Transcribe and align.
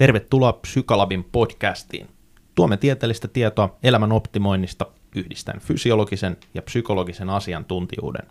Tervetuloa 0.00 0.52
Psykalabin 0.52 1.24
podcastiin. 1.32 2.08
Tuomme 2.54 2.76
tieteellistä 2.76 3.28
tietoa 3.28 3.76
elämän 3.82 4.12
optimoinnista 4.12 4.86
yhdistäen 5.16 5.60
fysiologisen 5.60 6.36
ja 6.54 6.62
psykologisen 6.62 7.30
asiantuntijuuden. 7.30 8.26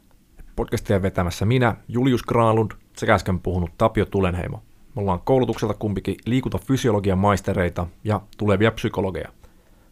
Podcastia 0.56 1.02
vetämässä 1.02 1.46
minä, 1.46 1.76
Julius 1.88 2.24
Graalund, 2.24 2.71
sekä 2.98 3.14
äsken 3.14 3.40
puhunut 3.40 3.70
Tapio 3.78 4.06
Tulenheimo. 4.06 4.64
Me 4.96 5.02
ollaan 5.02 5.21
koulutukselta 5.21 5.74
kumpikin 5.74 6.16
liikuntafysiologian 6.26 7.18
maistereita 7.18 7.88
ja 8.04 8.22
tulevia 8.38 8.72
psykologeja. 8.72 9.30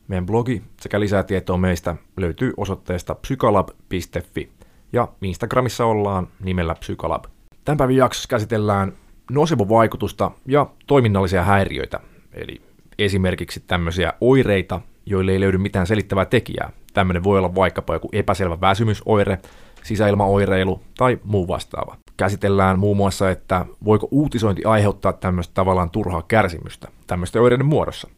Meidän 0.08 0.26
blogi 0.26 0.64
sekä 0.82 1.00
lisää 1.00 1.24
tietoa 1.24 1.58
meistä 1.58 1.96
löytyy 2.18 2.54
osoitteesta 2.58 3.16
psykalab.fi 3.16 4.52
ja 4.94 5.08
Instagramissa 5.22 5.86
ollaan 5.86 6.28
nimellä 6.44 6.76
Psykalab. 6.76 7.26
Tämän 7.66 7.78
päivän 7.78 7.96
jaksossa 7.96 8.28
käsitellään 8.28 8.94
nocebo-vaikutusta 9.32 10.32
ja 10.46 10.68
toiminnallisia 10.88 11.44
häiriöitä, 11.44 12.00
eli 12.34 12.62
esimerkiksi 13.00 13.64
tämmöisiä 13.68 14.14
oireita, 14.22 14.82
joille 15.06 15.32
ei 15.32 15.40
löydy 15.40 15.58
mitään 15.58 15.88
selittävää 15.88 16.26
tekijää. 16.26 16.72
Tämmöinen 16.94 17.24
voi 17.24 17.38
olla 17.38 17.56
vaikkapa 17.56 17.94
joku 17.94 18.10
epäselvä 18.12 18.62
väsymysoire, 18.62 19.40
sisäilmaoireilu 19.84 20.82
tai 20.98 21.20
muu 21.24 21.48
vastaava. 21.48 21.98
Käsitellään 22.18 22.80
muun 22.80 22.98
muassa, 22.98 23.30
että 23.30 23.66
voiko 23.86 24.08
uutisointi 24.12 24.66
aiheuttaa 24.66 25.14
tämmöistä 25.14 25.54
tavallaan 25.54 25.90
turhaa 25.90 26.22
kärsimystä 26.22 26.88
tämmöisten 27.08 27.42
oireiden 27.42 27.66
muodossa. 27.66 28.10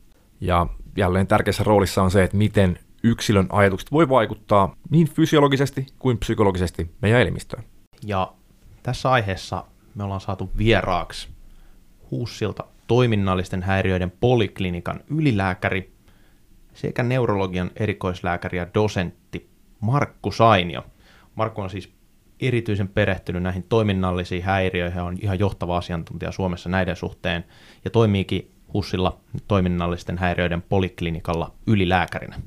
Ja 0.41 0.67
jälleen 0.97 1.27
tärkeässä 1.27 1.63
roolissa 1.63 2.03
on 2.03 2.11
se, 2.11 2.23
että 2.23 2.37
miten 2.37 2.79
yksilön 3.03 3.47
ajatukset 3.49 3.91
voi 3.91 4.09
vaikuttaa 4.09 4.75
niin 4.89 5.09
fysiologisesti 5.09 5.85
kuin 5.99 6.17
psykologisesti 6.17 6.91
meidän 7.01 7.21
elimistöön. 7.21 7.63
Ja 8.05 8.33
tässä 8.83 9.11
aiheessa 9.11 9.65
me 9.95 10.03
ollaan 10.03 10.21
saatu 10.21 10.49
vieraaksi 10.57 11.29
Huussilta 12.11 12.63
toiminnallisten 12.87 13.63
häiriöiden 13.63 14.11
poliklinikan 14.19 14.99
ylilääkäri 15.09 15.93
sekä 16.73 17.03
neurologian 17.03 17.71
erikoislääkäri 17.75 18.57
ja 18.57 18.67
dosentti 18.73 19.49
Markku 19.79 20.31
Sainio. 20.31 20.85
Markku 21.35 21.61
on 21.61 21.69
siis 21.69 21.93
erityisen 22.39 22.87
perehtynyt 22.87 23.43
näihin 23.43 23.65
toiminnallisiin 23.69 24.43
häiriöihin 24.43 24.97
ja 24.97 25.03
on 25.03 25.17
ihan 25.21 25.39
johtava 25.39 25.77
asiantuntija 25.77 26.31
Suomessa 26.31 26.69
näiden 26.69 26.95
suhteen 26.95 27.45
ja 27.85 27.91
toimiikin 27.91 28.51
Hussilla 28.73 29.19
toiminnallisten 29.47 30.17
häiriöiden 30.17 30.61
poliklinikalla 30.61 31.53
ylilääkärinä. 31.67 32.39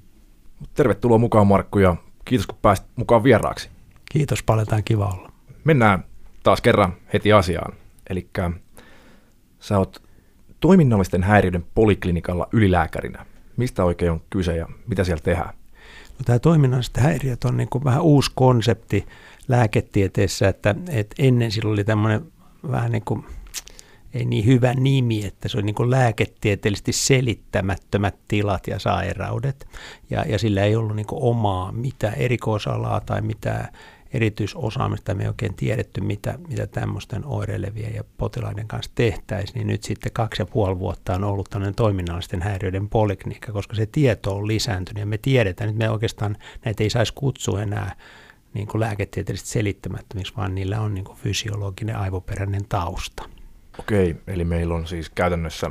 Tervetuloa 0.75 1.19
mukaan 1.19 1.47
Markku 1.47 1.79
ja 1.79 1.97
kiitos 2.25 2.47
kun 2.47 2.59
pääsit 2.63 2.87
mukaan 2.97 3.25
vieraaksi. 3.25 3.71
Kiitos 4.13 4.43
paljon, 4.43 4.67
tämä 4.67 4.77
on 4.77 4.85
kiva 4.85 5.07
olla. 5.07 5.33
Mennään 5.65 6.05
taas 6.43 6.61
kerran 6.61 6.95
heti 7.13 7.33
asiaan. 7.33 7.73
Eli 8.11 8.29
sä 9.61 9.79
oot 9.79 10.03
toiminnallisten 10.61 11.23
häiriöiden 11.23 11.67
poliklinikalla 11.75 12.49
ylilääkärinä. 12.53 13.27
Mistä 13.57 13.85
oikein 13.85 14.13
on 14.13 14.23
kyse 14.31 14.57
ja 14.57 14.67
mitä 14.87 15.05
siellä 15.05 15.23
tehdään? 15.23 15.55
No, 16.19 16.25
tämä 16.25 16.39
toiminnalliset 16.39 16.97
häiriöt 16.97 17.45
on 17.45 17.57
niin 17.57 17.69
kuin 17.69 17.85
vähän 17.85 18.03
uusi 18.03 18.31
konsepti 18.35 19.07
lääketieteessä, 19.49 20.49
että, 20.49 20.75
että 20.89 21.15
ennen 21.19 21.51
silloin 21.51 21.73
oli 21.73 21.85
tämmöinen 21.85 22.33
vähän 22.71 22.93
niin 22.93 23.05
kuin 23.05 23.25
ei 24.15 24.25
niin 24.25 24.47
hyvä 24.47 24.75
nimi, 24.75 25.25
että 25.25 25.49
se 25.49 25.59
on 25.59 25.67
niin 25.67 25.91
lääketieteellisesti 25.91 26.93
selittämättömät 26.93 28.15
tilat 28.29 28.67
ja 28.67 28.79
sairaudet. 28.79 29.69
Ja, 30.11 30.25
ja 30.29 30.39
sillä 30.39 30.65
ei 30.65 30.77
ollut 30.77 30.97
niin 30.97 31.07
omaa 31.11 31.73
mitä 31.73 32.11
erikoisalaa 32.11 33.01
tai 33.01 33.23
mitään 33.23 33.69
erityisosaamista, 34.13 35.15
me 35.15 35.23
ei 35.23 35.29
oikein 35.29 35.55
tiedetty, 35.55 36.01
mitä, 36.01 36.39
mitä 36.49 36.67
tämmöisten 36.67 37.25
oireilevien 37.25 37.95
ja 37.95 38.05
potilaiden 38.17 38.69
kanssa 38.69 38.93
tehtäisiin, 38.95 39.55
niin 39.55 39.67
nyt 39.67 39.83
sitten 39.83 40.13
kaksi 40.13 40.43
ja 40.43 40.47
puoli 40.47 40.79
vuotta 40.79 41.15
on 41.15 41.25
ollut 41.25 41.51
tämmöinen 41.51 41.75
toiminnallisten 41.75 42.43
häiriöiden 42.43 42.89
poliklinikka, 42.89 43.53
koska 43.53 43.75
se 43.75 43.87
tieto 43.87 44.37
on 44.37 44.47
lisääntynyt 44.47 45.01
ja 45.01 45.07
me 45.07 45.19
tiedetään, 45.19 45.71
että 45.71 45.85
me 45.85 45.91
oikeastaan 45.91 46.37
näitä 46.65 46.85
ei 46.85 46.91
saisi 46.91 47.15
kutsua 47.15 47.63
enää 47.63 47.97
niin 48.55 48.67
kuin 48.67 48.81
lääketieteellisesti 48.81 49.51
selittämättömiksi, 49.51 50.33
vaan 50.37 50.55
niillä 50.55 50.81
on 50.81 50.95
niin 50.95 51.05
kuin 51.05 51.19
fysiologinen 51.19 51.97
aivoperäinen 51.97 52.65
tausta. 52.69 53.23
Okei, 53.79 54.17
eli 54.27 54.45
meillä 54.45 54.75
on 54.75 54.87
siis 54.87 55.11
käytännössä, 55.11 55.71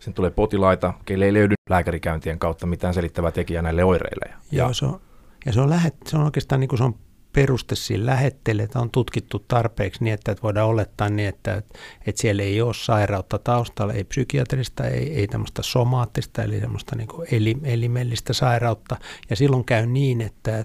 sen 0.00 0.14
tulee 0.14 0.30
potilaita, 0.30 0.94
keille 1.04 1.24
ei 1.24 1.32
löydy 1.32 1.54
lääkärikäyntien 1.70 2.38
kautta 2.38 2.66
mitään 2.66 2.94
selittävää 2.94 3.30
tekijää 3.30 3.62
näille 3.62 3.84
oireille. 3.84 4.26
Ja, 4.28 4.58
Joo, 4.58 4.74
se 4.74 4.86
on, 4.86 5.00
ja 5.46 5.52
se 5.52 5.60
on, 5.60 5.70
lähet, 5.70 5.94
se 6.06 6.16
on 6.16 6.24
oikeastaan 6.24 6.60
niin 6.60 6.68
kuin 6.68 6.78
se 6.78 6.84
on 6.84 6.94
peruste 7.32 7.76
siinä 7.76 8.06
lähetteelle, 8.06 8.62
että 8.62 8.80
on 8.80 8.90
tutkittu 8.90 9.38
tarpeeksi 9.38 10.04
niin, 10.04 10.14
että 10.14 10.36
voidaan 10.42 10.68
olettaa 10.68 11.08
niin, 11.08 11.28
että, 11.28 11.62
että 12.06 12.20
siellä 12.20 12.42
ei 12.42 12.60
ole 12.60 12.74
sairautta 12.74 13.38
taustalla, 13.38 13.92
ei 13.92 14.04
psykiatrista, 14.04 14.86
ei, 14.86 15.14
ei 15.14 15.28
tämmöistä 15.28 15.62
somaattista, 15.62 16.42
eli 16.42 16.60
semmoista 16.60 16.96
niin 16.96 17.08
kuin 17.08 17.28
elimellistä 17.64 18.32
sairautta. 18.32 18.96
Ja 19.30 19.36
silloin 19.36 19.64
käy 19.64 19.86
niin, 19.86 20.20
että, 20.20 20.64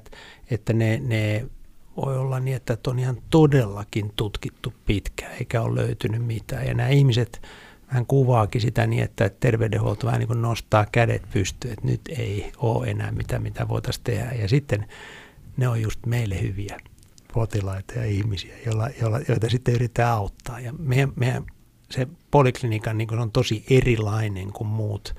että 0.51 0.73
ne, 0.73 1.01
ne 1.05 1.45
voi 1.97 2.17
olla 2.17 2.39
niin, 2.39 2.55
että 2.55 2.77
on 2.87 2.99
ihan 2.99 3.17
todellakin 3.29 4.13
tutkittu 4.15 4.73
pitkään, 4.85 5.33
eikä 5.33 5.61
ole 5.61 5.81
löytynyt 5.81 6.25
mitään. 6.25 6.67
Ja 6.67 6.73
nämä 6.73 6.89
ihmiset 6.89 7.41
vähän 7.87 8.05
kuvaakin 8.05 8.61
sitä 8.61 8.87
niin, 8.87 9.03
että 9.03 9.29
terveydenhuolto 9.39 10.07
vähän 10.07 10.19
niin 10.19 10.27
kuin 10.27 10.41
nostaa 10.41 10.85
kädet 10.91 11.21
pystyyn, 11.33 11.73
että 11.73 11.87
nyt 11.87 12.01
ei 12.09 12.51
ole 12.57 12.87
enää 12.87 13.11
mitään, 13.11 13.43
mitä 13.43 13.67
voitaisiin 13.67 14.03
tehdä. 14.03 14.31
Ja 14.31 14.47
sitten 14.47 14.87
ne 15.57 15.67
on 15.67 15.81
just 15.81 16.05
meille 16.05 16.41
hyviä 16.41 16.77
potilaita 17.33 17.93
ja 17.93 18.05
ihmisiä, 18.05 18.55
joilla, 18.65 18.89
joilla, 19.01 19.19
joita 19.27 19.49
sitten 19.49 19.75
yritetään 19.75 20.11
auttaa. 20.11 20.59
Ja 20.59 20.73
meidän, 20.73 21.13
meidän 21.15 21.45
se 21.91 22.07
poliklinikan 22.31 22.97
niin 22.97 23.19
on 23.19 23.31
tosi 23.31 23.65
erilainen 23.69 24.53
kuin 24.53 24.67
muut 24.67 25.15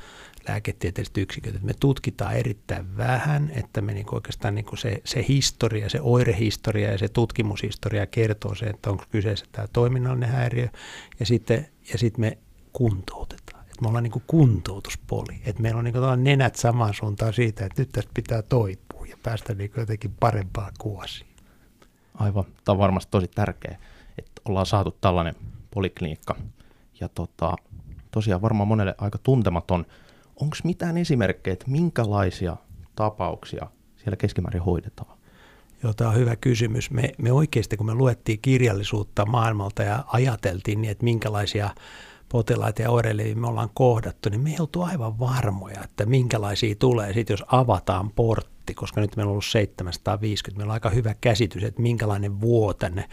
lääketieteelliset 0.49 1.19
yksiköt. 1.19 1.63
Me 1.63 1.75
tutkitaan 1.81 2.37
erittäin 2.37 2.97
vähän, 2.97 3.53
että 3.55 3.81
me 3.81 3.95
niin 3.95 4.15
oikeastaan 4.15 4.55
niin 4.55 4.79
se, 4.79 5.01
se 5.05 5.25
historia, 5.29 5.89
se 5.89 6.01
oirehistoria 6.03 6.93
ja 6.93 6.99
se 6.99 7.09
tutkimushistoria 7.09 8.07
kertoo 8.07 8.55
se, 8.55 8.67
että 8.67 8.91
onko 8.91 9.05
kyseessä 9.11 9.47
tämä 9.53 9.69
toiminnallinen 9.73 10.29
häiriö, 10.29 10.69
ja 11.21 11.27
sitten, 11.27 11.67
ja 11.93 11.99
sitten 11.99 12.21
me 12.21 12.39
kuntoutetaan. 12.73 13.65
Et 13.71 13.81
me 13.81 13.89
ollaan 13.89 14.05
niin 14.05 14.23
kuntoutuspoli, 14.27 15.41
että 15.45 15.63
meillä 15.63 15.79
on 15.79 15.85
niin 15.85 16.25
nenät 16.25 16.57
samaan 16.57 16.95
suuntaan 16.95 17.33
siitä, 17.33 17.67
että 17.67 17.83
nyt 17.83 17.93
tästä 17.93 18.11
pitää 18.15 18.43
toipua 18.43 18.94
ja 19.05 19.17
päästä 19.23 19.55
niin 19.55 19.71
jotenkin 19.77 20.15
parempaa 20.21 20.71
kuosiin. 20.79 21.31
Aivan, 22.15 22.45
tämä 22.45 22.75
on 22.75 22.79
varmasti 22.79 23.11
tosi 23.11 23.29
tärkeää, 23.29 23.79
että 24.19 24.43
ollaan 24.49 24.67
saatu 24.67 24.97
tällainen 25.01 25.35
poliklinikka. 25.71 26.37
Ja 27.01 27.09
tota, 27.09 27.57
tosiaan 28.11 28.43
varmaan 28.43 28.69
monelle 28.69 28.95
aika 28.99 29.19
tuntematon 29.19 29.87
Onko 30.41 30.57
mitään 30.65 30.97
esimerkkejä, 30.97 31.53
että 31.53 31.71
minkälaisia 31.71 32.57
tapauksia 32.97 33.67
siellä 33.97 34.17
keskimäärin 34.17 34.63
hoidetaan? 34.63 35.19
Joo, 35.83 35.93
tämä 35.93 36.11
on 36.11 36.17
hyvä 36.17 36.37
kysymys. 36.37 36.91
Me, 36.91 37.13
me 37.19 37.33
oikeasti, 37.33 37.77
kun 37.77 37.87
me 37.87 37.95
luettiin 37.95 38.39
kirjallisuutta 38.43 39.27
maailmalta 39.27 39.83
ja 39.83 40.05
ajateltiin 40.07 40.81
niin, 40.81 40.91
että 40.91 41.05
minkälaisia 41.05 41.71
potilaita 42.29 42.83
ja 42.83 42.91
oireilevia 42.91 43.37
me 43.37 43.47
ollaan 43.47 43.71
kohdattu, 43.75 44.29
niin 44.29 44.41
me 44.41 44.51
ei 44.51 44.61
oltu 44.61 44.83
aivan 44.83 45.19
varmoja, 45.19 45.85
että 45.85 46.07
minkälaisia 46.07 46.75
tulee 46.79 47.13
sitten, 47.13 47.35
jos 47.35 47.45
avataan 47.47 48.11
portti, 48.11 48.54
koska 48.73 49.01
nyt 49.01 49.17
meillä 49.17 49.31
on 49.31 49.33
ollut 49.33 49.45
750, 49.45 50.59
meillä 50.59 50.71
on 50.71 50.75
aika 50.75 50.91
hyvä 50.91 51.15
käsitys, 51.21 51.65
että 51.65 51.83
minkälainen 51.83 52.41
vuo 52.41 52.75
tänne 52.75 53.09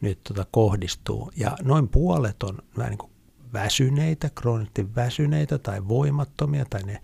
nyt 0.00 0.18
tota 0.28 0.46
kohdistuu. 0.50 1.32
Ja 1.36 1.56
noin 1.62 1.88
puolet 1.88 2.42
on 2.42 2.58
vähän 2.78 2.90
niin 2.90 2.98
kuin 2.98 3.12
väsyneitä, 3.52 4.30
kroonisesti 4.34 4.94
väsyneitä 4.94 5.58
tai 5.58 5.88
voimattomia 5.88 6.64
tai 6.70 6.82
ne 6.82 7.00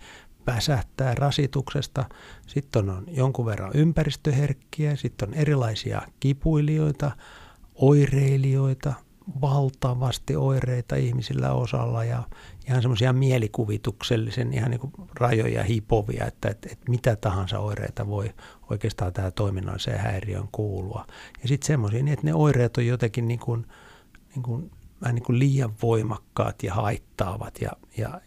väsähtää 0.47 1.15
rasituksesta. 1.15 2.05
Sitten 2.47 2.89
on 2.89 3.03
jonkun 3.07 3.45
verran 3.45 3.71
ympäristöherkkiä, 3.73 4.95
sitten 4.95 5.29
on 5.29 5.33
erilaisia 5.33 6.01
kipuilijoita, 6.19 7.11
oireilijoita, 7.75 8.93
valtavasti 9.41 10.35
oireita 10.35 10.95
ihmisillä 10.95 11.51
osalla 11.51 12.03
ja 12.03 12.23
ihan 12.71 12.81
semmoisia 12.81 13.13
mielikuvituksellisen 13.13 14.53
ihan 14.53 14.71
niin 14.71 14.79
kuin 14.79 14.93
rajoja 15.19 15.63
hipovia, 15.63 16.25
että, 16.25 16.49
että, 16.49 16.69
että 16.71 16.89
mitä 16.89 17.15
tahansa 17.15 17.59
oireita 17.59 18.07
voi 18.07 18.33
oikeastaan 18.69 19.13
tämä 19.13 19.31
toiminnalliseen 19.31 19.99
häiriöön 19.99 20.47
kuulua. 20.51 21.07
Ja 21.41 21.47
sitten 21.47 21.67
semmoisia, 21.67 22.03
niin 22.03 22.13
että 22.13 22.25
ne 22.25 22.33
oireet 22.33 22.77
on 22.77 22.85
jotenkin 22.85 23.27
niin 23.27 23.39
kuin, 23.39 23.65
niin 24.35 24.43
kuin 24.43 24.71
vähän 25.01 25.15
niin 25.15 25.23
kuin 25.23 25.39
liian 25.39 25.73
voimakkaat 25.81 26.63
ja 26.63 26.73
haittaavat. 26.73 27.61
Ja, 27.61 27.71
ja, 27.97 28.21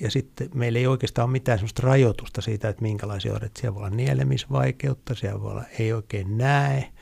ja 0.00 0.10
sitten 0.10 0.48
meillä 0.54 0.78
ei 0.78 0.86
oikeastaan 0.86 1.26
ole 1.26 1.32
mitään 1.32 1.58
sellaista 1.58 1.82
rajoitusta 1.86 2.40
siitä, 2.40 2.68
että 2.68 2.82
minkälaisia 2.82 3.32
oireita. 3.32 3.60
Siellä 3.60 3.74
voi 3.74 3.80
olla 3.80 3.96
nielemisvaikeutta, 3.96 5.14
siellä 5.14 5.40
voi 5.40 5.50
olla 5.50 5.64
ei 5.78 5.92
oikein 5.92 6.38
näe, 6.38 6.92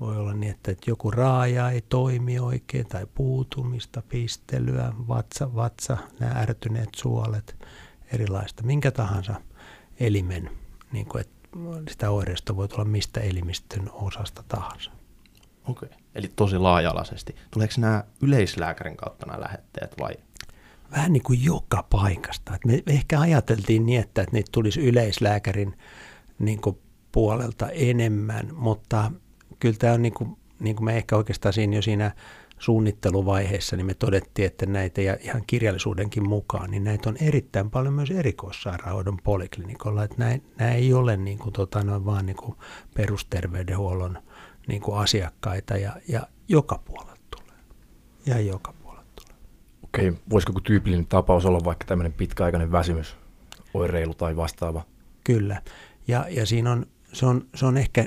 voi 0.00 0.16
olla 0.16 0.34
niin, 0.34 0.50
että, 0.50 0.70
että 0.70 0.90
joku 0.90 1.10
raaja 1.10 1.70
ei 1.70 1.80
toimi 1.88 2.38
oikein 2.38 2.86
tai 2.86 3.06
puutumista, 3.14 4.02
pistelyä, 4.08 4.92
vatsa, 5.08 5.54
vatsa 5.54 5.96
nämä 6.20 6.32
ärtyneet 6.40 6.88
suolet, 6.96 7.66
erilaista. 8.12 8.62
Minkä 8.62 8.90
tahansa 8.90 9.34
elimen, 10.00 10.50
niin 10.92 11.06
kuin, 11.06 11.20
että 11.20 11.34
sitä 11.90 12.10
oireista 12.10 12.56
voi 12.56 12.68
tulla 12.68 12.84
mistä 12.84 13.20
elimistön 13.20 13.90
osasta 13.92 14.44
tahansa. 14.48 14.90
Okei. 15.68 15.86
Okay. 15.86 15.98
Eli 16.14 16.32
tosi 16.36 16.58
laaja-alaisesti. 16.58 17.36
Tuleeko 17.50 17.74
nämä 17.78 18.04
yleislääkärin 18.22 18.96
kautta 18.96 19.26
nämä 19.26 19.40
lähetteet 19.40 19.94
vai? 20.00 20.16
vähän 20.96 21.12
niin 21.12 21.22
kuin 21.22 21.44
joka 21.44 21.86
paikasta. 21.90 22.54
Et 22.54 22.64
me 22.64 22.82
ehkä 22.86 23.20
ajateltiin 23.20 23.86
niin, 23.86 24.00
että, 24.00 24.22
että 24.22 24.32
niitä 24.36 24.48
tulisi 24.52 24.80
yleislääkärin 24.80 25.78
niin 26.38 26.60
kuin 26.60 26.78
puolelta 27.12 27.68
enemmän, 27.70 28.50
mutta 28.52 29.12
kyllä 29.64 29.76
tämä 29.78 29.92
on 29.92 30.02
niin 30.02 30.14
kuin, 30.14 30.36
niin 30.60 30.76
kuin 30.76 30.84
me 30.84 30.96
ehkä 30.96 31.16
oikeastaan 31.16 31.52
siinä 31.52 31.76
jo 31.76 31.82
siinä 31.82 32.12
suunnitteluvaiheessa, 32.58 33.76
niin 33.76 33.86
me 33.86 33.94
todettiin, 33.94 34.46
että 34.46 34.66
näitä 34.66 35.00
ja 35.00 35.16
ihan 35.20 35.42
kirjallisuudenkin 35.46 36.28
mukaan, 36.28 36.70
niin 36.70 36.84
näitä 36.84 37.08
on 37.08 37.16
erittäin 37.20 37.70
paljon 37.70 37.94
myös 37.94 38.10
erikoissairaanhoidon 38.10 39.18
poliklinikolla, 39.24 40.04
että 40.04 40.16
nämä, 40.18 40.38
nämä 40.58 40.72
ei 40.72 40.94
ole 40.94 41.16
niin 41.16 41.38
kuin, 41.38 41.52
tota, 41.52 41.84
noin 41.84 42.04
vaan 42.04 42.26
niin 42.26 42.36
kuin 42.36 42.56
perusterveydenhuollon 42.94 44.18
niin 44.66 44.82
kuin 44.82 44.98
asiakkaita 44.98 45.76
ja, 45.76 45.96
ja 46.08 46.26
joka 46.48 46.80
puolelta 46.84 47.20
tulee. 47.36 47.58
Ja 48.26 48.40
joka 48.40 48.74
puolelta 48.82 49.22
tulee. 49.22 49.40
Okei, 49.82 50.12
voisiko 50.30 50.50
joku 50.50 50.60
tyypillinen 50.60 51.06
tapaus 51.06 51.46
olla 51.46 51.64
vaikka 51.64 51.84
tämmöinen 51.84 52.12
pitkäaikainen 52.12 52.72
väsymys, 52.72 53.16
oireilu 53.74 54.14
tai 54.14 54.36
vastaava? 54.36 54.84
Kyllä. 55.24 55.62
Ja, 56.08 56.26
ja 56.28 56.46
siinä 56.46 56.72
on, 56.72 56.86
se 57.14 57.26
on, 57.26 57.46
se 57.54 57.66
on 57.66 57.76
ehkä 57.76 58.06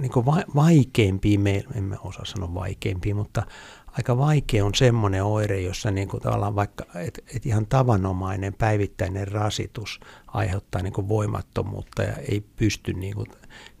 niin 0.00 0.12
va, 0.26 0.42
vaikeampi, 0.54 1.38
me 1.38 1.64
emme 1.74 1.96
osaa 2.04 2.24
sanoa 2.24 2.54
vaikeampi, 2.54 3.14
mutta 3.14 3.46
aika 3.92 4.18
vaikea 4.18 4.64
on 4.64 4.74
semmoinen 4.74 5.24
oire, 5.24 5.60
jossa 5.60 5.90
niin 5.90 6.08
kuin 6.08 6.22
tavallaan 6.22 6.54
vaikka, 6.54 6.84
et, 6.94 7.24
et 7.36 7.46
ihan 7.46 7.66
tavanomainen 7.66 8.54
päivittäinen 8.54 9.28
rasitus 9.28 10.00
aiheuttaa 10.26 10.82
niin 10.82 10.92
kuin 10.92 11.08
voimattomuutta 11.08 12.02
ja 12.02 12.16
ei 12.16 12.40
pysty 12.56 12.92
niin 12.92 13.14
kuin, 13.14 13.26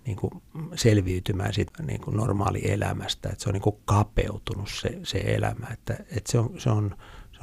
niin 0.06 0.16
kuin 0.16 0.32
selviytymään 0.74 1.54
siitä 1.54 1.82
niin 1.82 2.00
kuin 2.00 2.16
normaalielämästä, 2.16 3.28
että 3.28 3.42
se 3.42 3.48
on 3.48 3.52
niin 3.52 3.62
kuin 3.62 3.76
kapeutunut 3.84 4.68
se, 4.70 4.98
se 5.02 5.18
elämä, 5.18 5.66
että, 5.72 5.94
että 5.94 6.32
se 6.32 6.38
on, 6.38 6.50
se 6.58 6.70
on, 6.70 6.96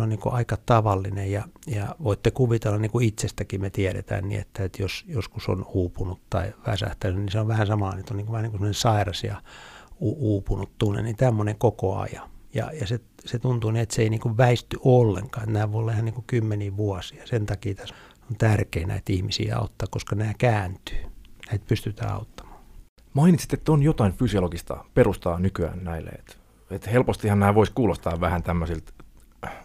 on 0.03 0.09
niin 0.09 0.19
kuin 0.19 0.35
aika 0.35 0.57
tavallinen 0.65 1.31
ja, 1.31 1.43
ja 1.67 1.95
voitte 2.03 2.31
kuvitella, 2.31 2.77
niin 2.77 2.91
kuin 2.91 3.07
itsestäkin 3.07 3.61
me 3.61 3.69
tiedetään 3.69 4.29
niin, 4.29 4.41
että, 4.41 4.63
että 4.63 4.81
jos 4.81 5.05
joskus 5.07 5.49
on 5.49 5.65
uupunut 5.73 6.19
tai 6.29 6.53
väsähtänyt, 6.67 7.19
niin 7.19 7.31
se 7.31 7.39
on 7.39 7.47
vähän 7.47 7.67
sama, 7.67 7.95
että 7.99 8.13
on 8.13 8.17
niin 8.17 8.25
kuin 8.25 8.33
vähän 8.33 8.51
niin 8.51 8.59
kuin 8.59 8.73
sairas 8.73 9.23
ja 9.23 9.41
uupunut 9.99 10.69
tunne, 10.77 11.01
niin 11.01 11.15
tämmöinen 11.15 11.55
koko 11.57 11.97
ajan. 11.97 12.29
Ja, 12.53 12.71
ja 12.79 12.87
se, 12.87 12.99
se 13.25 13.39
tuntuu 13.39 13.71
niin, 13.71 13.81
että 13.81 13.95
se 13.95 14.01
ei 14.01 14.09
niin 14.09 14.21
kuin 14.21 14.37
väisty 14.37 14.77
ollenkaan. 14.83 15.53
Nämä 15.53 15.71
voi 15.71 15.79
olla 15.79 15.91
ihan 15.91 16.05
niin 16.05 16.13
kuin 16.13 16.25
kymmeniä 16.27 16.77
vuosia. 16.77 17.27
Sen 17.27 17.45
takia 17.45 17.75
tässä 17.75 17.95
on 18.29 18.37
tärkeää 18.37 18.87
näitä 18.87 19.13
ihmisiä 19.13 19.57
auttaa, 19.57 19.87
koska 19.91 20.15
nämä 20.15 20.33
kääntyy. 20.37 21.03
Näitä 21.49 21.65
pystytään 21.67 22.13
auttamaan. 22.13 22.59
Mainitsit, 23.13 23.53
että 23.53 23.71
on 23.71 23.83
jotain 23.83 24.13
fysiologista 24.13 24.85
perustaa 24.93 25.39
nykyään 25.39 25.83
näille. 25.83 26.09
Että, 26.09 26.33
että 26.71 26.89
helpostihan 26.89 27.39
nämä 27.39 27.55
voisi 27.55 27.71
kuulostaa 27.75 28.21
vähän 28.21 28.43
tämmöisiltä 28.43 28.91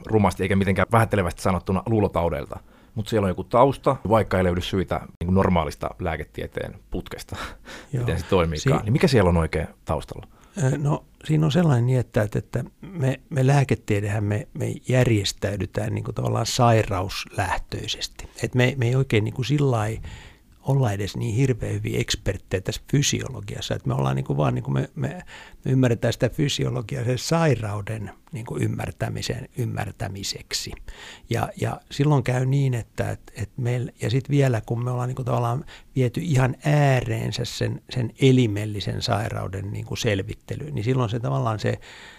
rumasti 0.06 0.42
eikä 0.42 0.56
mitenkään 0.56 0.86
vähättelevästi 0.92 1.42
sanottuna 1.42 1.82
luulotaudeilta. 1.86 2.60
Mutta 2.94 3.10
siellä 3.10 3.24
on 3.24 3.30
joku 3.30 3.44
tausta, 3.44 3.96
vaikka 4.08 4.38
ei 4.38 4.44
löydy 4.44 4.60
syitä 4.60 5.00
niin 5.20 5.34
normaalista 5.34 5.90
lääketieteen 5.98 6.74
putkesta, 6.90 7.36
miten 7.92 8.18
se 8.18 8.26
toimiikaan. 8.26 8.78
Si- 8.78 8.84
niin 8.84 8.92
mikä 8.92 9.08
siellä 9.08 9.28
on 9.28 9.36
oikein 9.36 9.68
taustalla? 9.84 10.26
No 10.78 11.04
siinä 11.24 11.46
on 11.46 11.52
sellainen 11.52 11.86
niin, 11.86 12.00
että, 12.00 12.28
että 12.34 12.64
me, 12.80 13.20
me 13.30 13.46
lääketiedehän 13.46 14.24
me, 14.24 14.48
me 14.54 14.74
järjestäydytään 14.88 15.94
niin 15.94 16.04
kuin 16.04 16.14
tavallaan 16.14 16.46
sairauslähtöisesti. 16.46 18.28
Et 18.42 18.54
me, 18.54 18.74
me 18.76 18.86
ei 18.88 18.96
oikein 18.96 19.24
niin 19.24 19.34
kuin 19.34 19.46
sillä 19.46 19.86
olla 20.64 20.92
edes 20.92 21.16
niin 21.16 21.34
hirveän 21.34 21.72
hyviä 21.72 22.00
eksperttejä 22.00 22.60
tässä 22.60 22.82
fysiologiassa, 22.90 23.74
että 23.74 23.88
me 23.88 23.94
ollaan 23.94 24.16
niin 24.16 24.24
kuin 24.24 24.36
vaan, 24.36 24.54
niin 24.54 24.62
kuin 24.62 24.74
me, 24.74 24.90
me, 24.94 25.08
me 25.64 25.72
ymmärretään 25.72 26.12
sitä 26.12 26.28
fysiologiaa 26.28 27.04
sen 27.04 27.18
sairauden 27.18 28.10
niin 28.32 28.46
kuin 28.46 28.62
ymmärtämisen, 28.62 29.48
ymmärtämiseksi. 29.58 30.72
Ja, 31.30 31.48
ja 31.60 31.80
silloin 31.90 32.22
käy 32.22 32.46
niin, 32.46 32.74
että, 32.74 33.10
että, 33.10 33.32
että 33.36 33.62
meillä, 33.62 33.92
ja 34.02 34.10
sitten 34.10 34.36
vielä 34.36 34.60
kun 34.60 34.84
me 34.84 34.90
ollaan 34.90 35.08
niin 35.08 35.16
kuin 35.16 35.26
tavallaan 35.26 35.64
viety 35.96 36.20
ihan 36.20 36.56
ääreensä 36.64 37.44
sen, 37.44 37.82
sen 37.90 38.12
elimellisen 38.20 39.02
sairauden 39.02 39.72
niin 39.72 39.84
kuin 39.84 39.98
selvittely, 39.98 40.70
niin 40.70 40.84
silloin 40.84 41.10
se 41.10 41.20
tavallaan 41.20 41.58
se, 41.58 41.78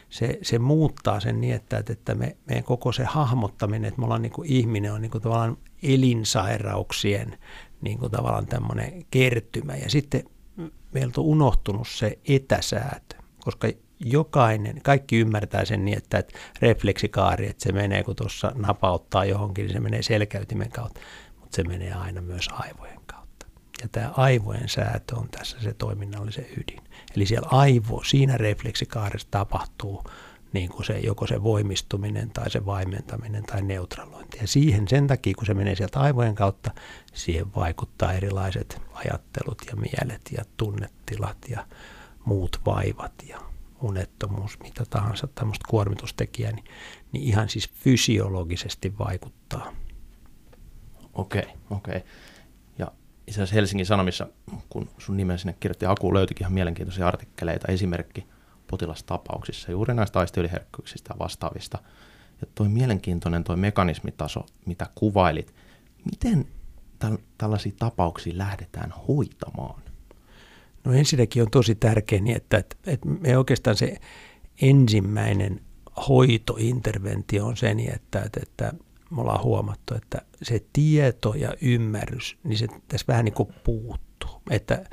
se, 0.10 0.40
se 0.42 0.60
muuttaa 0.60 1.20
sen 1.20 1.42
niin, 1.42 1.56
että, 1.56 1.84
että 1.90 2.16
me, 2.16 2.38
meidän 2.46 2.64
koko 2.64 2.92
se 2.92 3.04
hahmottaminen, 3.04 3.88
että 3.88 4.00
me 4.00 4.06
ollaan 4.06 4.22
niin 4.22 4.34
kuin 4.34 4.52
ihminen 4.52 4.94
on 4.94 5.02
niin 5.02 5.12
kuin 5.12 5.22
tavallaan 5.22 5.58
elinsairauksien 5.84 7.38
niin 7.86 8.00
kuin 8.00 8.12
tavallaan 8.12 8.46
tämmöinen 8.46 9.06
kertymä. 9.12 9.76
Ja 9.76 9.90
sitten 9.90 10.24
meiltä 10.94 11.22
on 11.22 11.28
unohtunut 11.28 11.88
se 11.88 12.20
etäsäätö, 12.28 13.16
koska 13.40 13.68
jokainen, 14.00 14.82
kaikki 14.82 15.18
ymmärtää 15.18 15.66
sen 15.66 15.86
niin, 15.86 15.98
että, 15.98 16.18
että 16.18 16.40
refleksikaari, 16.62 17.50
että 17.50 17.64
se 17.64 17.72
menee, 17.72 18.04
kun 18.04 18.16
tuossa 18.16 18.52
napauttaa 18.56 19.26
johonkin, 19.26 19.66
niin 19.66 19.74
se 19.74 19.80
menee 19.80 20.02
selkäytimen 20.02 20.72
kautta, 20.72 21.00
mutta 21.40 21.56
se 21.56 21.64
menee 21.64 21.94
aina 21.94 22.22
myös 22.22 22.50
aivojen 22.52 23.00
kautta. 23.06 23.46
Ja 23.82 23.88
tämä 23.92 24.12
aivojen 24.18 24.70
säätö 24.70 25.16
on 25.16 25.30
tässä 25.30 25.58
se 25.62 25.74
toiminnallisen 25.74 26.46
ydin. 26.58 26.84
Eli 27.16 27.26
siellä 27.26 27.48
aivo, 27.52 28.04
siinä 28.06 28.38
refleksikaarissa 28.38 29.28
tapahtuu 29.32 30.04
niin 30.56 30.70
kuin 30.70 30.86
se, 30.86 31.00
joko 31.00 31.28
se 31.28 31.44
voimistuminen 31.44 32.30
tai 32.30 32.52
se 32.52 32.66
vaimentaminen 32.66 33.44
tai 33.44 33.62
neutralointi. 33.62 34.38
Ja 34.42 34.48
siihen 34.48 34.88
sen 34.88 35.08
takia, 35.08 35.34
kun 35.38 35.46
se 35.46 35.54
menee 35.54 35.76
sieltä 35.76 36.00
aivojen 36.00 36.36
kautta, 36.36 36.72
siihen 37.14 37.56
vaikuttaa 37.56 38.14
erilaiset 38.14 38.82
ajattelut 38.94 39.62
ja 39.68 39.76
mielet 39.76 40.22
ja 40.38 40.44
tunnetilat 40.58 41.38
ja 41.50 41.68
muut 42.26 42.60
vaivat 42.66 43.14
ja 43.28 43.42
unettomuus, 43.82 44.60
mitä 44.60 44.84
tahansa 44.90 45.28
tämmöistä 45.28 45.66
kuormitustekijää, 45.70 46.52
niin, 46.52 46.66
niin 47.12 47.24
ihan 47.24 47.50
siis 47.50 47.70
fysiologisesti 47.70 48.98
vaikuttaa. 48.98 49.74
Okei, 51.14 51.48
okei. 51.70 52.02
Ja 52.78 52.92
itse 53.28 53.42
asiassa 53.42 53.56
Helsingin 53.56 53.86
Sanomissa, 53.86 54.28
kun 54.70 54.90
sun 54.98 55.18
nimen 55.18 55.40
sinne 55.40 55.56
kirjoitti 55.60 55.86
Aku, 55.86 56.14
löytyikin 56.14 56.44
ihan 56.44 56.54
mielenkiintoisia 56.54 57.08
artikkeleita, 57.08 57.72
esimerkki 57.72 58.28
potilastapauksissa, 58.68 59.72
juuri 59.72 59.94
näistä 59.94 60.20
aistiyliherkkyyksistä 60.20 61.14
ja 61.14 61.20
vastaavista. 61.20 61.78
Ja 62.42 62.48
toi 62.56 62.70
mielenkiintoinen 62.70 63.44
toi 63.44 63.58
mekanismitaso, 63.58 64.46
mitä 64.66 64.90
kuvailit, 64.96 65.54
miten 66.12 66.48
täl- 67.06 67.22
tällaisia 67.38 67.72
tapauksia 67.80 68.38
lähdetään 68.38 68.94
hoitamaan? 69.08 69.82
No 70.84 70.94
ensinnäkin 70.94 71.42
on 71.44 71.52
tosi 71.52 71.76
tärkeää, 71.76 72.22
niin 72.22 72.38
että, 72.38 72.58
että, 72.58 72.76
että 72.88 73.08
me 73.08 73.38
oikeastaan 73.38 73.76
se 73.76 73.98
ensimmäinen 74.62 75.62
hoitointerventio 76.08 77.46
on 77.46 77.58
se, 77.58 77.74
niin 77.74 77.96
että, 77.96 78.22
että, 78.22 78.40
että 78.44 78.74
me 79.12 79.22
ollaan 79.22 79.44
huomattu, 79.44 79.96
että 79.96 80.22
se 80.44 80.66
tieto 80.74 81.34
ja 81.34 81.54
ymmärrys, 81.62 82.38
niin 82.44 82.58
se 82.58 82.68
tässä 82.88 83.06
vähän 83.08 83.26
niin 83.26 83.34
kuin 83.34 83.50
puuttuu. 83.64 84.42
Että, 84.50 84.84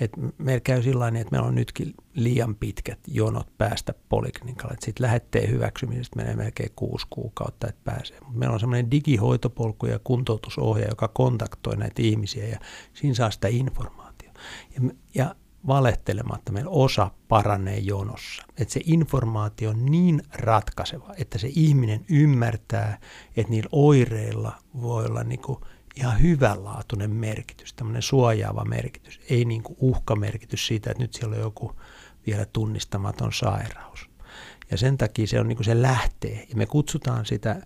et 0.00 0.10
meillä 0.38 0.60
käy 0.60 0.82
sillä 0.82 1.08
että 1.08 1.30
meillä 1.30 1.48
on 1.48 1.54
nytkin 1.54 1.94
liian 2.14 2.54
pitkät 2.54 2.98
jonot 3.06 3.58
päästä 3.58 3.94
poliklinikalle. 4.08 4.76
Sitten 4.80 5.06
lähetteen 5.06 5.50
hyväksymisestä 5.50 6.16
menee 6.16 6.36
melkein 6.36 6.72
kuusi 6.76 7.06
kuukautta, 7.10 7.68
että 7.68 7.80
pääsee. 7.84 8.20
Mutta 8.20 8.38
meillä 8.38 8.54
on 8.54 8.60
semmoinen 8.60 8.90
digihoitopolku 8.90 9.86
ja 9.86 9.98
kuntoutusohjaaja, 10.04 10.90
joka 10.90 11.08
kontaktoi 11.08 11.76
näitä 11.76 12.02
ihmisiä 12.02 12.46
ja 12.46 12.58
siinä 12.94 13.14
saa 13.14 13.30
sitä 13.30 13.48
informaatiota. 13.48 14.40
Ja, 14.74 14.90
ja 15.14 15.34
valehtelematta 15.66 16.52
meillä 16.52 16.70
osa 16.70 17.10
paranee 17.28 17.78
jonossa. 17.78 18.42
Että 18.58 18.74
se 18.74 18.80
informaatio 18.84 19.70
on 19.70 19.86
niin 19.86 20.22
ratkaiseva, 20.34 21.14
että 21.18 21.38
se 21.38 21.50
ihminen 21.56 22.04
ymmärtää, 22.10 22.98
että 23.36 23.50
niillä 23.50 23.68
oireilla 23.72 24.52
voi 24.82 25.06
olla 25.06 25.24
niin 25.24 25.40
kuin– 25.40 25.58
ihan 25.98 26.22
hyvänlaatuinen 26.22 27.10
merkitys, 27.10 27.72
tämmöinen 27.72 28.02
suojaava 28.02 28.64
merkitys, 28.64 29.20
ei 29.30 29.44
niin 29.44 29.62
kuin 29.62 29.76
uhkamerkitys 29.80 30.66
siitä, 30.66 30.90
että 30.90 31.02
nyt 31.02 31.14
siellä 31.14 31.36
on 31.36 31.42
joku 31.42 31.72
vielä 32.26 32.46
tunnistamaton 32.52 33.32
sairaus. 33.32 34.10
Ja 34.70 34.76
sen 34.76 34.98
takia 34.98 35.26
se 35.26 35.40
on 35.40 35.48
niin 35.48 35.56
kuin 35.56 35.64
se 35.64 35.82
lähtee. 35.82 36.46
Ja 36.50 36.56
me 36.56 36.66
kutsutaan 36.66 37.26
sitä, 37.26 37.62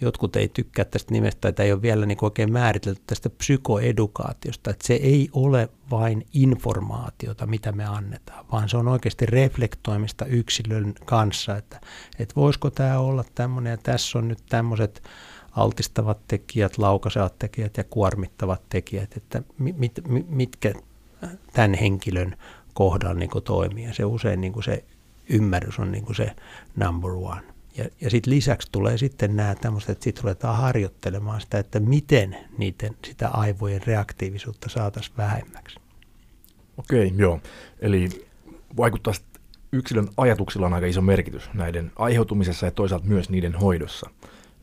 jotkut 0.00 0.36
ei 0.36 0.48
tykkää 0.48 0.84
tästä 0.84 1.12
nimestä, 1.12 1.52
tai 1.52 1.66
ei 1.66 1.72
ole 1.72 1.82
vielä 1.82 2.06
niin 2.06 2.18
kuin 2.18 2.26
oikein 2.26 2.52
määritelty 2.52 3.02
tästä 3.06 3.30
psykoedukaatiosta, 3.30 4.70
että 4.70 4.86
se 4.86 4.94
ei 4.94 5.28
ole 5.32 5.68
vain 5.90 6.26
informaatiota, 6.34 7.46
mitä 7.46 7.72
me 7.72 7.84
annetaan, 7.84 8.44
vaan 8.52 8.68
se 8.68 8.76
on 8.76 8.88
oikeasti 8.88 9.26
reflektoimista 9.26 10.24
yksilön 10.24 10.94
kanssa, 11.04 11.56
että, 11.56 11.80
että 12.18 12.34
voisiko 12.36 12.70
tämä 12.70 12.98
olla 12.98 13.24
tämmöinen, 13.34 13.70
ja 13.70 13.76
tässä 13.76 14.18
on 14.18 14.28
nyt 14.28 14.42
tämmöiset 14.48 15.02
altistavat 15.50 16.18
tekijät, 16.28 16.78
laukaisevat 16.78 17.38
tekijät 17.38 17.76
ja 17.76 17.84
kuormittavat 17.84 18.62
tekijät, 18.68 19.16
että 19.16 19.42
mit, 19.58 19.78
mit, 19.78 19.92
mitkä 20.28 20.72
tämän 21.52 21.74
henkilön 21.74 22.36
kohdalla 22.74 23.14
niin 23.14 23.30
toimii. 23.44 23.84
Ja 23.84 23.94
se 23.94 24.04
usein 24.04 24.40
niin 24.40 24.62
se 24.64 24.84
ymmärrys 25.28 25.78
on 25.78 25.92
niin 25.92 26.14
se 26.14 26.32
number 26.76 27.10
one. 27.10 27.42
Ja, 27.76 27.84
ja 28.00 28.10
sitten 28.10 28.34
lisäksi 28.34 28.68
tulee 28.72 28.98
sitten 28.98 29.36
nämä 29.36 29.54
tämmöiset, 29.54 29.90
että 29.90 30.04
sitten 30.04 30.24
ruvetaan 30.24 30.56
harjoittelemaan 30.56 31.40
sitä, 31.40 31.58
että 31.58 31.80
miten 31.80 32.36
niiden, 32.58 32.96
sitä 33.04 33.28
aivojen 33.28 33.82
reaktiivisuutta 33.86 34.68
saataisiin 34.68 35.16
vähemmäksi. 35.16 35.78
Okei, 36.76 37.12
joo. 37.16 37.40
Eli 37.80 38.26
vaikuttaa 38.76 39.14
yksilön 39.72 40.08
ajatuksilla 40.16 40.66
on 40.66 40.74
aika 40.74 40.86
iso 40.86 41.00
merkitys 41.00 41.50
näiden 41.54 41.92
aiheutumisessa 41.96 42.66
ja 42.66 42.72
toisaalta 42.72 43.06
myös 43.06 43.30
niiden 43.30 43.54
hoidossa. 43.54 44.10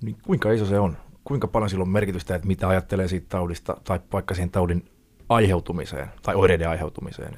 Niin 0.01 0.17
kuinka 0.23 0.51
iso 0.51 0.65
se 0.65 0.79
on? 0.79 0.97
Kuinka 1.23 1.47
paljon 1.47 1.69
sillä 1.69 1.81
on 1.81 1.89
merkitystä, 1.89 2.35
että 2.35 2.47
mitä 2.47 2.67
ajattelee 2.67 3.07
siitä 3.07 3.25
taudista 3.29 3.77
tai 3.83 3.99
vaikka 4.13 4.33
siihen 4.33 4.51
taudin 4.51 4.85
aiheutumiseen 5.29 6.07
tai 6.21 6.35
oireiden 6.35 6.69
aiheutumiseen? 6.69 7.33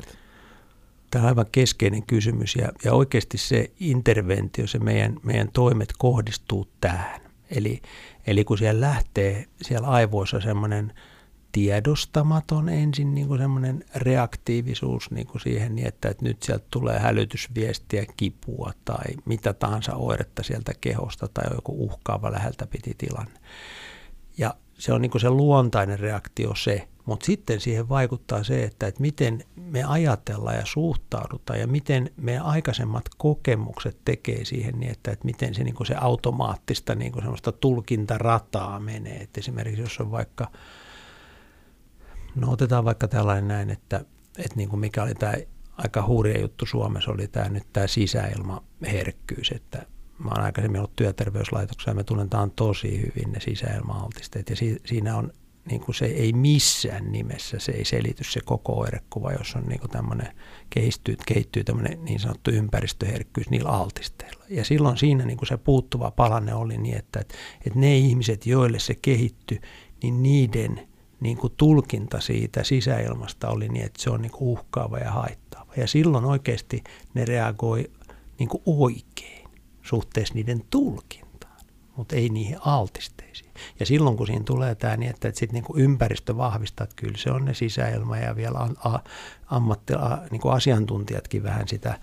Tämä 1.11 1.23
on 1.23 1.29
aivan 1.29 1.45
keskeinen 1.51 2.03
kysymys 2.03 2.55
ja, 2.55 2.69
ja 2.83 2.93
oikeasti 2.93 3.37
se 3.37 3.71
interventio, 3.79 4.67
se 4.67 4.79
meidän, 4.79 5.17
meidän 5.23 5.49
toimet 5.53 5.93
kohdistuu 5.97 6.67
tähän. 6.81 7.21
Eli, 7.51 7.81
eli 8.27 8.43
kun 8.43 8.57
siellä 8.57 8.81
lähtee 8.81 9.45
siellä 9.61 9.87
aivoissa 9.87 10.41
semmoinen 10.41 10.93
tiedostamaton 11.51 12.69
ensin 12.69 13.15
niin 13.15 13.27
kuin 13.27 13.39
semmoinen 13.39 13.83
reaktiivisuus 13.95 15.11
niin 15.11 15.27
kuin 15.27 15.41
siihen, 15.41 15.75
niin 15.75 15.87
että, 15.87 16.09
että 16.09 16.23
nyt 16.23 16.43
sieltä 16.43 16.65
tulee 16.71 16.99
hälytysviestiä, 16.99 18.05
kipua 18.17 18.71
tai 18.85 19.05
mitä 19.25 19.53
tahansa 19.53 19.95
oiretta 19.95 20.43
sieltä 20.43 20.71
kehosta 20.81 21.27
tai 21.33 21.45
joku 21.55 21.85
uhkaava 21.85 22.31
läheltä 22.31 22.67
piti 22.67 22.95
tilanne. 22.97 23.39
Ja 24.37 24.55
se 24.73 24.93
on 24.93 25.01
niin 25.01 25.11
kuin 25.11 25.21
se 25.21 25.29
luontainen 25.29 25.99
reaktio 25.99 26.55
se, 26.55 26.87
mutta 27.05 27.25
sitten 27.25 27.59
siihen 27.59 27.89
vaikuttaa 27.89 28.43
se, 28.43 28.63
että, 28.63 28.87
että 28.87 29.01
miten 29.01 29.43
me 29.55 29.83
ajatellaan 29.83 30.55
ja 30.55 30.65
suhtaudutaan 30.65 31.59
ja 31.59 31.67
miten 31.67 32.09
meidän 32.17 32.43
aikaisemmat 32.43 33.03
kokemukset 33.17 33.97
tekee 34.05 34.45
siihen 34.45 34.79
niin, 34.79 34.91
että, 34.91 35.11
että 35.11 35.25
miten 35.25 35.55
se, 35.55 35.63
niin 35.63 35.75
kuin 35.75 35.87
se 35.87 35.95
automaattista 35.95 36.95
niin 36.95 37.11
kuin 37.11 37.23
semmoista 37.23 37.51
tulkintarataa 37.51 38.79
menee. 38.79 39.17
Et 39.21 39.37
esimerkiksi 39.37 39.81
jos 39.81 39.99
on 39.99 40.11
vaikka, 40.11 40.51
no 42.37 42.51
otetaan 42.51 42.85
vaikka 42.85 43.07
tällainen 43.07 43.47
näin, 43.47 43.69
että, 43.69 44.05
että 44.37 44.55
niin 44.55 44.69
kuin 44.69 44.79
mikä 44.79 45.03
oli 45.03 45.15
tämä 45.15 45.33
aika 45.77 46.07
hurja 46.07 46.41
juttu 46.41 46.65
Suomessa 46.65 47.11
oli 47.11 47.27
tämä 47.27 47.49
nyt 47.49 47.63
tämä 47.73 47.87
sisäilmaherkkyys, 47.87 49.51
että 49.51 49.85
mä 50.19 50.29
oon 50.29 50.43
aikaisemmin 50.43 50.79
ollut 50.79 50.95
työterveyslaitoksessa 50.95 51.91
ja 51.91 51.95
me 51.95 52.03
tunnetaan 52.03 52.51
tosi 52.51 53.01
hyvin 53.01 53.31
ne 53.31 53.39
sisäilma-altisteet 53.39 54.49
ja 54.49 54.55
si, 54.55 54.81
siinä 54.85 55.17
on 55.17 55.31
niin 55.69 55.81
kuin 55.81 55.95
se 55.95 56.05
ei 56.05 56.33
missään 56.33 57.11
nimessä, 57.11 57.59
se 57.59 57.71
ei 57.71 57.85
selity 57.85 58.23
se 58.23 58.39
koko 58.45 58.79
oirekuva, 58.79 59.31
jos 59.31 59.55
on 59.55 59.63
niin 59.65 59.89
tämmöinen 59.91 60.27
kehittyy, 60.69 61.15
kehittyy 61.25 61.63
tämmöinen 61.63 62.05
niin 62.05 62.19
sanottu 62.19 62.51
ympäristöherkkyys 62.51 63.49
niillä 63.49 63.69
altisteilla. 63.69 64.43
Ja 64.49 64.65
silloin 64.65 64.97
siinä 64.97 65.25
niin 65.25 65.37
kuin 65.37 65.47
se 65.47 65.57
puuttuva 65.57 66.11
palanne 66.11 66.53
oli 66.53 66.77
niin, 66.77 66.97
että, 66.97 67.19
että, 67.19 67.35
että 67.65 67.79
ne 67.79 67.97
ihmiset, 67.97 68.45
joille 68.45 68.79
se 68.79 68.95
kehittyi, 68.95 69.61
niin 70.03 70.23
niiden 70.23 70.87
niin 71.19 71.37
kuin 71.37 71.53
tulkinta 71.57 72.21
siitä 72.21 72.63
sisäilmasta 72.63 73.49
oli 73.49 73.69
niin, 73.69 73.85
että 73.85 74.01
se 74.01 74.09
on 74.09 74.21
niin 74.21 74.31
kuin 74.31 74.49
uhkaava 74.49 74.97
ja 74.97 75.11
haittaava. 75.11 75.73
Ja 75.77 75.87
silloin 75.87 76.25
oikeasti 76.25 76.83
ne 77.13 77.25
reagoi 77.25 77.91
niin 78.39 78.49
kuin 78.49 78.63
oikein 78.65 79.49
suhteessa 79.81 80.33
niiden 80.33 80.63
tulkintaan, 80.69 81.59
mutta 81.95 82.15
ei 82.15 82.29
niihin 82.29 82.57
altisteisiin. 82.65 83.51
Ja 83.79 83.85
silloin 83.85 84.17
kun 84.17 84.27
siinä 84.27 84.43
tulee 84.43 84.75
tämä 84.75 84.97
niin, 84.97 85.09
että, 85.09 85.27
että 85.27 85.39
sit 85.39 85.51
niin 85.51 85.63
kuin 85.63 85.81
ympäristö 85.81 86.37
vahvistaa, 86.37 86.83
että 86.83 86.95
kyllä 86.95 87.17
se 87.17 87.31
on 87.31 87.45
ne 87.45 87.53
sisäilma 87.53 88.17
ja 88.17 88.35
vielä 88.35 88.69
ammatti, 89.45 89.93
niin 90.31 90.41
kuin 90.41 90.53
asiantuntijatkin 90.53 91.43
vähän 91.43 91.67
sitä 91.67 91.99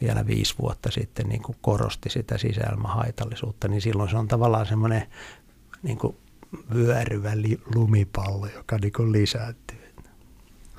vielä 0.00 0.26
viisi 0.26 0.54
vuotta 0.62 0.90
sitten 0.90 1.28
niin 1.28 1.42
kuin 1.42 1.58
korosti 1.60 2.10
sitä 2.10 2.38
sisäilmahaitallisuutta, 2.38 3.68
niin 3.68 3.80
silloin 3.80 4.10
se 4.10 4.16
on 4.16 4.28
tavallaan 4.28 4.66
semmoinen 4.66 5.06
niin 5.82 5.98
kuin 5.98 6.16
vyöryvä 6.74 7.32
li, 7.34 7.60
lumipallo, 7.74 8.46
joka 8.46 8.78
niin 8.78 9.12
lisääntyy. 9.12 9.94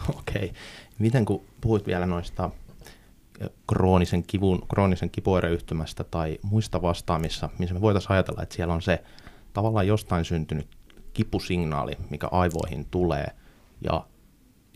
Okei. 0.10 0.54
Miten 1.00 1.26
kun 1.26 1.46
puhuit 1.62 1.88
vielä 1.88 2.06
noista 2.06 2.52
kroonisen, 3.68 4.24
kivun, 4.24 4.68
kroonisen 4.68 5.10
kipuoireyhtymästä 5.10 6.04
tai 6.04 6.40
muista 6.42 6.82
vastaamissa, 6.82 7.50
missä 7.60 7.74
me 7.74 7.82
voitaisiin 7.82 8.12
ajatella, 8.12 8.44
että 8.44 8.56
siellä 8.56 8.74
on 8.74 8.82
se 8.82 9.04
tavallaan 9.54 9.88
jostain 9.88 10.26
syntynyt 10.26 10.68
kipusignaali, 11.14 11.98
mikä 12.10 12.28
aivoihin 12.32 12.86
tulee, 12.86 13.28
ja 13.82 14.08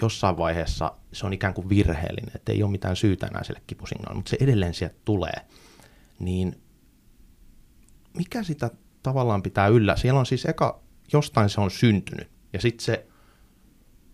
jossain 0.01 0.37
vaiheessa 0.37 0.91
se 1.13 1.25
on 1.25 1.33
ikään 1.33 1.53
kuin 1.53 1.69
virheellinen, 1.69 2.31
että 2.35 2.51
ei 2.51 2.63
ole 2.63 2.71
mitään 2.71 2.95
syytä 2.95 3.27
enää 3.27 3.43
sille 3.43 3.61
kipusignaalille, 3.67 4.15
mutta 4.17 4.29
se 4.29 4.37
edelleen 4.39 4.73
sieltä 4.73 4.95
tulee, 5.05 5.45
niin 6.19 6.61
mikä 8.17 8.43
sitä 8.43 8.69
tavallaan 9.03 9.43
pitää 9.43 9.67
yllä? 9.67 9.95
Siellä 9.95 10.19
on 10.19 10.25
siis 10.25 10.45
eka, 10.45 10.79
jostain 11.13 11.49
se 11.49 11.61
on 11.61 11.71
syntynyt, 11.71 12.29
ja 12.53 12.61
sitten 12.61 12.85
se 12.85 13.07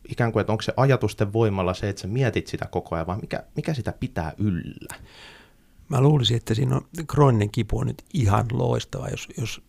ikään 0.09 0.31
kuin, 0.31 0.41
että 0.41 0.53
onko 0.53 0.61
se 0.61 0.73
ajatusten 0.77 1.33
voimalla 1.33 1.73
se, 1.73 1.89
että 1.89 2.01
sä 2.01 2.07
mietit 2.07 2.47
sitä 2.47 2.65
koko 2.65 2.95
ajan, 2.95 3.07
vai 3.07 3.17
mikä, 3.17 3.43
mikä 3.55 3.73
sitä 3.73 3.93
pitää 3.99 4.33
yllä? 4.37 4.95
Mä 5.89 6.01
luulisin, 6.01 6.37
että 6.37 6.53
siinä 6.53 6.75
on 6.75 6.87
krooninen 7.07 7.49
kipu 7.51 7.79
on 7.79 7.87
nyt 7.87 8.03
ihan 8.13 8.45
loistava, 8.51 9.07
jos, 9.07 9.27
jos 9.37 9.61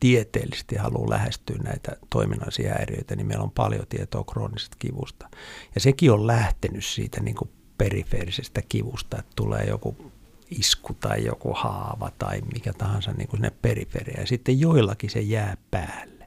tieteellisesti 0.00 0.76
haluaa 0.76 1.10
lähestyä 1.10 1.56
näitä 1.64 1.96
toiminnallisia 2.10 2.74
häiriöitä, 2.74 3.16
niin 3.16 3.26
meillä 3.26 3.44
on 3.44 3.50
paljon 3.50 3.86
tietoa 3.88 4.24
kroonisesta 4.24 4.76
kivusta. 4.78 5.28
Ja 5.74 5.80
sekin 5.80 6.12
on 6.12 6.26
lähtenyt 6.26 6.84
siitä 6.84 7.20
niin 7.20 7.36
kuin 7.36 7.50
perifeerisestä 7.78 8.62
kivusta, 8.68 9.18
että 9.18 9.32
tulee 9.36 9.64
joku 9.64 10.12
isku 10.50 10.94
tai 10.94 11.24
joku 11.24 11.52
haava 11.54 12.10
tai 12.18 12.40
mikä 12.54 12.72
tahansa 12.72 13.12
niin 13.12 13.28
kuin 13.28 13.38
sinne 13.38 13.50
periferiaan. 13.62 14.20
Ja 14.20 14.26
sitten 14.26 14.60
joillakin 14.60 15.10
se 15.10 15.20
jää 15.20 15.56
päälle. 15.70 16.19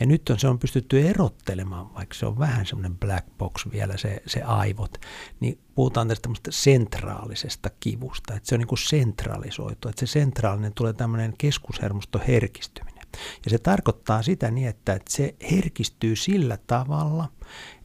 Ja 0.00 0.06
nyt 0.06 0.30
on, 0.30 0.38
se 0.38 0.48
on 0.48 0.58
pystytty 0.58 1.08
erottelemaan, 1.08 1.94
vaikka 1.94 2.14
se 2.14 2.26
on 2.26 2.38
vähän 2.38 2.66
semmoinen 2.66 2.98
black 2.98 3.26
box 3.38 3.66
vielä 3.72 3.96
se, 3.96 4.22
se 4.26 4.42
aivot, 4.42 4.98
niin 5.40 5.58
puhutaan 5.74 6.08
tästä 6.08 6.28
sentraalisesta 6.50 7.70
kivusta, 7.80 8.34
että 8.34 8.48
se 8.48 8.54
on 8.54 8.58
niin 8.58 8.68
kuin 8.68 8.78
sentralisoitu, 8.78 9.88
että 9.88 10.06
se 10.06 10.12
sentraalinen 10.12 10.72
tulee 10.74 10.92
tämmöinen 10.92 11.34
keskushermostoherkistyminen. 11.38 13.04
Ja 13.44 13.50
se 13.50 13.58
tarkoittaa 13.58 14.22
sitä 14.22 14.50
niin, 14.50 14.68
että 14.68 15.00
se 15.08 15.34
herkistyy 15.50 16.16
sillä 16.16 16.58
tavalla, 16.66 17.28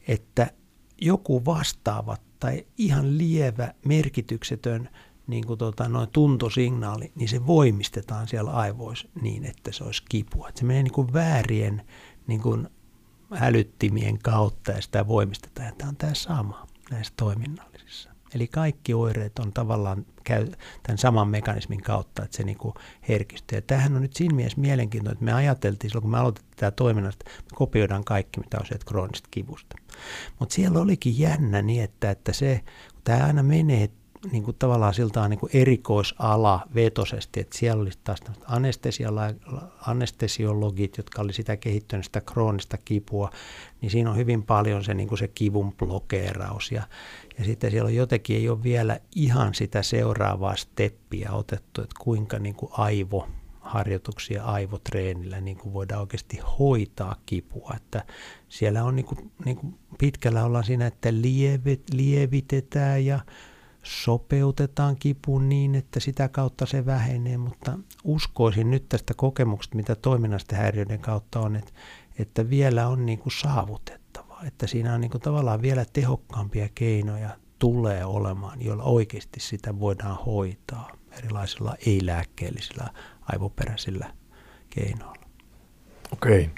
että 0.08 0.50
joku 1.00 1.44
vastaava 1.44 2.16
tai 2.40 2.66
ihan 2.78 3.18
lievä, 3.18 3.74
merkityksetön 3.84 4.88
niin 5.26 5.46
kuin 5.46 5.58
tota, 5.58 5.88
noin 5.88 6.08
tuntosignaali, 6.12 7.12
niin 7.14 7.28
se 7.28 7.46
voimistetaan 7.46 8.28
siellä 8.28 8.50
aivoissa 8.50 9.08
niin, 9.20 9.44
että 9.44 9.72
se 9.72 9.84
olisi 9.84 10.02
kipua. 10.08 10.48
Että 10.48 10.58
se 10.58 10.64
menee 10.64 10.82
niin 10.82 10.92
kuin 10.92 11.12
väärien 11.12 11.82
niin 12.26 12.40
kuin 12.40 12.68
älyttimien 13.40 14.18
kautta 14.18 14.72
ja 14.72 14.82
sitä 14.82 15.08
voimistetaan. 15.08 15.66
Ja 15.66 15.72
tämä 15.78 15.88
on 15.88 15.96
tämä 15.96 16.14
sama 16.14 16.66
näissä 16.90 17.14
toiminnallisissa. 17.16 18.10
Eli 18.34 18.48
kaikki 18.48 18.94
oireet 18.94 19.38
on 19.38 19.52
tavallaan 19.52 20.06
käy 20.24 20.46
tämän 20.82 20.98
saman 20.98 21.28
mekanismin 21.28 21.82
kautta, 21.82 22.24
että 22.24 22.36
se 22.36 22.42
niin 22.42 22.58
kuin 22.58 22.74
herkistyy. 23.08 23.58
Ja 23.58 23.62
tämähän 23.62 23.96
on 23.96 24.02
nyt 24.02 24.16
siinä 24.16 24.34
mielessä 24.34 24.60
mielenkiintoinen, 24.60 25.12
että 25.12 25.24
me 25.24 25.32
ajateltiin 25.32 25.90
silloin, 25.90 26.02
kun 26.02 26.10
me 26.10 26.18
aloitettiin 26.18 26.56
tämä 26.56 26.70
toiminta, 26.70 27.10
että 27.10 27.24
me 27.24 27.54
kopioidaan 27.54 28.04
kaikki, 28.04 28.40
mitä 28.40 28.58
on 28.60 28.66
sieltä 28.66 28.84
kroonisesta 28.84 29.28
kivusta. 29.30 29.76
Mutta 30.38 30.54
siellä 30.54 30.80
olikin 30.80 31.18
jännä 31.18 31.62
niin, 31.62 31.82
että, 31.82 32.10
että 32.10 32.32
se, 32.32 32.60
kun 32.92 33.02
tämä 33.04 33.26
aina 33.26 33.42
menee 33.42 33.90
niin 34.32 34.42
kuin 34.42 34.56
tavallaan 34.58 34.94
siltä 34.94 35.28
niin 35.28 35.38
kuin 35.38 35.50
erikoisala 35.54 36.60
vetosesti, 36.74 37.40
että 37.40 37.58
siellä 37.58 37.82
olisi 37.82 37.98
taas 38.04 38.20
anestesiologit, 39.86 40.96
jotka 40.96 41.22
oli 41.22 41.32
sitä 41.32 41.56
kehittänyt 41.56 42.04
sitä 42.04 42.20
kroonista 42.20 42.78
kipua, 42.84 43.30
niin 43.80 43.90
siinä 43.90 44.10
on 44.10 44.16
hyvin 44.16 44.42
paljon 44.42 44.84
se, 44.84 44.94
niin 44.94 45.08
kuin 45.08 45.18
se 45.18 45.28
kivun 45.28 45.72
blokeeraus 45.72 46.72
ja, 46.72 46.82
ja 47.38 47.44
sitten 47.44 47.70
siellä 47.70 47.88
on 47.88 47.94
jotenkin, 47.94 48.36
ei 48.36 48.48
ole 48.48 48.62
vielä 48.62 49.00
ihan 49.14 49.54
sitä 49.54 49.82
seuraavaa 49.82 50.56
steppiä 50.56 51.32
otettu, 51.32 51.82
että 51.82 51.96
kuinka 51.98 52.38
niin 52.38 52.54
kuin 52.54 52.72
aivo, 52.72 53.28
harjoituksia 53.60 54.44
aivotreenillä 54.44 55.40
niin 55.40 55.56
kuin 55.56 55.72
voidaan 55.72 56.00
oikeasti 56.00 56.40
hoitaa 56.58 57.16
kipua. 57.26 57.72
Että 57.76 58.04
siellä 58.48 58.84
on 58.84 58.96
niin 58.96 59.06
kuin, 59.06 59.30
niin 59.44 59.56
kuin 59.56 59.78
pitkällä 59.98 60.44
ollaan 60.44 60.64
siinä, 60.64 60.86
että 60.86 61.08
lievit, 61.12 61.82
lievitetään 61.92 63.06
ja 63.06 63.20
sopeutetaan 63.86 64.96
kipuun 64.96 65.48
niin, 65.48 65.74
että 65.74 66.00
sitä 66.00 66.28
kautta 66.28 66.66
se 66.66 66.86
vähenee, 66.86 67.36
mutta 67.36 67.78
uskoisin 68.04 68.70
nyt 68.70 68.88
tästä 68.88 69.14
kokemuksesta, 69.16 69.76
mitä 69.76 69.94
toiminnasta 69.94 70.56
häiriöiden 70.56 71.00
kautta 71.00 71.40
on, 71.40 71.56
että, 71.56 71.72
että 72.18 72.50
vielä 72.50 72.88
on 72.88 73.06
niin 73.06 73.18
kuin 73.18 73.32
saavutettavaa, 73.32 74.42
että 74.46 74.66
siinä 74.66 74.94
on 74.94 75.00
niin 75.00 75.10
kuin 75.10 75.20
tavallaan 75.20 75.62
vielä 75.62 75.84
tehokkaampia 75.92 76.68
keinoja 76.74 77.30
tulee 77.58 78.04
olemaan, 78.04 78.62
joilla 78.62 78.82
oikeasti 78.82 79.40
sitä 79.40 79.80
voidaan 79.80 80.18
hoitaa 80.26 80.90
erilaisilla 81.18 81.76
ei-lääkkeellisillä 81.86 82.90
aivoperäisillä 83.22 84.14
keinoilla. 84.70 85.26
Okei 86.12 86.50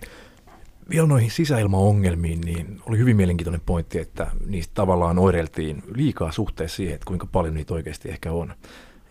vielä 0.91 1.07
noihin 1.07 1.31
sisäilmaongelmiin, 1.31 2.41
niin 2.41 2.81
oli 2.87 2.99
hyvin 2.99 3.17
mielenkiintoinen 3.17 3.61
pointti, 3.67 3.99
että 3.99 4.31
niistä 4.47 4.75
tavallaan 4.75 5.19
oireiltiin 5.19 5.83
liikaa 5.95 6.33
suhteessa 6.33 6.77
siihen, 6.77 6.95
että 6.95 7.07
kuinka 7.07 7.27
paljon 7.33 7.55
niitä 7.55 7.75
oikeasti 7.75 8.09
ehkä 8.09 8.33
on. 8.33 8.55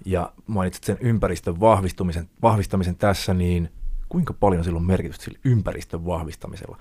Ja 0.06 0.32
mainitsit 0.48 0.84
sen 0.84 0.98
ympäristön 1.02 1.60
vahvistumisen, 1.60 2.30
vahvistamisen 2.42 2.96
tässä, 2.96 3.34
niin 3.34 3.72
kuinka 4.10 4.34
paljon 4.34 4.64
silloin 4.64 4.86
merkitystä 4.86 5.26
sillä 5.26 5.40
ympäristön 5.44 6.06
vahvistamisella? 6.06 6.78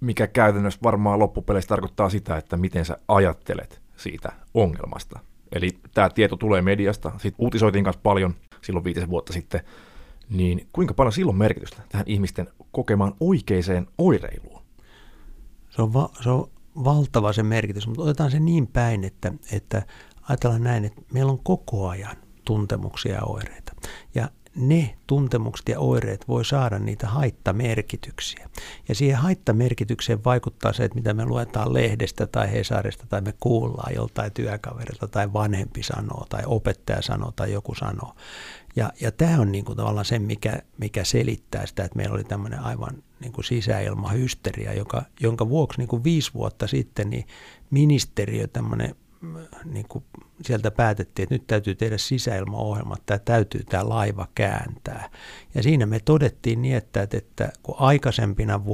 Mikä 0.00 0.26
käytännössä 0.26 0.80
varmaan 0.82 1.18
loppupeleissä 1.18 1.68
tarkoittaa 1.68 2.10
sitä, 2.10 2.36
että 2.36 2.56
miten 2.56 2.84
sä 2.84 2.98
ajattelet 3.08 3.80
siitä 3.96 4.32
ongelmasta. 4.54 5.20
Eli 5.52 5.70
tämä 5.94 6.10
tieto 6.10 6.36
tulee 6.36 6.62
mediasta, 6.62 7.12
sitten 7.16 7.44
uutisoitiin 7.44 7.84
kanssa 7.84 8.00
paljon 8.02 8.34
silloin 8.62 8.84
viitisen 8.84 9.10
vuotta 9.10 9.32
sitten, 9.32 9.60
niin 10.30 10.66
kuinka 10.72 10.94
paljon 10.94 11.12
silloin 11.12 11.38
merkitystä 11.38 11.82
tähän 11.88 12.06
ihmisten 12.08 12.48
kokemaan 12.78 13.14
oikeaan 13.20 13.86
oireiluun? 13.98 14.62
Se 15.70 15.82
on, 15.82 15.92
va- 15.92 16.10
se 16.22 16.30
on 16.30 16.50
valtava 16.84 17.32
se 17.32 17.42
merkitys, 17.42 17.86
mutta 17.86 18.02
otetaan 18.02 18.30
se 18.30 18.40
niin 18.40 18.66
päin, 18.66 19.04
että, 19.04 19.32
että 19.52 19.82
ajatellaan 20.22 20.62
näin, 20.62 20.84
että 20.84 21.02
meillä 21.12 21.32
on 21.32 21.44
koko 21.44 21.88
ajan 21.88 22.16
tuntemuksia 22.44 23.14
ja 23.14 23.22
oireita. 23.24 23.72
Ja 24.14 24.28
ne 24.54 24.96
tuntemukset 25.06 25.68
ja 25.68 25.80
oireet 25.80 26.28
voi 26.28 26.44
saada 26.44 26.78
niitä 26.78 27.06
haittamerkityksiä. 27.06 28.48
Ja 28.88 28.94
siihen 28.94 29.18
haittamerkitykseen 29.18 30.24
vaikuttaa 30.24 30.72
se, 30.72 30.84
että 30.84 30.94
mitä 30.94 31.14
me 31.14 31.26
luetaan 31.26 31.74
lehdestä 31.74 32.26
tai 32.26 32.52
Hesarista 32.52 33.06
tai 33.08 33.20
me 33.20 33.34
kuullaan 33.40 33.94
joltain 33.94 34.32
työkaverilta 34.32 35.08
tai 35.08 35.32
vanhempi 35.32 35.82
sanoo 35.82 36.26
tai 36.28 36.42
opettaja 36.46 37.02
sanoo 37.02 37.32
tai 37.32 37.52
joku 37.52 37.74
sanoo. 37.74 38.14
Ja, 38.76 38.92
ja 39.00 39.12
tämä 39.12 39.40
on 39.40 39.52
niin 39.52 39.64
kuin 39.64 39.76
tavallaan 39.76 40.04
se, 40.04 40.18
mikä, 40.18 40.62
mikä 40.78 41.04
selittää 41.04 41.66
sitä, 41.66 41.84
että 41.84 41.96
meillä 41.96 42.14
oli 42.14 42.24
tämmöinen 42.24 42.60
aivan 42.60 43.02
niin 43.20 43.32
kuin 43.32 43.44
sisäilmahysteria, 43.44 44.72
joka, 44.72 45.02
jonka 45.20 45.48
vuoksi 45.48 45.78
niin 45.78 45.88
kuin 45.88 46.04
viisi 46.04 46.34
vuotta 46.34 46.66
sitten 46.66 47.10
niin 47.10 47.26
ministeriö, 47.70 48.46
tämmöinen 48.46 48.94
niin 49.64 49.86
kuin 49.88 50.04
sieltä 50.42 50.70
päätettiin, 50.70 51.24
että 51.24 51.34
nyt 51.34 51.46
täytyy 51.46 51.74
tehdä 51.74 51.98
sisäilmaohjelma, 51.98 52.96
tämä 53.06 53.18
täytyy 53.18 53.64
tämä 53.64 53.88
laiva 53.88 54.28
kääntää. 54.34 55.10
Ja 55.54 55.62
siinä 55.62 55.86
me 55.86 56.00
todettiin 56.00 56.62
niin, 56.62 56.76
että, 56.76 57.08
että 57.12 57.52
kun 57.62 57.74
aikaisempina 57.78 58.64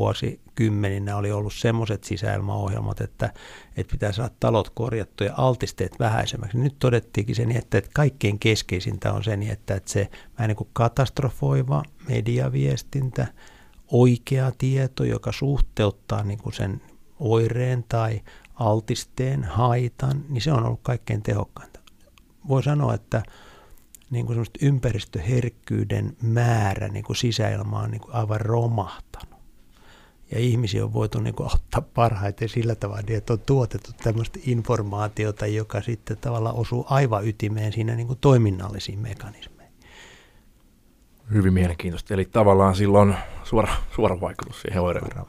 vuosikymmeninä 0.60 1.16
oli 1.16 1.32
ollut 1.32 1.52
semmoiset 1.52 2.04
sisäilmaohjelmat, 2.04 3.00
että, 3.00 3.32
että 3.76 3.92
pitää 3.92 4.12
saada 4.12 4.34
talot 4.40 4.70
korjattu 4.70 5.24
ja 5.24 5.34
altisteet 5.36 5.98
vähäisemmäksi, 5.98 6.58
nyt 6.58 6.76
todettiinkin 6.78 7.34
se 7.34 7.46
niin, 7.46 7.58
että, 7.58 7.78
että 7.78 7.90
kaikkein 7.94 8.38
keskeisintä 8.38 9.12
on 9.12 9.24
se 9.24 9.36
niin, 9.36 9.52
että, 9.52 9.74
että 9.74 9.92
se 9.92 10.10
vähän 10.38 10.48
niin 10.48 10.56
kuin 10.56 10.70
katastrofoiva 10.72 11.82
mediaviestintä, 12.08 13.26
oikea 13.92 14.52
tieto, 14.58 15.04
joka 15.04 15.32
suhteuttaa 15.32 16.22
niin 16.22 16.38
kuin 16.38 16.52
sen 16.52 16.80
oireen 17.18 17.84
tai 17.88 18.20
altisteen, 18.54 19.44
haitan, 19.44 20.24
niin 20.28 20.42
se 20.42 20.52
on 20.52 20.66
ollut 20.66 20.80
kaikkein 20.82 21.22
tehokkainta. 21.22 21.80
Voi 22.48 22.62
sanoa, 22.62 22.94
että 22.94 23.22
niin 24.10 24.26
kuin 24.26 24.46
ympäristöherkkyyden 24.62 26.16
määrä 26.22 26.88
niin 26.88 27.04
kuin 27.04 27.16
sisäilma 27.16 27.80
on 27.80 27.90
niin 27.90 28.00
kuin 28.00 28.14
aivan 28.14 28.40
romahtanut. 28.40 29.33
Ja 30.34 30.40
ihmisiä 30.40 30.84
on 30.84 30.92
voitu 30.92 31.20
niin 31.20 31.34
kuin 31.34 31.54
ottaa 31.54 31.82
parhaiten 31.94 32.48
sillä 32.48 32.74
tavalla, 32.74 33.02
että 33.08 33.32
on 33.32 33.40
tuotettu 33.40 33.90
tämmöistä 34.02 34.38
informaatiota, 34.46 35.46
joka 35.46 35.82
sitten 35.82 36.16
tavallaan 36.16 36.56
osuu 36.56 36.86
aivan 36.88 37.28
ytimeen 37.28 37.72
siinä 37.72 37.94
niin 37.94 38.06
kuin 38.06 38.18
toiminnallisiin 38.20 38.98
mekanismeihin. 38.98 39.74
Hyvin 41.32 41.52
mielenkiintoista. 41.52 42.14
Eli 42.14 42.24
tavallaan 42.24 42.76
silloin 42.76 43.14
suora, 43.44 43.74
suora 43.94 44.20
vaikutus 44.20 44.62
siihen 44.62 44.82
oireeseen. 44.82 45.24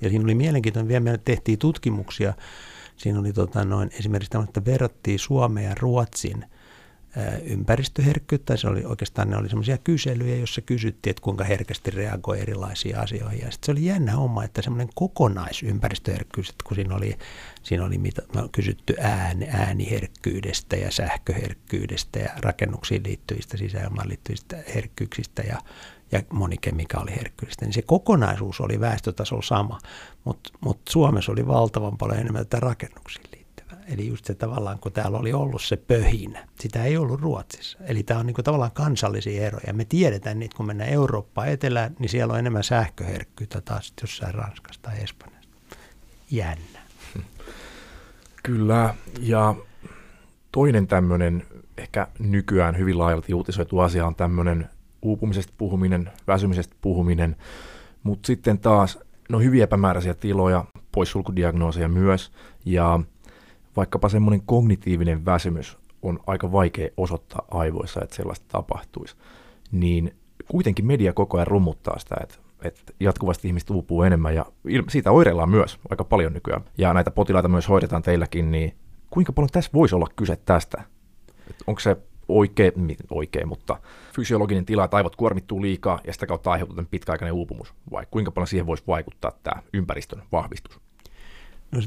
Ja 0.00 0.08
siinä 0.08 0.24
oli 0.24 0.34
mielenkiintoinen, 0.34 0.88
vielä 0.88 1.00
me 1.00 1.18
tehtiin 1.18 1.58
tutkimuksia, 1.58 2.34
siinä 2.96 3.20
oli 3.20 3.32
tota 3.32 3.64
noin, 3.64 3.90
esimerkiksi 3.98 4.30
tämmöinen, 4.30 4.48
että 4.48 4.64
verrattiin 4.64 5.18
Suomen 5.18 5.64
ja 5.64 5.74
Ruotsin 5.80 6.44
ympäristöherkkyyttä. 7.42 8.56
Se 8.56 8.68
oli 8.68 8.84
oikeastaan 8.84 9.30
ne 9.30 9.36
oli 9.36 9.48
semmoisia 9.48 9.78
kyselyjä, 9.78 10.36
joissa 10.36 10.60
kysyttiin, 10.60 11.10
että 11.10 11.22
kuinka 11.22 11.44
herkästi 11.44 11.90
reagoi 11.90 12.40
erilaisiin 12.40 12.98
asioihin. 12.98 13.40
Ja 13.40 13.50
sitten 13.50 13.66
se 13.66 13.72
oli 13.72 13.84
jännä 13.84 14.12
homma, 14.12 14.44
että 14.44 14.62
semmoinen 14.62 14.88
kokonaisympäristöherkkyys, 14.94 16.50
että 16.50 16.64
kun 16.64 16.74
siinä 16.74 16.94
oli, 16.94 17.18
siinä 17.62 17.84
oli 17.84 17.98
mitä, 17.98 18.22
kysytty 18.52 18.94
ääni, 19.00 19.46
ääniherkkyydestä 19.50 20.76
ja 20.76 20.90
sähköherkkyydestä 20.90 22.18
ja 22.18 22.30
rakennuksiin 22.36 23.02
liittyvistä, 23.04 23.56
sisäilmaan 23.56 24.08
liittyvistä 24.08 24.56
herkkyyksistä 24.74 25.42
ja 25.42 25.58
ja 26.12 26.22
monikemikaaliherkkyydestä, 26.32 27.64
niin 27.64 27.72
se 27.72 27.82
kokonaisuus 27.82 28.60
oli 28.60 28.80
väestötasolla 28.80 29.42
sama, 29.42 29.78
mutta 30.24 30.50
mut 30.60 30.80
Suomessa 30.88 31.32
oli 31.32 31.46
valtavan 31.46 31.98
paljon 31.98 32.18
enemmän 32.18 32.46
tätä 32.46 32.66
liittyvää. 32.66 33.29
Eli 33.90 34.06
just 34.06 34.24
se 34.24 34.34
tavallaan, 34.34 34.78
kun 34.78 34.92
täällä 34.92 35.18
oli 35.18 35.32
ollut 35.32 35.62
se 35.62 35.76
pöhinä, 35.76 36.48
sitä 36.60 36.84
ei 36.84 36.96
ollut 36.96 37.20
Ruotsissa. 37.20 37.78
Eli 37.86 38.02
tämä 38.02 38.20
on 38.20 38.26
niinku 38.26 38.42
tavallaan 38.42 38.70
kansallisia 38.70 39.46
eroja. 39.46 39.72
Me 39.72 39.84
tiedetään 39.84 40.42
että 40.42 40.56
kun 40.56 40.66
mennään 40.66 40.90
Eurooppaan 40.90 41.48
etelään, 41.48 41.96
niin 41.98 42.08
siellä 42.08 42.32
on 42.32 42.38
enemmän 42.38 42.64
sähköherkkyyttä 42.64 43.60
taas 43.60 43.92
jossain 44.02 44.34
Ranskassa 44.34 44.82
tai 44.82 45.02
Espanjassa. 45.02 45.50
Jännä. 46.30 46.80
Kyllä, 48.42 48.94
ja 49.20 49.54
toinen 50.52 50.86
tämmöinen 50.86 51.42
ehkä 51.78 52.08
nykyään 52.18 52.78
hyvin 52.78 52.98
laajalti 52.98 53.34
uutisoitu 53.34 53.78
asia 53.78 54.06
on 54.06 54.14
tämmöinen 54.14 54.70
uupumisesta 55.02 55.52
puhuminen, 55.58 56.10
väsymisestä 56.26 56.76
puhuminen, 56.80 57.36
mutta 58.02 58.26
sitten 58.26 58.58
taas 58.58 58.98
no 59.28 59.38
hyvin 59.38 59.62
epämääräisiä 59.62 60.14
tiloja, 60.14 60.64
poissulkudiagnooseja 60.92 61.88
myös, 61.88 62.32
ja 62.64 63.00
vaikkapa 63.76 64.08
semmoinen 64.08 64.42
kognitiivinen 64.46 65.24
väsymys 65.24 65.78
on 66.02 66.18
aika 66.26 66.52
vaikea 66.52 66.88
osoittaa 66.96 67.44
aivoissa, 67.50 68.00
että 68.02 68.16
sellaista 68.16 68.46
tapahtuisi, 68.48 69.16
niin 69.72 70.14
kuitenkin 70.48 70.86
media 70.86 71.12
koko 71.12 71.36
ajan 71.36 71.46
rummuttaa 71.46 71.98
sitä, 71.98 72.16
että, 72.22 72.34
että 72.62 72.92
jatkuvasti 73.00 73.48
ihmiset 73.48 73.70
uupuu 73.70 74.02
enemmän 74.02 74.34
ja 74.34 74.46
siitä 74.88 75.10
oireillaan 75.10 75.50
myös 75.50 75.78
aika 75.90 76.04
paljon 76.04 76.32
nykyään. 76.32 76.64
Ja 76.78 76.94
näitä 76.94 77.10
potilaita 77.10 77.48
myös 77.48 77.68
hoidetaan 77.68 78.02
teilläkin, 78.02 78.50
niin 78.50 78.74
kuinka 79.10 79.32
paljon 79.32 79.50
tässä 79.52 79.70
voisi 79.74 79.94
olla 79.94 80.06
kyse 80.16 80.36
tästä? 80.36 80.82
onko 81.66 81.80
se 81.80 81.96
oikein, 82.28 82.96
oikein, 83.10 83.48
mutta 83.48 83.80
fysiologinen 84.14 84.64
tila, 84.64 84.84
että 84.84 84.96
aivot 84.96 85.16
kuormittuu 85.16 85.62
liikaa 85.62 86.00
ja 86.06 86.12
sitä 86.12 86.26
kautta 86.26 86.50
aiheutuu 86.50 86.84
pitkäaikainen 86.90 87.34
uupumus, 87.34 87.74
vai 87.90 88.06
kuinka 88.10 88.30
paljon 88.30 88.46
siihen 88.46 88.66
voisi 88.66 88.84
vaikuttaa 88.86 89.32
tämä 89.42 89.62
ympäristön 89.72 90.22
vahvistus? 90.32 90.80
No, 91.72 91.80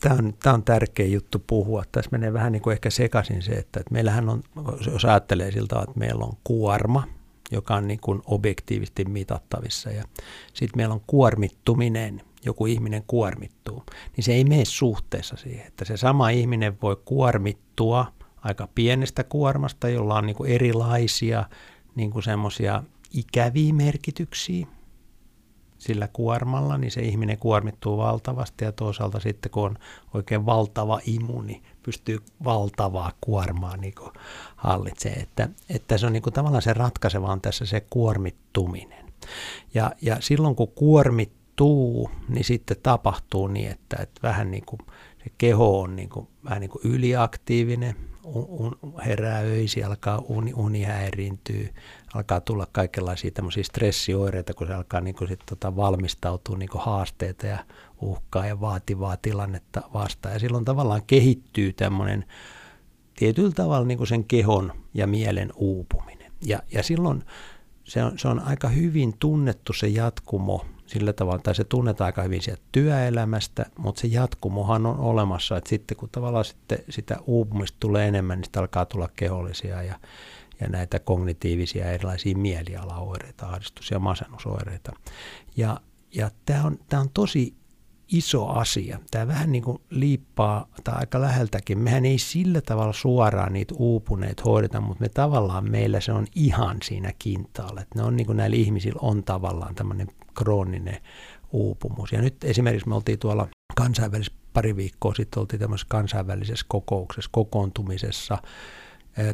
tämä, 0.00 0.14
on, 0.14 0.34
tämä 0.42 0.54
on 0.54 0.62
tärkeä 0.62 1.06
juttu 1.06 1.38
puhua. 1.46 1.82
Tässä 1.92 2.08
menee 2.12 2.32
vähän 2.32 2.52
niin 2.52 2.62
kuin 2.62 2.72
ehkä 2.72 2.90
sekaisin 2.90 3.42
se, 3.42 3.52
että, 3.52 3.80
että 3.80 3.92
meillähän 3.92 4.28
on, 4.28 4.42
jos 4.92 5.04
ajattelee 5.04 5.50
siltä, 5.50 5.78
että 5.78 5.98
meillä 5.98 6.24
on 6.24 6.36
kuorma, 6.44 7.04
joka 7.50 7.74
on 7.74 7.88
niin 7.88 8.00
kuin 8.00 8.22
objektiivisesti 8.26 9.04
mitattavissa 9.04 9.90
ja 9.90 10.04
sitten 10.54 10.76
meillä 10.76 10.94
on 10.94 11.02
kuormittuminen, 11.06 12.22
joku 12.44 12.66
ihminen 12.66 13.04
kuormittuu, 13.06 13.84
niin 14.16 14.24
se 14.24 14.32
ei 14.32 14.44
mene 14.44 14.64
suhteessa 14.64 15.36
siihen, 15.36 15.66
että 15.66 15.84
se 15.84 15.96
sama 15.96 16.30
ihminen 16.30 16.80
voi 16.82 16.96
kuormittua– 17.04 18.06
aika 18.42 18.68
pienestä 18.74 19.24
kuormasta, 19.24 19.88
jolla 19.88 20.14
on 20.14 20.26
niin 20.26 20.36
kuin 20.36 20.50
erilaisia 20.50 21.44
niin 21.94 22.10
kuin 22.10 22.22
semmoisia 22.22 22.82
ikäviä 23.14 23.72
merkityksiä 23.72 24.66
sillä 25.80 26.08
kuormalla, 26.12 26.78
niin 26.78 26.90
se 26.90 27.00
ihminen 27.00 27.38
kuormittuu 27.38 27.98
valtavasti 27.98 28.64
ja 28.64 28.72
toisaalta 28.72 29.20
sitten 29.20 29.50
kun 29.50 29.64
on 29.64 29.78
oikein 30.14 30.46
valtava 30.46 31.00
imu, 31.06 31.42
niin 31.42 31.62
pystyy 31.82 32.18
valtavaa 32.44 33.12
kuormaa 33.20 33.76
niin 33.76 33.94
hallitsee. 34.56 35.12
Että, 35.12 35.48
että 35.68 35.98
se 35.98 36.06
on 36.06 36.12
niin 36.12 36.22
kuin 36.22 36.34
tavallaan 36.34 36.62
se 36.62 36.72
ratkaiseva 36.72 37.32
on 37.32 37.40
tässä 37.40 37.66
se 37.66 37.86
kuormittuminen. 37.90 39.04
Ja, 39.74 39.92
ja 40.02 40.16
silloin 40.20 40.56
kun 40.56 40.68
kuormittuu, 40.68 42.10
niin 42.28 42.44
sitten 42.44 42.76
tapahtuu 42.82 43.46
niin, 43.46 43.70
että, 43.70 43.96
että 44.02 44.20
vähän 44.22 44.50
niin 44.50 44.64
kuin 44.66 44.80
se 45.24 45.32
keho 45.38 45.80
on 45.80 45.96
niin 45.96 46.08
kuin, 46.08 46.28
vähän 46.44 46.60
niin 46.60 46.70
kuin 46.70 46.82
yliaktiivinen, 46.84 47.96
un, 48.24 48.78
herää 49.06 49.38
öisi, 49.38 49.84
alkaa 49.84 50.22
uni, 50.28 50.52
uni 50.56 50.82
häiriintyy, 50.82 51.68
alkaa 52.14 52.40
tulla 52.40 52.66
kaikenlaisia 52.72 53.30
tämmöisiä 53.30 53.62
stressioireita, 53.62 54.54
kun 54.54 54.66
se 54.66 54.74
alkaa 54.74 55.00
niin 55.00 55.14
kuin 55.14 55.28
sit 55.28 55.40
tota 55.46 55.76
valmistautua 55.76 56.58
niin 56.58 56.68
kuin 56.68 56.82
haasteita 56.82 57.46
ja 57.46 57.58
uhkaa 58.00 58.46
ja 58.46 58.60
vaativaa 58.60 59.16
tilannetta 59.16 59.82
vastaan. 59.94 60.32
Ja 60.34 60.38
silloin 60.38 60.64
tavallaan 60.64 61.02
kehittyy 61.06 61.72
tämmöinen 61.72 62.24
tietyllä 63.16 63.52
tavalla 63.52 63.86
niin 63.86 63.98
kuin 63.98 64.08
sen 64.08 64.24
kehon 64.24 64.72
ja 64.94 65.06
mielen 65.06 65.52
uupuminen. 65.54 66.32
Ja, 66.44 66.62
ja 66.72 66.82
silloin 66.82 67.24
se 67.84 68.04
on, 68.04 68.18
se 68.18 68.28
on 68.28 68.40
aika 68.40 68.68
hyvin 68.68 69.14
tunnettu 69.18 69.72
se 69.72 69.88
jatkumo 69.88 70.66
sillä 70.86 71.12
tavalla, 71.12 71.38
tai 71.38 71.54
se 71.54 71.64
tunnetaan 71.64 72.06
aika 72.06 72.22
hyvin 72.22 72.42
sieltä 72.42 72.62
työelämästä, 72.72 73.66
mutta 73.78 74.00
se 74.00 74.06
jatkumohan 74.06 74.86
on 74.86 75.00
olemassa, 75.00 75.56
että 75.56 75.70
sitten 75.70 75.96
kun 75.96 76.08
tavallaan 76.12 76.44
sitten 76.44 76.78
sitä 76.88 77.16
uupumista 77.26 77.76
tulee 77.80 78.08
enemmän, 78.08 78.38
niin 78.38 78.44
sitten 78.44 78.60
alkaa 78.60 78.86
tulla 78.86 79.08
kehollisia 79.16 79.82
ja, 79.82 79.94
ja 80.60 80.68
näitä 80.68 80.98
kognitiivisia 80.98 81.90
erilaisia 81.90 82.36
mielialaoireita, 82.36 83.46
ahdistus- 83.46 83.90
ja 83.90 83.98
masennusoireita. 83.98 84.92
Ja, 85.56 85.80
ja 86.14 86.30
tämä 86.46 86.64
on, 86.64 86.78
tämä 86.88 87.02
on 87.02 87.10
tosi 87.14 87.54
iso 88.12 88.46
asia. 88.46 88.98
Tämä 89.10 89.26
vähän 89.26 89.52
niin 89.52 89.62
kuin 89.62 89.78
liippaa 89.90 90.68
tai 90.84 90.94
aika 90.98 91.20
läheltäkin. 91.20 91.78
Mehän 91.78 92.04
ei 92.04 92.18
sillä 92.18 92.60
tavalla 92.60 92.92
suoraan 92.92 93.52
niitä 93.52 93.74
uupuneet 93.78 94.44
hoideta, 94.44 94.80
mutta 94.80 95.00
me 95.00 95.08
tavallaan 95.08 95.70
meillä 95.70 96.00
se 96.00 96.12
on 96.12 96.26
ihan 96.34 96.76
siinä 96.82 97.12
kintaalla. 97.18 97.80
Että 97.80 97.98
ne 97.98 98.04
on 98.04 98.16
niin 98.16 98.26
kuin 98.26 98.36
näillä 98.36 98.56
ihmisillä 98.56 98.98
on 99.02 99.24
tavallaan 99.24 99.74
tämmöinen 99.74 100.08
krooninen 100.34 101.00
uupumus. 101.52 102.12
Ja 102.12 102.22
nyt 102.22 102.44
esimerkiksi 102.44 102.88
me 102.88 102.94
oltiin 102.94 103.18
tuolla 103.18 103.48
kansainvälisessä 103.76 104.40
pari 104.52 104.76
viikkoa 104.76 105.14
sitten 105.14 105.40
oltiin 105.40 105.60
tämmöisessä 105.60 105.88
kansainvälisessä 105.90 106.66
kokouksessa, 106.68 107.30
kokoontumisessa 107.32 108.38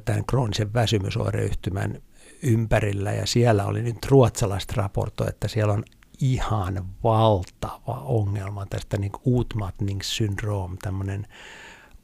tämän 0.04 0.24
kroonisen 0.26 0.74
väsymysoireyhtymän 0.74 2.02
ympärillä 2.42 3.12
ja 3.12 3.26
siellä 3.26 3.66
oli 3.66 3.82
nyt 3.82 4.06
ruotsalaiset 4.08 4.72
raporto, 4.72 5.28
että 5.28 5.48
siellä 5.48 5.72
on 5.72 5.84
ihan 6.20 6.84
valtava 7.04 8.00
ongelma 8.04 8.66
tästä 8.66 8.96
niin 8.96 9.12
utmattningssyndrom, 9.26 10.78
tämmöinen 10.82 11.26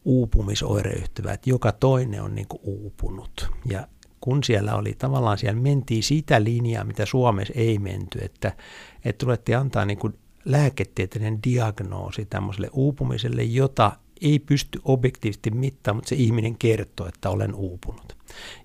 uupumisoireyhtyvä, 0.04 1.32
että 1.32 1.50
joka 1.50 1.72
toinen 1.72 2.22
on 2.22 2.34
niin 2.34 2.46
uupunut. 2.62 3.50
Ja 3.70 3.88
kun 4.20 4.44
siellä 4.44 4.74
oli 4.74 4.94
tavallaan, 4.98 5.38
siellä 5.38 5.60
mentiin 5.60 6.02
sitä 6.02 6.44
linjaa, 6.44 6.84
mitä 6.84 7.06
Suomessa 7.06 7.52
ei 7.56 7.78
menty, 7.78 8.18
että, 8.22 8.52
että 9.04 9.24
tulettiin 9.24 9.58
antaa 9.58 9.84
niin 9.84 9.98
kuin 9.98 10.18
lääketieteellinen 10.44 11.42
diagnoosi 11.44 12.26
tämmöiselle 12.26 12.70
uupumiselle, 12.72 13.42
jota 13.42 13.92
ei 14.22 14.38
pysty 14.38 14.80
objektiivisesti 14.84 15.50
mittaamaan, 15.50 15.98
mutta 15.98 16.08
se 16.08 16.14
ihminen 16.14 16.58
kertoo, 16.58 17.06
että 17.06 17.30
olen 17.30 17.54
uupunut. 17.54 18.16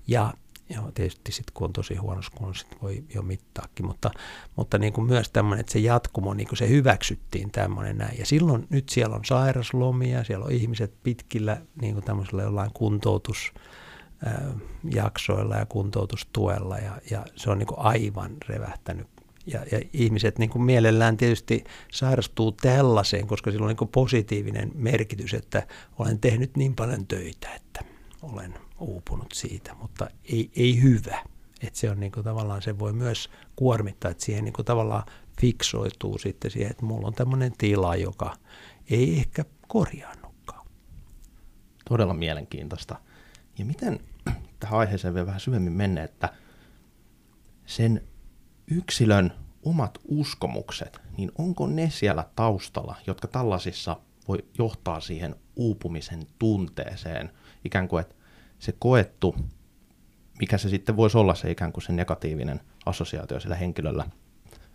Ja 0.06 0.34
Joo, 0.74 0.90
tietysti 0.94 1.32
sitten 1.32 1.54
kun 1.54 1.64
on 1.64 1.72
tosi 1.72 1.94
huonossa 1.94 2.32
kunnossa, 2.36 2.66
voi 2.82 3.04
jo 3.14 3.22
mittaakin, 3.22 3.86
mutta, 3.86 4.10
mutta 4.56 4.78
niin 4.78 4.92
kuin 4.92 5.06
myös 5.06 5.30
tämmöinen, 5.30 5.60
että 5.60 5.72
se 5.72 5.78
jatkumo, 5.78 6.34
niin 6.34 6.48
kuin 6.48 6.58
se 6.58 6.68
hyväksyttiin 6.68 7.50
tämmöinen 7.50 7.98
näin. 7.98 8.18
Ja 8.18 8.26
silloin 8.26 8.66
nyt 8.70 8.88
siellä 8.88 9.16
on 9.16 9.24
sairaslomia, 9.24 10.24
siellä 10.24 10.44
on 10.44 10.52
ihmiset 10.52 10.94
pitkillä 11.02 11.60
niin 11.80 11.94
kuin 11.94 12.04
tämmöisellä 12.04 12.42
jollain 12.42 12.70
kuntoutusjaksoilla 12.74 15.56
ja 15.56 15.66
kuntoutustuella 15.66 16.78
ja, 16.78 17.00
ja 17.10 17.26
se 17.36 17.50
on 17.50 17.58
niin 17.58 17.66
kuin 17.66 17.80
aivan 17.80 18.36
revähtänyt 18.48 19.06
ja, 19.52 19.64
ja 19.72 19.80
ihmiset 19.92 20.38
niin 20.38 20.50
kuin 20.50 20.62
mielellään 20.62 21.16
tietysti 21.16 21.64
sairastuu 21.92 22.52
tällaiseen, 22.52 23.26
koska 23.26 23.50
sillä 23.50 23.64
on 23.64 23.68
niin 23.68 23.76
kuin 23.76 23.88
positiivinen 23.88 24.70
merkitys, 24.74 25.34
että 25.34 25.66
olen 25.98 26.18
tehnyt 26.18 26.56
niin 26.56 26.74
paljon 26.74 27.06
töitä, 27.06 27.54
että 27.54 27.84
olen 28.22 28.54
uupunut 28.80 29.32
siitä, 29.32 29.74
mutta 29.74 30.10
ei, 30.24 30.50
ei 30.56 30.82
hyvä. 30.82 31.24
Että 31.62 31.78
se 31.78 31.90
on 31.90 32.00
niin 32.00 32.12
kuin 32.12 32.24
tavallaan, 32.24 32.62
se 32.62 32.78
voi 32.78 32.92
myös 32.92 33.30
kuormittaa, 33.56 34.10
että 34.10 34.24
siihen 34.24 34.44
niin 34.44 34.52
kuin 34.52 34.66
tavallaan 34.66 35.02
fiksoituu 35.40 36.18
sitten 36.18 36.50
siihen, 36.50 36.70
että 36.70 36.84
mulla 36.84 37.06
on 37.06 37.14
tämmöinen 37.14 37.52
tila, 37.58 37.96
joka 37.96 38.36
ei 38.90 39.18
ehkä 39.18 39.44
korjaannutkaan. 39.68 40.66
Todella 41.88 42.14
mielenkiintoista. 42.14 43.00
Ja 43.58 43.64
miten 43.64 44.00
tähän 44.60 44.78
aiheeseen 44.78 45.14
vielä 45.14 45.26
vähän 45.26 45.40
syvemmin 45.40 45.72
mennä, 45.72 46.02
että 46.02 46.28
sen 47.66 48.07
yksilön 48.70 49.32
omat 49.62 49.98
uskomukset, 50.04 51.00
niin 51.16 51.32
onko 51.38 51.66
ne 51.66 51.90
siellä 51.90 52.24
taustalla, 52.36 52.96
jotka 53.06 53.28
tällaisissa 53.28 53.96
voi 54.28 54.38
johtaa 54.58 55.00
siihen 55.00 55.34
uupumisen 55.56 56.26
tunteeseen, 56.38 57.30
ikään 57.64 57.88
kuin, 57.88 58.00
että 58.00 58.14
se 58.58 58.74
koettu, 58.78 59.36
mikä 60.40 60.58
se 60.58 60.68
sitten 60.68 60.96
voisi 60.96 61.18
olla 61.18 61.34
se 61.34 61.50
ikään 61.50 61.72
kuin 61.72 61.84
se 61.84 61.92
negatiivinen 61.92 62.60
assosiaatio 62.86 63.40
sillä 63.40 63.56
henkilöllä 63.56 64.04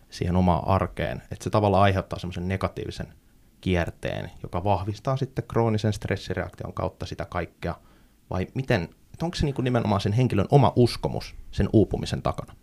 siihen 0.10 0.36
omaan 0.36 0.67
arkeen, 0.67 1.21
että 1.32 1.43
se 1.43 1.49
tavallaan 1.49 1.84
aiheuttaa 1.84 2.19
semmoisen 2.19 2.47
negatiivisen 2.47 3.13
kierteen, 3.62 4.32
joka 4.43 4.63
vahvistaa 4.63 5.17
sitten 5.17 5.45
kroonisen 5.47 5.93
stressireaktion 5.93 6.73
kautta 6.73 7.06
sitä 7.06 7.25
kaikkea, 7.25 7.75
vai 8.29 8.47
miten, 8.53 8.89
onko 9.21 9.36
se 9.36 9.45
niin 9.45 9.56
kuin 9.56 9.63
nimenomaan 9.63 10.01
sen 10.01 10.13
henkilön 10.13 10.47
oma 10.51 10.73
uskomus 10.75 11.36
sen 11.51 11.69
uupumisen 11.73 12.21
takana? 12.21 12.56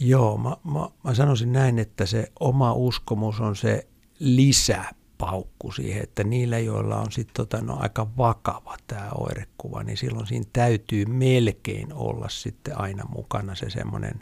Joo, 0.00 0.36
mä, 0.36 0.56
mä, 0.72 0.88
mä 1.04 1.14
sanoisin 1.14 1.52
näin, 1.52 1.78
että 1.78 2.06
se 2.06 2.32
oma 2.40 2.72
uskomus 2.72 3.40
on 3.40 3.56
se 3.56 3.86
lisäpaukku 4.18 5.72
siihen, 5.72 6.02
että 6.02 6.24
niillä, 6.24 6.58
joilla 6.58 6.96
on 6.96 7.12
sitten 7.12 7.34
tota, 7.34 7.60
no, 7.64 7.76
aika 7.80 8.06
vakava 8.16 8.76
tämä 8.86 9.10
oirekuva, 9.14 9.82
niin 9.82 9.96
silloin 9.96 10.26
siinä 10.26 10.46
täytyy 10.52 11.04
melkein 11.04 11.92
olla 11.92 12.28
sitten 12.28 12.78
aina 12.78 13.04
mukana 13.08 13.54
se 13.54 13.70
semmoinen 13.70 14.20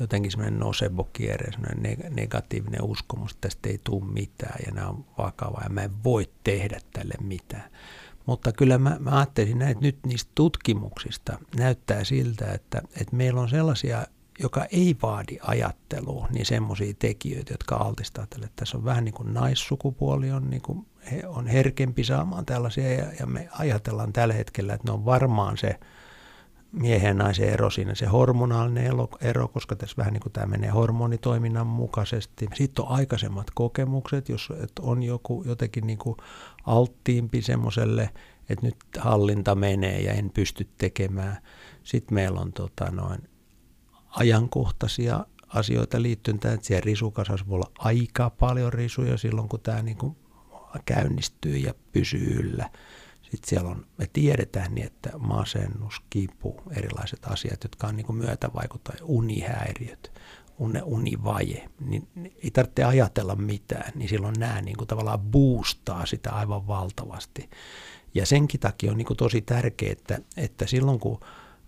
jotenkin 0.00 0.30
semmoinen 0.30 0.60
nosebokierre, 0.60 1.52
semmoinen 1.52 1.98
negatiivinen 2.10 2.82
uskomus, 2.82 3.32
että 3.32 3.48
tästä 3.48 3.68
ei 3.68 3.78
tule 3.84 4.04
mitään 4.04 4.60
ja 4.66 4.72
nämä 4.72 4.88
on 4.88 5.04
vakava 5.18 5.60
ja 5.64 5.70
mä 5.70 5.82
en 5.82 6.04
voi 6.04 6.30
tehdä 6.44 6.78
tälle 6.92 7.14
mitään. 7.20 7.70
Mutta 8.26 8.52
kyllä 8.52 8.78
mä, 8.78 8.96
mä 9.00 9.16
ajattelisin 9.16 9.58
näin, 9.58 9.70
että 9.70 9.84
nyt 9.84 9.98
niistä 10.06 10.32
tutkimuksista 10.34 11.38
näyttää 11.56 12.04
siltä, 12.04 12.52
että, 12.52 12.82
että 13.00 13.16
meillä 13.16 13.40
on 13.40 13.48
sellaisia 13.48 14.06
joka 14.42 14.64
ei 14.64 14.96
vaadi 15.02 15.38
ajattelua, 15.42 16.28
niin 16.30 16.46
semmoisia 16.46 16.94
tekijöitä, 16.98 17.54
jotka 17.54 17.76
altistaa 17.76 18.26
tälle. 18.30 18.48
Tässä 18.56 18.78
on 18.78 18.84
vähän 18.84 19.04
niin 19.04 19.14
kuin 19.14 19.34
naissukupuoli 19.34 20.30
on, 20.32 20.50
niin 20.50 20.62
kuin, 20.62 20.86
he 21.10 21.26
on 21.26 21.46
herkempi 21.46 22.04
saamaan 22.04 22.46
tällaisia 22.46 22.92
ja, 22.92 23.12
ja 23.20 23.26
me 23.26 23.48
ajatellaan 23.58 24.12
tällä 24.12 24.34
hetkellä, 24.34 24.74
että 24.74 24.88
ne 24.88 24.92
on 24.92 25.04
varmaan 25.04 25.58
se 25.58 25.78
miehen 26.72 27.08
ja 27.08 27.14
naisen 27.14 27.48
ero 27.48 27.70
siinä, 27.70 27.94
se 27.94 28.06
hormonaalinen 28.06 28.92
ero, 29.20 29.48
koska 29.48 29.76
tässä 29.76 29.96
vähän 29.96 30.12
niin 30.12 30.20
kuin 30.20 30.32
tämä 30.32 30.46
menee 30.46 30.70
hormonitoiminnan 30.70 31.66
mukaisesti. 31.66 32.48
Sitten 32.54 32.84
on 32.84 32.90
aikaisemmat 32.90 33.46
kokemukset, 33.54 34.28
jos 34.28 34.52
että 34.62 34.82
on 34.82 35.02
joku 35.02 35.42
jotenkin 35.46 35.86
niin 35.86 35.98
kuin 35.98 36.16
alttiimpi 36.66 37.42
semmoiselle, 37.42 38.10
että 38.48 38.66
nyt 38.66 38.76
hallinta 38.98 39.54
menee 39.54 40.00
ja 40.00 40.12
en 40.12 40.30
pysty 40.30 40.68
tekemään. 40.78 41.38
Sitten 41.84 42.14
meillä 42.14 42.40
on 42.40 42.52
tota 42.52 42.90
noin, 42.90 43.28
ajankohtaisia 44.12 45.26
asioita 45.48 46.02
liittyen 46.02 46.38
tähän, 46.38 46.54
että 46.54 46.66
siellä 46.66 46.84
risukasassa 46.84 47.46
voi 47.48 47.54
olla 47.54 47.70
aika 47.78 48.30
paljon 48.30 48.72
risuja 48.72 49.16
silloin, 49.16 49.48
kun 49.48 49.60
tämä 49.60 49.82
niin 49.82 49.96
kuin 49.96 50.16
käynnistyy 50.84 51.56
ja 51.56 51.74
pysyy 51.92 52.36
yllä. 52.40 52.70
Sitten 53.22 53.48
siellä 53.48 53.70
on, 53.70 53.86
me 53.98 54.06
tiedetään 54.12 54.74
niin, 54.74 54.86
että 54.86 55.10
masennus, 55.18 56.02
kipu, 56.10 56.62
erilaiset 56.70 57.24
asiat, 57.24 57.62
jotka 57.62 57.86
on 57.86 57.96
niin 57.96 58.06
kuin 58.06 58.16
myötävaikuttaa, 58.16 58.94
unihäiriöt, 59.02 60.12
univaje, 60.84 61.68
niin 61.80 62.08
ei 62.42 62.50
tarvitse 62.50 62.84
ajatella 62.84 63.36
mitään, 63.36 63.92
niin 63.94 64.08
silloin 64.08 64.34
nämä 64.38 64.60
niin 64.60 64.76
kuin 64.76 64.88
tavallaan 64.88 65.20
boostaa 65.20 66.06
sitä 66.06 66.30
aivan 66.32 66.66
valtavasti. 66.66 67.50
Ja 68.14 68.26
senkin 68.26 68.60
takia 68.60 68.90
on 68.90 68.98
niin 68.98 69.06
kuin 69.06 69.16
tosi 69.16 69.40
tärkeää, 69.40 69.92
että, 69.92 70.18
että 70.36 70.66
silloin 70.66 71.00
kun 71.00 71.20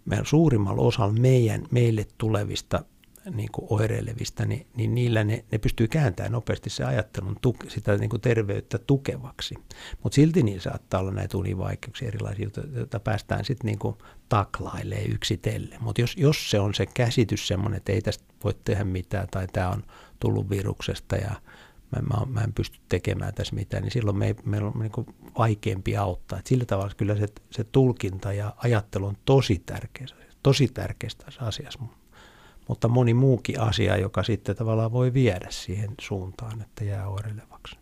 meidän 0.04 0.26
suurimmalla 0.26 0.82
osalla 0.82 1.12
meidän, 1.12 1.62
meille 1.70 2.06
tulevista 2.18 2.84
niin 3.30 3.48
kuin 3.52 3.66
oireilevista, 3.70 4.44
niin, 4.44 4.66
niin 4.76 4.94
niillä 4.94 5.24
ne, 5.24 5.44
ne 5.52 5.58
pystyy 5.58 5.88
kääntämään 5.88 6.32
nopeasti 6.32 6.70
se 6.70 6.84
ajattelun 6.84 7.36
tuke, 7.40 7.70
sitä 7.70 7.96
niin 7.96 8.10
kuin 8.10 8.20
terveyttä 8.20 8.78
tukevaksi. 8.78 9.54
Mutta 10.02 10.16
silti 10.16 10.42
niin 10.42 10.60
saattaa 10.60 11.00
olla 11.00 11.10
näitä 11.10 11.38
univaikeuksia 11.38 12.08
erilaisia, 12.08 12.50
joita 12.74 13.00
päästään 13.00 13.44
sitten 13.44 13.66
niin 13.66 13.78
kuin 13.78 13.96
taklailemaan 14.28 15.12
yksitellen. 15.12 15.82
Mutta 15.82 16.00
jos, 16.00 16.16
jos 16.16 16.50
se 16.50 16.60
on 16.60 16.74
se 16.74 16.86
käsitys 16.86 17.48
semmoinen, 17.48 17.76
että 17.76 17.92
ei 17.92 18.02
tästä 18.02 18.24
voi 18.44 18.54
tehdä 18.64 18.84
mitään 18.84 19.28
tai 19.30 19.46
tämä 19.52 19.70
on 19.70 19.82
tullut 20.20 20.50
viruksesta 20.50 21.16
ja 21.16 21.34
mä, 21.92 22.02
mä, 22.02 22.26
mä 22.26 22.40
en 22.40 22.52
pysty 22.52 22.78
tekemään 22.88 23.34
tässä 23.34 23.54
mitään, 23.54 23.82
niin 23.82 23.92
silloin 23.92 24.16
me, 24.16 24.36
meillä 24.44 24.68
on 24.68 24.80
niin 24.80 25.23
vaikeampi 25.38 25.96
auttaa. 25.96 26.38
Et 26.38 26.46
sillä 26.46 26.64
tavalla 26.64 26.94
kyllä 26.96 27.16
se, 27.16 27.26
se 27.50 27.64
tulkinta 27.64 28.32
ja 28.32 28.54
ajattelu 28.56 29.06
on 29.06 29.16
tosi 29.24 29.62
tärkeä, 29.66 30.06
tosi 30.42 30.68
tärkeästä 30.68 31.26
asiassa. 31.40 31.78
Mutta 32.68 32.88
moni 32.88 33.14
muukin 33.14 33.60
asia, 33.60 33.96
joka 33.96 34.22
sitten 34.22 34.56
tavallaan 34.56 34.92
voi 34.92 35.14
viedä 35.14 35.46
siihen 35.50 35.90
suuntaan, 36.00 36.62
että 36.62 36.84
jää 36.84 37.08
oireilevaksi. 37.08 37.76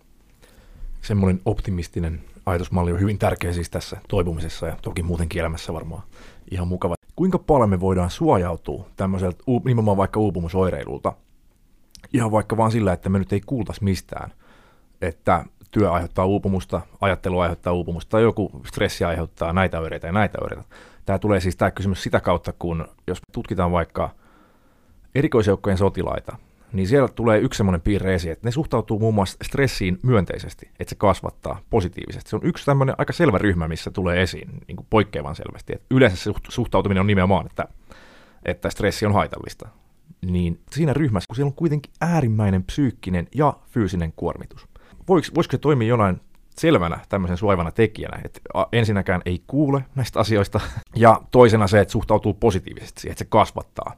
Semmoinen 1.03 1.41
optimistinen 1.45 2.21
ajatusmalli 2.47 2.93
on 2.93 3.01
hyvin 3.01 3.19
tärkeä 3.19 3.53
siis 3.53 3.71
tässä 3.71 3.97
toipumisessa 4.09 4.67
ja 4.67 4.77
toki 4.83 5.03
muutenkin 5.03 5.41
elämässä 5.41 5.73
varmaan 5.73 6.03
ihan 6.51 6.69
mukava. 6.69 6.95
Kuinka 7.17 7.39
paljon 7.39 7.71
me 7.71 7.81
voidaan 7.81 8.11
suojautua 8.11 8.89
tämmöiseltä 8.97 9.45
nimenomaan 9.65 9.97
vaikka 9.97 10.21
uupumusoireilulta 10.21 11.13
ihan 12.13 12.31
vaikka 12.31 12.57
vaan 12.57 12.73
sillä, 12.73 12.93
että 12.93 13.09
me 13.09 13.19
nyt 13.19 13.33
ei 13.33 13.41
kuultaisi 13.41 13.85
mistään, 13.85 14.33
että 15.01 15.45
työ 15.73 15.93
aiheuttaa 15.93 16.27
uupumusta, 16.27 16.81
ajattelu 17.01 17.39
aiheuttaa 17.39 17.73
uupumusta 17.73 18.11
tai 18.11 18.23
joku 18.23 18.51
stressi 18.67 19.05
aiheuttaa 19.05 19.53
näitä 19.53 19.81
oireita 19.81 20.07
ja 20.07 20.13
näitä 20.13 20.39
oireita. 20.41 20.65
Tämä 21.07 21.19
tulee 21.19 21.41
siis 21.41 21.57
tämä 21.57 21.71
kysymys 21.71 22.03
sitä 22.03 22.21
kautta, 22.21 22.53
kun 22.59 22.89
jos 23.07 23.21
tutkitaan 23.33 23.73
vaikka 23.73 24.11
erikoisjoukkojen 25.15 25.79
sotilaita, 25.79 26.37
niin 26.73 26.89
siellä 26.89 27.09
tulee 27.09 27.39
yksi 27.39 27.57
semmoinen 27.57 27.81
piirre 27.81 28.15
esiin, 28.15 28.33
että 28.33 28.49
ne 28.49 28.51
suhtautuu 28.51 28.99
muun 28.99 29.15
muassa 29.15 29.39
stressiin 29.43 29.99
myönteisesti, 30.03 30.71
että 30.81 30.91
se 30.91 30.97
kasvattaa 30.97 31.61
positiivisesti. 31.71 32.31
Se 32.31 32.37
on 32.37 32.43
yksi 32.45 32.65
tämmöinen 32.65 32.95
aika 32.99 33.13
selvä 33.13 33.39
ryhmä, 33.39 33.69
missä 33.69 33.91
tulee 33.91 34.23
esiin 34.23 34.51
niin 34.69 34.77
kuin 34.77 34.87
poikkeavan 34.91 35.37
selvästi. 35.37 35.73
Että 35.73 35.87
yleensä 35.91 36.17
se 36.17 36.33
suhtautuminen 36.49 37.01
on 37.01 37.07
nimenomaan, 37.07 37.47
että, 37.47 37.65
että 38.45 38.71
stressi 38.71 39.07
on 39.07 39.15
haitallista 39.15 39.69
niin 40.27 40.61
siinä 40.71 40.93
ryhmässä, 40.93 41.27
kun 41.27 41.37
siellä 41.37 41.49
on 41.49 41.55
kuitenkin 41.55 41.93
äärimmäinen 42.01 42.65
psyykkinen 42.65 43.29
ja 43.35 43.55
fyysinen 43.71 44.13
kuormitus. 44.17 44.72
Voisiko 45.09 45.43
se 45.51 45.59
toimia 45.59 45.89
jonain 45.89 46.21
selvänä 46.59 47.01
tämmöisen 47.09 47.37
suojavana 47.37 47.71
tekijänä, 47.71 48.21
että 48.25 48.41
ensinnäkään 48.73 49.23
ei 49.27 49.43
kuule 49.47 49.85
näistä 49.95 50.21
asioista, 50.21 50.61
ja 50.97 51.21
toisena 51.31 51.67
se, 51.67 51.81
että 51.81 51.93
suhtautuu 51.93 52.35
positiivisesti 52.35 53.01
siihen, 53.01 53.13
että 53.13 53.25
se 53.25 53.29
kasvattaa. 53.31 53.97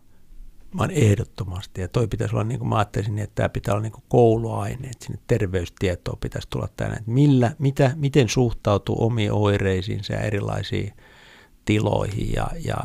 Oon 0.78 0.90
ehdottomasti, 0.90 1.80
ja 1.80 1.88
toi 1.88 2.06
pitäisi 2.06 2.34
olla, 2.34 2.44
niin 2.44 2.58
kuin 2.58 2.68
mä 2.68 2.76
ajattelisin, 2.76 3.18
että 3.18 3.34
tämä 3.34 3.48
pitää 3.48 3.74
olla 3.74 3.82
niin 3.82 3.92
kuin 3.92 4.04
kouluaine, 4.08 4.88
että 4.88 5.04
sinne 5.06 5.18
terveystietoa 5.26 6.16
pitäisi 6.20 6.48
tulla 6.50 6.68
tänne, 6.76 6.96
että 6.96 7.10
millä, 7.10 7.52
mitä, 7.58 7.90
miten 7.96 8.28
suhtautuu 8.28 9.06
omiin 9.06 9.32
oireisiinsa 9.32 10.12
ja 10.12 10.20
erilaisiin 10.20 10.92
tiloihin, 11.64 12.32
ja, 12.32 12.50
ja 12.64 12.76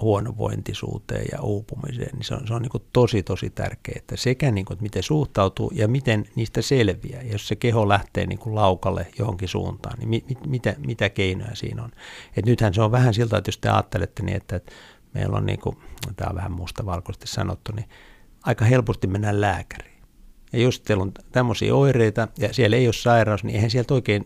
huonovointisuuteen 0.00 1.26
ja 1.32 1.42
uupumiseen, 1.42 2.10
niin 2.12 2.24
se 2.24 2.34
on, 2.34 2.46
se 2.46 2.54
on 2.54 2.62
niin 2.62 2.82
tosi, 2.92 3.22
tosi 3.22 3.50
tärkeää, 3.50 3.98
että 3.98 4.16
sekä 4.16 4.50
niin 4.50 4.64
kuin, 4.64 4.74
että 4.74 4.82
miten 4.82 5.02
suhtautuu 5.02 5.72
ja 5.74 5.88
miten 5.88 6.24
niistä 6.34 6.62
selviää. 6.62 7.22
Jos 7.22 7.48
se 7.48 7.56
keho 7.56 7.88
lähtee 7.88 8.26
niin 8.26 8.38
kuin 8.38 8.54
laukalle 8.54 9.06
johonkin 9.18 9.48
suuntaan, 9.48 9.98
niin 9.98 10.08
mit, 10.08 10.28
mit, 10.28 10.46
mitä, 10.46 10.74
mitä 10.86 11.08
keinoja 11.08 11.54
siinä 11.54 11.82
on. 11.82 11.90
Et 12.36 12.46
nythän 12.46 12.74
se 12.74 12.82
on 12.82 12.92
vähän 12.92 13.14
siltä, 13.14 13.36
että 13.36 13.48
jos 13.48 13.58
te 13.58 13.68
ajattelette 13.68 14.22
niin, 14.22 14.36
että, 14.36 14.56
että 14.56 14.72
meillä 15.14 15.36
on, 15.36 15.46
niin 15.46 15.60
kuin, 15.60 15.76
tämä 16.16 16.30
on 16.30 16.36
vähän 16.36 16.52
mustavalkoisesti 16.52 17.26
sanottu, 17.26 17.72
niin 17.72 17.88
aika 18.42 18.64
helposti 18.64 19.06
mennään 19.06 19.40
lääkäriin. 19.40 20.00
Ja 20.52 20.58
jos 20.58 20.80
teillä 20.80 21.02
on 21.02 21.12
tämmöisiä 21.32 21.74
oireita 21.74 22.28
ja 22.38 22.52
siellä 22.52 22.76
ei 22.76 22.86
ole 22.86 22.92
sairaus, 22.92 23.44
niin 23.44 23.56
eihän 23.56 23.70
sieltä 23.70 23.94
oikein 23.94 24.24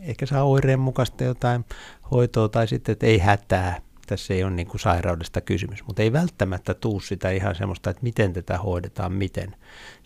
ehkä 0.00 0.26
saa 0.26 0.44
oireen 0.44 0.80
mukaista 0.80 1.24
jotain 1.24 1.64
hoitoa 2.10 2.48
tai 2.48 2.68
sitten, 2.68 2.92
että 2.92 3.06
ei 3.06 3.18
hätää, 3.18 3.80
tässä 4.10 4.34
ei 4.34 4.44
ole 4.44 4.50
niin 4.52 4.66
kuin 4.66 4.80
sairaudesta 4.80 5.40
kysymys, 5.40 5.84
mutta 5.86 6.02
ei 6.02 6.12
välttämättä 6.12 6.74
tuu 6.74 7.00
sitä 7.00 7.30
ihan 7.30 7.54
semmoista, 7.54 7.90
että 7.90 8.02
miten 8.02 8.32
tätä 8.32 8.58
hoidetaan, 8.58 9.12
miten. 9.12 9.56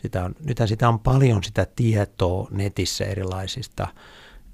Sitä 0.03 0.25
on, 0.25 0.35
nythän 0.45 0.69
sitä 0.69 0.89
on 0.89 0.99
paljon 0.99 1.45
sitä 1.45 1.67
tietoa 1.77 2.49
netissä 2.51 3.05
erilaisista 3.05 3.89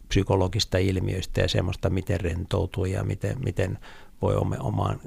psykologista 0.09 0.79
ilmiöistä 0.79 1.41
ja 1.41 1.49
semmoista, 1.49 1.91
miten 1.91 2.21
rentoutuu 2.21 2.85
ja 2.85 3.05
miten, 3.05 3.37
miten 3.45 3.79
voi 4.23 4.37
oman 4.61 5.01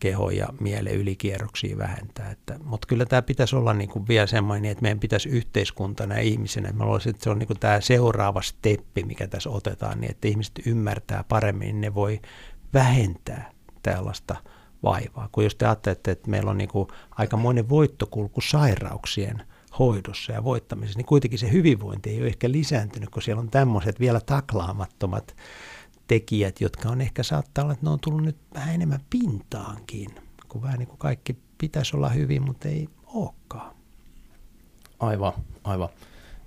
kehon 0.00 0.36
ja 0.36 0.48
mielen 0.60 0.94
ylikierroksia 0.94 1.78
vähentää. 1.78 2.30
Että, 2.30 2.58
mutta 2.64 2.86
kyllä 2.86 3.06
tämä 3.06 3.22
pitäisi 3.22 3.56
olla 3.56 3.74
niin 3.74 3.90
kuin 3.90 4.08
vielä 4.08 4.26
semmoinen, 4.26 4.70
että 4.70 4.82
meidän 4.82 5.00
pitäisi 5.00 5.28
yhteiskuntana 5.28 6.14
ja 6.14 6.20
ihmisenä, 6.20 6.68
että, 6.68 6.84
olisi, 6.84 7.10
että 7.10 7.24
se 7.24 7.30
on 7.30 7.38
niin 7.38 7.46
kuin 7.46 7.60
tämä 7.60 7.80
seuraava 7.80 8.42
steppi, 8.42 9.02
mikä 9.02 9.28
tässä 9.28 9.50
otetaan, 9.50 10.00
niin 10.00 10.10
että 10.10 10.28
ihmiset 10.28 10.66
ymmärtää 10.66 11.24
paremmin, 11.28 11.66
niin 11.66 11.80
ne 11.80 11.94
voi 11.94 12.20
vähentää 12.74 13.53
tällaista 13.84 14.36
vaivaa. 14.82 15.28
Kun 15.32 15.44
jos 15.44 15.54
te 15.54 15.66
ajattelette, 15.66 16.10
että 16.10 16.30
meillä 16.30 16.50
on 16.50 16.58
niin 16.58 16.68
kuin 16.68 16.88
monen 17.36 17.68
voittokulku 17.68 18.40
sairauksien 18.40 19.42
hoidossa 19.78 20.32
ja 20.32 20.44
voittamisessa, 20.44 20.98
niin 20.98 21.06
kuitenkin 21.06 21.38
se 21.38 21.52
hyvinvointi 21.52 22.10
ei 22.10 22.20
ole 22.20 22.26
ehkä 22.26 22.50
lisääntynyt, 22.50 23.10
kun 23.10 23.22
siellä 23.22 23.40
on 23.40 23.50
tämmöiset 23.50 24.00
vielä 24.00 24.20
taklaamattomat 24.20 25.36
tekijät, 26.06 26.60
jotka 26.60 26.88
on 26.88 27.00
ehkä 27.00 27.22
saattaa 27.22 27.64
olla, 27.64 27.72
että 27.72 27.86
ne 27.86 27.90
on 27.90 28.00
tullut 28.00 28.22
nyt 28.22 28.36
vähän 28.54 28.74
enemmän 28.74 29.00
pintaankin, 29.10 30.10
kun 30.48 30.62
vähän 30.62 30.78
niin 30.78 30.88
kuin 30.88 30.98
kaikki 30.98 31.36
pitäisi 31.58 31.96
olla 31.96 32.08
hyvin, 32.08 32.42
mutta 32.42 32.68
ei 32.68 32.88
olekaan. 33.06 33.74
Aivan, 35.00 35.32
aivan. 35.64 35.88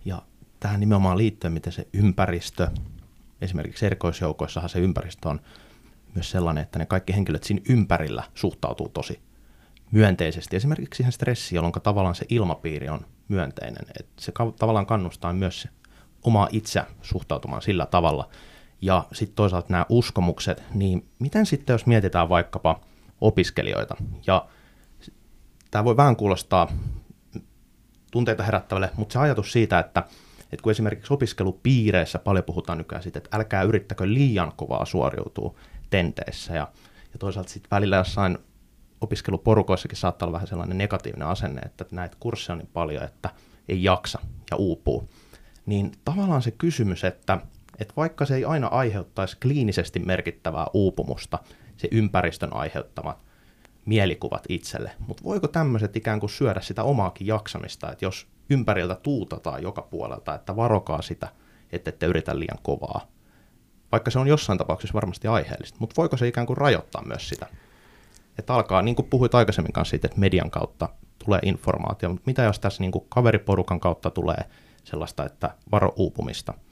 Ja 0.05 0.21
tähän 0.59 0.79
nimenomaan 0.79 1.17
liittyen, 1.17 1.53
miten 1.53 1.73
se 1.73 1.87
ympäristö, 1.93 2.67
esimerkiksi 3.41 3.85
erikoisjoukoissahan 3.85 4.69
se 4.69 4.79
ympäristö 4.79 5.29
on 5.29 5.39
myös 6.17 6.31
sellainen, 6.31 6.63
että 6.63 6.79
ne 6.79 6.85
kaikki 6.85 7.15
henkilöt 7.15 7.43
siinä 7.43 7.61
ympärillä 7.69 8.23
suhtautuu 8.35 8.89
tosi 8.89 9.19
myönteisesti. 9.91 10.55
Esimerkiksi 10.55 10.97
siihen 10.97 11.11
stressiin, 11.11 11.55
jolloin 11.55 11.73
tavallaan 11.83 12.15
se 12.15 12.25
ilmapiiri 12.29 12.89
on 12.89 13.05
myönteinen. 13.27 13.85
että 13.99 14.21
se 14.21 14.31
tavallaan 14.59 14.85
kannustaa 14.85 15.33
myös 15.33 15.67
omaa 16.23 16.47
itse 16.51 16.83
suhtautumaan 17.01 17.61
sillä 17.61 17.85
tavalla– 17.85 18.29
ja 18.81 19.05
sitten 19.13 19.35
toisaalta 19.35 19.67
nämä 19.69 19.85
uskomukset, 19.89 20.63
niin 20.73 21.09
miten 21.19 21.45
sitten 21.45 21.73
jos 21.73 21.85
mietitään 21.85 22.29
vaikkapa 22.29 22.79
opiskelijoita, 23.21 23.95
ja 24.27 24.47
tämä 25.71 25.83
voi 25.83 25.97
vähän 25.97 26.15
kuulostaa 26.15 26.67
tunteita 28.11 28.43
herättävälle, 28.43 28.91
mutta 28.95 29.13
se 29.13 29.19
ajatus 29.19 29.51
siitä, 29.51 29.79
että, 29.79 30.03
että 30.51 30.63
kun 30.63 30.71
esimerkiksi 30.71 31.13
opiskelupiireissä 31.13 32.19
paljon 32.19 32.43
puhutaan 32.43 32.77
nykyään 32.77 33.03
siitä, 33.03 33.17
että 33.17 33.37
älkää 33.37 33.63
yrittäkö 33.63 34.07
liian 34.07 34.51
kovaa 34.55 34.85
suoriutua 34.85 35.55
tenteissä, 35.89 36.53
ja, 36.53 36.67
ja 37.13 37.19
toisaalta 37.19 37.49
sitten 37.49 37.71
välillä 37.71 37.95
jossain 37.95 38.37
opiskeluporukoissakin 39.01 39.97
saattaa 39.97 40.25
olla 40.25 40.33
vähän 40.33 40.47
sellainen 40.47 40.77
negatiivinen 40.77 41.27
asenne, 41.27 41.61
että 41.61 41.85
näitä 41.91 42.17
kursseja 42.19 42.53
on 42.53 42.59
niin 42.59 42.69
paljon, 42.73 43.03
että 43.03 43.29
ei 43.69 43.83
jaksa 43.83 44.19
ja 44.51 44.57
uupuu. 44.57 45.09
Niin 45.65 45.91
tavallaan 46.05 46.41
se 46.41 46.51
kysymys, 46.51 47.03
että 47.03 47.37
että 47.79 47.93
vaikka 47.97 48.25
se 48.25 48.35
ei 48.35 48.45
aina 48.45 48.67
aiheuttaisi 48.67 49.37
kliinisesti 49.41 49.99
merkittävää 49.99 50.67
uupumusta, 50.73 51.39
se 51.77 51.87
ympäristön 51.91 52.53
aiheuttamat 52.53 53.17
mielikuvat 53.85 54.43
itselle, 54.49 54.91
mutta 55.07 55.23
voiko 55.23 55.47
tämmöiset 55.47 55.95
ikään 55.95 56.19
kuin 56.19 56.29
syödä 56.29 56.61
sitä 56.61 56.83
omaakin 56.83 57.27
jaksamista, 57.27 57.91
että 57.91 58.05
jos 58.05 58.27
ympäriltä 58.49 58.95
tuutataan 58.95 59.63
joka 59.63 59.81
puolelta, 59.81 60.35
että 60.35 60.55
varokaa 60.55 61.01
sitä, 61.01 61.27
että 61.71 61.89
ette 61.89 62.05
yritä 62.05 62.39
liian 62.39 62.57
kovaa, 62.61 63.07
vaikka 63.91 64.11
se 64.11 64.19
on 64.19 64.27
jossain 64.27 64.57
tapauksessa 64.57 64.93
varmasti 64.93 65.27
aiheellista, 65.27 65.77
mutta 65.79 65.93
voiko 65.97 66.17
se 66.17 66.27
ikään 66.27 66.47
kuin 66.47 66.57
rajoittaa 66.57 67.05
myös 67.05 67.29
sitä? 67.29 67.47
Että 68.37 68.53
alkaa, 68.53 68.81
niin 68.81 68.95
kuin 68.95 69.09
puhuit 69.09 69.35
aikaisemmin 69.35 69.73
kanssa 69.73 69.89
siitä, 69.89 70.07
että 70.07 70.19
median 70.19 70.51
kautta 70.51 70.89
tulee 71.25 71.39
informaatio, 71.43 72.09
mutta 72.09 72.23
mitä 72.25 72.43
jos 72.43 72.59
tässä 72.59 72.83
niin 72.83 72.91
kuin 72.91 73.05
kaveriporukan 73.09 73.79
kautta 73.79 74.09
tulee 74.09 74.43
sellaista, 74.83 75.25
että 75.25 75.55
varo 75.71 75.93
uupumista– 75.95 76.53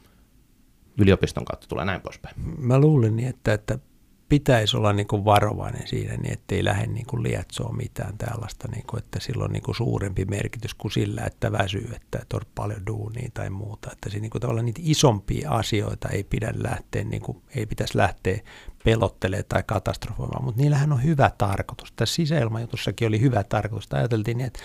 yliopiston 0.97 1.45
kautta 1.45 1.67
tulee 1.67 1.85
näin 1.85 2.01
poispäin. 2.01 2.35
Mä 2.59 2.79
luulen 2.79 3.15
niin, 3.15 3.29
että, 3.29 3.53
että 3.53 3.79
pitäisi 4.29 4.77
olla 4.77 4.93
niin 4.93 5.07
kuin 5.07 5.25
varovainen 5.25 5.87
siinä, 5.87 6.17
niin 6.17 6.33
ettei 6.33 6.63
lähde 6.63 6.87
niin 6.87 7.05
kuin 7.05 7.23
lietsoa 7.23 7.73
mitään 7.73 8.17
tällaista, 8.17 8.67
niin 8.67 8.85
kuin, 8.87 9.03
että 9.03 9.19
sillä 9.19 9.45
on 9.45 9.51
niin 9.51 9.63
kuin 9.63 9.75
suurempi 9.75 10.25
merkitys 10.25 10.73
kuin 10.73 10.91
sillä, 10.91 11.21
että 11.25 11.51
väsyy, 11.51 11.91
että, 11.95 12.19
on 12.33 12.41
paljon 12.55 12.85
duunia 12.87 13.29
tai 13.33 13.49
muuta. 13.49 13.89
Että 13.91 14.09
siinä 14.09 14.21
niin 14.21 14.29
kuin 14.29 14.41
tavallaan 14.41 14.65
niitä 14.65 14.81
isompia 14.83 15.51
asioita 15.51 16.09
ei 16.09 16.23
pidä 16.23 16.53
lähteä, 16.55 17.03
niin 17.03 17.21
kuin, 17.21 17.41
ei 17.55 17.65
pitäisi 17.65 17.97
lähteä 17.97 18.39
pelottelemaan 18.83 19.45
tai 19.49 19.63
katastrofoimaan, 19.67 20.43
mutta 20.43 20.61
niillähän 20.61 20.93
on 20.93 21.03
hyvä 21.03 21.31
tarkoitus. 21.37 21.91
Tässä 21.91 22.15
sisäilmajutussakin 22.15 23.07
oli 23.07 23.21
hyvä 23.21 23.43
tarkoitus. 23.43 23.93
Ajateltiin 23.93 24.37
niin, 24.37 24.47
että 24.47 24.59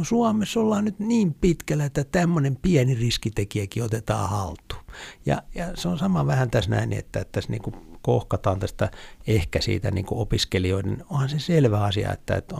no 0.00 0.04
Suomessa 0.04 0.60
ollaan 0.60 0.84
nyt 0.84 0.98
niin 0.98 1.34
pitkällä, 1.34 1.84
että 1.84 2.04
tämmöinen 2.04 2.56
pieni 2.56 2.94
riskitekijäkin 2.94 3.82
otetaan 3.82 4.30
haltuun. 4.30 4.84
Ja, 5.26 5.42
ja 5.54 5.76
se 5.76 5.88
on 5.88 5.98
sama 5.98 6.26
vähän 6.26 6.50
tässä 6.50 6.70
näin, 6.70 6.92
että, 6.92 7.20
että 7.20 7.32
tässä 7.32 7.50
niin 7.50 7.62
kuin 7.62 7.76
kohkataan 8.02 8.58
tästä 8.58 8.90
ehkä 9.26 9.60
siitä 9.60 9.90
niin 9.90 10.06
kuin 10.06 10.18
opiskelijoiden, 10.18 11.04
onhan 11.10 11.28
se 11.28 11.38
selvä 11.38 11.80
asia, 11.80 12.12
että, 12.12 12.36
että 12.36 12.56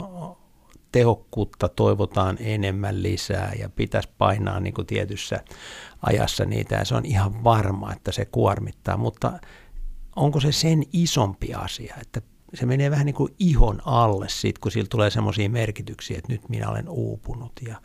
tehokkuutta 0.92 1.68
toivotaan 1.68 2.36
enemmän 2.40 3.02
lisää 3.02 3.52
ja 3.58 3.68
pitäisi 3.68 4.08
painaa 4.18 4.60
niin 4.60 4.74
kuin 4.74 4.86
tietyssä 4.86 5.44
ajassa 6.02 6.44
niitä 6.44 6.74
ja 6.74 6.84
se 6.84 6.94
on 6.94 7.06
ihan 7.06 7.44
varma, 7.44 7.92
että 7.92 8.12
se 8.12 8.24
kuormittaa, 8.24 8.96
mutta 8.96 9.32
onko 10.16 10.40
se 10.40 10.52
sen 10.52 10.82
isompi 10.92 11.54
asia, 11.54 11.96
että 12.00 12.22
se 12.54 12.66
menee 12.66 12.90
vähän 12.90 13.06
niin 13.06 13.14
kuin 13.14 13.34
ihon 13.38 13.82
alle 13.84 14.28
sit, 14.28 14.58
kun 14.58 14.72
sillä 14.72 14.88
tulee 14.90 15.10
semmoisia 15.10 15.50
merkityksiä, 15.50 16.18
että 16.18 16.32
nyt 16.32 16.48
minä 16.48 16.70
olen 16.70 16.88
uupunut 16.88 17.52
ja 17.68 17.80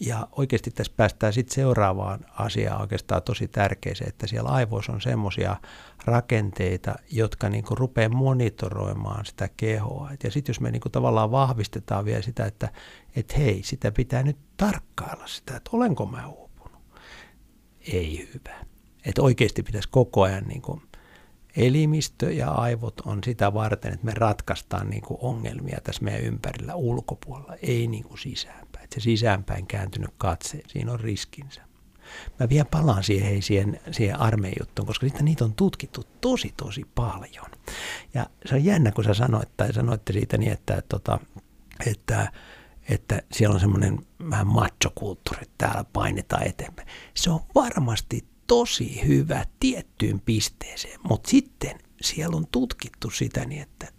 ja 0.00 0.28
oikeasti 0.32 0.70
tässä 0.70 0.92
päästään 0.96 1.32
sitten 1.32 1.54
seuraavaan 1.54 2.26
asiaan 2.32 2.80
oikeastaan 2.80 3.22
tosi 3.22 3.48
tärkeäseen, 3.48 4.08
että 4.08 4.26
siellä 4.26 4.50
aivoissa 4.50 4.92
on 4.92 5.00
semmoisia 5.00 5.56
rakenteita, 6.04 6.94
jotka 7.10 7.48
niinku 7.48 7.74
rupeaa 7.74 8.08
monitoroimaan 8.08 9.26
sitä 9.26 9.48
kehoa. 9.56 10.10
Et 10.10 10.24
ja 10.24 10.30
sitten 10.30 10.50
jos 10.50 10.60
me 10.60 10.70
niinku 10.70 10.88
tavallaan 10.88 11.30
vahvistetaan 11.30 12.04
vielä 12.04 12.22
sitä, 12.22 12.46
että 12.46 12.68
et 13.16 13.36
hei, 13.36 13.62
sitä 13.62 13.92
pitää 13.92 14.22
nyt 14.22 14.38
tarkkailla 14.56 15.26
sitä, 15.26 15.56
että 15.56 15.70
olenko 15.72 16.06
mä 16.06 16.26
uupunut. 16.26 16.82
Ei 17.92 18.28
hyvä. 18.34 18.56
Että 19.04 19.22
oikeasti 19.22 19.62
pitäisi 19.62 19.88
koko 19.90 20.22
ajan 20.22 20.44
niinku 20.44 20.82
elimistö 21.58 22.32
ja 22.32 22.50
aivot 22.50 23.00
on 23.00 23.20
sitä 23.24 23.54
varten, 23.54 23.92
että 23.92 24.06
me 24.06 24.12
ratkaistaan 24.14 24.90
niin 24.90 25.02
kuin 25.02 25.18
ongelmia 25.22 25.78
tässä 25.84 26.04
meidän 26.04 26.22
ympärillä 26.22 26.74
ulkopuolella, 26.74 27.54
ei 27.62 27.86
niin 27.86 28.04
kuin 28.04 28.18
sisäänpäin. 28.18 28.84
Että 28.84 28.94
se 28.94 29.00
sisäänpäin 29.00 29.66
kääntynyt 29.66 30.10
katse, 30.18 30.60
siinä 30.66 30.92
on 30.92 31.00
riskinsä. 31.00 31.62
Mä 32.40 32.48
vielä 32.48 32.64
palaan 32.70 33.04
siihen, 33.04 33.28
hei, 33.28 33.42
siihen, 33.42 33.80
siihen 33.90 34.20
armeijuttuun, 34.20 34.86
koska 34.86 35.06
sitten 35.06 35.24
niitä 35.24 35.44
on 35.44 35.54
tutkittu 35.54 36.04
tosi, 36.20 36.54
tosi 36.56 36.84
paljon. 36.94 37.50
Ja 38.14 38.26
se 38.46 38.54
on 38.54 38.64
jännä, 38.64 38.92
kun 38.92 39.04
sä 39.04 39.14
sanoit, 39.14 39.56
tai 39.56 39.72
sanoitte 39.72 40.12
siitä 40.12 40.38
niin, 40.38 40.52
että, 40.52 40.74
että, 40.74 41.18
että, 41.86 42.32
että 42.88 43.22
siellä 43.32 43.54
on 43.54 43.60
semmoinen 43.60 44.06
vähän 44.30 44.46
machokulttuuri, 44.46 45.42
että 45.42 45.54
täällä 45.58 45.84
painetaan 45.92 46.46
eteenpäin. 46.46 46.88
Se 47.14 47.30
on 47.30 47.40
varmasti 47.54 48.27
tosi 48.48 49.06
hyvä 49.06 49.44
tiettyyn 49.60 50.20
pisteeseen, 50.20 51.00
mutta 51.08 51.30
sitten 51.30 51.78
siellä 52.00 52.36
on 52.36 52.46
tutkittu 52.52 53.10
sitä 53.10 53.44
niin, 53.44 53.62
että 53.62 53.98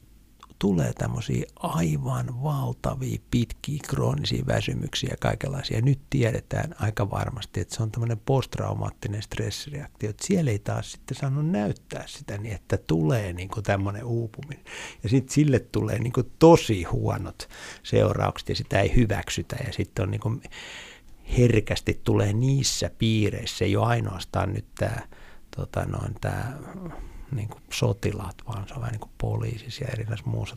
tulee 0.59 0.93
tämmöisiä 0.93 1.45
aivan 1.59 2.43
valtavia 2.43 3.19
pitkiä 3.31 3.79
kroonisia 3.87 4.43
väsymyksiä 4.47 5.09
ja 5.11 5.17
kaikenlaisia. 5.19 5.81
Nyt 5.81 5.99
tiedetään 6.09 6.75
aika 6.79 7.11
varmasti, 7.11 7.59
että 7.59 7.75
se 7.75 7.83
on 7.83 7.91
tämmöinen 7.91 8.21
posttraumaattinen 8.25 9.21
stressireaktio. 9.21 10.09
Että 10.09 10.25
siellä 10.27 10.51
ei 10.51 10.59
taas 10.59 10.91
sitten 10.91 11.17
saanut 11.17 11.49
näyttää 11.49 12.03
sitä 12.07 12.37
niin, 12.37 12.55
että 12.55 12.77
tulee 12.77 13.33
niin 13.33 13.49
kuin 13.49 13.63
tämmöinen 13.63 14.03
uupuminen. 14.03 14.65
Ja 15.03 15.09
sitten 15.09 15.33
sille 15.33 15.59
tulee 15.59 15.99
niin 15.99 16.13
kuin 16.13 16.31
tosi 16.39 16.83
huonot 16.83 17.49
seuraukset 17.83 18.49
ja 18.49 18.55
sitä 18.55 18.79
ei 18.79 18.95
hyväksytä. 18.95 19.55
Ja 19.67 19.73
sitten 19.73 20.03
on 20.03 20.11
niin 20.11 20.21
kuin 20.21 20.41
herkästi 21.37 22.01
tulee 22.03 22.33
niissä 22.33 22.91
piireissä, 22.97 23.65
ei 23.65 23.75
ole 23.75 23.85
ainoastaan 23.85 24.53
nyt 24.53 24.65
tämä 24.75 25.07
tota 25.55 25.85
noin, 25.85 26.15
tämä 26.21 26.53
niin 27.31 27.47
kuin 27.47 27.61
sotilaat, 27.73 28.35
vaan 28.47 28.67
se 28.67 28.73
on 28.73 28.79
vähän 28.79 28.91
niin 28.91 28.99
kuin 28.99 29.11
poliisissa 29.17 29.83
ja 29.83 29.89
erilaisissa 29.91 30.31
muussa 30.31 30.55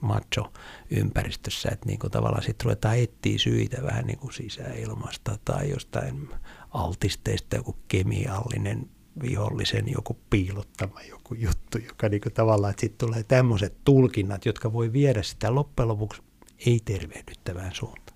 macho-ympäristössä, 0.00 1.68
että 1.72 1.86
niin 1.86 1.98
kuin 1.98 2.10
tavallaan 2.10 2.42
sitten 2.42 2.64
ruvetaan 2.64 2.98
etsiä 2.98 3.38
syitä 3.38 3.82
vähän 3.82 4.06
niin 4.06 4.18
kuin 4.18 4.32
sisäilmasta 4.32 5.38
tai 5.44 5.70
jostain 5.70 6.28
altisteista 6.70 7.56
joku 7.56 7.76
kemiallinen 7.88 8.90
vihollisen 9.22 9.92
joku 9.92 10.18
piilottama 10.30 11.02
joku 11.02 11.34
juttu, 11.34 11.78
joka 11.78 12.08
niin 12.08 12.20
kuin 12.20 12.32
tavallaan, 12.32 12.70
että 12.70 12.80
sitten 12.80 13.08
tulee 13.08 13.22
tämmöiset 13.22 13.74
tulkinnat, 13.84 14.46
jotka 14.46 14.72
voi 14.72 14.92
viedä 14.92 15.22
sitä 15.22 15.54
loppujen 15.54 15.88
lopuksi 15.88 16.22
ei-tervehdyttävään 16.66 17.74
suuntaan. 17.74 18.13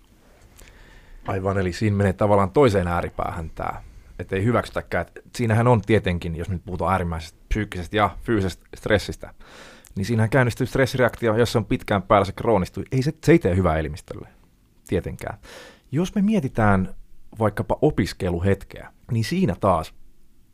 Aivan, 1.29 1.59
eli 1.59 1.73
siinä 1.73 1.97
menee 1.97 2.13
tavallaan 2.13 2.51
toiseen 2.51 2.89
ääripäähän 2.89 3.51
tämä, 3.55 3.83
että 4.19 4.37
ei 4.37 4.45
hyväksytäkään. 4.45 5.07
Että 5.07 5.21
siinähän 5.37 5.67
on 5.69 5.83
tietenkin, 5.83 6.37
jos 6.37 6.49
nyt 6.49 6.65
puhutaan 6.65 6.93
äärimmäisestä 6.93 7.39
psyykkisestä 7.49 7.97
ja 7.97 8.11
fyysisestä 8.23 8.67
stressistä, 8.77 9.35
niin 9.95 10.05
siinähän 10.05 10.31
käynnistyy 10.31 10.67
stressireaktio, 10.67 11.37
jos 11.37 11.53
se 11.53 11.59
on 11.59 11.65
pitkään 11.65 12.03
päällä 12.03 12.25
se 12.25 12.33
kroonistuu. 12.33 12.85
Ei 12.93 13.03
se, 13.03 13.13
se 13.25 13.33
ei 13.33 13.39
tee 13.39 13.57
hyvää 13.57 13.79
elimistölle, 13.79 14.29
tietenkään. 14.87 15.39
Jos 15.93 16.15
me 16.15 16.23
mietitään 16.23 16.95
vaikkapa 17.39 17.79
opiskeluhetkeä, 17.83 18.93
niin 19.11 19.25
siinä 19.25 19.57
taas 19.61 19.95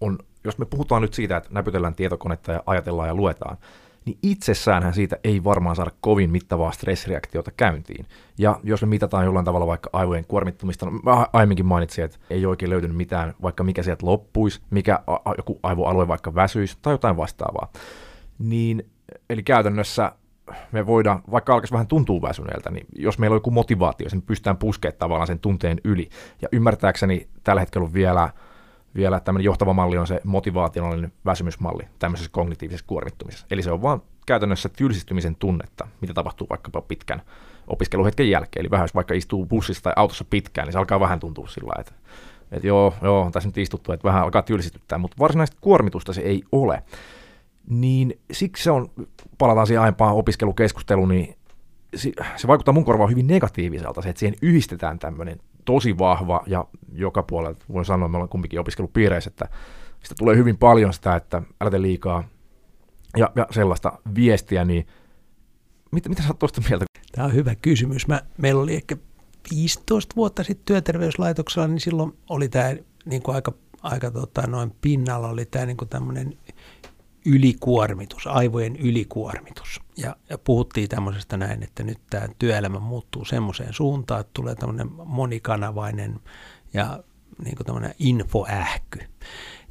on, 0.00 0.18
jos 0.44 0.58
me 0.58 0.64
puhutaan 0.64 1.02
nyt 1.02 1.14
siitä, 1.14 1.36
että 1.36 1.50
näpytellään 1.52 1.94
tietokonetta 1.94 2.52
ja 2.52 2.62
ajatellaan 2.66 3.08
ja 3.08 3.14
luetaan, 3.14 3.56
niin 4.04 4.18
itsessäänhän 4.22 4.94
siitä 4.94 5.16
ei 5.24 5.44
varmaan 5.44 5.76
saada 5.76 5.90
kovin 6.00 6.30
mittavaa 6.30 6.72
stressireaktiota 6.72 7.50
käyntiin. 7.56 8.06
Ja 8.38 8.60
jos 8.62 8.82
me 8.82 8.86
mitataan 8.86 9.24
jollain 9.24 9.44
tavalla 9.44 9.66
vaikka 9.66 9.90
aivojen 9.92 10.24
kuormittumista, 10.24 10.86
no 10.86 10.92
mä 10.92 11.26
aiemminkin 11.32 11.66
mainitsin, 11.66 12.04
että 12.04 12.18
ei 12.30 12.46
oikein 12.46 12.70
löytynyt 12.70 12.96
mitään, 12.96 13.34
vaikka 13.42 13.64
mikä 13.64 13.82
sieltä 13.82 14.06
loppuisi, 14.06 14.60
mikä 14.70 14.98
a- 15.06 15.34
joku 15.36 15.60
aivoalue 15.62 16.08
vaikka 16.08 16.34
väsyisi 16.34 16.78
tai 16.82 16.94
jotain 16.94 17.16
vastaavaa. 17.16 17.72
Niin, 18.38 18.86
eli 19.30 19.42
käytännössä 19.42 20.12
me 20.72 20.86
voidaan, 20.86 21.22
vaikka 21.30 21.54
alkaisi 21.54 21.72
vähän 21.72 21.86
tuntua 21.86 22.22
väsyneeltä, 22.22 22.70
niin 22.70 22.86
jos 22.96 23.18
meillä 23.18 23.34
on 23.34 23.36
joku 23.36 23.50
motivaatio, 23.50 24.08
sen 24.08 24.22
pystytään 24.22 24.56
puskemaan 24.56 24.98
tavallaan 24.98 25.26
sen 25.26 25.38
tunteen 25.38 25.80
yli. 25.84 26.08
Ja 26.42 26.48
ymmärtääkseni 26.52 27.28
tällä 27.44 27.60
hetkellä 27.60 27.84
on 27.84 27.94
vielä 27.94 28.30
vielä 28.94 29.20
tämmöinen 29.20 29.44
johtava 29.44 29.72
malli 29.72 29.98
on 29.98 30.06
se 30.06 30.20
motivaationallinen 30.24 31.12
väsymysmalli 31.24 31.82
tämmöisessä 31.98 32.30
kognitiivisessa 32.32 32.86
kuormittumisessa. 32.86 33.46
Eli 33.50 33.62
se 33.62 33.70
on 33.70 33.82
vaan 33.82 34.02
käytännössä 34.26 34.68
tylsistymisen 34.68 35.36
tunnetta, 35.36 35.88
mitä 36.00 36.14
tapahtuu 36.14 36.46
vaikkapa 36.50 36.80
pitkän 36.80 37.22
opiskeluhetken 37.66 38.30
jälkeen. 38.30 38.60
Eli 38.60 38.70
vähän 38.70 38.84
jos 38.84 38.94
vaikka 38.94 39.14
istuu 39.14 39.46
bussissa 39.46 39.82
tai 39.82 39.92
autossa 39.96 40.24
pitkään, 40.30 40.66
niin 40.66 40.72
se 40.72 40.78
alkaa 40.78 41.00
vähän 41.00 41.20
tuntua 41.20 41.48
sillä 41.48 41.74
että, 41.80 41.92
että 42.52 42.66
joo, 42.66 42.94
joo, 43.02 43.30
tässä 43.32 43.48
nyt 43.48 43.58
istuttu, 43.58 43.92
että 43.92 44.08
vähän 44.08 44.22
alkaa 44.22 44.42
tylsistyttää, 44.42 44.98
mutta 44.98 45.16
varsinaista 45.18 45.56
kuormitusta 45.60 46.12
se 46.12 46.20
ei 46.20 46.42
ole. 46.52 46.82
Niin 47.70 48.18
siksi 48.32 48.62
se 48.62 48.70
on, 48.70 48.90
palataan 49.38 49.66
siihen 49.66 49.82
aiempaan 49.82 50.14
opiskelukeskusteluun, 50.14 51.08
niin 51.08 51.36
se 52.36 52.46
vaikuttaa 52.46 52.74
mun 52.74 52.84
korvaan 52.84 53.10
hyvin 53.10 53.26
negatiiviselta, 53.26 54.02
se, 54.02 54.08
että 54.08 54.20
siihen 54.20 54.36
yhdistetään 54.42 54.98
tämmöinen 54.98 55.40
tosi 55.64 55.98
vahva 55.98 56.42
ja 56.46 56.64
joka 56.92 57.22
puolella, 57.22 57.56
voin 57.72 57.84
sanoa, 57.84 58.08
me 58.08 58.16
ollaan 58.16 58.28
kumpikin 58.28 58.60
opiskelupiireissä, 58.60 59.30
että 59.30 59.48
sitä 60.02 60.14
tulee 60.18 60.36
hyvin 60.36 60.58
paljon 60.58 60.92
sitä, 60.92 61.16
että 61.16 61.42
älä 61.60 61.70
tee 61.70 61.82
liikaa 61.82 62.24
ja, 63.16 63.32
ja 63.36 63.46
sellaista 63.50 63.98
viestiä, 64.14 64.64
niin 64.64 64.86
mitä, 65.92 66.08
mitä 66.08 66.22
sä 66.22 66.28
oot 66.28 66.38
tuosta 66.38 66.62
mieltä? 66.68 66.84
Tämä 67.12 67.26
on 67.26 67.34
hyvä 67.34 67.54
kysymys. 67.54 68.08
Mä, 68.08 68.20
meillä 68.38 68.62
oli 68.62 68.74
ehkä 68.74 68.96
15 69.50 70.16
vuotta 70.16 70.44
sitten 70.44 70.64
työterveyslaitoksella, 70.66 71.68
niin 71.68 71.80
silloin 71.80 72.12
oli 72.30 72.48
tämä 72.48 72.74
niin 73.04 73.22
kuin 73.22 73.34
aika, 73.34 73.52
aika 73.82 74.10
tota, 74.10 74.46
noin 74.46 74.72
pinnalla 74.80 75.28
oli 75.28 75.44
tämä 75.44 75.66
niin 75.66 75.76
kuin 75.76 75.88
tämmöinen 75.88 76.38
ylikuormitus, 77.24 78.26
aivojen 78.26 78.76
ylikuormitus. 78.76 79.80
Ja, 79.96 80.16
ja 80.30 80.38
puhuttiin 80.38 80.88
tämmöisestä 80.88 81.36
näin, 81.36 81.62
että 81.62 81.82
nyt 81.82 81.98
tämä 82.10 82.28
työelämä 82.38 82.78
muuttuu 82.78 83.24
semmoiseen 83.24 83.72
suuntaan, 83.72 84.20
että 84.20 84.30
tulee 84.34 84.54
tämmöinen 84.54 84.88
monikanavainen 85.04 86.20
ja 86.74 87.02
niin 87.44 87.56
kuin 87.56 87.66
tämmöinen 87.66 87.94
infoähky. 87.98 88.98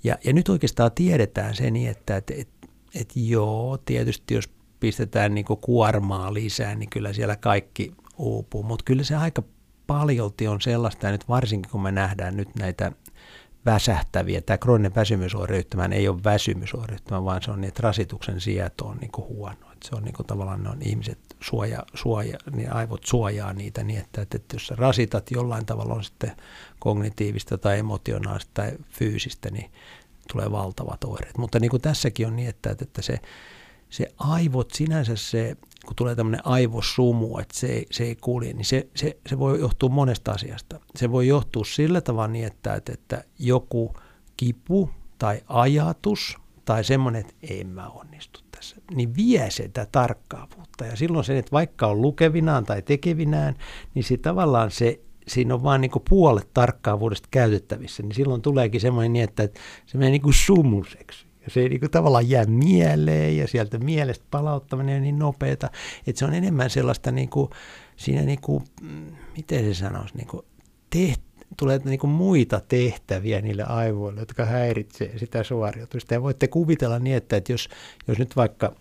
Ja, 0.04 0.18
ja 0.24 0.34
nyt 0.34 0.50
oikeastaan 0.50 0.92
tiedetään 0.96 1.56
se 1.56 1.72
niin, 1.72 1.90
että 1.90 2.18
et, 2.18 2.32
et, 2.32 2.50
et 2.96 3.12
joo, 3.16 3.78
tietysti 3.78 4.34
jos 4.34 4.50
pistetään 4.80 5.36
niin 5.36 5.46
kuin 5.46 5.60
kuormaa 5.60 6.34
lisää, 6.34 6.76
niin 6.76 6.90
kyllä 6.90 7.14
siellä 7.14 7.36
kaikki 7.36 7.94
uupuu, 8.18 8.64
mutta 8.64 8.86
kyllä 8.86 9.04
se 9.04 9.16
aika 9.16 9.44
paljolti 9.88 10.48
on 10.48 10.62
sellaista, 10.62 11.06
ja 11.06 11.12
nyt 11.12 11.30
varsinkin 11.30 11.72
kun 11.72 11.82
me 11.82 11.92
nähdään 11.92 12.38
nyt 12.38 12.50
näitä 12.60 12.92
väsähtäviä. 13.66 14.42
Tämä 14.42 14.58
krooninen 14.58 14.96
väsymysoireyhtymä 14.96 15.90
ei 15.92 16.08
ole 16.08 16.24
väsymysoireyhtymä, 16.24 17.24
vaan 17.24 17.42
se 17.42 17.52
on 17.52 17.62
niin, 17.62 17.68
että 17.68 17.84
rasituksen 17.84 18.42
sieto 18.42 18.86
on 18.86 18.98
niin 18.98 19.12
kuin 19.12 19.28
huono. 19.28 19.72
Että 19.74 19.90
se 19.90 19.96
on 19.96 20.04
niin 20.04 20.14
kuin 20.14 20.28
tavallaan 20.28 20.64
ne 20.64 20.70
on 20.70 20.82
ihmiset 20.82 21.20
suoja, 21.40 21.84
suoja, 21.94 22.38
niin 22.52 22.74
aivot 22.74 23.04
suojaa 23.06 23.54
niitä 23.54 23.84
niin, 23.84 24.00
että, 24.00 24.22
että, 24.22 24.38
että 24.38 24.56
jos 24.56 24.68
sä 24.68 24.76
rasitat 24.78 25.32
jollain 25.32 25.66
tavalla 25.66 25.94
on 25.94 26.04
sitten 26.04 26.32
kognitiivista 26.80 27.58
tai 27.58 27.80
emotionaalista 27.80 28.52
tai 28.54 28.72
fyysistä, 28.90 29.52
niin 29.52 29.72
tulee 30.32 30.52
valtavat 30.52 31.04
oireet. 31.04 31.38
Mutta 31.38 31.60
niin 31.60 31.72
kuin 31.72 31.82
tässäkin 31.82 32.28
on 32.28 32.36
niin, 32.36 32.50
että, 32.50 32.76
että 32.82 33.02
se, 33.02 33.20
se 33.90 34.08
aivot 34.18 34.72
sinänsä 34.72 35.16
se 35.16 35.58
kun 35.86 35.96
tulee 35.96 36.16
tämmöinen 36.16 36.48
aivosumu, 36.48 37.38
että 37.38 37.58
se 37.58 37.68
ei, 37.68 37.86
se 37.92 38.04
ei 38.04 38.16
kulje, 38.16 38.54
niin 38.54 38.66
se, 38.66 38.88
se, 38.96 39.18
se 39.30 39.40
voi 39.40 39.60
johtua 39.60 39.90
monesta 39.90 40.32
asiasta. 40.32 40.80
Se 40.96 41.12
voi 41.12 41.28
johtua 41.28 41.64
sillä 41.66 42.02
tavalla 42.02 42.28
niin, 42.28 42.48
että, 42.48 42.74
että, 42.74 42.94
että 42.94 43.24
joku 43.40 43.94
kipu 44.38 44.90
tai 45.18 45.42
ajatus 45.48 46.38
tai 46.66 46.84
semmoinen, 46.84 47.22
että 47.22 47.34
en 47.42 47.68
mä 47.68 47.88
onnistu 47.88 48.40
tässä, 48.52 48.76
niin 48.96 49.16
vie 49.16 49.52
sitä 49.52 49.88
tarkkaavuutta. 49.92 50.86
Ja 50.86 50.96
silloin 50.96 51.26
se, 51.26 51.38
että 51.38 51.52
vaikka 51.52 51.88
on 51.88 52.02
lukevinaan 52.02 52.66
tai 52.66 52.82
tekevinään, 52.82 53.56
niin 53.94 54.04
se 54.04 54.18
tavallaan 54.18 54.72
se 54.72 55.00
siinä 55.28 55.54
on 55.54 55.64
vain 55.64 55.82
niin 55.82 55.92
puolet 56.10 56.50
tarkkaavuudesta 56.54 57.28
käytettävissä, 57.32 58.04
niin 58.04 58.16
silloin 58.16 58.42
tuleekin 58.42 58.82
semmoinen 58.82 59.14
niin, 59.14 59.24
että 59.24 59.50
se 59.86 59.98
menee 59.98 60.12
niin 60.12 60.22
kuin 60.22 60.34
sumuseksi. 60.34 61.26
Ja 61.46 61.52
se 61.52 61.60
ei 61.60 61.70
niin 61.70 61.80
kuin 61.80 61.92
tavallaan 61.92 62.30
jää 62.30 62.46
mieleen 62.46 63.38
ja 63.38 63.48
sieltä 63.48 63.78
mielestä 63.78 64.26
palauttaminen 64.32 64.96
on 64.96 65.02
niin 65.02 65.20
nopeata, 65.20 65.70
että 66.08 66.20
se 66.20 66.26
on 66.26 66.34
enemmän 66.34 66.70
sellaista 66.70 67.12
niin 67.12 67.30
kuin, 67.30 67.50
siinä 67.96 68.22
niin 68.22 68.42
kuin, 68.42 68.64
mm, 68.82 69.16
miten 69.38 69.66
se 69.66 69.74
sanoisi, 69.74 70.18
niin 70.18 70.28
kuin 70.28 70.46
teht, 70.90 71.22
tulee 71.58 71.80
niin 71.84 72.00
kuin 72.00 72.12
muita 72.12 72.62
tehtäviä 72.68 73.42
niille 73.42 73.64
aivoille, 73.64 74.20
jotka 74.20 74.46
häiritsee 74.46 75.18
sitä 75.18 75.44
suoriutusta. 75.44 76.14
Ja 76.14 76.22
voitte 76.22 76.48
kuvitella 76.48 77.00
niin, 77.00 77.16
että, 77.16 77.38
että 77.38 77.52
jos, 77.52 77.70
jos 78.08 78.20
nyt 78.20 78.36
vaikka 78.36 78.76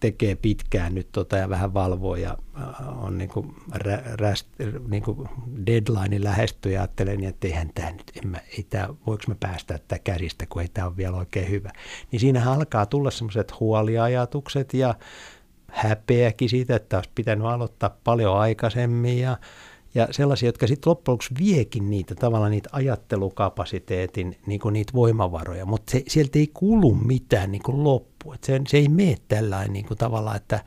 tekee 0.00 0.34
pitkään 0.34 0.94
nyt 0.94 1.08
tota 1.12 1.36
ja 1.36 1.48
vähän 1.48 1.74
valvoo 1.74 2.16
ja 2.16 2.38
äh, 2.60 3.04
on 3.04 3.18
niin 3.18 3.30
kuin, 3.30 3.54
rä, 3.74 4.02
räst, 4.04 4.46
niin 4.88 5.02
kuin 5.02 5.28
deadline 5.66 6.24
lähestyy 6.24 6.72
ja 6.72 6.80
ajattelen, 6.80 7.18
niin 7.18 7.28
että 7.28 7.46
eihän 7.46 7.70
tämä 7.74 7.90
nyt, 7.90 8.12
en 8.16 8.30
mä, 8.30 8.38
ei 8.58 8.66
tämä, 8.70 8.88
voiko 9.06 9.24
me 9.28 9.36
päästä 9.40 9.78
tätä 9.78 9.98
käsistä, 9.98 10.46
kun 10.46 10.62
ei 10.62 10.68
tämä 10.68 10.86
ole 10.86 10.96
vielä 10.96 11.16
oikein 11.16 11.50
hyvä. 11.50 11.70
Niin 12.12 12.20
siinähän 12.20 12.54
alkaa 12.54 12.86
tulla 12.86 13.10
semmoiset 13.10 13.60
huoliajatukset 13.60 14.74
ja 14.74 14.94
häpeäkin 15.68 16.48
siitä, 16.48 16.76
että 16.76 16.96
olisi 16.96 17.10
pitänyt 17.14 17.46
aloittaa 17.46 17.96
paljon 18.04 18.38
aikaisemmin 18.38 19.18
ja 19.18 19.38
ja 19.94 20.08
sellaisia, 20.10 20.48
jotka 20.48 20.66
sitten 20.66 20.90
loppujen 20.90 21.12
lopuksi 21.12 21.34
viekin 21.38 21.90
niitä 21.90 22.14
tavallaan 22.14 22.50
niitä 22.50 22.68
ajattelukapasiteetin 22.72 24.38
niin 24.46 24.60
kuin 24.60 24.72
niitä 24.72 24.92
voimavaroja, 24.92 25.66
mutta 25.66 25.90
se, 25.90 26.02
sieltä 26.08 26.38
ei 26.38 26.50
kulu 26.54 26.94
mitään 26.94 27.52
niin 27.52 27.62
kuin 27.62 27.84
loppu. 27.84 28.32
Et 28.32 28.44
se, 28.44 28.60
se 28.68 28.76
ei 28.76 28.88
mene 28.88 29.16
tällainen 29.28 29.72
niin 29.72 29.86
kuin 29.86 29.98
tavallaan, 29.98 30.36
että 30.36 30.64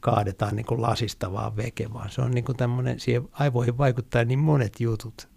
kaadetaan 0.00 0.56
niin 0.56 0.66
kuin 0.66 0.82
lasista 0.82 1.32
vaan 1.32 1.56
veke, 1.56 1.92
vaan 1.92 2.10
se 2.10 2.20
on 2.20 2.30
niin 2.30 2.44
kuin 2.44 2.56
tämmöinen, 2.56 3.00
siihen 3.00 3.28
aivoihin 3.32 3.78
vaikuttaa 3.78 4.24
niin 4.24 4.38
monet 4.38 4.80
jutut. 4.80 5.28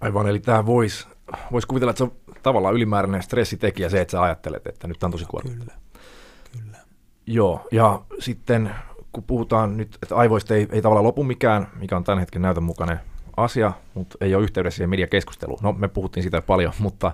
Aivan, 0.00 0.28
eli 0.28 0.40
tämä 0.40 0.66
voisi 0.66 1.06
vois 1.52 1.66
kuvitella, 1.66 1.90
että 1.90 1.98
se 1.98 2.04
on 2.04 2.12
tavallaan 2.42 2.74
ylimääräinen 2.74 3.22
stressitekijä 3.22 3.88
se, 3.88 4.00
että 4.00 4.12
sä 4.12 4.22
ajattelet, 4.22 4.66
että 4.66 4.88
nyt 4.88 5.02
on 5.02 5.10
tosi 5.10 5.24
kuormittavaa. 5.24 5.76
Kyllä, 6.52 6.64
kyllä. 6.64 6.78
Joo, 7.26 7.68
ja 7.72 8.02
sitten 8.18 8.70
kun 9.14 9.24
puhutaan 9.24 9.76
nyt, 9.76 9.98
että 10.02 10.16
aivoista 10.16 10.54
ei, 10.54 10.66
ei 10.72 10.82
tavallaan 10.82 11.04
lopu 11.04 11.24
mikään, 11.24 11.68
mikä 11.80 11.96
on 11.96 12.04
tämän 12.04 12.18
hetken 12.18 12.42
näytön 12.42 12.62
mukainen 12.62 13.00
asia, 13.36 13.72
mutta 13.94 14.18
ei 14.20 14.34
ole 14.34 14.44
yhteydessä 14.44 14.76
siihen 14.76 14.90
mediakeskusteluun. 14.90 15.58
No, 15.62 15.72
me 15.72 15.88
puhuttiin 15.88 16.22
siitä 16.22 16.42
paljon, 16.42 16.72
mutta 16.78 17.12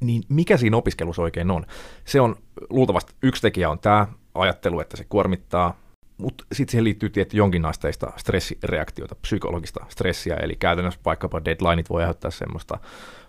niin 0.00 0.22
mikä 0.28 0.56
siinä 0.56 0.76
opiskelussa 0.76 1.22
oikein 1.22 1.50
on? 1.50 1.66
Se 2.04 2.20
on 2.20 2.36
luultavasti 2.70 3.14
yksi 3.22 3.42
tekijä 3.42 3.70
on 3.70 3.78
tämä 3.78 4.06
ajattelu, 4.34 4.80
että 4.80 4.96
se 4.96 5.04
kuormittaa, 5.08 5.80
mutta 6.18 6.44
sitten 6.52 6.70
siihen 6.70 6.84
liittyy 6.84 7.10
tietty 7.10 7.36
jonkinlaisteista 7.36 8.12
stressireaktiota, 8.16 9.14
psykologista 9.14 9.86
stressiä, 9.88 10.36
eli 10.36 10.56
käytännössä 10.56 11.00
vaikkapa 11.04 11.44
deadlineit 11.44 11.90
voi 11.90 12.02
aiheuttaa 12.02 12.30
semmoista 12.30 12.78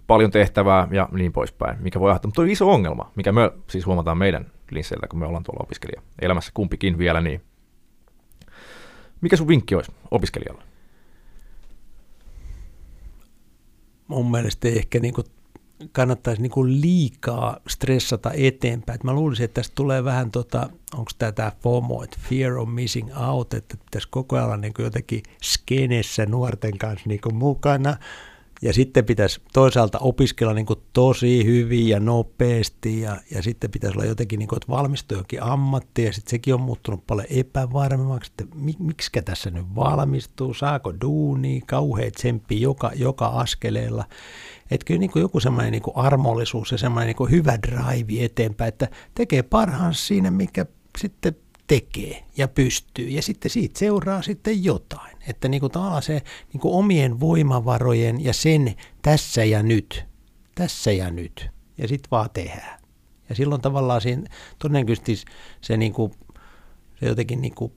paljon 0.08 0.32
tehtävää 0.32 0.88
ja 0.92 1.10
niin 1.12 1.34
poispäin, 1.34 1.78
mikä 1.82 2.00
voi 2.00 2.10
aiheuttaa, 2.10 2.28
mutta 2.28 2.42
on 2.42 2.50
iso 2.50 2.72
ongelma, 2.72 3.12
mikä 3.16 3.32
me 3.32 3.52
siis 3.70 3.86
huomataan 3.86 4.18
meidän 4.18 4.52
linsseillä, 4.72 5.08
kun 5.08 5.20
me 5.20 5.26
ollaan 5.26 5.44
tuolla 5.44 5.64
opiskelija 5.64 6.02
elämässä 6.22 6.52
kumpikin 6.54 6.98
vielä, 6.98 7.22
niin 7.22 7.42
mikä 9.22 9.38
sun 9.38 9.48
vinkki 9.48 9.76
olisi 9.76 9.92
opiskelijalle? 10.12 10.64
Mun 14.08 14.32
mielestä 14.32 14.68
ehkä 14.68 15.00
niin 15.00 15.14
kuin 15.14 15.28
kannattaisi 15.92 16.42
niin 16.42 16.82
liikaa 16.82 17.58
stressata 17.68 18.32
eteenpäin. 18.34 18.96
Et 18.96 19.04
mä 19.04 19.14
luulisin, 19.14 19.44
että 19.44 19.62
tästä 19.62 19.76
tulee 19.76 20.04
vähän, 20.04 20.32
tota, 20.32 20.70
onko 20.94 21.12
tämä 21.18 21.52
FOMO, 21.62 22.04
että 22.04 22.18
fear 22.30 22.58
of 22.58 22.70
missing 22.70 23.10
out, 23.28 23.54
että 23.54 23.78
pitäisi 23.78 24.08
koko 24.12 24.36
ajan 24.36 24.62
niin 24.62 24.74
jotenkin 24.80 25.24
skenessä 25.44 26.26
nuorten 26.26 26.78
kanssa 26.78 27.10
niin 27.10 27.20
mukana. 27.34 27.98
Ja 28.62 28.74
sitten 28.74 29.06
pitäisi 29.06 29.42
toisaalta 29.54 30.00
opiskella 30.00 30.54
niin 30.54 30.66
kuin 30.66 30.80
tosi 30.94 31.46
hyvin 31.46 31.88
ja 31.88 32.00
nopeasti 32.00 33.02
ja, 33.02 33.18
ja 33.32 33.44
sitten 33.44 33.72
pitäisi 33.72 33.98
olla 33.98 34.06
jotenkin, 34.06 34.40
niin 34.40 34.48
kuin, 34.48 34.58
että 34.58 34.72
valmistuu 34.72 35.18
jokin 35.18 35.44
ammatti 35.44 36.04
ja 36.04 36.14
sitten 36.14 36.32
sekin 36.32 36.54
on 36.54 36.62
muuttunut 36.62 37.08
paljon 37.08 37.28
epävarmemmaksi, 37.30 38.32
että 38.32 38.56
miksi 38.80 39.12
tässä 39.26 39.50
nyt 39.50 39.66
valmistuu, 39.76 40.54
saako 40.54 40.94
duuni, 41.02 41.62
kauheat 41.68 42.14
tsemppi 42.14 42.62
joka, 42.62 42.92
joka 42.96 43.28
askeleella. 43.28 44.06
Että 44.72 44.86
kyllä 44.86 45.00
niin 45.00 45.12
kuin 45.12 45.22
joku 45.22 45.40
semmoinen 45.40 45.72
niin 45.72 45.84
armollisuus 45.96 46.72
ja 46.72 46.78
semmoinen 46.78 47.16
niin 47.20 47.32
hyvä 47.32 47.58
drive 47.68 48.26
eteenpäin, 48.26 48.70
että 48.70 48.88
tekee 49.16 49.44
parhaansa 49.44 50.06
siinä, 50.06 50.32
mikä 50.32 50.66
sitten 50.98 51.36
tekee 51.68 52.24
ja 52.38 52.48
pystyy. 52.48 53.08
Ja 53.08 53.22
sitten 53.22 53.52
siitä 53.52 53.80
seuraa 53.80 54.22
sitten 54.22 54.64
jotain. 54.64 55.17
Että 55.28 55.48
niin 55.48 55.62
kuin 55.62 55.72
se 56.02 56.22
niin 56.54 56.62
kuin 56.62 56.74
omien 56.74 57.20
voimavarojen 57.20 58.24
ja 58.24 58.34
sen 58.34 58.76
tässä 59.02 59.44
ja 59.44 59.64
nyt, 59.64 60.06
tässä 60.56 60.92
ja 60.92 61.12
nyt. 61.12 61.50
Ja 61.78 61.88
sitten 61.88 62.12
vaan 62.12 62.30
tehdään. 62.34 62.80
Ja 63.30 63.36
silloin 63.36 63.62
tavallaan 63.62 64.02
siinä 64.02 64.30
todennäköisesti 64.60 65.16
se, 65.62 65.78
niin 65.78 65.94
kuin, 65.94 66.12
se 67.00 67.06
jotenkin 67.06 67.42
niin 67.42 67.56
kuin, 67.56 67.72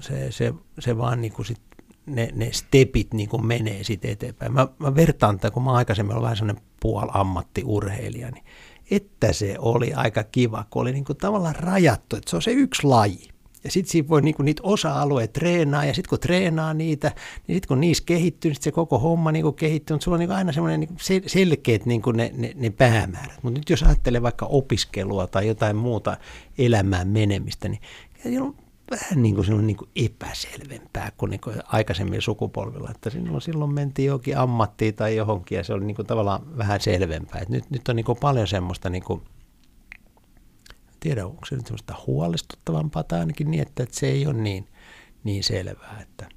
se, 0.00 0.32
se, 0.32 0.54
se 0.78 0.98
vaan 0.98 1.20
niin 1.20 1.32
kuin 1.32 1.46
sit 1.46 1.60
ne, 2.06 2.28
ne 2.34 2.52
stepit 2.52 3.14
niin 3.14 3.28
kuin 3.28 3.46
menee 3.46 3.84
sitten 3.84 4.10
eteenpäin. 4.10 4.52
Mä, 4.52 4.68
mä 4.78 4.94
vertaan, 4.94 5.34
että 5.34 5.50
kun 5.50 5.62
mä 5.62 5.72
aikaisemmin 5.72 6.12
olen 6.12 6.22
vähän 6.22 6.36
sellainen 6.36 6.62
puolammattiurheilija, 6.80 8.30
niin 8.30 8.44
että 8.90 9.32
se 9.32 9.56
oli 9.58 9.94
aika 9.94 10.24
kiva, 10.24 10.64
kun 10.70 10.82
oli 10.82 10.92
niin 10.92 11.04
kuin 11.04 11.16
tavallaan 11.16 11.56
rajattu, 11.56 12.16
että 12.16 12.30
se 12.30 12.36
on 12.36 12.42
se 12.42 12.50
yksi 12.50 12.86
laji. 12.86 13.28
Ja 13.66 13.72
sitten 13.72 13.90
siinä 13.90 14.08
voi 14.08 14.22
niinku 14.22 14.42
niitä 14.42 14.62
osa-alueita 14.64 15.32
treenaa, 15.32 15.84
ja 15.84 15.94
sitten 15.94 16.08
kun 16.08 16.20
treenaa 16.20 16.74
niitä, 16.74 17.12
niin 17.46 17.56
sitten 17.56 17.68
kun 17.68 17.80
niissä 17.80 18.04
kehittyy, 18.06 18.50
niin 18.50 18.62
se 18.62 18.72
koko 18.72 18.98
homma 18.98 19.32
niinku 19.32 19.52
kehittyy, 19.52 19.94
mutta 19.94 20.04
sulla 20.04 20.14
on 20.14 20.18
niinku 20.18 20.34
aina 20.34 20.52
semmoinen 20.52 20.80
niinku 20.80 20.94
sel- 20.94 21.28
selkeät 21.28 21.86
niinku 21.86 22.12
ne, 22.12 22.32
ne, 22.36 22.52
ne 22.54 22.70
päämäärät. 22.70 23.42
Mutta 23.42 23.60
nyt 23.60 23.70
jos 23.70 23.82
ajattelee 23.82 24.22
vaikka 24.22 24.46
opiskelua 24.46 25.26
tai 25.26 25.48
jotain 25.48 25.76
muuta 25.76 26.16
elämään 26.58 27.08
menemistä, 27.08 27.68
niin 27.68 28.42
on 28.42 28.54
vähän 28.90 29.22
niin 29.22 29.34
kuin, 29.34 29.66
niin 29.66 29.76
kuin 29.76 29.90
epäselvempää 29.96 31.12
kuin, 31.16 31.30
niin 31.30 31.40
kuin 31.40 31.56
aikaisemmin 31.66 32.22
sukupolvilla, 32.22 32.90
että 32.90 33.10
silloin, 33.10 33.42
silloin 33.42 33.74
mentiin 33.74 34.06
johonkin 34.06 34.38
ammattiin 34.38 34.94
tai 34.94 35.16
johonkin 35.16 35.56
ja 35.56 35.64
se 35.64 35.72
oli 35.72 35.84
niin 35.84 35.96
kuin 35.96 36.06
tavallaan 36.06 36.58
vähän 36.58 36.80
selvempää. 36.80 37.40
Et 37.40 37.48
nyt, 37.48 37.70
nyt 37.70 37.88
on 37.88 37.96
niin 37.96 38.06
kuin 38.06 38.18
paljon 38.20 38.46
semmoista, 38.46 38.90
niin 38.90 39.02
kuin, 39.02 39.22
tiedä 41.00 41.26
onko 41.26 41.46
se 41.46 41.56
nyt 41.56 41.66
semmoista 41.66 41.94
huolestuttavampaa 42.06 43.04
tai 43.04 43.20
ainakin 43.20 43.50
niin, 43.50 43.62
että, 43.62 43.82
että 43.82 43.96
se 43.98 44.06
ei 44.06 44.26
ole 44.26 44.34
niin, 44.34 44.68
niin 45.24 45.44
selvää. 45.44 45.98
Että, 46.02 46.28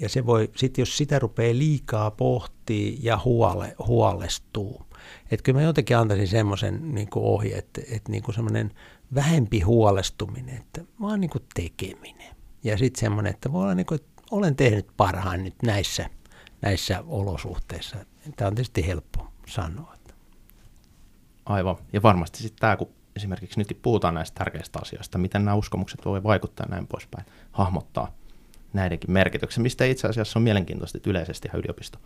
ja 0.00 0.08
se 0.08 0.26
voi, 0.26 0.50
sit 0.56 0.78
jos 0.78 0.96
sitä 0.96 1.18
rupeaa 1.18 1.58
liikaa 1.58 2.10
pohtii 2.10 2.98
ja 3.02 3.20
huole, 3.24 3.76
huolestuu, 3.86 4.82
että 5.30 5.44
kyllä 5.44 5.58
mä 5.58 5.66
jotenkin 5.66 5.96
antaisin 5.96 6.28
semmoisen 6.28 6.94
niin 6.94 7.08
ohje, 7.14 7.58
että, 7.58 7.80
että 7.90 8.12
niin 8.12 8.34
semmoinen– 8.34 8.70
vähempi 9.14 9.60
huolestuminen, 9.60 10.56
että 10.56 10.84
vaan 11.00 11.20
niin 11.20 11.30
tekeminen. 11.54 12.36
Ja 12.64 12.78
sitten 12.78 13.00
semmoinen, 13.00 13.30
että 13.30 13.52
voi 13.52 13.62
olla 13.62 13.74
niin 13.74 13.86
kuin, 13.86 14.00
että 14.00 14.22
olen 14.30 14.56
tehnyt 14.56 14.86
parhaan 14.96 15.44
nyt 15.44 15.62
näissä, 15.62 16.10
näissä 16.62 17.04
olosuhteissa. 17.06 17.96
Tämä 18.36 18.48
on 18.48 18.54
tietysti 18.54 18.86
helppo 18.86 19.28
sanoa. 19.46 19.98
Aivan. 21.46 21.76
Ja 21.92 22.02
varmasti 22.02 22.38
sitten 22.38 22.60
tämä, 22.60 22.76
kun 22.76 22.88
esimerkiksi 23.18 23.60
nyt 23.60 23.78
puhutaan 23.82 24.14
näistä 24.14 24.38
tärkeistä 24.38 24.78
asioista, 24.82 25.18
miten 25.18 25.44
nämä 25.44 25.54
uskomukset 25.54 26.04
voi 26.04 26.22
vaikuttaa 26.22 26.66
näin 26.68 26.86
poispäin, 26.86 27.26
hahmottaa 27.52 28.12
näidenkin 28.72 29.10
merkityksen, 29.10 29.62
mistä 29.62 29.84
itse 29.84 30.08
asiassa 30.08 30.38
on 30.38 30.42
mielenkiintoista, 30.42 30.98
että 30.98 31.10
yleisesti 31.10 31.48
yliopisto 31.54 31.98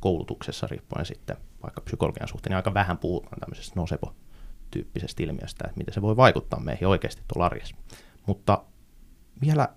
koulutuksessa 0.00 0.66
riippuen 0.66 1.06
sitten 1.06 1.36
vaikka 1.62 1.80
psykologian 1.80 2.28
suhteen, 2.28 2.50
niin 2.50 2.56
aika 2.56 2.74
vähän 2.74 2.98
puhutaan 2.98 3.40
tämmöisestä 3.40 3.80
nosepo 3.80 4.14
tyyppisestä 4.70 5.22
ilmiöstä, 5.22 5.64
että 5.64 5.78
miten 5.78 5.94
se 5.94 6.02
voi 6.02 6.16
vaikuttaa 6.16 6.60
meihin 6.60 6.88
oikeasti 6.88 7.22
tuolla 7.32 7.46
arjessa. 7.46 7.76
Mutta 8.26 8.64
vielä 9.40 9.68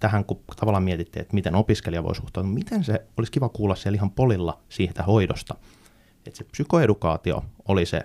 tähän, 0.00 0.24
kun 0.24 0.40
tavallaan 0.56 0.82
mietittiin, 0.82 1.20
että 1.20 1.34
miten 1.34 1.54
opiskelija 1.54 2.02
voi 2.02 2.14
suhtautua, 2.14 2.52
miten 2.52 2.84
se 2.84 3.06
olisi 3.16 3.32
kiva 3.32 3.48
kuulla 3.48 3.74
siellä 3.74 3.96
ihan 3.96 4.10
polilla 4.10 4.60
siitä 4.68 5.02
hoidosta. 5.02 5.54
Että 6.26 6.38
se 6.38 6.44
psykoedukaatio 6.44 7.44
oli 7.68 7.86
se 7.86 8.00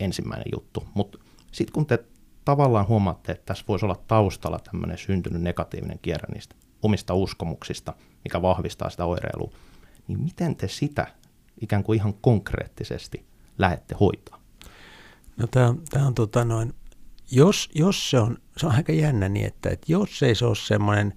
ensimmäinen 0.00 0.46
juttu, 0.54 0.86
mutta 0.94 1.18
sitten 1.58 1.72
kun 1.72 1.86
te 1.86 2.04
tavallaan 2.44 2.88
huomaatte, 2.88 3.32
että 3.32 3.44
tässä 3.46 3.64
voisi 3.68 3.84
olla 3.84 4.02
taustalla 4.06 4.58
tämmöinen 4.58 4.98
syntynyt 4.98 5.42
negatiivinen 5.42 5.98
kierre 6.02 6.34
niistä 6.34 6.54
omista 6.82 7.14
uskomuksista, 7.14 7.94
mikä 8.24 8.42
vahvistaa 8.42 8.90
sitä 8.90 9.04
oireilua, 9.04 9.52
niin 10.08 10.20
miten 10.20 10.56
te 10.56 10.68
sitä 10.68 11.06
ikään 11.60 11.84
kuin 11.84 11.96
ihan 11.96 12.14
konkreettisesti 12.14 13.26
lähette 13.58 13.96
hoitaa? 14.00 14.40
No 15.36 15.46
tämä 15.46 15.68
on, 15.68 15.82
on 16.06 16.14
tota 16.14 16.44
noin, 16.44 16.74
jos, 17.30 17.70
jos 17.74 18.10
se 18.10 18.20
on, 18.20 18.38
se 18.56 18.66
on 18.66 18.72
aika 18.72 18.92
jännä 18.92 19.28
niin, 19.28 19.46
että, 19.46 19.70
että 19.70 19.92
jos 19.92 20.22
ei 20.22 20.34
se 20.34 20.46
ole 20.46 20.56
semmoinen 20.56 21.14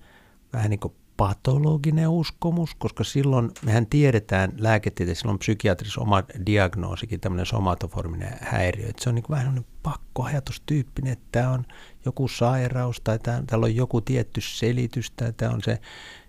vähän 0.54 0.70
niin 0.70 0.80
kuin 0.80 0.94
patologinen 1.22 2.10
uskomus, 2.10 2.76
koska 2.76 3.04
silloin 3.04 3.52
mehän 3.66 3.86
tiedetään 3.86 4.54
lääketieteessä, 4.58 5.22
silloin 5.22 5.40
psykiatrisessa 5.40 6.02
oma 6.02 6.24
diagnoosikin, 6.46 7.20
tämmöinen 7.20 7.46
somatoforminen 7.46 8.38
häiriö, 8.42 8.88
että 8.90 9.04
se 9.04 9.10
on 9.10 9.16
niin 9.16 9.26
vähän 9.30 9.66
pakkoajatustyyppinen, 9.84 11.14
että 11.14 11.26
tämä 11.32 11.50
on 11.50 11.66
joku 12.06 12.28
sairaus 12.28 13.02
tai 13.02 13.20
tämä, 13.20 13.44
täällä 13.48 13.66
on 13.66 13.76
joku 13.76 14.02
tietty 14.02 14.42
selitys 14.42 15.12
tai 15.12 15.34
tämä 15.34 15.52
on 15.52 15.62
se 15.64 15.80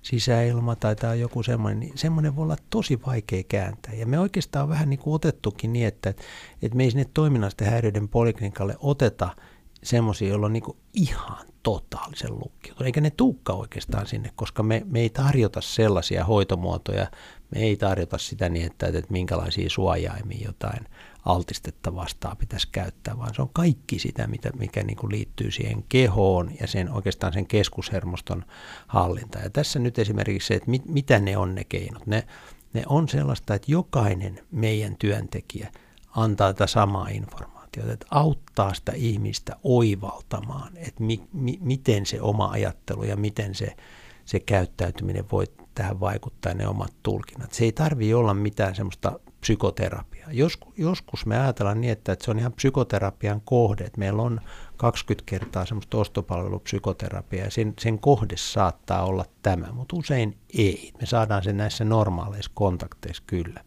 sisäilma 0.03 0.77
tai 0.77 0.97
tämä 0.97 1.13
on 1.13 1.21
joku 1.21 1.43
semmoinen, 1.43 1.81
niin 1.81 1.99
semmoinen 1.99 2.37
voi 2.37 2.43
olla 2.43 2.57
tosi 2.71 3.01
vaikea 3.07 3.43
kääntää. 3.49 3.95
Ja 3.95 4.07
me 4.07 4.19
oikeastaan 4.19 4.63
on 4.63 4.69
vähän 4.69 4.91
niin 4.91 5.01
kuin 5.01 5.15
otettukin 5.15 5.73
niin, 5.73 5.87
että, 5.87 6.15
että 6.63 6.77
me 6.77 6.85
ei 6.85 6.91
sinne 6.91 7.07
toiminnallisten 7.15 7.71
häiriöiden 7.71 8.09
poliklinikalle 8.09 8.77
oteta 8.81 9.37
semmoisia, 9.83 10.29
joilla 10.29 10.47
on 10.47 10.53
niin 10.53 10.63
kuin 10.63 10.77
ihan 10.95 11.47
totaalisen 11.63 12.39
lukkiutunut. 12.39 12.87
Eikä 12.87 13.01
ne 13.01 13.11
tuukka 13.11 13.53
oikeastaan 13.53 14.07
sinne, 14.07 14.31
koska 14.37 14.63
me, 14.63 14.83
me 14.85 15.01
ei 15.01 15.11
tarjota 15.11 15.61
sellaisia 15.61 16.25
hoitomuotoja, 16.25 17.07
me 17.51 17.61
ei 17.61 17.77
tarjota 17.77 18.19
sitä 18.19 18.49
niin, 18.49 18.67
että, 18.67 18.87
että 18.87 19.13
minkälaisia 19.13 19.71
suojaimia 19.71 20.47
jotain 20.47 20.89
altistetta 21.25 21.95
vastaan 21.95 22.37
pitäisi 22.37 22.69
käyttää, 22.73 23.19
vaan 23.19 23.35
se 23.35 23.43
on 23.43 23.51
kaikki 23.53 23.99
sitä, 23.99 24.27
mitä, 24.27 24.51
mikä 24.59 24.83
niin 24.83 24.97
kuin 24.97 25.13
liittyy 25.13 25.51
siihen 25.51 25.85
kehoon 25.89 26.51
ja 26.61 26.67
sen, 26.67 26.91
oikeastaan 26.93 27.33
sen 27.33 27.47
keskushermoston 27.47 28.45
hallinta. 28.87 29.39
Ja 29.39 29.51
tässä 29.51 29.79
nyt 29.79 29.99
esimerkiksi 29.99 30.47
se, 30.47 30.55
että 30.55 30.71
mit, 30.71 30.87
mitä 30.87 31.19
ne 31.19 31.37
on 31.37 31.55
ne 31.55 31.65
keinot. 31.65 32.07
Ne, 32.07 32.27
ne 32.73 32.83
on 32.87 33.09
sellaista, 33.09 33.55
että 33.55 33.73
jokainen 33.73 34.41
meidän 34.51 34.97
työntekijä 34.97 35.73
antaa 36.17 36.53
tätä 36.53 36.67
samaa 36.67 37.09
informaatiota, 37.09 37.62
että 37.81 38.07
auttaa 38.11 38.75
sitä 38.75 38.93
ihmistä 38.95 39.57
oivaltamaan, 39.63 40.77
että 40.77 41.03
mi, 41.03 41.23
mi, 41.33 41.59
miten 41.61 42.07
se 42.07 42.21
oma 42.21 42.51
ajattelu 42.51 43.05
ja 43.05 43.17
miten 43.17 43.55
se, 43.55 43.77
se 44.25 44.41
käyttäytyminen 44.41 45.25
voi 45.33 45.47
tähän 45.75 46.01
vaikuttaa 46.01 46.55
ne 46.55 46.69
omat 46.69 46.93
tulkinnat. 47.03 47.53
Se 47.53 47.65
ei 47.65 47.73
tarvitse 47.73 48.15
olla 48.15 48.35
mitään 48.35 48.75
semmoista 48.75 49.21
psykoterapiaa. 49.41 50.33
Joskus, 50.33 50.75
joskus 50.79 51.27
me 51.27 51.39
ajatellaan 51.39 51.81
niin, 51.81 51.93
että, 51.93 52.13
että 52.13 52.25
se 52.25 52.31
on 52.31 52.39
ihan 52.39 52.53
psykoterapian 52.53 53.41
kohde, 53.45 53.85
että 53.85 53.99
meillä 53.99 54.23
on 54.23 54.41
20 54.77 55.31
kertaa 55.31 55.67
semmoista 55.67 55.99
ostopalvelupsykoterapiaa 55.99 57.45
ja 57.45 57.51
sen, 57.51 57.75
sen 57.81 57.99
kohde 57.99 58.37
saattaa 58.37 59.05
olla 59.05 59.25
tämä, 59.43 59.73
mutta 59.73 59.97
usein 59.97 60.39
ei. 60.59 60.93
Me 61.01 61.07
saadaan 61.07 61.45
se 61.45 61.53
näissä 61.53 61.85
normaaleissa 61.85 62.51
kontakteissa 62.55 63.23
kyllä. 63.27 63.65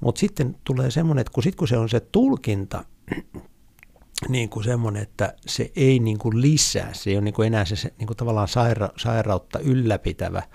Mutta 0.00 0.18
sitten 0.18 0.56
tulee 0.64 0.90
semmoinen, 0.90 1.20
että 1.20 1.32
kun, 1.32 1.42
sit 1.42 1.56
kun 1.56 1.68
se 1.68 1.78
on 1.78 1.88
se 1.88 2.00
tulkinta, 2.00 2.84
niin 4.28 4.48
kuin 4.48 4.64
semmoinen, 4.64 5.02
että 5.02 5.34
se 5.46 5.72
ei 5.76 5.98
niin 5.98 6.18
kuin 6.18 6.40
lisää, 6.40 6.92
se 6.92 7.10
ei 7.10 7.16
ole 7.16 7.24
niin 7.24 7.34
kuin 7.34 7.46
enää 7.46 7.64
se, 7.64 7.76
se 7.76 7.92
niin 7.98 8.06
kuin 8.06 8.16
tavallaan 8.16 8.48
saira, 8.48 8.88
sairautta 8.96 9.58
ylläpitävä– 9.58 10.42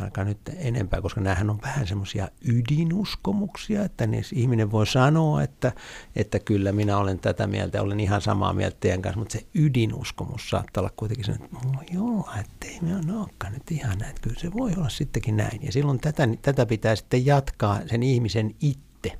ainakaan 0.00 0.26
nyt 0.26 0.38
enempää, 0.56 1.00
koska 1.00 1.20
näähän 1.20 1.50
on 1.50 1.62
vähän 1.62 1.86
semmoisia 1.86 2.28
ydinuskomuksia, 2.44 3.84
että 3.84 4.06
niin 4.06 4.24
ihminen 4.32 4.70
voi 4.70 4.86
sanoa, 4.86 5.42
että, 5.42 5.72
että 6.16 6.38
kyllä 6.38 6.72
minä 6.72 6.96
olen 6.98 7.18
tätä 7.18 7.46
mieltä, 7.46 7.82
olen 7.82 8.00
ihan 8.00 8.20
samaa 8.20 8.52
mieltä 8.52 8.76
teidän 8.80 9.02
kanssa, 9.02 9.18
mutta 9.18 9.32
se 9.32 9.46
ydinuskomus 9.54 10.50
saattaa 10.50 10.80
olla 10.80 10.92
kuitenkin 10.96 11.24
se, 11.24 11.32
että 11.32 11.48
no 11.72 11.82
joo, 11.92 12.28
ettei 12.40 12.78
me 12.80 13.16
olekaan 13.16 13.52
nyt 13.52 13.70
ihan 13.70 13.98
näin, 13.98 14.10
että 14.10 14.22
kyllä 14.22 14.40
se 14.40 14.52
voi 14.52 14.72
olla 14.76 14.88
sittenkin 14.88 15.36
näin. 15.36 15.62
Ja 15.62 15.72
silloin 15.72 16.00
tätä, 16.00 16.28
tätä 16.42 16.66
pitää 16.66 16.96
sitten 16.96 17.26
jatkaa 17.26 17.80
sen 17.86 18.02
ihmisen 18.02 18.54
itse. 18.60 19.18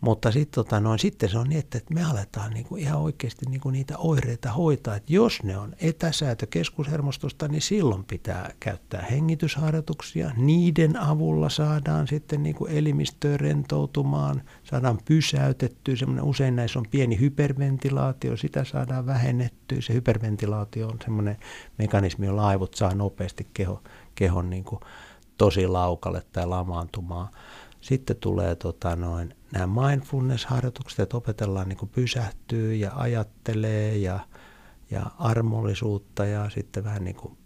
Mutta 0.00 0.30
sit, 0.30 0.50
tota, 0.50 0.80
noin, 0.80 0.98
sitten 0.98 1.28
se 1.28 1.38
on 1.38 1.48
niin, 1.48 1.58
että 1.58 1.80
me 1.90 2.04
aletaan 2.04 2.50
niinku 2.50 2.76
ihan 2.76 3.00
oikeasti 3.00 3.46
niinku 3.46 3.70
niitä 3.70 3.98
oireita 3.98 4.52
hoitaa. 4.52 4.96
Että 4.96 5.12
jos 5.12 5.42
ne 5.42 5.58
on 5.58 5.74
etäsäätö 5.80 6.46
keskushermostosta, 6.46 7.48
niin 7.48 7.62
silloin 7.62 8.04
pitää 8.04 8.52
käyttää 8.60 9.06
hengitysharjoituksia. 9.10 10.30
Niiden 10.36 10.96
avulla 10.96 11.48
saadaan 11.48 12.08
sitten 12.08 12.42
niinku 12.42 12.66
elimistöä 12.66 13.36
rentoutumaan, 13.36 14.42
saadaan 14.64 14.98
pysäytettyä. 15.04 15.96
Semmoinen, 15.96 16.24
usein 16.24 16.56
näissä 16.56 16.78
on 16.78 16.86
pieni 16.90 17.20
hyperventilaatio, 17.20 18.36
sitä 18.36 18.64
saadaan 18.64 19.06
vähennettyä. 19.06 19.80
Se 19.80 19.94
hyperventilaatio 19.94 20.88
on 20.88 20.98
semmoinen 21.04 21.36
mekanismi, 21.78 22.26
jolla 22.26 22.46
aivot 22.46 22.74
saa 22.74 22.94
nopeasti 22.94 23.46
keho, 23.54 23.82
kehon 24.14 24.50
niinku 24.50 24.80
tosi 25.38 25.66
laukalle 25.66 26.22
tai 26.32 26.46
lamaantumaan. 26.46 27.28
Sitten 27.80 28.16
tulee 28.16 28.56
tota 28.56 28.96
noin, 28.96 29.34
nämä 29.52 29.88
mindfulness-harjoitukset, 29.88 31.00
että 31.00 31.16
opetellaan 31.16 31.68
niin 31.68 31.76
kuin 31.76 31.88
pysähtyy 31.88 32.74
ja 32.74 32.92
ajattelee 32.94 33.96
ja, 33.96 34.20
ja 34.90 35.06
armollisuutta 35.18 36.24
ja 36.24 36.50
sitten 36.50 36.84
vähän 36.84 37.04
niin 37.04 37.16
kuin 37.16 37.36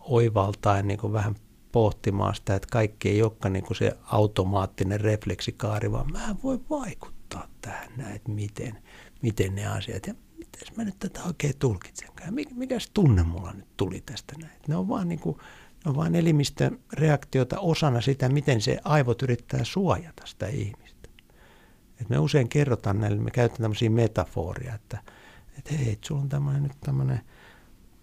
oivaltaen 0.00 0.88
niin 0.88 0.98
kuin 0.98 1.12
vähän 1.12 1.34
pohtimaan 1.72 2.34
sitä, 2.34 2.54
että 2.54 2.68
kaikki 2.72 3.08
ei 3.08 3.22
olekaan 3.22 3.52
niin 3.52 3.64
kuin 3.64 3.76
se 3.76 3.96
automaattinen 4.04 5.00
refleksikaari, 5.00 5.92
vaan 5.92 6.12
mä 6.12 6.36
voin 6.42 6.64
vaikuttaa 6.70 7.48
tähän 7.60 7.88
näin, 7.96 8.16
että 8.16 8.30
miten, 8.30 8.78
miten 9.22 9.54
ne 9.54 9.66
asiat 9.66 10.06
ja 10.06 10.14
miten 10.38 10.76
mä 10.76 10.84
nyt 10.84 10.98
tätä 10.98 11.20
oikein 11.26 11.54
tulkitsenkaan. 11.58 12.34
Mikä, 12.34 12.54
mikä 12.54 12.78
tunne 12.94 13.22
mulla 13.22 13.52
nyt 13.52 13.76
tuli 13.76 14.02
tästä 14.06 14.34
näin. 14.40 14.60
Ne 14.68 14.76
on 14.76 14.88
vaan 14.88 15.08
niin 15.08 15.20
kuin 15.20 15.36
on 15.84 15.96
vain 15.96 16.14
elimistön 16.14 16.80
reaktiota 16.92 17.60
osana 17.60 18.00
sitä, 18.00 18.28
miten 18.28 18.60
se 18.60 18.78
aivot 18.84 19.22
yrittää 19.22 19.64
suojata 19.64 20.26
sitä 20.26 20.46
ihmistä. 20.46 20.83
Et 22.00 22.08
me 22.08 22.18
usein 22.18 22.48
kerrotaan 22.48 23.00
näille, 23.00 23.20
me 23.20 23.30
käytetään 23.30 23.62
tämmöisiä 23.62 23.90
metaforia, 23.90 24.74
että, 24.74 24.98
että 25.58 25.74
hei, 25.74 25.98
sulla 26.04 26.20
on 26.20 26.28
tämmöinen 26.28 26.62
nyt 26.62 26.80
tämmöinen 26.80 27.20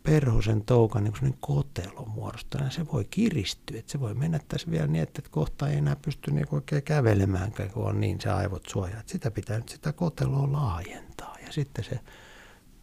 perhosen 0.04 0.62
toukan 0.66 1.04
niin 1.04 1.38
kotelo 1.40 2.06
muodostaa, 2.06 2.70
se 2.70 2.86
voi 2.94 3.06
kiristyä, 3.10 3.80
että 3.80 3.92
se 3.92 4.00
voi 4.00 4.14
mennä 4.14 4.40
tässä 4.48 4.72
vielä 4.72 4.88
niin, 4.88 5.04
että 5.04 5.22
kohta 5.32 5.70
ei 5.70 5.78
enää 5.78 5.96
pysty 5.96 6.32
niin 6.32 6.48
oikein 6.52 6.84
kävelemään, 6.84 7.52
kun 7.74 7.86
on 7.86 8.00
niin 8.00 8.22
se 8.22 8.30
aivot 8.30 8.66
suojaa. 8.70 9.02
Sitä 9.06 9.32
pitää 9.32 9.58
nyt 9.58 9.70
sitä 9.70 9.94
koteloa 9.94 10.52
laajentaa 10.52 11.38
ja 11.46 11.52
sitten 11.52 11.84
se 11.84 12.00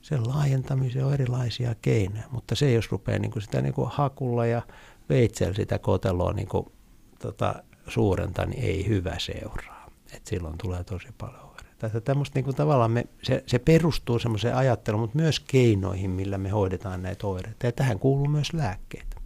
sen 0.02 0.28
laajentamiseen 0.28 1.04
on 1.04 1.14
erilaisia 1.14 1.74
keinoja, 1.82 2.28
mutta 2.30 2.54
se 2.54 2.72
jos 2.72 2.90
rupeaa 2.90 3.18
niin 3.18 3.30
kuin 3.30 3.42
sitä 3.42 3.60
niin 3.60 3.74
kuin 3.74 3.90
hakulla 3.92 4.46
ja 4.46 4.62
veitsellä 5.08 5.54
sitä 5.54 5.78
koteloa 5.78 6.32
niin 6.32 6.48
kuin, 6.48 6.66
tota, 7.18 7.62
suurenta, 7.88 8.46
niin 8.46 8.64
ei 8.64 8.86
hyvä 8.88 9.18
seuraa. 9.18 9.77
Et 10.12 10.26
silloin 10.26 10.58
tulee 10.58 10.84
tosi 10.84 11.08
paljon 11.18 11.42
oireita. 11.42 12.00
Tämmöistä 12.00 12.38
niin 12.38 12.44
kuin 12.44 12.56
tavallaan 12.56 12.90
me, 12.90 13.04
se, 13.22 13.44
se 13.46 13.58
perustuu 13.58 14.18
semmoiseen 14.18 14.56
ajatteluun, 14.56 15.00
mutta 15.00 15.16
myös 15.16 15.40
keinoihin, 15.40 16.10
millä 16.10 16.38
me 16.38 16.48
hoidetaan 16.48 17.02
näitä 17.02 17.26
oireita. 17.26 17.66
Ja 17.66 17.72
tähän 17.72 17.98
kuuluu 17.98 18.28
myös 18.28 18.52
lääkkeitä. 18.52 19.16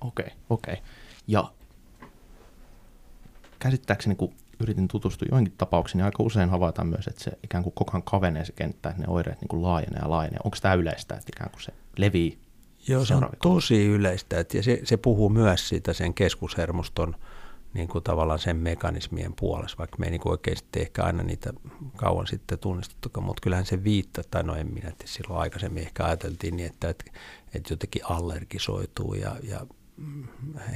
Okei, 0.00 0.26
okay, 0.26 0.38
okei. 0.50 0.74
Okay. 0.74 0.84
Ja 1.26 1.52
käsittääkseni, 3.58 4.14
kun 4.14 4.32
yritin 4.60 4.88
tutustua 4.88 5.28
joihinkin 5.30 5.54
tapauksiin, 5.58 5.98
niin 5.98 6.04
aika 6.04 6.22
usein 6.22 6.50
havaitaan 6.50 6.88
myös, 6.88 7.06
että 7.06 7.24
se 7.24 7.32
ikään 7.44 7.64
kuin 7.64 7.72
koko 7.72 7.90
ajan 7.92 8.02
kavenee 8.02 8.44
se 8.44 8.52
kenttä, 8.52 8.88
että 8.88 9.02
ne 9.02 9.08
oireet 9.08 9.40
niin 9.40 9.48
kuin 9.48 9.62
laajenee 9.62 10.00
ja 10.02 10.10
laajenee. 10.10 10.38
Onko 10.44 10.56
tämä 10.62 10.74
yleistä, 10.74 11.14
että 11.14 11.30
ikään 11.36 11.50
kuin 11.50 11.62
se 11.62 11.72
levii 11.96 12.38
Joo, 12.88 13.04
se 13.04 13.14
on 13.14 13.28
tosi 13.42 13.86
yleistä, 13.86 14.40
että 14.40 14.56
ja 14.56 14.62
se, 14.62 14.80
se 14.84 14.96
puhuu 14.96 15.28
myös 15.28 15.68
siitä 15.68 15.92
sen 15.92 16.14
keskushermoston 16.14 17.16
niin 17.76 17.88
kuin 17.88 18.04
tavallaan 18.04 18.38
sen 18.38 18.56
mekanismien 18.56 19.32
puolesta, 19.40 19.78
vaikka 19.78 19.96
me 19.98 20.06
ei 20.06 20.10
niin 20.10 20.20
kuin 20.20 20.30
oikeasti 20.30 20.80
ehkä 20.80 21.04
aina 21.04 21.22
niitä 21.22 21.52
kauan 21.96 22.26
sitten 22.26 22.58
tunnistettu, 22.58 23.20
mutta 23.20 23.40
kyllähän 23.40 23.66
se 23.66 23.84
viittaa, 23.84 24.24
tai 24.30 24.42
no 24.42 24.54
en 24.54 24.74
minä, 24.74 24.88
että 24.88 25.04
silloin 25.06 25.40
aikaisemmin 25.40 25.82
ehkä 25.82 26.04
ajateltiin 26.04 26.56
niin, 26.56 26.70
että, 26.70 26.88
että, 26.88 27.04
että 27.54 27.72
jotenkin 27.72 28.02
allergisoituu 28.04 29.14
ja, 29.14 29.36
ja 29.42 29.66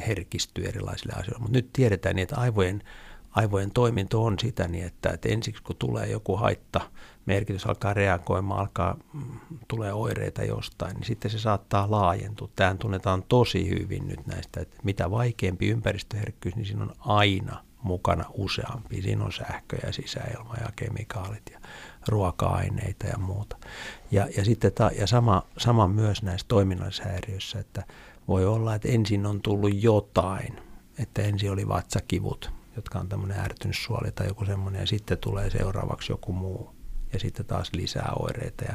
herkistyy 0.06 0.64
erilaisille 0.64 1.12
asioille, 1.12 1.42
mutta 1.42 1.58
nyt 1.58 1.70
tiedetään 1.72 2.16
niin, 2.16 2.22
että 2.22 2.36
aivojen 2.36 2.82
aivojen 3.30 3.70
toiminto 3.70 4.24
on 4.24 4.38
sitä 4.38 4.68
niin, 4.68 4.86
että, 4.86 5.10
että 5.10 5.28
ensiksi 5.28 5.62
kun 5.62 5.76
tulee 5.76 6.06
joku 6.06 6.36
haitta, 6.36 6.80
merkitys 7.26 7.66
alkaa 7.66 7.94
reagoimaan, 7.94 8.60
alkaa, 8.60 8.96
mm, 9.12 9.40
tulee 9.68 9.92
oireita 9.92 10.44
jostain, 10.44 10.94
niin 10.94 11.04
sitten 11.04 11.30
se 11.30 11.38
saattaa 11.38 11.90
laajentua. 11.90 12.48
Tämä 12.56 12.74
tunnetaan 12.74 13.22
tosi 13.28 13.70
hyvin 13.70 14.08
nyt 14.08 14.26
näistä, 14.26 14.60
että 14.60 14.76
mitä 14.82 15.10
vaikeampi 15.10 15.68
ympäristöherkkyys, 15.68 16.56
niin 16.56 16.66
siinä 16.66 16.82
on 16.82 16.94
aina 16.98 17.64
mukana 17.82 18.24
useampi. 18.34 19.02
Siinä 19.02 19.24
on 19.24 19.32
sähkö 19.32 19.76
ja 19.86 19.92
sisäilma 19.92 20.54
ja 20.60 20.68
kemikaalit 20.76 21.42
ja 21.52 21.60
ruoka-aineita 22.08 23.06
ja 23.06 23.18
muuta. 23.18 23.56
Ja, 24.10 24.28
ja, 24.36 24.44
sitten 24.44 24.72
ta, 24.72 24.90
ja 24.98 25.06
sama, 25.06 25.42
sama 25.58 25.88
myös 25.88 26.22
näissä 26.22 26.48
toiminnallisissa 26.48 27.58
että 27.58 27.84
voi 28.28 28.46
olla, 28.46 28.74
että 28.74 28.88
ensin 28.88 29.26
on 29.26 29.42
tullut 29.42 29.82
jotain, 29.82 30.60
että 30.98 31.22
ensin 31.22 31.50
oli 31.50 31.68
vatsakivut, 31.68 32.50
jotka 32.76 32.98
on 32.98 33.08
tämmöinen 33.08 33.40
ärtynyt 33.40 33.76
tai 34.14 34.26
joku 34.26 34.44
semmoinen, 34.44 34.80
ja 34.80 34.86
sitten 34.86 35.18
tulee 35.18 35.50
seuraavaksi 35.50 36.12
joku 36.12 36.32
muu, 36.32 36.74
ja 37.12 37.18
sitten 37.18 37.46
taas 37.46 37.70
lisää 37.72 38.12
oireita. 38.18 38.64
Ja 38.64 38.74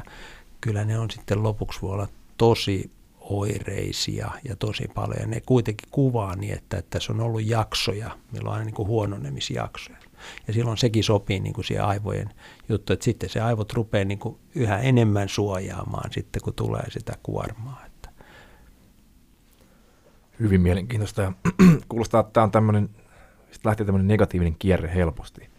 kyllä 0.60 0.84
ne 0.84 0.98
on 0.98 1.10
sitten 1.10 1.42
lopuksi 1.42 1.82
voi 1.82 1.92
olla 1.92 2.08
tosi 2.36 2.90
oireisia 3.20 4.30
ja 4.44 4.56
tosi 4.56 4.88
paljon. 4.94 5.20
Ja 5.20 5.26
ne 5.26 5.40
kuitenkin 5.40 5.88
kuvaa 5.90 6.36
niin, 6.36 6.54
että, 6.54 6.76
että 6.76 6.90
tässä 6.90 7.12
on 7.12 7.20
ollut 7.20 7.46
jaksoja, 7.46 8.18
milloin 8.32 8.48
on 8.48 8.52
aina 8.52 8.64
niin 8.64 8.74
kuin 8.74 8.88
huononemisjaksoja. 8.88 9.98
Ja 10.46 10.54
silloin 10.54 10.78
sekin 10.78 11.04
sopii 11.04 11.40
niin 11.40 11.52
kuin 11.52 11.64
siihen 11.64 11.84
aivojen 11.84 12.30
juttu, 12.68 12.92
että 12.92 13.04
sitten 13.04 13.28
se 13.28 13.40
aivot 13.40 13.72
rupeaa 13.72 14.04
niin 14.04 14.18
kuin 14.18 14.38
yhä 14.54 14.78
enemmän 14.78 15.28
suojaamaan 15.28 16.12
sitten, 16.12 16.42
kun 16.42 16.54
tulee 16.54 16.90
sitä 16.90 17.14
kuormaa. 17.22 17.82
Että. 17.86 18.08
Hyvin 20.40 20.60
mielenkiintoista 20.60 21.32
kuulostaa, 21.88 22.20
että 22.20 22.32
tämä 22.32 22.44
on 22.44 22.50
tämmöinen 22.50 22.90
lähtee 23.64 23.86
tämmöinen 23.86 24.08
negatiivinen 24.08 24.56
kierre 24.58 24.94
helposti. 24.94 25.55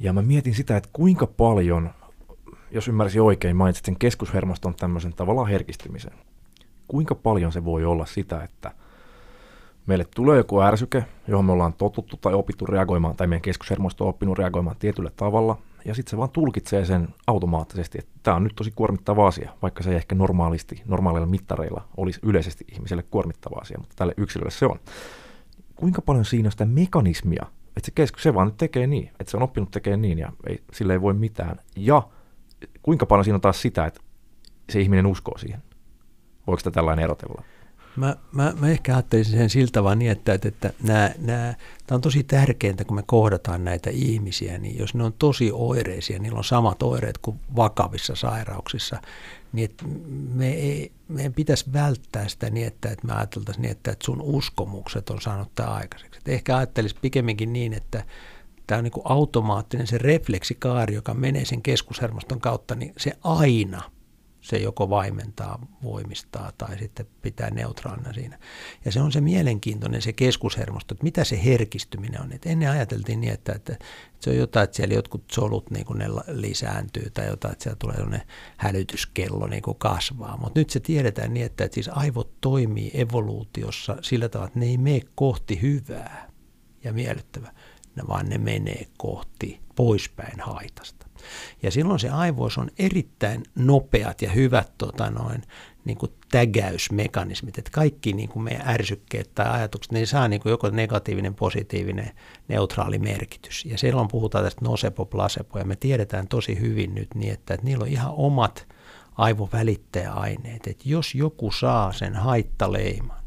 Ja 0.00 0.12
mä 0.12 0.22
mietin 0.22 0.54
sitä, 0.54 0.76
että 0.76 0.90
kuinka 0.92 1.26
paljon, 1.26 1.90
jos 2.70 2.88
ymmärsin 2.88 3.22
oikein, 3.22 3.56
mainitsit 3.56 3.84
sen 3.84 3.98
keskushermoston 3.98 4.74
tämmöisen 4.74 5.12
tavallaan 5.12 5.48
herkistymisen. 5.48 6.12
Kuinka 6.88 7.14
paljon 7.14 7.52
se 7.52 7.64
voi 7.64 7.84
olla 7.84 8.06
sitä, 8.06 8.44
että 8.44 8.70
meille 9.86 10.06
tulee 10.14 10.36
joku 10.36 10.60
ärsyke, 10.60 11.04
johon 11.28 11.44
me 11.44 11.52
ollaan 11.52 11.72
totuttu 11.72 12.16
tai 12.16 12.34
opittu 12.34 12.66
reagoimaan, 12.66 13.16
tai 13.16 13.26
meidän 13.26 13.42
keskushermosto 13.42 14.04
on 14.04 14.10
oppinut 14.10 14.38
reagoimaan 14.38 14.76
tietyllä 14.78 15.10
tavalla, 15.16 15.58
ja 15.84 15.94
sitten 15.94 16.10
se 16.10 16.16
vaan 16.16 16.30
tulkitsee 16.30 16.84
sen 16.84 17.08
automaattisesti, 17.26 17.98
että 17.98 18.12
tämä 18.22 18.36
on 18.36 18.44
nyt 18.44 18.56
tosi 18.56 18.70
kuormittava 18.70 19.26
asia, 19.26 19.52
vaikka 19.62 19.82
se 19.82 19.90
ei 19.90 19.96
ehkä 19.96 20.14
normaalisti, 20.14 20.82
normaaleilla 20.86 21.26
mittareilla 21.26 21.84
olisi 21.96 22.20
yleisesti 22.22 22.64
ihmiselle 22.72 23.04
kuormittava 23.10 23.60
asia, 23.60 23.78
mutta 23.78 23.94
tälle 23.96 24.14
yksilölle 24.16 24.50
se 24.50 24.66
on 24.66 24.78
kuinka 25.80 26.02
paljon 26.02 26.24
siinä 26.24 26.46
on 26.46 26.52
sitä 26.52 26.64
mekanismia, 26.64 27.46
että 27.76 27.86
se, 27.86 27.92
keskus, 27.94 28.22
se 28.22 28.34
vaan 28.34 28.52
tekee 28.52 28.86
niin, 28.86 29.10
että 29.20 29.30
se 29.30 29.36
on 29.36 29.42
oppinut 29.42 29.70
tekemään 29.70 30.02
niin 30.02 30.18
ja 30.18 30.32
ei, 30.46 30.62
sille 30.72 30.92
ei 30.92 31.00
voi 31.00 31.14
mitään. 31.14 31.56
Ja 31.76 32.02
kuinka 32.82 33.06
paljon 33.06 33.24
siinä 33.24 33.34
on 33.34 33.40
taas 33.40 33.62
sitä, 33.62 33.86
että 33.86 34.00
se 34.70 34.80
ihminen 34.80 35.06
uskoo 35.06 35.38
siihen. 35.38 35.62
Voiko 36.46 36.58
sitä 36.60 36.70
tällainen 36.70 37.04
erotella? 37.04 37.42
Mä, 37.96 38.16
mä, 38.32 38.52
mä 38.60 38.68
ehkä 38.68 38.94
ajattelisin 38.94 39.38
sen 39.38 39.50
siltä 39.50 39.84
vaan 39.84 39.98
niin, 39.98 40.10
että, 40.10 40.32
että, 40.32 40.48
että 40.48 40.72
nämä, 40.82 41.10
nämä, 41.18 41.54
tämä 41.86 41.96
on 41.96 42.00
tosi 42.00 42.22
tärkeää, 42.22 42.84
kun 42.86 42.96
me 42.96 43.02
kohdataan 43.06 43.64
näitä 43.64 43.90
ihmisiä, 43.90 44.58
niin 44.58 44.78
jos 44.78 44.94
ne 44.94 45.04
on 45.04 45.12
tosi 45.12 45.50
oireisia, 45.52 46.18
niillä 46.18 46.38
on 46.38 46.44
samat 46.44 46.82
oireet 46.82 47.18
kuin 47.18 47.40
vakavissa 47.56 48.14
sairauksissa, 48.14 49.00
niin 49.52 49.70
että 49.70 49.84
me 50.34 50.52
ei, 50.52 50.92
meidän 51.08 51.34
pitäisi 51.34 51.72
välttää 51.72 52.28
sitä 52.28 52.50
niin, 52.50 52.66
että, 52.66 52.90
että 52.90 53.06
me 53.06 53.12
ajateltaisiin 53.12 53.62
niin, 53.62 53.72
että, 53.72 53.90
että 53.90 54.04
sun 54.04 54.20
uskomukset 54.20 55.10
on 55.10 55.20
saanut 55.20 55.54
tämä 55.54 55.68
aikaiseksi. 55.68 56.18
Että 56.18 56.30
ehkä 56.30 56.56
ajattelisi 56.56 56.96
pikemminkin 57.02 57.52
niin, 57.52 57.72
että 57.72 58.04
tämä 58.66 58.78
on 58.78 58.84
niin 58.84 58.92
kuin 58.92 59.06
automaattinen 59.06 59.86
se 59.86 59.98
refleksikaari, 59.98 60.94
joka 60.94 61.14
menee 61.14 61.44
sen 61.44 61.62
keskushermoston 61.62 62.40
kautta, 62.40 62.74
niin 62.74 62.92
se 62.96 63.12
aina– 63.22 63.82
se 64.40 64.56
joko 64.56 64.90
vaimentaa, 64.90 65.66
voimistaa 65.82 66.52
tai 66.58 66.78
sitten 66.78 67.06
pitää 67.22 67.50
neutraalina 67.50 68.12
siinä. 68.12 68.38
Ja 68.84 68.92
se 68.92 69.00
on 69.00 69.12
se 69.12 69.20
mielenkiintoinen 69.20 70.02
se 70.02 70.12
keskushermosto, 70.12 70.94
että 70.94 71.04
mitä 71.04 71.24
se 71.24 71.44
herkistyminen 71.44 72.20
on. 72.20 72.32
Et 72.32 72.46
ennen 72.46 72.70
ajateltiin 72.70 73.20
niin, 73.20 73.32
että, 73.32 73.52
että, 73.52 73.76
se 74.20 74.30
on 74.30 74.36
jotain, 74.36 74.64
että 74.64 74.76
siellä 74.76 74.94
jotkut 74.94 75.24
solut 75.32 75.70
niin 75.70 75.86
kuin 75.86 75.98
ne 75.98 76.06
lisääntyy 76.28 77.10
tai 77.10 77.26
jotain, 77.26 77.52
että 77.52 77.62
siellä 77.62 77.76
tulee 77.76 77.96
sellainen 77.96 78.26
hälytyskello 78.56 79.46
niin 79.46 79.62
kuin 79.62 79.78
kasvaa. 79.78 80.36
Mutta 80.36 80.60
nyt 80.60 80.70
se 80.70 80.80
tiedetään 80.80 81.34
niin, 81.34 81.46
että, 81.46 81.64
että 81.64 81.74
siis 81.74 81.88
aivot 81.88 82.40
toimii 82.40 82.90
evoluutiossa 82.94 83.96
sillä 84.02 84.28
tavalla, 84.28 84.46
että 84.46 84.58
ne 84.58 84.66
ei 84.66 84.78
mene 84.78 85.00
kohti 85.14 85.62
hyvää 85.62 86.30
ja 86.84 86.92
miellyttävää. 86.92 87.52
vaan 88.08 88.28
ne 88.28 88.38
menee 88.38 88.86
kohti 88.98 89.60
poispäin 89.76 90.40
haitasta. 90.40 90.99
Ja 91.62 91.70
silloin 91.70 92.00
se 92.00 92.10
aivois 92.10 92.58
on 92.58 92.70
erittäin 92.78 93.42
nopeat 93.54 94.22
ja 94.22 94.30
hyvät 94.30 94.72
tota 94.78 95.10
noin, 95.10 95.42
niin 95.84 95.98
kuin 95.98 96.12
tägäysmekanismit, 96.30 97.58
että 97.58 97.70
kaikki 97.70 98.12
niin 98.12 98.28
kuin 98.28 98.42
meidän 98.42 98.68
ärsykkeet 98.68 99.34
tai 99.34 99.50
ajatukset, 99.50 99.92
ne 99.92 100.06
saa 100.06 100.28
niin 100.28 100.40
kuin 100.40 100.50
joko 100.50 100.70
negatiivinen, 100.70 101.34
positiivinen, 101.34 102.10
neutraali 102.48 102.98
merkitys. 102.98 103.64
Ja 103.64 103.78
silloin 103.78 104.08
puhutaan 104.08 104.44
tästä 104.44 104.64
nocebo, 104.64 105.06
placebo, 105.06 105.58
ja 105.58 105.64
me 105.64 105.76
tiedetään 105.76 106.28
tosi 106.28 106.60
hyvin 106.60 106.94
nyt 106.94 107.14
niin, 107.14 107.32
että, 107.32 107.54
että 107.54 107.66
niillä 107.66 107.82
on 107.82 107.88
ihan 107.88 108.12
omat 108.16 108.68
aivovälittäjäaineet. 109.16 110.66
Että 110.66 110.84
jos 110.84 111.14
joku 111.14 111.50
saa 111.52 111.92
sen 111.92 112.14
haittaleiman, 112.14 113.22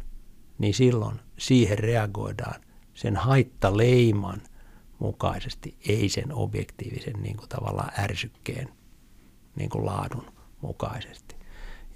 niin 0.58 0.74
silloin 0.74 1.20
siihen 1.38 1.80
reagoidaan 1.80 2.62
sen 2.94 3.16
haittaleiman 3.16 4.42
mukaisesti, 5.04 5.78
ei 5.88 6.10
sen 6.10 6.34
objektiivisen 6.34 7.24
niin 7.24 7.38
kuin 7.38 7.50
tavallaan 7.50 7.92
ärsykkeen 8.00 8.70
niin 9.56 9.70
kuin 9.70 9.86
laadun 9.86 10.26
mukaisesti. 10.62 11.36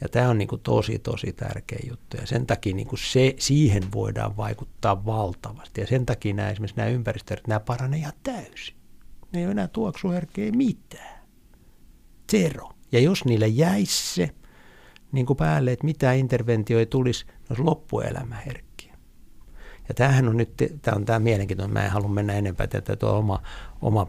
Ja 0.01 0.09
tämä 0.09 0.29
on 0.29 0.37
niin 0.37 0.47
kuin 0.47 0.61
tosi, 0.61 0.99
tosi 0.99 1.33
tärkeä 1.33 1.79
juttu. 1.89 2.17
Ja 2.17 2.27
sen 2.27 2.45
takia 2.47 2.75
niin 2.75 2.87
kuin 2.87 2.99
se, 2.99 3.33
siihen 3.39 3.83
voidaan 3.91 4.37
vaikuttaa 4.37 5.05
valtavasti. 5.05 5.81
Ja 5.81 5.87
sen 5.87 6.05
takia 6.05 6.33
nämä, 6.33 6.49
esimerkiksi 6.49 6.77
nämä 6.77 6.89
ympäristöt, 6.89 7.47
nämä 7.47 7.59
paranee 7.59 7.99
ihan 7.99 8.13
täysin. 8.23 8.75
Ne 9.33 9.39
ei 9.39 9.45
ole 9.45 9.51
enää 9.51 9.67
tuoksuherkkeä 9.67 10.51
mitään. 10.51 11.27
Zero. 12.31 12.69
Ja 12.91 12.99
jos 12.99 13.25
niille 13.25 13.47
jäisi 13.47 14.15
se 14.15 14.29
niin 15.11 15.25
kuin 15.25 15.37
päälle, 15.37 15.71
että 15.71 15.85
mitään 15.85 16.17
interventio 16.17 16.79
ei 16.79 16.85
tulisi, 16.85 17.25
ne 17.25 17.33
olisi 17.49 17.63
loppuelämä. 17.63 18.41
Ja 19.87 19.93
tämähän 19.95 20.29
on 20.29 20.37
nyt, 20.37 20.53
tämä 20.81 20.95
on 20.95 21.05
tämä 21.05 21.19
mielenkiintoinen, 21.19 21.73
mä 21.73 21.85
en 21.85 21.91
halua 21.91 22.09
mennä 22.09 22.33
enempää, 22.33 22.63
että 22.63 22.95
tuo 22.95 23.17
oma, 23.17 23.41
oma 23.81 24.07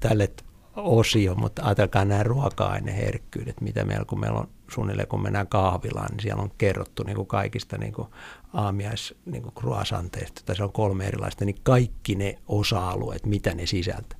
tälle 0.00 0.30
osio, 0.76 1.34
mutta 1.34 1.62
ajatelkaa 1.64 2.04
nämä 2.04 2.22
ruoka-aineherkkyydet, 2.22 3.60
mitä 3.60 3.84
meillä, 3.84 4.04
kun 4.04 4.20
meillä 4.20 4.38
on 4.38 4.48
suunnilleen, 4.70 5.08
kun 5.08 5.22
mennään 5.22 5.48
kahvilaan, 5.48 6.10
niin 6.10 6.20
siellä 6.22 6.42
on 6.42 6.50
kerrottu 6.58 7.02
niin 7.02 7.16
kuin 7.16 7.26
kaikista 7.26 7.78
niin 7.78 7.92
kuin 7.92 8.08
aamiais 8.52 9.14
niin 9.26 9.42
kuin 9.42 9.54
croissanteista, 9.54 10.42
tai 10.44 10.56
se 10.56 10.64
on 10.64 10.72
kolme 10.72 11.06
erilaista, 11.06 11.44
niin 11.44 11.56
kaikki 11.62 12.14
ne 12.14 12.38
osa-alueet, 12.48 13.26
mitä 13.26 13.54
ne 13.54 13.66
sisältää. 13.66 14.18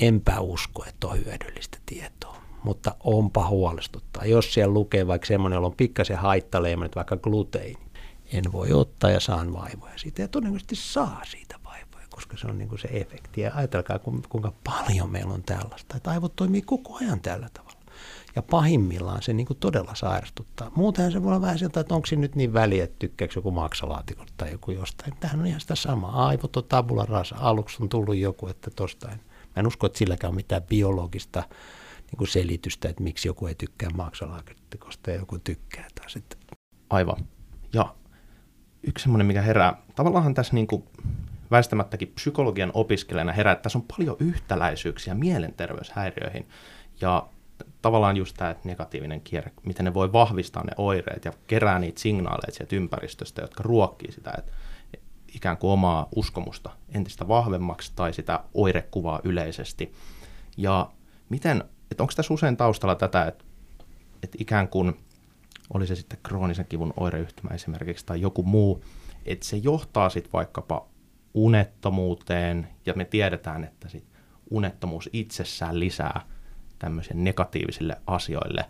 Enpä 0.00 0.40
usko, 0.40 0.84
että 0.88 1.06
on 1.06 1.16
hyödyllistä 1.24 1.78
tietoa, 1.86 2.36
mutta 2.62 2.94
onpa 3.00 3.48
huolestuttaa. 3.48 4.24
Jos 4.24 4.54
siellä 4.54 4.74
lukee 4.74 5.06
vaikka 5.06 5.26
semmoinen, 5.26 5.56
jolla 5.56 5.66
on 5.66 5.76
pikkasen 5.76 6.18
haittaleima, 6.18 6.86
vaikka 6.96 7.16
gluteini, 7.16 7.83
en 8.34 8.52
voi 8.52 8.72
ottaa 8.72 9.10
ja 9.10 9.20
saan 9.20 9.52
vaivoja 9.52 9.98
siitä, 9.98 10.22
ja 10.22 10.28
todennäköisesti 10.28 10.76
saa 10.76 11.20
siitä 11.24 11.54
koska 12.14 12.36
se 12.36 12.46
on 12.46 12.58
niin 12.58 12.68
kuin 12.68 12.78
se 12.78 12.88
efekti. 12.92 13.40
Ja 13.40 13.52
ajatelkaa, 13.54 13.98
kuinka 14.28 14.52
paljon 14.64 15.10
meillä 15.10 15.34
on 15.34 15.42
tällaista, 15.42 15.96
että 15.96 16.10
aivot 16.10 16.36
toimii 16.36 16.62
koko 16.62 16.96
ajan 16.96 17.20
tällä 17.20 17.48
tavalla. 17.52 17.80
Ja 18.36 18.42
pahimmillaan 18.42 19.22
se 19.22 19.32
niin 19.32 19.46
kuin 19.46 19.58
todella 19.58 19.94
sairastuttaa. 19.94 20.70
Muutenhan 20.76 21.12
se 21.12 21.22
voi 21.22 21.28
olla 21.28 21.40
vähän 21.40 21.58
sieltä, 21.58 21.80
että 21.80 21.94
onko 21.94 22.06
se 22.06 22.16
nyt 22.16 22.34
niin 22.34 22.52
väliä, 22.52 22.84
että 22.84 22.96
tykkääkö 22.98 23.32
joku 23.36 23.50
maksalaatikosta 23.50 24.34
tai 24.36 24.52
joku 24.52 24.70
jostain. 24.70 25.14
Tämähän 25.20 25.40
on 25.40 25.46
ihan 25.46 25.60
sitä 25.60 25.74
samaa. 25.74 26.26
Aivot 26.26 26.56
on 26.56 26.64
tabula 26.64 27.04
rasa. 27.04 27.36
Aluksi 27.38 27.82
on 27.82 27.88
tullut 27.88 28.16
joku, 28.16 28.48
että 28.48 28.70
tostain. 28.76 29.20
Mä 29.56 29.60
en 29.60 29.66
usko, 29.66 29.86
että 29.86 29.98
silläkään 29.98 30.28
on 30.28 30.36
mitään 30.36 30.62
biologista 30.62 31.42
niin 31.96 32.18
kuin 32.18 32.28
selitystä, 32.28 32.88
että 32.88 33.02
miksi 33.02 33.28
joku 33.28 33.46
ei 33.46 33.54
tykkää 33.54 33.90
maksalaatikosta 33.90 35.10
ja 35.10 35.16
joku 35.16 35.38
tykkää 35.38 35.88
taas. 35.94 36.18
Aivan. 36.90 37.26
Ja 37.72 37.94
yksi 38.86 39.02
semmoinen, 39.02 39.26
mikä 39.26 39.42
herää, 39.42 39.76
tavallaan 39.94 40.34
tässä 40.34 40.54
niin 40.54 40.66
kuin 40.66 40.84
väistämättäkin 41.50 42.12
psykologian 42.14 42.70
opiskelijana 42.74 43.32
herää, 43.32 43.52
että 43.52 43.62
tässä 43.62 43.78
on 43.78 43.84
paljon 43.96 44.16
yhtäläisyyksiä 44.20 45.14
mielenterveyshäiriöihin. 45.14 46.48
Ja 47.00 47.26
tavallaan 47.82 48.16
just 48.16 48.36
tämä 48.36 48.54
negatiivinen 48.64 49.20
kierre, 49.20 49.50
miten 49.64 49.84
ne 49.84 49.94
voi 49.94 50.12
vahvistaa 50.12 50.64
ne 50.64 50.72
oireet 50.76 51.24
ja 51.24 51.32
kerää 51.46 51.78
niitä 51.78 52.00
signaaleja 52.00 52.52
sieltä 52.52 52.76
ympäristöstä, 52.76 53.42
jotka 53.42 53.62
ruokkii 53.62 54.12
sitä, 54.12 54.32
että 54.38 54.52
ikään 55.34 55.56
kuin 55.56 55.70
omaa 55.70 56.08
uskomusta 56.16 56.70
entistä 56.94 57.28
vahvemmaksi 57.28 57.92
tai 57.96 58.12
sitä 58.12 58.40
oirekuvaa 58.54 59.20
yleisesti. 59.24 59.92
Ja 60.56 60.90
miten, 61.28 61.64
että 61.90 62.02
onko 62.02 62.12
tässä 62.16 62.34
usein 62.34 62.56
taustalla 62.56 62.94
tätä, 62.94 63.24
että, 63.24 63.44
että 64.22 64.36
ikään 64.40 64.68
kuin 64.68 65.03
oli 65.74 65.86
se 65.86 65.94
sitten 65.96 66.18
kroonisen 66.22 66.66
kivun 66.66 66.94
oireyhtymä 66.96 67.54
esimerkiksi 67.54 68.06
tai 68.06 68.20
joku 68.20 68.42
muu, 68.42 68.84
että 69.24 69.46
se 69.46 69.56
johtaa 69.56 70.10
sitten 70.10 70.32
vaikkapa 70.32 70.86
unettomuuteen, 71.34 72.68
ja 72.86 72.94
me 72.96 73.04
tiedetään, 73.04 73.64
että 73.64 73.88
sit 73.88 74.04
unettomuus 74.50 75.10
itsessään 75.12 75.80
lisää 75.80 76.20
tämmöisen 76.78 77.24
negatiivisille 77.24 77.96
asioille 78.06 78.64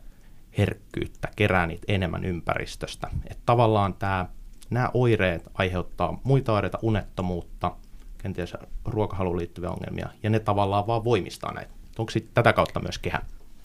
herkkyyttä, 0.59 1.28
kerää 1.36 1.66
niitä 1.66 1.84
enemmän 1.88 2.24
ympäristöstä. 2.24 3.11
Että 3.30 3.42
tavallaan 3.47 3.95
tämä, 3.95 4.26
nämä 4.70 4.90
oireet 4.95 5.49
aiheuttaa 5.55 6.20
muita 6.24 6.53
oireita, 6.53 6.78
unettomuutta, 6.82 7.76
kenties 8.18 8.55
ruokahaluun 8.84 9.38
liittyviä 9.38 9.70
ongelmia, 9.70 10.09
ja 10.22 10.30
ne 10.30 10.40
tavallaan 10.40 10.86
vaan 10.86 11.05
voimistaa 11.05 11.53
näitä. 11.53 11.72
Onko 11.99 12.11
sitten 12.11 12.34
tätä 12.34 12.53
kautta 12.53 12.80
myös 12.80 12.99
kehä? 12.99 13.22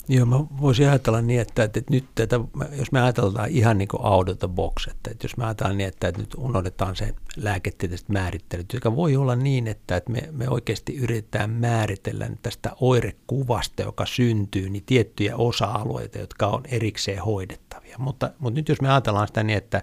Joo, 0.08 0.26
mä 0.26 0.36
voisin 0.60 0.88
ajatella 0.88 1.22
niin, 1.22 1.40
että, 1.40 1.62
että 1.62 1.80
nyt 1.90 2.04
tätä, 2.14 2.40
jos 2.78 2.92
me 2.92 3.00
ajatellaan 3.00 3.50
ihan 3.50 3.78
niin 3.78 3.88
kuin 3.88 4.06
out 4.06 4.28
of 4.28 4.38
the 4.38 4.48
box, 4.48 4.88
että, 4.88 5.10
että 5.10 5.24
jos 5.24 5.36
me 5.36 5.44
ajatellaan 5.44 5.78
niin, 5.78 5.88
että, 5.88 6.08
että 6.08 6.20
nyt 6.20 6.34
unohdetaan 6.38 6.96
se 6.96 7.14
lääketieteelliset 7.36 8.08
määrittelyt, 8.08 8.72
joka 8.72 8.96
voi 8.96 9.16
olla 9.16 9.36
niin, 9.36 9.68
että, 9.68 9.96
että 9.96 10.12
me, 10.12 10.28
me 10.32 10.48
oikeasti 10.48 10.96
yritetään 10.96 11.50
määritellä 11.50 12.30
tästä 12.42 12.70
oirekuvasta, 12.80 13.82
joka 13.82 14.06
syntyy, 14.06 14.70
niin 14.70 14.84
tiettyjä 14.86 15.36
osa-alueita, 15.36 16.18
jotka 16.18 16.46
on 16.46 16.62
erikseen 16.68 17.22
hoidettavia. 17.22 17.96
Mutta, 17.98 18.30
mutta 18.38 18.60
nyt 18.60 18.68
jos 18.68 18.80
me 18.80 18.90
ajatellaan 18.90 19.26
sitä 19.26 19.42
niin, 19.42 19.58
että 19.58 19.82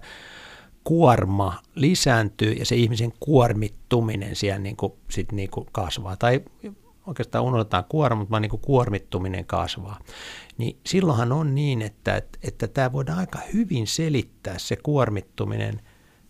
kuorma 0.84 1.60
lisääntyy 1.76 2.52
ja 2.52 2.66
se 2.66 2.76
ihmisen 2.76 3.14
kuormittuminen 3.20 4.36
siellä 4.36 4.60
niin 4.60 4.78
kuin, 4.78 4.94
sit 5.10 5.32
niin 5.32 5.50
kuin 5.50 5.68
kasvaa, 5.72 6.16
tai 6.16 6.42
oikeastaan 7.08 7.44
unohdetaan 7.44 7.86
kuorma, 7.90 8.20
mutta 8.20 8.32
vaan 8.32 8.42
niin 8.42 8.50
kuin 8.50 8.62
kuormittuminen 8.62 9.46
kasvaa. 9.46 10.00
Niin 10.58 10.80
silloinhan 10.86 11.32
on 11.32 11.56
niin, 11.56 11.82
että, 11.82 12.16
että, 12.16 12.40
että 12.44 12.68
tämä 12.68 12.92
voidaan 12.92 13.20
aika 13.20 13.40
hyvin 13.54 13.88
selittää 13.88 14.58
se 14.58 14.76
kuormittuminen 14.76 15.82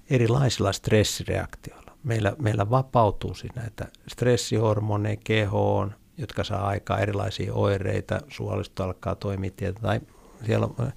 erilaisilla 0.10 0.72
stressireaktioilla. 0.72 1.92
Meillä, 2.04 2.34
meillä 2.40 2.70
vapautuu 2.70 3.34
siis 3.34 3.56
näitä 3.56 3.88
stressihormoneja 4.08 5.18
kehoon, 5.24 5.96
jotka 6.18 6.44
saa 6.44 6.68
aikaa 6.68 7.00
erilaisia 7.00 7.54
oireita, 7.54 8.20
suolisto 8.28 8.84
alkaa 8.84 9.16
toimia 9.16 9.52
tai 9.82 10.00
siellä 10.46 10.66
on 10.66 10.92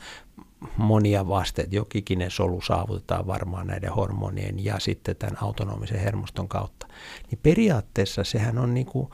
monia 0.76 1.28
vasteita, 1.28 1.76
jokikinen 1.76 2.30
solu 2.30 2.60
saavutetaan 2.60 3.26
varmaan 3.26 3.66
näiden 3.66 3.92
hormonien 3.92 4.64
ja 4.64 4.78
sitten 4.78 5.16
tämän 5.16 5.42
autonomisen 5.42 6.00
hermoston 6.00 6.48
kautta. 6.48 6.86
Niin 7.30 7.38
periaatteessa 7.42 8.24
sehän 8.24 8.58
on 8.58 8.74
niin 8.74 8.86
kuin 8.86 9.08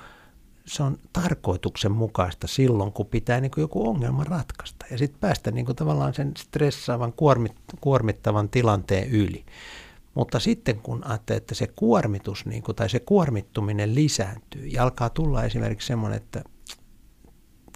se 0.67 0.83
on 0.83 0.99
tarkoituksenmukaista 1.12 2.47
silloin, 2.47 2.93
kun 2.93 3.07
pitää 3.07 3.41
niin 3.41 3.51
kuin 3.51 3.62
joku 3.62 3.89
ongelma 3.89 4.25
ratkaista 4.25 4.87
ja 4.91 4.99
sitten 4.99 5.21
päästä 5.21 5.51
niin 5.51 5.67
kuin 5.67 5.77
tavallaan 5.77 6.14
sen 6.14 6.33
stressaavan, 6.39 7.12
kuormit, 7.12 7.53
kuormittavan 7.81 8.49
tilanteen 8.49 9.09
yli. 9.11 9.45
Mutta 10.14 10.41
sitten 10.41 10.81
kun 10.81 11.07
ajattelee, 11.07 11.37
että 11.37 11.55
se 11.55 11.67
kuormitus 11.67 12.47
niin 12.47 12.62
kuin, 12.62 12.77
tai 12.77 12.91
se 12.91 13.01
kuormittuminen 13.01 13.95
lisääntyy 13.95 14.67
ja 14.67 14.83
alkaa 14.83 15.11
tulla 15.11 15.45
esimerkiksi 15.45 15.87
semmoinen, 15.87 16.17
että 16.17 16.45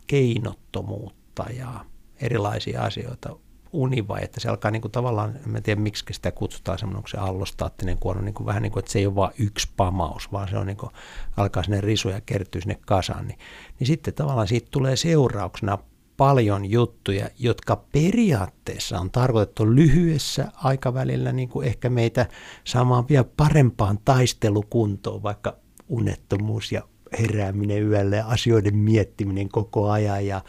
keinottomuutta 0.07 1.45
ja 1.57 1.85
erilaisia 2.21 2.83
asioita 2.83 3.37
univaje, 3.73 4.25
että 4.25 4.41
se 4.41 4.49
alkaa 4.49 4.71
niin 4.71 4.83
kuin 4.83 4.93
tavallaan, 4.93 5.35
en 5.57 5.63
tiedä 5.63 5.81
miksi 5.81 6.05
sitä 6.13 6.33
kutsutaan 6.33 6.79
semmoinen, 6.79 7.11
se 7.11 7.17
allostaattinen 7.17 7.99
kuono, 7.99 8.21
niin 8.21 8.35
kuin 8.35 8.47
vähän 8.47 8.63
niin 8.63 8.73
kuin, 8.73 8.81
että 8.81 8.93
se 8.93 8.99
ei 8.99 9.07
ole 9.07 9.15
vain 9.15 9.33
yksi 9.39 9.69
pamaus, 9.77 10.33
vaan 10.33 10.49
se 10.49 10.59
on 10.59 10.67
niin 10.67 10.77
kuin, 10.77 10.91
alkaa 11.37 11.63
sinne 11.63 11.81
risuja 11.81 12.21
kertyy 12.21 12.61
sinne 12.61 12.79
kasaan, 12.87 13.29
niin, 13.29 13.39
niin 13.79 13.87
sitten 13.87 14.15
tavallaan 14.15 14.49
siitä 14.49 14.69
tulee 14.71 14.97
seurauksena 14.97 15.79
paljon 16.17 16.71
juttuja, 16.71 17.31
jotka 17.39 17.77
periaatteessa 17.77 19.01
on 19.01 19.11
tarkoitettu 19.11 19.75
lyhyessä 19.75 20.53
aikavälillä 20.55 21.33
niin 21.33 21.49
kuin 21.49 21.67
ehkä 21.67 21.91
meitä 21.91 22.27
saamaan 22.65 23.09
vielä 23.09 23.25
parempaan 23.37 23.99
taistelukuntoon, 24.05 25.23
vaikka 25.23 25.57
unettomuus 25.89 26.73
ja 26.73 26.83
herääminen 27.19 27.83
yöllä 27.83 28.17
ja 28.17 28.27
asioiden 28.27 28.77
miettiminen 28.77 29.49
koko 29.49 29.91
ajan 29.91 30.27
ja 30.27 30.43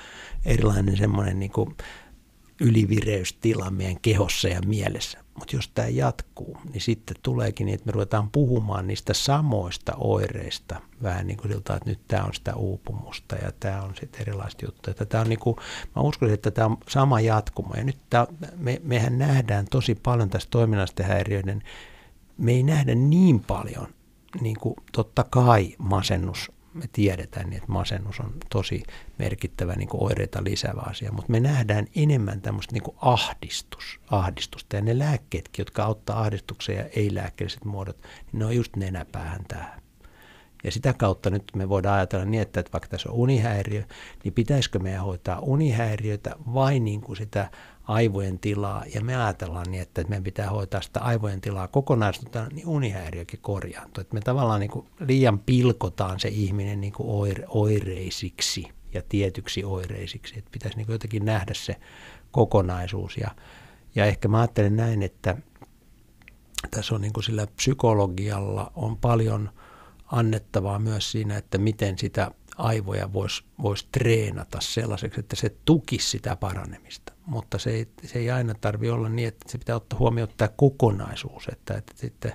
erilainen 0.45 0.97
semmoinen 0.97 1.39
niin 1.39 1.51
kuin 1.51 1.75
ylivireystila 2.61 3.69
meidän 3.69 4.01
kehossa 4.01 4.47
ja 4.47 4.61
mielessä. 4.65 5.19
Mutta 5.35 5.55
jos 5.55 5.67
tämä 5.67 5.87
jatkuu, 5.87 6.57
niin 6.73 6.81
sitten 6.81 7.15
tuleekin 7.23 7.65
niin, 7.65 7.73
että 7.73 7.85
me 7.85 7.91
ruvetaan 7.91 8.29
puhumaan 8.31 8.87
niistä 8.87 9.13
samoista 9.13 9.93
oireista, 9.97 10.81
vähän 11.03 11.27
niin 11.27 11.37
kuin 11.37 11.51
siltä, 11.51 11.75
että 11.75 11.89
nyt 11.89 11.99
tämä 12.07 12.23
on 12.23 12.33
sitä 12.33 12.55
uupumusta 12.55 13.35
ja 13.35 13.51
tämä 13.59 13.81
on 13.81 13.95
sitten 13.99 14.21
erilaista 14.21 14.65
juttuja. 14.65 14.93
Tämä 14.93 15.21
on 15.21 15.29
niin 15.29 15.39
kuin, 15.39 15.55
mä 15.95 16.01
uskon, 16.01 16.29
että 16.29 16.51
tämä 16.51 16.67
on 16.67 16.77
sama 16.89 17.21
jatkumo. 17.21 17.73
Ja 17.75 17.83
nyt 17.83 17.97
tämä, 18.09 18.27
me, 18.57 18.81
mehän 18.83 19.17
nähdään 19.17 19.65
tosi 19.71 19.95
paljon 19.95 20.29
tästä 20.29 20.51
toiminnallisten 20.51 21.05
häiriöiden, 21.05 21.61
me 22.37 22.51
ei 22.51 22.63
nähdä 22.63 22.95
niin 22.95 23.39
paljon 23.39 23.87
niin 24.41 24.57
kuin, 24.59 24.75
totta 24.91 25.23
kai 25.23 25.75
masennus, 25.77 26.51
me 26.73 26.85
tiedetään, 26.91 27.49
niin 27.49 27.57
että 27.57 27.71
masennus 27.71 28.19
on 28.19 28.33
tosi 28.49 28.83
merkittävä 29.19 29.73
niin 29.73 29.89
kuin 29.89 30.03
oireita 30.03 30.43
lisäävä 30.43 30.81
asia, 30.85 31.11
mutta 31.11 31.31
me 31.31 31.39
nähdään 31.39 31.87
enemmän 31.95 32.41
tämmöistä 32.41 32.73
niin 32.73 32.83
kuin 32.83 32.97
ahdistus, 33.01 33.99
ahdistusta. 34.11 34.75
Ja 34.75 34.81
ne 34.81 34.99
lääkkeetkin, 34.99 35.63
jotka 35.63 35.83
auttaa 35.83 36.21
ahdistukseen 36.21 36.77
ja 36.77 36.85
ei-lääkkeelliset 36.85 37.65
muodot, 37.65 37.97
niin 38.01 38.39
ne 38.39 38.45
on 38.45 38.55
just 38.55 38.75
nenäpäähän 38.75 39.45
tähän. 39.47 39.81
Ja 40.63 40.71
sitä 40.71 40.93
kautta 40.93 41.29
nyt 41.29 41.43
me 41.55 41.69
voidaan 41.69 41.97
ajatella 41.97 42.25
niin, 42.25 42.41
että 42.41 42.63
vaikka 42.73 42.89
tässä 42.89 43.09
on 43.09 43.15
unihäiriö, 43.15 43.83
niin 44.23 44.33
pitäisikö 44.33 44.79
meidän 44.79 45.03
hoitaa 45.03 45.39
unihäiriötä 45.39 46.35
vai 46.53 46.79
niin 46.79 47.01
kuin 47.01 47.17
sitä 47.17 47.51
aivojen 47.91 48.39
tilaa. 48.39 48.83
Ja 48.93 49.01
me 49.01 49.15
ajatellaan 49.15 49.71
niin, 49.71 49.81
että 49.81 50.03
meidän 50.07 50.23
pitää 50.23 50.49
hoitaa 50.49 50.81
sitä 50.81 50.99
aivojen 50.99 51.41
tilaa 51.41 51.67
kokonaisuutta, 51.67 52.47
niin 52.51 52.67
unihäiriökin 52.67 53.39
korjaantuu. 53.41 54.01
Että 54.01 54.13
me 54.13 54.21
tavallaan 54.21 54.59
niin 54.59 54.71
kuin 54.71 54.87
liian 54.99 55.39
pilkotaan 55.39 56.19
se 56.19 56.27
ihminen 56.27 56.81
niin 56.81 56.93
kuin 56.93 57.09
oire, 57.09 57.45
oireisiksi 57.47 58.67
ja 58.93 59.01
tietyksi 59.09 59.63
oireisiksi. 59.63 60.39
Että 60.39 60.51
pitäisi 60.51 60.77
niin 60.77 60.85
kuin 60.85 60.93
jotenkin 60.93 61.25
nähdä 61.25 61.53
se 61.53 61.75
kokonaisuus. 62.31 63.17
Ja, 63.17 63.31
ja 63.95 64.05
ehkä 64.05 64.27
mä 64.27 64.39
ajattelen 64.39 64.75
näin, 64.75 65.03
että 65.03 65.37
tässä 66.71 66.95
on 66.95 67.01
niin 67.01 67.13
kuin 67.13 67.23
sillä 67.23 67.47
psykologialla 67.47 68.71
on 68.75 68.97
paljon– 68.97 69.49
annettavaa 70.11 70.79
myös 70.79 71.11
siinä, 71.11 71.37
että 71.37 71.57
miten 71.57 71.97
sitä 71.97 72.31
aivoja 72.57 73.13
voisi 73.13 73.43
vois 73.61 73.87
treenata 73.91 74.57
sellaiseksi, 74.61 75.19
että 75.19 75.35
se 75.35 75.55
tukisi 75.65 76.09
sitä 76.09 76.35
paranemista. 76.35 77.10
Mutta 77.25 77.59
se 77.59 77.69
ei, 77.69 77.87
se 78.03 78.19
ei 78.19 78.31
aina 78.31 78.53
tarvi 78.53 78.89
olla 78.89 79.09
niin, 79.09 79.27
että 79.27 79.51
se 79.51 79.57
pitää 79.57 79.75
ottaa 79.75 79.99
huomioon 79.99 80.29
tämä 80.37 80.49
kokonaisuus, 80.55 81.47
että, 81.51 81.73
että 81.73 81.93
sitten 81.95 82.33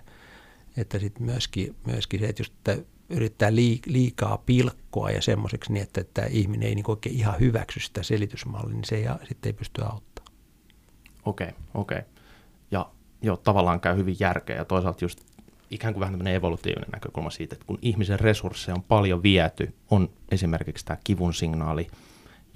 että 0.76 0.98
sitten 0.98 1.22
myöskin, 1.22 1.76
myöskin 1.86 2.20
se, 2.20 2.26
että 2.26 2.40
just 2.40 2.54
että 2.54 2.76
yrittää 3.08 3.54
liikaa 3.86 4.38
pilkkoa 4.38 5.10
ja 5.10 5.22
semmoiseksi 5.22 5.72
niin, 5.72 5.82
että, 5.82 6.00
että 6.00 6.26
ihminen 6.30 6.68
ei 6.68 6.74
niin 6.74 6.90
oikein 6.90 7.14
ihan 7.14 7.40
hyväksy 7.40 7.80
sitä 7.80 8.02
selitysmallia, 8.02 8.74
niin 8.74 8.84
se 8.84 8.96
ei, 8.96 9.04
sitten 9.28 9.50
ei 9.50 9.52
pysty 9.52 9.82
auttamaan. 9.82 10.32
Okei, 11.24 11.48
okay, 11.48 11.60
okei. 11.74 11.98
Okay. 11.98 12.10
Ja 12.70 12.90
jo 13.22 13.36
tavallaan 13.36 13.80
käy 13.80 13.96
hyvin 13.96 14.16
järkeä 14.20 14.56
ja 14.56 14.64
toisaalta 14.64 15.04
just 15.04 15.20
ikään 15.70 15.94
kuin 15.94 16.00
vähän 16.00 16.12
tämmöinen 16.12 16.34
evolutiivinen 16.34 16.90
näkökulma 16.92 17.30
siitä, 17.30 17.54
että 17.54 17.66
kun 17.66 17.78
ihmisen 17.82 18.20
resursseja 18.20 18.74
on 18.74 18.82
paljon 18.82 19.22
viety, 19.22 19.74
on 19.90 20.10
esimerkiksi 20.30 20.84
tämä 20.84 20.98
kivun 21.04 21.34
signaali 21.34 21.86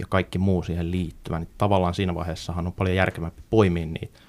ja 0.00 0.06
kaikki 0.08 0.38
muu 0.38 0.62
siihen 0.62 0.90
liittyvä, 0.90 1.38
niin 1.38 1.48
tavallaan 1.58 1.94
siinä 1.94 2.14
vaiheessahan 2.14 2.66
on 2.66 2.72
paljon 2.72 2.96
järkevämpi 2.96 3.42
poimia 3.50 3.86
niitä 3.86 4.20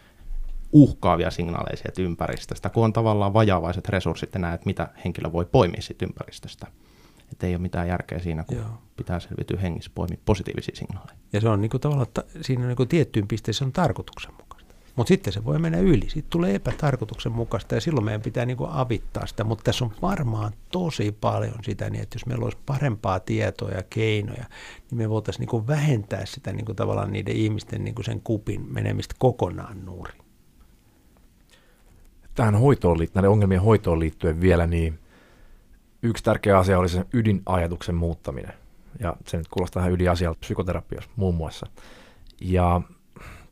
uhkaavia 0.72 1.32
signaaleja 1.32 1.78
sieltä 1.78 2.02
ympäristöstä, 2.02 2.70
kun 2.70 2.84
on 2.84 2.94
tavallaan 2.94 3.34
vajavaiset 3.34 3.90
resurssit 3.90 4.34
ja 4.34 4.40
näet, 4.40 4.66
mitä 4.66 4.88
henkilö 5.06 5.32
voi 5.32 5.46
poimia 5.46 5.82
siitä 5.82 6.06
ympäristöstä. 6.06 6.68
Että 7.32 7.48
ei 7.48 7.56
ole 7.56 7.62
mitään 7.62 7.88
järkeä 7.88 8.20
siinä, 8.20 8.44
kun 8.44 8.58
Joo. 8.58 8.68
pitää 8.98 9.20
selviytyä 9.20 9.60
hengissä 9.60 9.92
poimia 9.96 10.18
positiivisia 10.26 10.76
signaaleja. 10.76 11.18
Ja 11.34 11.42
se 11.42 11.50
on 11.50 11.62
niin 11.62 11.70
kuin 11.70 11.82
tavallaan, 11.82 12.08
siinä 12.42 12.68
niin 12.68 12.76
kuin 12.76 12.90
tiettyyn 12.90 13.28
pisteeseen 13.28 13.66
on 13.66 13.74
tarkoituksenmukaista. 13.74 14.51
Mutta 15.02 15.10
sitten 15.10 15.34
se 15.34 15.46
voi 15.46 15.60
mennä 15.60 15.80
yli. 15.80 16.10
Sitten 16.10 16.30
tulee 16.30 16.56
epätarkoituksenmukaista 16.56 17.76
ja 17.76 17.82
silloin 17.82 18.06
meidän 18.06 18.22
pitää 18.22 18.46
niinku 18.46 18.68
avittaa 18.70 19.28
sitä. 19.28 19.44
Mutta 19.44 19.64
tässä 19.64 19.86
on 19.86 19.92
varmaan 20.02 20.54
tosi 20.72 21.12
paljon 21.22 21.56
sitä, 21.64 21.90
niin 21.90 22.04
että 22.04 22.16
jos 22.16 22.26
meillä 22.26 22.44
olisi 22.44 22.58
parempaa 22.66 23.20
tietoa 23.20 23.72
ja 23.72 23.84
keinoja, 23.90 24.46
niin 24.92 24.98
me 24.98 25.10
voitaisiin 25.10 25.40
niinku 25.40 25.68
vähentää 25.68 26.26
sitä 26.26 26.54
niinku 26.54 26.74
tavallaan 26.74 27.12
niiden 27.12 27.36
ihmisten 27.36 27.84
niinku 27.84 28.04
sen 28.04 28.22
kupin 28.22 28.74
menemistä 28.74 29.16
kokonaan 29.20 29.86
nuuri. 29.86 30.14
Tähän 32.36 32.56
hoitoon, 32.56 32.98
näiden 33.14 33.32
ongelmien 33.32 33.62
hoitoon 33.62 34.00
liittyen 34.00 34.42
vielä, 34.42 34.68
niin 34.68 35.00
yksi 36.04 36.24
tärkeä 36.24 36.58
asia 36.58 36.80
oli 36.80 36.90
sen 36.90 37.06
ydinajatuksen 37.14 37.96
muuttaminen. 37.96 38.54
Ja 39.00 39.16
se 39.28 39.38
nyt 39.38 39.48
kuulostaa 39.48 39.82
tähän 39.82 39.94
ydinasialta 39.94 40.40
psykoterapiassa 40.40 41.12
muun 41.16 41.36
muassa. 41.36 41.68
Ja 42.42 42.82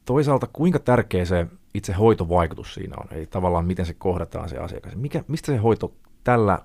toisaalta 0.10 0.48
kuinka 0.54 0.80
tärkeä 0.80 1.26
se 1.26 1.48
itse 1.74 1.94
hoitovaikutus 1.94 2.74
siinä 2.74 2.96
on, 3.00 3.18
eli 3.18 3.26
tavallaan 3.26 3.66
miten 3.66 3.86
se 3.86 3.94
kohdataan 3.94 4.50
se 4.50 4.58
asiakas. 4.58 4.96
Mikä, 4.96 5.24
mistä 5.28 5.46
se 5.46 5.58
hoito 5.58 5.94
tällä, 6.24 6.60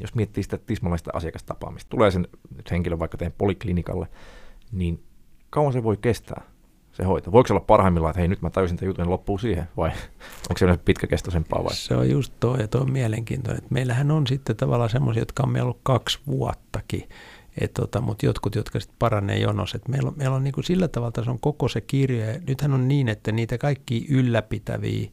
jos 0.00 0.14
miettii 0.14 0.42
sitä 0.42 0.58
tismalaista 0.58 1.10
asiakastapaamista, 1.14 1.88
tulee 1.90 2.10
sen 2.10 2.28
nyt 2.56 2.70
henkilö 2.70 2.98
vaikka 2.98 3.18
teidän 3.18 3.34
poliklinikalle, 3.38 4.06
niin 4.72 5.02
kauan 5.50 5.72
se 5.72 5.82
voi 5.82 5.96
kestää 5.96 6.42
se 6.92 7.04
hoito? 7.04 7.32
Voiko 7.32 7.46
se 7.46 7.52
olla 7.52 7.64
parhaimmillaan, 7.66 8.10
että 8.10 8.20
hei 8.20 8.28
nyt 8.28 8.42
mä 8.42 8.50
tajusin 8.50 8.76
tämän 8.76 8.90
jutun 8.90 9.10
loppuu 9.10 9.38
siihen, 9.38 9.68
vai 9.76 9.90
onko 10.50 10.58
se 10.58 10.64
yleensä 10.64 10.82
pitkäkestoisempaa 10.84 11.64
vai? 11.64 11.74
Se 11.74 11.96
on 11.96 12.10
just 12.10 12.32
toi, 12.40 12.60
ja 12.60 12.68
toi 12.68 12.80
on 12.80 12.92
mielenkiintoinen. 12.92 13.62
Meillähän 13.70 14.10
on 14.10 14.26
sitten 14.26 14.56
tavallaan 14.56 14.90
semmoisia, 14.90 15.20
jotka 15.20 15.42
on 15.42 15.50
meillä 15.50 15.66
ollut 15.66 15.80
kaksi 15.82 16.18
vuottakin, 16.26 17.08
et 17.60 17.74
tota, 17.74 18.00
mutta 18.00 18.26
jotkut, 18.26 18.54
jotka 18.54 18.80
sitten 18.80 18.96
paranee 18.98 19.38
jonossa. 19.38 19.76
Et 19.76 19.88
meillä 19.88 20.08
on, 20.08 20.14
meillä 20.16 20.36
on 20.36 20.44
niinku 20.44 20.62
sillä 20.62 20.88
tavalla, 20.88 21.24
se 21.24 21.30
on 21.30 21.40
koko 21.40 21.68
se 21.68 21.80
kirja. 21.80 22.26
Ja 22.26 22.40
nythän 22.46 22.72
on 22.72 22.88
niin, 22.88 23.08
että 23.08 23.32
niitä 23.32 23.58
kaikki 23.58 24.06
ylläpitäviä, 24.08 25.10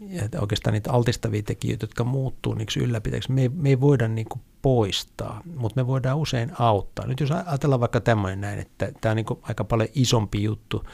ja 0.00 0.40
oikeastaan 0.40 0.74
niitä 0.74 0.92
altistavia 0.92 1.42
tekijöitä, 1.42 1.84
jotka 1.84 2.04
muuttuu 2.04 2.54
niiksi 2.54 2.80
ylläpitäjiksi, 2.80 3.32
me 3.32 3.42
ei, 3.42 3.48
me 3.48 3.68
ei 3.68 3.80
voida 3.80 4.08
niinku 4.08 4.40
poistaa, 4.62 5.40
mutta 5.56 5.80
me 5.80 5.86
voidaan 5.86 6.18
usein 6.18 6.52
auttaa. 6.58 7.06
Nyt 7.06 7.20
jos 7.20 7.30
ajatellaan 7.30 7.80
vaikka 7.80 8.00
tämmöinen 8.00 8.40
näin, 8.40 8.58
että 8.58 8.92
tämä 9.00 9.10
on 9.10 9.16
niinku 9.16 9.40
aika 9.42 9.64
paljon 9.64 9.88
isompi 9.94 10.42
juttu 10.42 10.84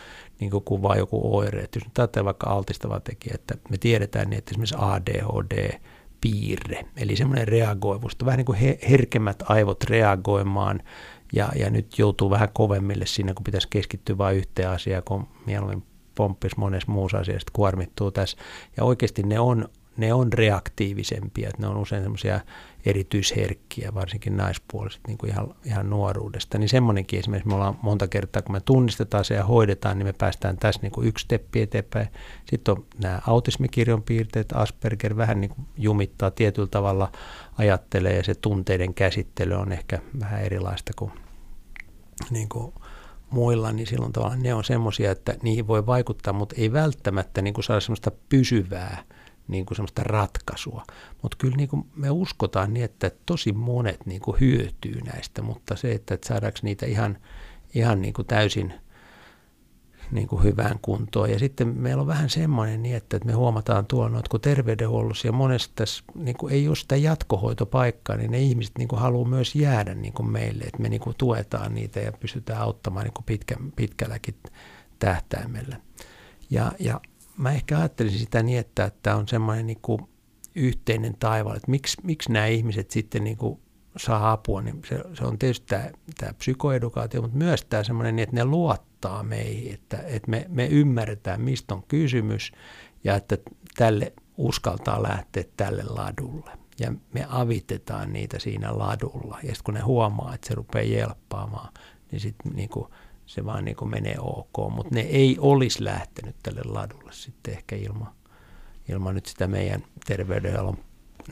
niinku 0.40 0.60
kuin 0.60 0.82
vain 0.82 0.98
joku 0.98 1.36
oire. 1.36 1.62
Et 1.62 1.74
jos 1.74 1.84
nyt 1.84 1.98
ajatellaan 1.98 2.24
vaikka 2.24 2.50
altistava 2.50 3.00
tekijä, 3.00 3.34
että 3.34 3.54
me 3.70 3.78
tiedetään, 3.78 4.30
niin 4.30 4.38
että 4.38 4.50
esimerkiksi 4.50 4.76
ADHD, 4.78 5.80
piirre, 6.24 6.86
eli 6.96 7.16
semmoinen 7.16 7.48
reagoivuus, 7.48 8.16
vähän 8.24 8.36
niin 8.36 8.44
kuin 8.44 8.58
herkemmät 8.90 9.42
aivot 9.48 9.84
reagoimaan 9.84 10.82
ja, 11.32 11.48
ja 11.56 11.70
nyt 11.70 11.98
joutuu 11.98 12.30
vähän 12.30 12.48
kovemmille 12.52 13.06
siinä, 13.06 13.34
kun 13.34 13.44
pitäisi 13.44 13.68
keskittyä 13.70 14.18
vain 14.18 14.36
yhteen 14.36 14.68
asiaan, 14.68 15.02
kun 15.04 15.26
mieluummin 15.46 15.82
pomppisi 16.14 16.58
monessa 16.58 16.92
muussa 16.92 17.18
asiassa, 17.18 17.48
kuormittuu 17.52 18.10
tässä. 18.10 18.36
Ja 18.76 18.84
oikeasti 18.84 19.22
ne 19.22 19.40
on 19.40 19.68
ne 19.96 20.12
on 20.12 20.32
reaktiivisempia, 20.32 21.48
että 21.48 21.62
ne 21.62 21.68
on 21.68 21.76
usein 21.76 22.02
semmoisia 22.02 22.40
erityisherkkiä, 22.86 23.94
varsinkin 23.94 24.36
naispuoliset 24.36 25.00
niin 25.06 25.18
kuin 25.18 25.30
ihan, 25.30 25.54
ihan 25.64 25.90
nuoruudesta. 25.90 26.58
Niin 26.58 26.68
semmoinenkin 26.68 27.18
esimerkiksi 27.18 27.48
me 27.48 27.54
ollaan 27.54 27.78
monta 27.82 28.08
kertaa, 28.08 28.42
kun 28.42 28.52
me 28.52 28.60
tunnistetaan 28.60 29.24
se 29.24 29.34
ja 29.34 29.44
hoidetaan, 29.44 29.98
niin 29.98 30.06
me 30.06 30.12
päästään 30.12 30.56
tässä 30.56 30.80
niin 30.82 30.92
kuin 30.92 31.06
yksi 31.06 31.22
steppi 31.22 31.60
eteenpäin. 31.60 32.08
Sitten 32.50 32.74
on 32.76 32.86
nämä 33.02 33.20
autismikirjon 33.26 34.02
piirteet, 34.02 34.52
Asperger 34.52 35.16
vähän 35.16 35.40
niin 35.40 35.50
kuin 35.50 35.66
jumittaa 35.76 36.30
tietyllä 36.30 36.68
tavalla, 36.68 37.12
ajattelee 37.58 38.16
ja 38.16 38.22
se 38.22 38.34
tunteiden 38.34 38.94
käsittely 38.94 39.54
on 39.54 39.72
ehkä 39.72 39.98
vähän 40.20 40.42
erilaista 40.42 40.92
kuin, 40.96 41.12
niin 42.30 42.48
kuin 42.48 42.74
muilla, 43.30 43.72
niin 43.72 43.86
silloin 43.86 44.12
tavallaan 44.12 44.42
ne 44.42 44.54
on 44.54 44.64
semmoisia, 44.64 45.10
että 45.10 45.36
niihin 45.42 45.66
voi 45.66 45.86
vaikuttaa, 45.86 46.32
mutta 46.32 46.54
ei 46.58 46.72
välttämättä 46.72 47.42
niin 47.42 47.54
kuin 47.54 47.64
saada 47.64 47.80
semmoista 47.80 48.10
pysyvää 48.28 49.04
niin 49.48 49.66
kuin 49.66 49.76
semmoista 49.76 50.02
ratkaisua. 50.04 50.84
Mutta 51.22 51.36
kyllä 51.40 51.56
niin 51.56 51.68
kuin 51.68 51.86
me 51.96 52.10
uskotaan 52.10 52.74
niin, 52.74 52.84
että 52.84 53.10
tosi 53.26 53.52
monet 53.52 54.06
niin 54.06 54.20
kuin 54.20 54.40
hyötyy 54.40 55.00
näistä, 55.00 55.42
mutta 55.42 55.76
se, 55.76 55.92
että, 55.92 56.18
saadaanko 56.26 56.58
niitä 56.62 56.86
ihan, 56.86 57.18
ihan 57.74 58.02
niin 58.02 58.14
kuin 58.14 58.26
täysin 58.26 58.74
niin 60.10 60.28
kuin 60.28 60.42
hyvään 60.42 60.78
kuntoon. 60.82 61.30
Ja 61.30 61.38
sitten 61.38 61.68
meillä 61.68 62.00
on 62.00 62.06
vähän 62.06 62.30
semmoinen 62.30 62.82
niin, 62.82 62.96
että, 62.96 63.16
että 63.16 63.26
me 63.26 63.32
huomataan 63.32 63.86
tuolla, 63.86 64.18
että 64.18 64.30
kun 64.30 64.40
terveydenhuollossa 64.40 65.28
ja 65.28 65.32
monesti 65.32 65.72
tässä 65.76 66.04
niin 66.14 66.36
kuin 66.36 66.52
ei 66.52 66.68
ole 66.68 66.76
sitä 66.76 66.96
jatkohoitopaikkaa, 66.96 68.16
niin 68.16 68.30
ne 68.30 68.38
ihmiset 68.38 68.78
niin 68.78 68.88
kuin 68.88 69.00
haluaa 69.00 69.28
myös 69.28 69.54
jäädä 69.54 69.94
niin 69.94 70.12
kuin 70.12 70.30
meille, 70.30 70.64
että 70.64 70.82
me 70.82 70.88
niin 70.88 71.00
kuin 71.00 71.16
tuetaan 71.18 71.74
niitä 71.74 72.00
ja 72.00 72.12
pystytään 72.12 72.60
auttamaan 72.60 73.04
niin 73.04 73.14
kuin 73.14 73.24
pitkä, 73.24 73.56
pitkälläkin 73.76 74.34
tähtäimellä. 74.98 75.76
Ja, 76.50 76.72
ja 76.78 77.00
mä 77.38 77.52
ehkä 77.52 77.78
ajattelisin 77.78 78.20
sitä 78.20 78.42
niin, 78.42 78.58
että 78.58 78.90
tämä 79.02 79.16
on 79.16 79.28
semmoinen 79.28 79.66
niin 79.66 79.80
kuin 79.82 80.00
yhteinen 80.54 81.16
taivaalla, 81.18 81.56
että 81.56 81.70
miksi, 81.70 81.96
miksi 82.02 82.32
nämä 82.32 82.46
ihmiset 82.46 82.90
sitten 82.90 83.24
niin 83.24 83.36
kuin 83.36 83.60
saa 83.96 84.32
apua, 84.32 84.62
niin 84.62 84.82
se, 84.88 85.04
se 85.14 85.24
on 85.24 85.38
tietysti 85.38 85.66
tämä, 85.66 85.90
tämä 86.18 86.32
psykoedukaatio, 86.32 87.22
mutta 87.22 87.38
myös 87.38 87.64
tämä 87.64 87.84
semmoinen, 87.84 88.18
että 88.18 88.36
ne 88.36 88.44
luottaa 88.44 89.22
meihin, 89.22 89.74
että, 89.74 89.96
että 90.06 90.30
me, 90.30 90.46
me 90.48 90.66
ymmärretään, 90.66 91.40
mistä 91.40 91.74
on 91.74 91.82
kysymys 91.82 92.52
ja 93.04 93.16
että 93.16 93.38
tälle 93.76 94.12
uskaltaa 94.36 95.02
lähteä 95.02 95.44
tälle 95.56 95.82
ladulle. 95.82 96.50
Ja 96.80 96.92
me 97.12 97.26
avitetaan 97.28 98.12
niitä 98.12 98.38
siinä 98.38 98.78
ladulla. 98.78 99.38
Ja 99.42 99.48
sitten 99.48 99.64
kun 99.64 99.74
ne 99.74 99.80
huomaa, 99.80 100.34
että 100.34 100.48
se 100.48 100.54
rupeaa 100.54 100.84
jelppaamaan, 100.84 101.72
niin 102.10 102.20
sitten 102.20 102.52
niin 102.52 102.68
kuin 102.68 102.88
se 103.26 103.44
vaan 103.44 103.64
niin 103.64 103.76
kuin 103.76 103.90
menee 103.90 104.16
ok, 104.18 104.72
mutta 104.74 104.94
ne 104.94 105.00
ei 105.00 105.36
olisi 105.40 105.84
lähtenyt 105.84 106.36
tälle 106.42 106.60
ladulle 106.64 107.12
sitten 107.12 107.54
ehkä 107.54 107.76
ilman, 107.76 108.12
ilman 108.88 109.14
nyt 109.14 109.26
sitä 109.26 109.46
meidän 109.46 109.84
terveydenhuollon 110.06 110.78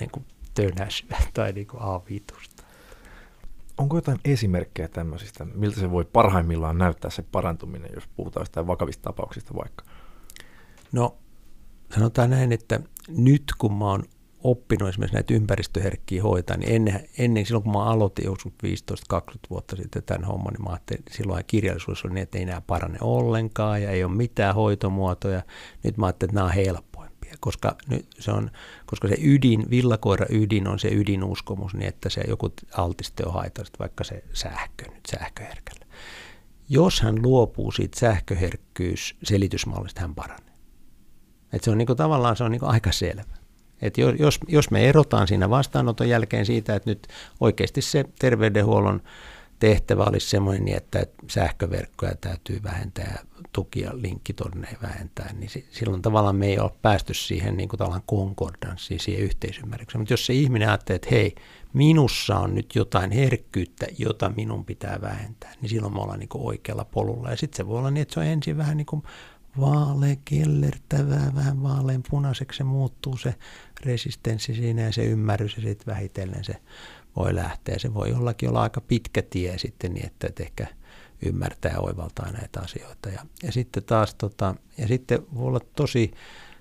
niin 0.01 0.11
kuin 0.11 0.25
tönäsyä 0.55 1.19
tai 1.35 1.53
niin 1.53 1.67
kuin 1.67 1.83
A5. 1.83 2.37
Onko 3.79 3.97
jotain 3.97 4.21
esimerkkejä 4.25 4.89
tämmöisistä, 4.89 5.45
miltä 5.45 5.81
se 5.81 5.91
voi 5.91 6.05
parhaimmillaan 6.05 6.79
näyttää 6.79 7.11
se 7.11 7.23
parantuminen, 7.23 7.91
jos 7.95 8.05
puhutaan 8.17 8.47
sitä 8.47 8.67
vakavista 8.67 9.03
tapauksista 9.03 9.55
vaikka? 9.55 9.85
No 10.93 11.17
sanotaan 11.95 12.31
näin, 12.31 12.53
että 12.53 12.81
nyt 13.09 13.45
kun 13.59 13.75
mä 13.75 13.85
oon 13.85 14.05
oppinut 14.45 14.89
esimerkiksi 14.89 15.15
näitä 15.15 15.35
ympäristöherkkiä 15.35 16.23
hoitaa, 16.23 16.57
niin 16.57 16.73
ennen, 16.73 17.09
ennen 17.19 17.47
silloin 17.47 17.63
kun 17.63 17.73
mä 17.73 17.85
aloitin 17.85 18.25
joskus 18.25 18.53
15-20 19.15 19.17
vuotta 19.51 19.77
sitten 19.77 20.03
tämän 20.03 20.25
homman, 20.25 20.53
niin 20.53 20.63
mä 20.63 20.71
ajattelin, 20.71 20.99
että 20.99 21.17
silloin 21.17 21.45
kirjallisuus 21.47 22.05
oli 22.05 22.15
niin, 22.15 22.23
että 22.23 22.39
ei 22.39 22.43
enää 22.43 22.61
parane 22.61 22.99
ollenkaan 23.01 23.83
ja 23.83 23.91
ei 23.91 24.05
ole 24.05 24.15
mitään 24.15 24.55
hoitomuotoja. 24.55 25.43
Nyt 25.83 25.97
mä 25.97 26.07
ajattelin, 26.07 26.31
että 26.31 26.35
nämä 26.35 26.47
on 26.47 26.55
helpoimpia, 26.55 27.35
koska, 27.41 27.77
nyt 27.87 28.07
se, 28.19 28.31
on, 28.31 28.51
koska 28.87 29.09
se 29.09 29.17
ydin, 29.23 29.71
villakoira 29.71 30.27
ydin 30.31 30.69
on 30.69 30.79
se 30.79 30.89
ydinuskomus, 30.89 31.75
niin 31.75 31.89
että 31.89 32.11
se 32.11 32.21
joku 32.29 32.53
altiste 32.77 33.27
on 33.27 33.33
haitallista, 33.33 33.79
vaikka 33.79 34.05
se 34.05 34.25
sähkö 34.33 34.85
nyt 34.91 35.07
sähköherkällä. 35.09 35.87
Jos 36.69 37.01
hän 37.01 37.23
luopuu 37.23 37.73
siitä 37.73 38.01
sähköherkkyys 38.01 39.17
selitysmallista, 39.23 40.01
hän 40.01 40.15
paranee. 40.15 40.53
Et 41.53 41.65
se 41.65 41.71
on 41.71 41.79
niinku, 41.79 41.95
tavallaan 41.95 42.37
se 42.37 42.45
on 42.45 42.51
niinku 42.51 42.67
aika 42.67 42.93
selvä. 42.93 43.42
Et 43.83 43.99
jos, 43.99 44.41
jos 44.49 44.71
me 44.71 44.89
erotaan 44.89 45.29
siinä 45.29 45.51
vastaanoton 45.51 46.09
jälkeen 46.09 46.47
siitä, 46.47 46.75
että 46.75 46.91
nyt 46.91 47.09
oikeasti 47.41 47.83
se 47.83 48.05
terveydenhuollon 48.19 49.03
tehtävä 49.59 50.05
olisi 50.05 50.29
semmoinen, 50.29 50.65
niin 50.65 50.77
että 50.77 51.07
sähköverkkoja 51.31 52.15
täytyy 52.21 52.61
vähentää 52.63 53.25
tukia 53.53 53.91
linkkitorneja 53.95 54.77
vähentää, 54.83 55.33
niin 55.39 55.51
silloin 55.71 56.03
tavallaan 56.03 56.37
me 56.37 56.47
ei 56.47 56.59
ole 56.59 56.71
päästy 56.83 57.15
siihen 57.15 57.57
niin 57.57 57.69
kuin 57.69 57.81
konkordanssiin, 58.07 59.01
siihen 59.01 59.23
yhteisymmärrykseen. 59.23 60.01
Mutta 60.01 60.13
jos 60.13 60.27
se 60.27 60.33
ihminen 60.33 60.69
ajattelee, 60.69 60.97
että 60.97 61.09
hei, 61.11 61.35
minussa 61.73 62.39
on 62.39 62.55
nyt 62.55 62.75
jotain 62.75 63.11
herkkyyttä, 63.11 63.87
jota 63.99 64.33
minun 64.37 64.65
pitää 64.65 64.99
vähentää, 65.01 65.53
niin 65.61 65.69
silloin 65.71 65.93
me 65.93 66.01
ollaan 66.01 66.19
niin 66.19 66.29
kuin 66.29 66.47
oikealla 66.47 66.85
polulla. 66.85 67.31
Ja 67.31 67.37
sitten 67.37 67.57
se 67.57 67.67
voi 67.67 67.79
olla 67.79 67.91
niin, 67.91 68.03
että 68.03 68.15
se 68.15 68.21
on 68.21 68.27
ensin 68.27 68.57
vähän 68.57 68.77
niin 68.77 68.87
kuin 68.87 69.03
vaalean 69.61 70.17
kellertävää, 70.25 71.33
vähän 71.35 71.63
vaalean 71.63 72.03
punaiseksi 72.11 72.57
se 72.57 72.65
muuttuu 72.65 73.17
se 73.17 73.35
resistenssi 73.85 74.55
siinä 74.55 74.83
ja 74.83 74.93
se 74.93 75.05
ymmärrys 75.05 75.57
ja 75.57 75.63
sitten 75.63 75.95
vähitellen 75.95 76.45
se 76.45 76.57
voi 77.17 77.35
lähteä. 77.35 77.79
Se 77.79 77.95
voi 77.95 78.11
jollakin 78.11 78.49
olla 78.49 78.63
aika 78.63 78.81
pitkä 78.81 79.23
tie 79.23 79.59
sitten 79.59 79.95
niin, 79.95 80.07
että 80.07 80.27
et 80.27 80.41
ehkä 80.41 80.67
ymmärtää 81.27 81.73
ja 81.73 81.81
oivaltaa 81.81 82.33
näitä 82.33 82.61
asioita. 82.61 83.09
Ja, 83.09 83.27
ja 83.43 83.53
sitten 83.53 83.83
taas 83.83 84.15
tota, 84.15 84.55
ja 84.79 84.89
sitten 84.89 85.27
voi 85.35 85.47
olla 85.47 85.61
tosi 85.77 86.11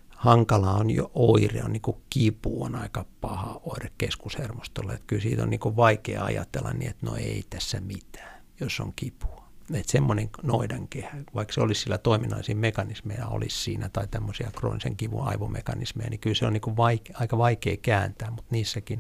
hankala 0.10 0.72
on 0.72 0.90
jo 0.90 1.12
oire, 1.14 1.64
on 1.64 1.74
niin 1.74 1.82
kuin 1.82 1.98
kipu 2.10 2.64
on 2.64 2.76
aika 2.76 3.06
paha 3.22 3.62
oire 3.64 3.92
keskushermostolle. 3.98 4.94
Että 4.94 5.08
kyllä 5.08 5.22
siitä 5.22 5.44
on 5.44 5.50
niin 5.50 5.76
vaikea 5.76 6.24
ajatella 6.24 6.74
niin, 6.74 6.90
että 6.90 7.06
no 7.06 7.16
ei 7.16 7.44
tässä 7.50 7.80
mitään, 7.80 8.42
jos 8.60 8.80
on 8.80 8.94
kipua 8.96 9.41
että 9.74 9.92
semmoinen 9.92 10.30
noidankehä, 10.44 11.18
vaikka 11.36 11.54
se 11.54 11.62
olisi 11.62 11.82
sillä 11.82 11.98
toiminnallisia 11.98 12.56
mekanismeja 12.56 13.28
olisi 13.28 13.64
siinä 13.64 13.90
tai 13.90 14.08
tämmöisiä 14.08 14.52
kroonisen 14.56 14.96
kivun 14.96 15.28
aivomekanismeja, 15.28 16.10
niin 16.10 16.20
kyllä 16.20 16.36
se 16.36 16.46
on 16.46 16.54
niin 16.54 16.62
kuin 16.62 16.78
vaike, 16.78 17.14
aika 17.14 17.38
vaikea 17.38 17.78
kääntää, 17.82 18.32
mutta 18.32 18.50
niissäkin 18.52 19.00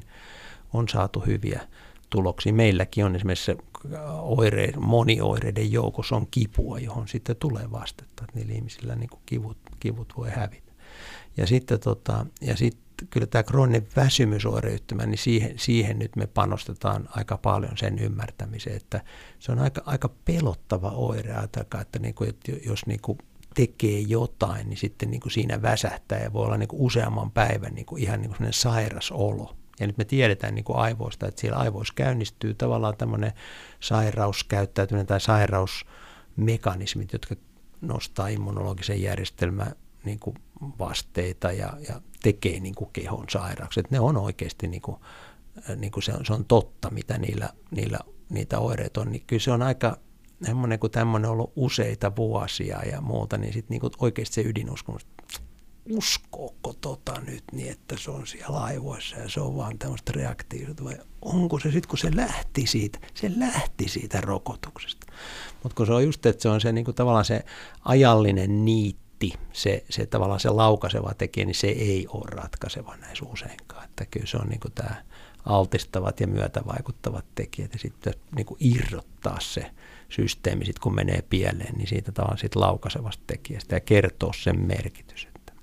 on 0.74 0.89
saatu 0.89 1.20
hyviä 1.20 1.62
tuloksia. 2.09 2.53
Meilläkin 2.53 3.05
on 3.05 3.16
esimerkiksi 3.16 3.57
oire, 4.22 4.74
monioireiden 4.78 5.72
joukossa 5.72 6.16
on 6.16 6.28
kipua, 6.32 6.80
johon 6.80 7.07
sitten 7.07 7.36
tulee 7.36 7.72
vastetta. 7.72 8.24
Että 8.24 8.39
niillä 8.39 8.53
ihmisillä 8.53 8.95
niin 8.95 9.09
kuin 9.09 9.22
kivut, 9.26 9.57
kivut 9.80 10.14
voi 10.18 10.30
hävitä. 10.30 10.72
Ja 11.38 11.47
sitten, 11.47 11.80
tota, 11.80 12.26
ja 12.41 12.57
sitten 12.57 12.82
kyllä 13.10 13.28
tämä 13.28 13.43
krooninen 13.43 13.88
väsymysoireyhtymä, 13.95 15.06
niin 15.06 15.18
siihen, 15.18 15.60
siihen 15.60 15.99
nyt 15.99 16.16
me 16.16 16.28
panostetaan 16.28 17.10
aika 17.16 17.38
paljon 17.38 17.78
sen 17.78 17.99
ymmärtämiseen, 17.99 18.76
että 18.76 19.02
se 19.39 19.52
on 19.52 19.60
aika, 19.60 19.82
aika 19.86 20.10
pelottava 20.26 20.89
oire. 20.89 21.34
Ajatelkaa, 21.34 21.82
että, 21.82 21.99
niin 21.99 22.16
kuin, 22.16 22.30
että 22.30 22.52
jos 22.66 22.86
niin 22.86 23.02
kuin 23.02 23.18
tekee 23.54 23.99
jotain, 23.99 24.70
niin 24.70 24.78
sitten 24.78 25.12
niin 25.12 25.22
kuin 25.22 25.32
siinä 25.32 25.62
väsähtää 25.62 26.20
ja 26.24 26.34
voi 26.34 26.45
olla 26.45 26.58
niin 26.58 26.68
kuin 26.68 26.82
useamman 26.82 27.32
päivän 27.32 27.74
niin 27.74 27.86
kuin 27.86 28.04
ihan 28.04 28.22
niin 28.22 28.34
kuin 28.38 28.54
sairas 28.54 29.12
olo. 29.12 29.56
Ja 29.80 29.88
nyt 29.88 29.97
me 29.97 30.06
tiedetään 30.06 30.56
niin 30.56 30.66
kuin 30.66 30.78
aivoista, 30.78 31.28
että 31.28 31.41
siellä 31.41 31.60
aivoissa 31.60 31.93
käynnistyy 31.93 32.54
tavallaan 32.54 32.97
tämmöinen 32.97 33.34
sairauskäyttäytyminen 33.80 35.08
tai 35.08 35.22
sairausmekanismit, 35.22 37.14
jotka 37.14 37.36
nostaa 37.82 38.28
immunologisen 38.28 39.02
järjestelmän 39.02 39.76
niin 40.06 40.20
kuin 40.20 40.36
vasteita 40.80 41.52
ja, 41.52 41.74
ja 41.89 42.02
tekee 42.24 42.59
niin 42.59 42.76
kuin 42.76 42.89
kehon 42.93 43.26
sairaaksi. 43.30 43.80
Että 43.80 43.95
ne 43.95 43.99
on 43.99 44.17
oikeasti, 44.17 44.67
niin 44.67 44.82
kuin, 44.82 44.97
äh, 45.69 45.78
niin 45.78 45.91
kuin 45.91 46.03
se, 46.03 46.13
on, 46.13 46.26
se 46.26 46.34
on 46.34 46.45
totta, 46.45 46.89
mitä 46.89 47.17
niillä, 47.17 47.49
niillä, 47.72 47.99
niitä 48.30 48.59
oireita 48.59 49.01
on. 49.01 49.11
Niin 49.11 49.24
kyllä 49.28 49.41
se 49.41 49.51
on 49.51 49.61
aika 49.61 49.97
semmoinen, 50.45 50.80
kun 50.80 50.91
tämmöinen 50.91 51.30
on 51.30 51.34
ollut 51.34 51.53
useita 51.55 52.15
vuosia 52.15 52.80
ja 52.91 53.01
muuta, 53.01 53.38
niin 53.38 53.53
sitten 53.53 53.80
niin 53.80 53.91
oikeasti 53.99 54.36
se 54.36 54.41
ydinuskomus, 54.41 55.07
uskooko 55.89 56.74
tota 56.82 57.22
nyt 57.22 57.43
niin, 57.51 57.72
että 57.72 57.95
se 57.97 58.11
on 58.11 58.28
siellä 58.28 58.59
aivoissa 58.59 59.17
ja 59.17 59.30
se 59.30 59.41
on 59.41 59.55
vaan 59.55 59.80
tämmöistä 59.80 60.11
reaktiivista 60.15 60.84
vai 60.84 60.97
onko 61.22 61.59
se 61.59 61.72
sitten, 61.72 61.89
kun 61.89 61.97
se 61.97 62.15
lähti 62.15 62.67
siitä, 62.67 62.99
se 63.13 63.32
lähti 63.38 63.88
siitä 63.88 64.22
rokotuksesta. 64.22 65.07
Mutta 65.63 65.76
kun 65.76 65.86
se 65.86 65.93
on 65.93 66.03
just, 66.03 66.26
että 66.26 66.41
se 66.41 66.49
on 66.49 66.61
se 66.61 66.72
niin 66.72 66.86
kuin 66.86 66.95
tavallaan 66.95 67.26
se 67.26 67.45
ajallinen 67.86 68.65
niitti, 68.65 69.01
heti 69.22 69.39
se, 69.53 69.84
se 69.89 70.05
tavallaan 70.05 70.39
se 70.39 70.49
laukaiseva 70.49 71.13
tekijä, 71.17 71.45
niin 71.45 71.55
se 71.55 71.67
ei 71.67 72.07
ole 72.09 72.26
ratkaiseva 72.30 72.95
näissä 72.95 73.26
useinkaan. 73.26 73.86
Että 73.86 74.05
kyllä 74.05 74.26
se 74.26 74.38
on 74.38 74.47
niin 74.47 74.59
kuin 74.59 74.72
tämä 74.72 74.95
altistavat 75.45 76.19
ja 76.19 76.28
myötävaikuttavat 76.28 77.26
tekijät 77.36 77.74
ja 77.74 77.80
sitten 77.80 78.13
niin 78.36 78.45
kuin 78.45 78.57
irrottaa 78.59 79.39
se 79.39 79.72
systeemi, 80.09 80.65
sit 80.65 80.80
kun 80.80 80.95
menee 80.95 81.24
pieleen, 81.30 81.76
niin 81.76 81.88
siitä 81.88 82.11
tavallaan 82.11 82.38
sit 82.38 82.55
laukaisevasta 82.55 83.24
tekijästä 83.28 83.76
ja 83.76 83.80
kertoo 83.80 84.34
sen 84.34 84.59
merkitys. 84.59 85.28
Että. 85.36 85.53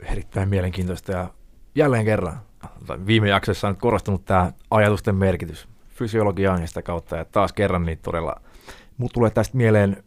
Erittäin 0.00 0.48
mielenkiintoista 0.48 1.12
ja 1.12 1.30
jälleen 1.74 2.04
kerran 2.04 2.40
viime 3.06 3.28
jaksossa 3.28 3.68
on 3.68 3.72
nyt 3.72 3.80
korostunut 3.80 4.24
tämä 4.24 4.52
ajatusten 4.70 5.14
merkitys 5.14 5.68
fysiologiaan 5.88 6.60
ja 6.60 6.66
sitä 6.66 6.82
kautta 6.82 7.16
ja 7.16 7.24
taas 7.24 7.52
kerran 7.52 7.86
niin 7.86 7.98
todella, 7.98 8.40
mutta 8.96 9.14
tulee 9.14 9.30
tästä 9.30 9.56
mieleen 9.56 10.04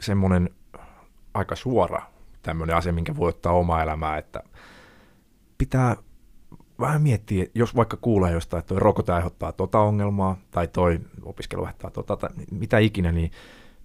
semmoinen 0.00 0.50
aika 1.34 1.56
suora 1.56 2.02
tämmöinen 2.42 2.76
asia, 2.76 2.92
minkä 2.92 3.16
voi 3.16 3.28
ottaa 3.28 3.52
oma 3.52 3.82
elämää, 3.82 4.18
että 4.18 4.42
pitää 5.58 5.96
vähän 6.80 7.02
miettiä, 7.02 7.46
jos 7.54 7.76
vaikka 7.76 7.96
kuulee 8.00 8.32
jostain, 8.32 8.58
että 8.58 8.68
toi 8.68 8.78
rokote 8.80 9.12
aiheuttaa 9.12 9.52
tota 9.52 9.78
ongelmaa, 9.78 10.36
tai 10.50 10.68
toi 10.68 11.00
opiskelu 11.22 11.62
aiheuttaa 11.62 11.90
tota, 11.90 12.16
tai 12.16 12.30
mitä 12.50 12.78
ikinä, 12.78 13.12
niin, 13.12 13.30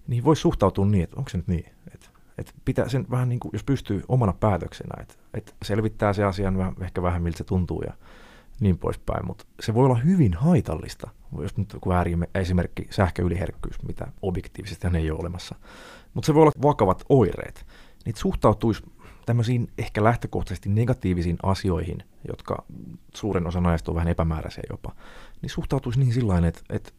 niin 0.06 0.24
voi 0.24 0.36
suhtautua 0.36 0.86
niin, 0.86 1.04
että 1.04 1.16
onko 1.16 1.30
se 1.30 1.36
nyt 1.36 1.48
niin, 1.48 1.66
että, 1.94 2.08
että 2.38 2.52
pitää 2.64 2.88
sen 2.88 3.06
vähän 3.10 3.28
niin 3.28 3.40
kuin, 3.40 3.50
jos 3.52 3.64
pystyy 3.64 4.02
omana 4.08 4.32
päätöksenä, 4.32 5.02
että, 5.02 5.14
että 5.34 5.52
selvittää 5.62 6.12
se 6.12 6.24
asian 6.24 6.58
vähän, 6.58 6.74
ehkä 6.80 7.02
vähän 7.02 7.22
miltä 7.22 7.38
se 7.38 7.44
tuntuu 7.44 7.82
ja 7.82 7.92
niin 8.60 8.78
poispäin, 8.78 9.26
mutta 9.26 9.44
se 9.60 9.74
voi 9.74 9.84
olla 9.84 9.94
hyvin 9.94 10.34
haitallista, 10.34 11.10
jos 11.40 11.56
nyt 11.56 11.76
ääri 11.94 12.18
esimerkki 12.34 12.86
sähköyliherkkyys, 12.90 13.82
mitä 13.82 14.06
objektiivisesti 14.22 14.86
ei 14.94 15.10
ole 15.10 15.20
olemassa, 15.20 15.54
mutta 16.14 16.26
se 16.26 16.34
voi 16.34 16.42
olla 16.42 16.52
vakavat 16.62 17.04
oireet. 17.08 17.66
Niitä 18.04 18.20
suhtautuisi 18.20 18.82
tämmöisiin 19.26 19.68
ehkä 19.78 20.04
lähtökohtaisesti 20.04 20.68
negatiivisiin 20.68 21.36
asioihin, 21.42 21.98
jotka 22.28 22.64
suurin 23.14 23.46
osa 23.46 23.60
naista 23.60 23.90
on 23.90 23.94
vähän 23.94 24.08
epämääräisiä 24.08 24.64
jopa, 24.70 24.92
niin 25.42 25.50
suhtautuisi 25.50 25.98
niin 25.98 26.12
sillä 26.12 26.48
että, 26.48 26.60
että 26.70 26.92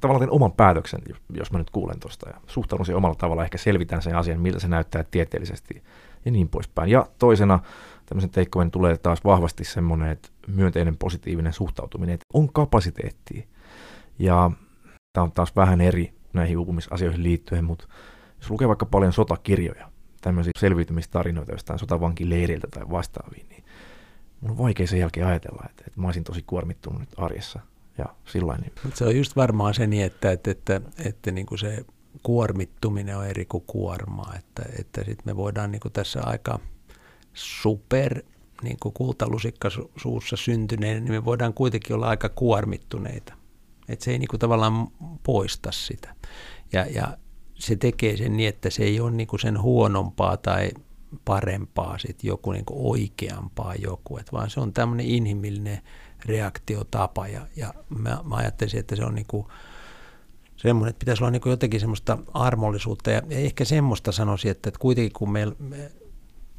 tavallaan 0.00 0.20
teen 0.20 0.30
oman 0.30 0.52
päätöksen, 0.52 1.00
jos 1.30 1.52
mä 1.52 1.58
nyt 1.58 1.70
kuulen 1.70 2.00
tuosta, 2.00 2.28
ja 2.28 2.40
suhtaudun 2.46 2.86
siihen 2.86 2.96
omalla 2.96 3.14
tavalla, 3.14 3.44
ehkä 3.44 3.58
selvitän 3.58 4.02
sen 4.02 4.16
asian, 4.16 4.40
miltä 4.40 4.58
se 4.58 4.68
näyttää 4.68 5.04
tieteellisesti, 5.10 5.82
ja 6.24 6.30
niin 6.30 6.48
poispäin. 6.48 6.90
Ja 6.90 7.06
toisena 7.18 7.60
tämmöisen 8.06 8.30
teikkojen 8.30 8.70
tulee 8.70 8.96
taas 8.96 9.24
vahvasti 9.24 9.64
semmoinen, 9.64 10.08
että 10.08 10.28
myönteinen 10.46 10.96
positiivinen 10.96 11.52
suhtautuminen, 11.52 12.14
että 12.14 12.24
on 12.32 12.52
kapasiteettia. 12.52 13.42
Ja 14.18 14.50
tämä 15.12 15.24
on 15.24 15.32
taas 15.32 15.56
vähän 15.56 15.80
eri 15.80 16.14
näihin 16.32 16.58
uupumisasioihin 16.58 17.22
liittyen, 17.22 17.64
mutta 17.64 17.88
jos 18.38 18.50
lukee 18.50 18.68
vaikka 18.68 18.86
paljon 18.86 19.12
sotakirjoja, 19.12 19.90
tämmöisiä 20.20 20.52
selviytymistarinoita 20.58 21.52
jostain 21.52 21.78
sotavankileiriltä 21.78 22.66
tai 22.70 22.90
vastaaviin, 22.90 23.48
niin 23.48 23.64
mun 24.40 24.50
on 24.50 24.58
vaikea 24.58 24.86
sen 24.86 24.98
jälkeen 24.98 25.26
ajatella, 25.26 25.62
että, 25.70 25.84
että 25.86 26.00
mä 26.00 26.06
olisin 26.06 26.24
tosi 26.24 26.42
kuormittunut 26.46 27.00
nyt 27.00 27.14
arjessa. 27.16 27.60
Ja 27.98 28.04
sillain, 28.24 28.60
niin. 28.60 28.72
Se 28.94 29.04
on 29.04 29.16
just 29.16 29.36
varmaan 29.36 29.74
se 29.74 29.86
niin, 29.86 30.04
että, 30.04 30.30
että, 30.30 30.50
että, 30.50 30.80
että 31.04 31.30
niin 31.30 31.46
kuin 31.46 31.58
se 31.58 31.84
kuormittuminen 32.22 33.18
on 33.18 33.26
eri 33.26 33.44
kuin 33.44 33.64
kuormaa, 33.66 34.34
että, 34.38 34.62
että 34.78 35.04
sitten 35.04 35.22
me 35.24 35.36
voidaan 35.36 35.72
niin 35.72 35.80
kuin 35.80 35.92
tässä 35.92 36.20
aika 36.22 36.58
super 37.34 38.22
niin 38.62 38.76
kuin 38.80 38.92
kultalusikka 38.92 39.68
suussa 39.96 40.36
syntyneen, 40.36 41.04
niin 41.04 41.12
me 41.12 41.24
voidaan 41.24 41.54
kuitenkin 41.54 41.96
olla 41.96 42.08
aika 42.08 42.28
kuormittuneita. 42.28 43.34
Että 43.88 44.04
se 44.04 44.10
ei 44.10 44.18
niin 44.18 44.28
kuin 44.28 44.40
tavallaan 44.40 44.88
poista 45.22 45.72
sitä. 45.72 46.14
Ja, 46.72 46.86
ja 46.86 47.16
se 47.54 47.76
tekee 47.76 48.16
sen 48.16 48.36
niin, 48.36 48.48
että 48.48 48.70
se 48.70 48.82
ei 48.82 49.00
ole 49.00 49.10
niin 49.10 49.26
kuin 49.26 49.40
sen 49.40 49.62
huonompaa 49.62 50.36
tai 50.36 50.70
parempaa 51.24 51.98
sit 51.98 52.24
joku 52.24 52.52
niin 52.52 52.64
kuin 52.64 52.80
oikeampaa 52.80 53.74
joku, 53.74 54.18
et 54.18 54.32
vaan 54.32 54.50
se 54.50 54.60
on 54.60 54.72
tämmöinen 54.72 55.06
inhimillinen 55.06 55.80
reaktiotapa 56.26 57.28
ja, 57.28 57.46
ja 57.56 57.74
mä, 57.88 58.18
mä 58.24 58.36
ajattelisin, 58.36 58.80
että 58.80 58.96
se 58.96 59.04
on 59.04 59.14
niin 59.14 59.26
kuin 59.28 59.46
semmoinen, 60.56 60.90
että 60.90 60.98
pitäisi 60.98 61.22
olla 61.22 61.30
niin 61.30 61.42
kuin 61.42 61.50
jotenkin 61.50 61.80
semmoista 61.80 62.18
armollisuutta 62.34 63.10
ja, 63.10 63.22
ja 63.28 63.38
ehkä 63.38 63.64
semmoista 63.64 64.12
sanoisin, 64.12 64.50
että, 64.50 64.68
että 64.68 64.80
kuitenkin 64.80 65.12
kun 65.12 65.32
meillä 65.32 65.54
me, 65.58 65.92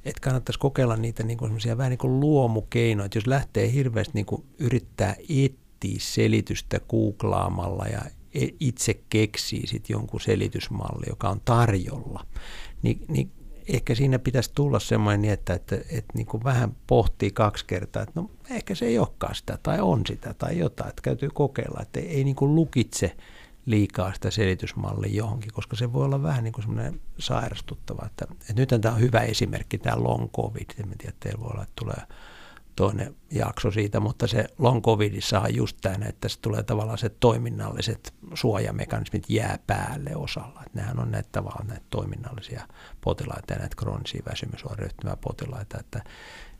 että 0.05 0.21
kannattaisi 0.21 0.59
kokeilla 0.59 0.95
niitä 0.95 1.23
niin 1.23 1.37
kuin 1.37 1.59
vähän 1.77 1.89
niin 1.89 1.97
kuin 1.97 2.19
luomukeinoja, 2.19 3.05
että 3.05 3.17
jos 3.17 3.27
lähtee 3.27 3.71
hirveästi 3.71 4.11
niin 4.13 4.25
kuin 4.25 4.45
yrittää 4.59 5.15
etsiä 5.19 5.99
selitystä 5.99 6.79
googlaamalla 6.79 7.85
ja 7.85 8.01
e, 8.33 8.47
itse 8.59 8.99
keksii 9.09 9.67
sitten 9.67 9.93
jonkun 9.93 10.21
selitysmalli, 10.21 11.05
joka 11.09 11.29
on 11.29 11.41
tarjolla, 11.45 12.25
niin, 12.81 13.05
niin 13.07 13.31
ehkä 13.67 13.95
siinä 13.95 14.19
pitäisi 14.19 14.51
tulla 14.55 14.79
semmoinen 14.79 15.21
niin, 15.21 15.33
että, 15.33 15.53
että, 15.53 15.75
että, 15.75 15.87
että 15.89 16.13
niin 16.15 16.27
kuin 16.27 16.43
vähän 16.43 16.75
pohtii 16.87 17.31
kaksi 17.31 17.65
kertaa, 17.65 18.03
että 18.03 18.21
no 18.21 18.31
ehkä 18.49 18.75
se 18.75 18.85
ei 18.85 18.99
olekaan 18.99 19.35
sitä 19.35 19.57
tai 19.63 19.79
on 19.79 20.01
sitä 20.07 20.33
tai 20.33 20.57
jotain, 20.57 20.89
että 20.89 21.01
täytyy 21.01 21.29
kokeilla, 21.33 21.81
että 21.81 21.99
ei, 21.99 22.07
ei 22.07 22.23
niin 22.23 22.35
kuin 22.35 22.55
lukitse 22.55 23.15
liikaa 23.65 24.13
sitä 24.13 24.31
selitysmallia 24.31 25.15
johonkin, 25.15 25.53
koska 25.53 25.75
se 25.75 25.93
voi 25.93 26.05
olla 26.05 26.23
vähän 26.23 26.43
niin 26.43 26.53
kuin 26.53 26.63
semmoinen 26.63 27.01
sairastuttava. 27.19 28.05
Että, 28.05 28.25
että 28.31 28.53
nyt 28.55 28.69
tämä 28.81 28.95
on 28.95 29.01
hyvä 29.01 29.19
esimerkki, 29.19 29.77
tämä 29.77 30.03
long 30.03 30.29
covid. 30.31 30.69
En 30.83 30.97
tiedä, 30.97 31.15
teillä 31.19 31.39
voi 31.39 31.49
olla, 31.51 31.63
että 31.63 31.73
tulee 31.75 32.07
toinen 32.75 33.15
jakso 33.31 33.71
siitä, 33.71 33.99
mutta 33.99 34.27
se 34.27 34.47
long 34.57 34.81
covidissa 34.81 35.39
on 35.39 35.55
just 35.55 35.77
tämä, 35.81 36.05
että 36.05 36.29
se 36.29 36.39
tulee 36.39 36.63
tavallaan 36.63 36.97
se 36.97 37.09
toiminnalliset 37.09 38.13
suojamekanismit 38.33 39.29
jää 39.29 39.59
päälle 39.67 40.15
osalla. 40.15 40.61
Että 40.65 40.79
nehän 40.79 40.99
on 40.99 41.11
näitä 41.11 41.29
tavallaan 41.31 41.67
näitä 41.67 41.85
toiminnallisia 41.89 42.67
potilaita 43.01 43.53
ja 43.53 43.59
näitä 43.59 43.75
kroonisia 43.75 44.23
väsymysoireyhtymää 44.29 45.17
potilaita. 45.17 45.79
Että, 45.79 46.03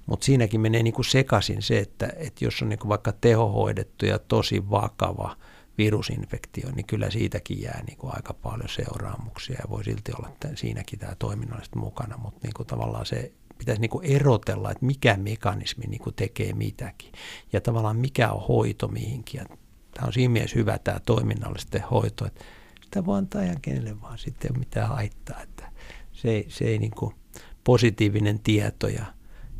mutta 0.05 0.25
siinäkin 0.25 0.61
menee 0.61 0.83
niin 0.83 0.93
kuin 0.93 1.05
sekaisin 1.05 1.61
se, 1.61 1.79
että, 1.79 2.09
että 2.15 2.45
jos 2.45 2.61
on 2.61 2.69
niin 2.69 2.79
kuin 2.79 2.89
vaikka 2.89 3.11
tehohoidettu 3.11 4.05
ja 4.05 4.19
tosi 4.19 4.69
vakava 4.69 5.35
virusinfektio, 5.77 6.71
niin 6.71 6.85
kyllä 6.85 7.09
siitäkin 7.09 7.61
jää 7.61 7.83
niin 7.87 7.97
kuin 7.97 8.15
aika 8.15 8.33
paljon 8.33 8.69
seuraamuksia 8.69 9.55
ja 9.59 9.69
voi 9.69 9.83
silti 9.83 10.11
olla 10.17 10.29
että 10.29 10.49
siinäkin 10.55 10.99
tämä 10.99 11.15
toiminnallisesti 11.15 11.79
mukana, 11.79 12.17
mutta 12.17 12.39
niin 12.43 12.53
kuin 12.53 12.67
tavallaan 12.67 13.05
se 13.05 13.31
pitäisi 13.57 13.81
niin 13.81 13.89
kuin 13.89 14.05
erotella, 14.05 14.71
että 14.71 14.85
mikä 14.85 15.17
mekanismi 15.17 15.85
niin 15.87 16.01
kuin 16.01 16.15
tekee 16.15 16.53
mitäkin 16.53 17.11
ja 17.53 17.61
tavallaan 17.61 17.97
mikä 17.97 18.31
on 18.31 18.47
hoito 18.47 18.87
mihinkin. 18.87 19.37
Ja 19.37 19.45
tämä 19.93 20.07
on 20.07 20.13
siinä 20.13 20.31
mielessä 20.31 20.59
hyvä 20.59 20.77
tämä 20.77 20.99
toiminnallisten 20.99 21.81
hoito, 21.91 22.25
että 22.25 22.45
sitä 22.83 23.05
voi 23.05 23.17
antaa 23.17 23.41
ihan 23.41 23.61
kenelle 23.61 24.01
vaan 24.01 24.17
sitten 24.17 24.47
ei 24.47 24.51
ole 24.51 24.59
mitään 24.59 24.87
haittaa. 24.87 25.41
Että 25.41 25.71
se, 26.11 26.45
se 26.47 26.65
ei 26.65 26.77
niin 26.77 26.91
kuin 26.91 27.15
positiivinen 27.63 28.39
tieto 28.39 28.87
ja, 28.87 29.05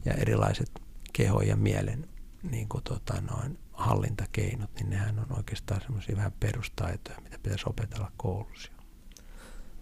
ja 0.06 0.14
erilaiset 0.14 0.72
kehon 1.14 1.48
ja 1.48 1.56
mielen 1.56 2.10
niin 2.52 2.70
kuin 2.70 2.84
tota 2.84 3.22
noin, 3.22 3.58
hallintakeinot, 3.76 4.70
niin 4.76 4.90
nehän 4.90 5.20
on 5.20 5.38
oikeastaan 5.38 5.82
semmoisia 5.82 6.16
vähän 6.16 6.34
perustaitoja, 6.40 7.18
mitä 7.24 7.40
pitäisi 7.44 7.66
opetella 7.68 8.12
koulussa. 8.18 8.72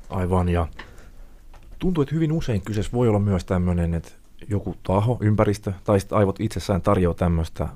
Aivan, 0.09 0.49
ja 0.49 0.67
tuntuu, 1.79 2.01
että 2.01 2.15
hyvin 2.15 2.31
usein 2.31 2.61
kyseessä 2.61 2.91
voi 2.91 3.07
olla 3.07 3.19
myös 3.19 3.45
tämmöinen, 3.45 3.93
että 3.93 4.11
joku 4.49 4.75
taho, 4.83 5.17
ympäristö 5.21 5.73
tai 5.83 5.99
sitten 5.99 6.17
aivot 6.17 6.39
itsessään 6.39 6.81
tarjoaa 6.81 7.13
tämmöistä 7.13 7.69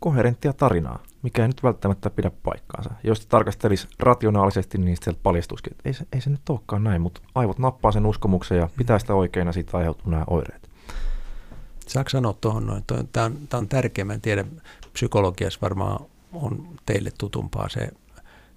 koherenttia 0.00 0.52
tarinaa, 0.52 1.02
mikä 1.22 1.42
ei 1.42 1.48
nyt 1.48 1.62
välttämättä 1.62 2.10
pidä 2.10 2.30
paikkaansa. 2.42 2.90
Jos 3.04 3.26
tarkastelisi 3.26 3.88
rationaalisesti, 3.98 4.78
niin 4.78 4.96
sieltä 5.02 5.20
paljastuisikin, 5.22 5.72
että 5.72 5.82
ei 5.88 5.92
se, 5.92 6.06
ei 6.12 6.20
se 6.20 6.30
nyt 6.30 6.48
olekaan 6.48 6.84
näin, 6.84 7.02
mutta 7.02 7.20
aivot 7.34 7.58
nappaa 7.58 7.92
sen 7.92 8.06
uskomuksen 8.06 8.58
ja 8.58 8.68
pitää 8.76 8.98
sitä 8.98 9.14
oikein 9.14 9.46
ja 9.46 9.52
siitä 9.52 9.78
aiheutuu 9.78 10.10
nämä 10.10 10.24
oireet. 10.26 10.70
Saanko 11.86 12.08
sanoa 12.08 12.34
tuohon 12.40 12.66
noin? 12.66 12.84
Tämä 13.12 13.26
on, 13.26 13.38
tämä 13.48 13.58
on 13.58 13.68
tärkeä. 13.68 14.04
Mä 14.04 14.14
en 14.14 14.20
tiedä, 14.20 14.44
psykologiassa 14.94 15.60
varmaan 15.62 16.06
on 16.32 16.76
teille 16.86 17.10
tutumpaa 17.18 17.68
se 17.68 17.88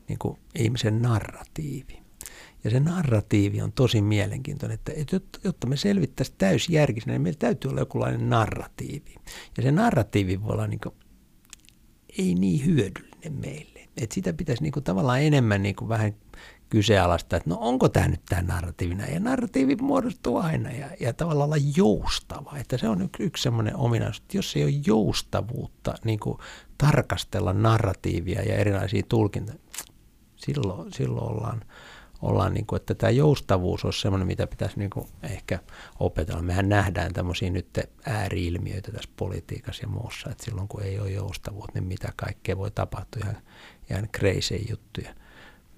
niin 0.07 0.19
kuin 0.19 0.37
ihmisen 0.55 1.01
narratiivi. 1.01 2.01
Ja 2.63 2.69
se 2.69 2.79
narratiivi 2.79 3.61
on 3.61 3.71
tosi 3.71 4.01
mielenkiintoinen, 4.01 4.79
että, 4.87 4.91
jotta 5.43 5.67
me 5.67 5.77
selvittäisiin 5.77 6.37
täysjärkisenä, 6.37 7.11
niin 7.11 7.21
meillä 7.21 7.39
täytyy 7.39 7.69
olla 7.69 7.81
jokinlainen 7.81 8.29
narratiivi. 8.29 9.15
Ja 9.57 9.63
se 9.63 9.71
narratiivi 9.71 10.43
voi 10.43 10.53
olla 10.53 10.67
niin 10.67 10.79
kuin, 10.79 10.95
ei 12.17 12.35
niin 12.35 12.65
hyödyllinen 12.65 13.33
meille. 13.33 13.79
Että 13.97 14.15
sitä 14.15 14.33
pitäisi 14.33 14.63
niin 14.63 14.71
kuin 14.71 14.83
tavallaan 14.83 15.21
enemmän 15.21 15.63
niin 15.63 15.75
kuin 15.75 15.89
vähän 15.89 16.13
kyseenalaista, 16.69 17.37
että 17.37 17.49
no 17.49 17.57
onko 17.59 17.89
tämä 17.89 18.07
nyt 18.07 18.21
tämä 18.29 18.41
narratiivina. 18.41 19.05
Ja 19.05 19.19
narratiivi 19.19 19.75
muodostuu 19.75 20.37
aina 20.37 20.71
ja, 20.71 20.87
ja 20.99 21.13
tavallaan 21.13 21.49
olla 21.49 21.63
joustava. 21.75 22.57
Että 22.57 22.77
se 22.77 22.89
on 22.89 23.01
yksi, 23.01 23.23
yksi 23.23 23.43
semmoinen 23.43 23.75
ominaisuus, 23.75 24.21
että 24.21 24.37
jos 24.37 24.55
ei 24.55 24.63
ole 24.63 24.73
joustavuutta 24.85 25.95
niin 26.03 26.19
kuin 26.19 26.37
tarkastella 26.77 27.53
narratiivia 27.53 28.41
ja 28.41 28.55
erilaisia 28.55 29.03
tulkintoja, 29.09 29.59
silloin, 30.35 30.93
silloin 30.93 31.31
ollaan, 31.31 31.63
ollaan 32.21 32.53
niin 32.53 32.65
kuin, 32.65 32.77
että 32.77 32.95
tämä 32.95 33.11
joustavuus 33.11 33.85
on 33.85 33.93
semmoinen, 33.93 34.27
mitä 34.27 34.47
pitäisi 34.47 34.79
niin 34.79 34.89
kuin 34.89 35.07
ehkä 35.23 35.59
opetella. 35.99 36.41
Mehän 36.41 36.69
nähdään 36.69 37.13
tämmöisiä 37.13 37.49
nyt 37.49 37.79
ääriilmiöitä 38.05 38.91
tässä 38.91 39.09
politiikassa 39.15 39.83
ja 39.83 39.89
muussa, 39.89 40.29
että 40.29 40.43
silloin 40.43 40.67
kun 40.67 40.83
ei 40.83 40.99
ole 40.99 41.11
joustavuutta, 41.11 41.71
niin 41.73 41.87
mitä 41.87 42.13
kaikkea 42.15 42.57
voi 42.57 42.71
tapahtua, 42.71 43.21
ihan, 43.23 43.37
ihan 43.89 44.09
crazy 44.17 44.55
juttuja. 44.69 45.13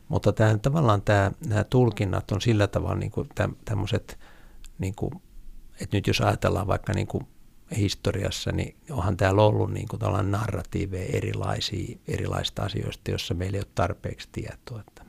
Mutta 0.10 0.34
tämä, 0.34 0.58
tavallaan 0.58 1.02
tämä, 1.02 1.32
nämä 1.48 1.64
tulkinnat 1.64 2.32
on 2.32 2.42
sillä 2.42 2.68
tavalla 2.68 2.96
niin 2.96 3.12
kuin 3.12 3.30
tämmöiset, 3.66 4.20
niin 4.80 4.96
kuin, 4.96 5.14
että 5.82 5.98
nyt 5.98 6.08
jos 6.08 6.22
ajatellaan 6.22 6.68
vaikka 6.68 6.94
niin 6.94 7.08
kuin 7.08 7.28
historiassa, 7.78 8.52
niin 8.52 8.76
onhan 8.92 9.18
täällä 9.18 9.42
ollut 9.42 9.74
niin 9.74 9.88
kuin 9.88 10.32
narratiiveja 10.32 11.18
erilaisia, 11.18 11.98
erilaisista 12.08 12.64
asioista, 12.64 13.12
joissa 13.12 13.34
meillä 13.34 13.56
ei 13.56 13.62
ole 13.62 13.72
tarpeeksi 13.76 14.30
tietoa. 14.32 14.80
Että 14.80 15.06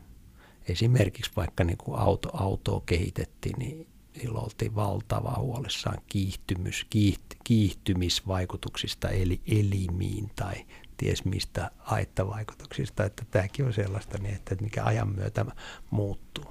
esimerkiksi 0.68 1.30
vaikka 1.36 1.64
niin 1.64 1.78
kuin 1.78 1.98
auto, 1.98 2.30
autoa 2.32 2.82
kehitettiin, 2.86 3.58
niin 3.58 3.86
silloin 4.20 4.44
oltiin 4.44 4.74
valtava 4.74 5.36
huolissaan 5.38 5.98
kiihtymys, 6.06 6.86
kiiht, 6.90 7.22
kiihtymisvaikutuksista 7.44 9.08
eli 9.08 9.40
elimiin 9.46 10.30
tai 10.36 10.54
ties 11.00 11.24
mistä 11.24 11.70
haittavaikutuksista, 11.78 13.04
että 13.04 13.22
tämäkin 13.30 13.66
on 13.66 13.72
sellaista, 13.72 14.18
niin 14.18 14.34
että 14.34 14.54
mikä 14.60 14.84
ajan 14.84 15.08
myötä 15.08 15.46
muuttuu. 15.90 16.44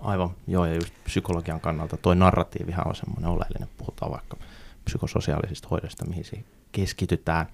Aivan, 0.00 0.30
joo, 0.46 0.66
ja 0.66 0.74
just 0.74 0.94
psykologian 1.04 1.60
kannalta 1.60 1.96
tuo 1.96 2.14
narratiivihan 2.14 2.88
on 2.88 2.96
semmoinen 2.96 3.30
oleellinen, 3.30 3.68
puhutaan 3.76 4.12
vaikka 4.12 4.36
psykososiaalisista 4.84 5.68
hoidoista, 5.68 6.04
mihin 6.04 6.24
siihen 6.24 6.46
keskitytään. 6.72 7.46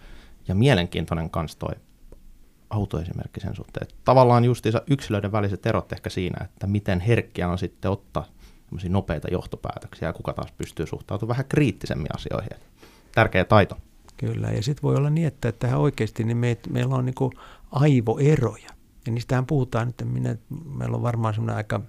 Ja 0.49 0.55
mielenkiintoinen 0.55 1.31
kanssa 1.31 1.59
toi 1.59 1.75
autoesimerkki 2.71 3.41
sen 3.41 3.57
suhteen, 3.57 3.83
että 3.83 3.95
tavallaan 4.05 4.45
justiinsa 4.45 4.83
yksilöiden 4.91 5.33
väliset 5.33 5.67
erot 5.67 5.93
ehkä 5.93 6.11
siinä, 6.11 6.45
että 6.45 6.67
miten 6.67 7.01
herkkiä 7.01 7.49
on 7.49 7.59
sitten 7.59 7.91
ottaa 7.91 8.27
nopeita 8.89 9.29
johtopäätöksiä 9.31 10.09
ja 10.09 10.13
kuka 10.13 10.33
taas 10.33 10.53
pystyy 10.53 10.87
suhtautumaan 10.87 11.29
vähän 11.29 11.49
kriittisemmin 11.49 12.15
asioihin. 12.17 12.51
Tärkeä 13.15 13.45
taito. 13.45 13.77
Kyllä, 14.17 14.49
ja 14.51 14.63
sitten 14.63 14.83
voi 14.83 14.97
olla 14.97 15.11
niin, 15.11 15.27
että 15.27 15.53
tähän 15.53 15.81
oikeasti 15.81 16.25
niin 16.25 16.37
me, 16.37 16.57
meillä 16.71 16.95
on 16.95 17.05
niin 17.05 17.31
aivoeroja. 17.71 18.71
Ja 19.07 19.13
niistähän 19.13 19.47
puhutaan 19.47 19.89
että 19.89 20.05
minä, 20.05 20.37
meillä 20.79 20.97
on 20.97 21.03
varmaan 21.03 21.35
semmoinen 21.35 21.57
aika 21.57 21.81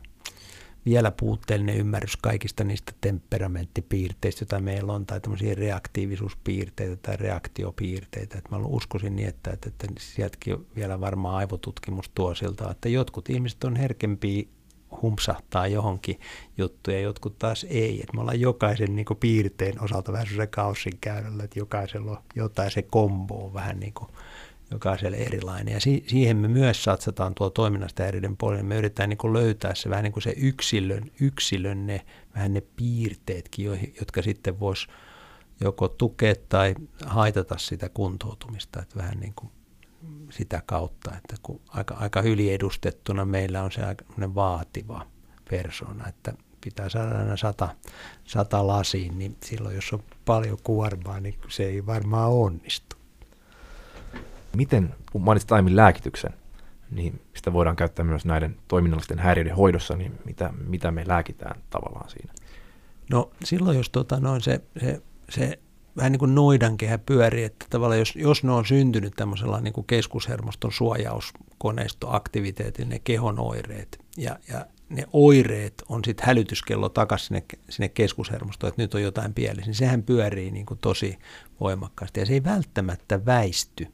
vielä 0.85 1.11
puutteellinen 1.11 1.77
ymmärrys 1.77 2.17
kaikista 2.17 2.63
niistä 2.63 2.91
temperamenttipiirteistä, 3.01 4.43
joita 4.43 4.59
meillä 4.59 4.93
on, 4.93 5.05
tai 5.05 5.21
tämmöisiä 5.21 5.55
reaktiivisuuspiirteitä 5.55 6.95
tai 6.95 7.17
reaktiopiirteitä. 7.17 8.37
Että 8.37 8.49
mä 8.55 8.57
uskoisin 8.65 9.15
niin, 9.15 9.27
että, 9.27 9.51
että, 9.51 9.69
että 9.69 9.87
sieltäkin 9.99 10.67
vielä 10.75 10.99
varmaan 10.99 11.35
aivotutkimus 11.35 12.09
tuo 12.15 12.35
siltä, 12.35 12.71
että 12.71 12.89
jotkut 12.89 13.29
ihmiset 13.29 13.63
on 13.63 13.75
herkempiä 13.75 14.43
humpsahtaa 15.01 15.67
johonkin 15.67 16.19
juttuja, 16.57 16.99
jotkut 16.99 17.39
taas 17.39 17.65
ei. 17.69 18.01
Et 18.01 18.13
me 18.13 18.21
ollaan 18.21 18.39
jokaisen 18.39 18.95
niin 18.95 19.05
kuin, 19.05 19.17
piirteen 19.17 19.81
osalta 19.81 20.11
vähän 20.11 20.27
se 20.35 20.47
kaussin 20.47 20.97
käyrällä, 21.01 21.43
että 21.43 21.59
jokaisella 21.59 22.11
on 22.11 22.17
jotain 22.35 22.71
se 22.71 22.81
kombo 22.81 23.45
on 23.45 23.53
vähän 23.53 23.79
niin 23.79 23.93
kuin, 23.93 24.09
jokaiselle 24.71 25.17
erilainen. 25.17 25.73
Ja 25.73 25.79
si- 25.79 26.03
siihen 26.07 26.37
me 26.37 26.47
myös 26.47 26.83
satsataan 26.83 27.35
tuo 27.35 27.49
toiminnasta 27.49 28.05
eriden 28.05 28.37
puolella. 28.37 28.63
Me 28.63 28.77
yritetään 28.77 29.09
niin 29.09 29.17
kuin 29.17 29.33
löytää 29.33 29.75
se 29.75 29.89
vähän 29.89 30.03
niin 30.03 30.13
kuin 30.13 30.23
se 30.23 30.33
yksilön, 30.37 31.11
yksilön 31.19 31.87
ne, 31.87 32.05
vähän 32.35 32.53
ne 32.53 32.61
piirteetkin, 32.75 33.93
jotka 33.99 34.21
sitten 34.21 34.59
vois 34.59 34.87
joko 35.61 35.87
tukea 35.87 36.33
tai 36.49 36.75
haitata 37.05 37.57
sitä 37.57 37.89
kuntoutumista. 37.89 38.81
Että 38.81 38.99
vähän 38.99 39.19
niin 39.19 39.33
kuin 39.35 39.51
sitä 40.29 40.61
kautta, 40.65 41.11
että 41.17 41.35
kun 41.43 41.61
aika, 41.69 41.95
aika 41.95 42.21
yliedustettuna 42.21 43.25
meillä 43.25 43.63
on 43.63 43.71
se 43.71 43.83
aika 43.83 44.05
vaativa 44.35 45.05
persona, 45.49 46.07
että 46.07 46.33
pitää 46.63 46.89
saada 46.89 47.19
aina 47.19 47.37
sata, 47.37 47.69
sata 48.23 48.67
lasiin, 48.67 49.19
niin 49.19 49.37
silloin 49.43 49.75
jos 49.75 49.93
on 49.93 50.03
paljon 50.25 50.57
kuormaa, 50.63 51.19
niin 51.19 51.35
se 51.47 51.63
ei 51.65 51.85
varmaan 51.85 52.31
onnistu. 52.31 52.95
Miten, 54.55 54.95
kun 55.11 55.21
mainitsit 55.21 55.51
aiemmin 55.51 55.75
lääkityksen, 55.75 56.33
niin 56.91 57.21
sitä 57.33 57.53
voidaan 57.53 57.75
käyttää 57.75 58.05
myös 58.05 58.25
näiden 58.25 58.57
toiminnallisten 58.67 59.19
häiriöiden 59.19 59.55
hoidossa, 59.55 59.95
niin 59.95 60.19
mitä, 60.25 60.53
mitä 60.67 60.91
me 60.91 61.03
lääkitään 61.07 61.61
tavallaan 61.69 62.09
siinä? 62.09 62.33
No 63.09 63.31
silloin, 63.43 63.77
jos 63.77 63.89
tota, 63.89 64.19
noin 64.19 64.41
se, 64.41 64.61
se, 64.79 65.01
se 65.29 65.59
vähän 65.97 66.11
niin 66.11 66.19
kuin 66.19 66.35
noidankehä 66.35 66.97
pyörii, 66.97 67.43
että 67.43 67.65
tavallaan 67.69 67.99
jos, 67.99 68.15
jos 68.15 68.43
ne 68.43 68.51
on 68.51 68.65
syntynyt 68.65 69.13
tämmöisellä 69.15 69.61
niin 69.61 69.73
kuin 69.73 69.87
keskushermoston 69.87 70.71
suojauskoneiston 70.71 72.15
aktiviteetin, 72.15 72.89
ne 72.89 72.99
kehon 72.99 73.39
oireet, 73.39 73.99
ja, 74.17 74.39
ja 74.47 74.65
ne 74.89 75.05
oireet 75.13 75.83
on 75.89 76.01
sitten 76.05 76.25
hälytyskello 76.25 76.89
takaisin 76.89 77.27
sinne, 77.27 77.43
sinne 77.69 77.89
keskushermostoon, 77.89 78.69
että 78.69 78.81
nyt 78.81 78.93
on 78.93 79.01
jotain 79.01 79.33
pielessä, 79.33 79.65
niin 79.65 79.75
sehän 79.75 80.03
pyörii 80.03 80.51
niin 80.51 80.65
kuin 80.65 80.79
tosi 80.79 81.19
voimakkaasti. 81.59 82.19
Ja 82.19 82.25
se 82.25 82.33
ei 82.33 82.43
välttämättä 82.43 83.25
väisty, 83.25 83.87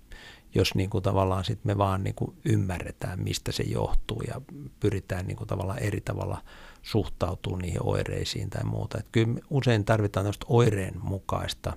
jos 0.56 0.76
niin 0.76 0.90
kuin 0.90 1.04
tavallaan 1.04 1.46
sit 1.46 1.66
me 1.66 1.78
vaan 1.78 2.04
niin 2.04 2.16
kuin 2.16 2.36
ymmärretään, 2.46 3.24
mistä 3.24 3.52
se 3.52 3.64
johtuu 3.64 4.22
ja 4.28 4.42
pyritään 4.80 5.28
niin 5.28 5.38
kuin 5.38 5.48
tavallaan 5.48 5.80
eri 5.80 6.02
tavalla 6.02 6.42
suhtautuu 6.82 7.56
niihin 7.56 7.84
oireisiin 7.84 8.50
tai 8.50 8.64
muuta. 8.64 8.98
Et 8.98 9.08
kyllä 9.12 9.40
usein 9.50 9.86
tarvitaan 9.86 10.24
tämmöistä 10.24 10.46
oireen 10.50 10.94
mukaista 11.04 11.74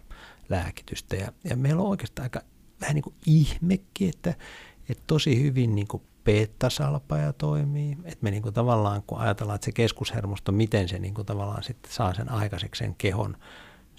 lääkitystä 0.48 1.16
ja, 1.16 1.32
ja 1.44 1.56
meillä 1.56 1.82
on 1.82 1.88
oikeastaan 1.88 2.24
aika 2.24 2.40
vähän 2.80 2.94
niin 2.94 3.02
kuin 3.02 3.14
ihmekin, 3.26 4.08
että, 4.08 4.34
että 4.88 5.04
tosi 5.06 5.42
hyvin 5.42 5.74
niin 5.74 5.88
kuin 5.88 6.02
beta-salpaja 6.24 7.32
toimii. 7.32 7.96
Että 8.04 8.18
me 8.20 8.30
niin 8.30 8.42
kuin 8.42 8.54
tavallaan, 8.54 9.02
kun 9.06 9.18
ajatellaan, 9.18 9.54
että 9.54 9.64
se 9.64 9.72
keskushermosto, 9.72 10.52
miten 10.52 10.88
se 10.88 10.98
niin 10.98 11.14
kuin 11.14 11.26
tavallaan 11.26 11.62
sitten 11.62 11.92
saa 11.92 12.14
sen 12.14 12.30
aikaiseksi 12.30 12.78
sen 12.78 12.94
kehon, 12.94 13.36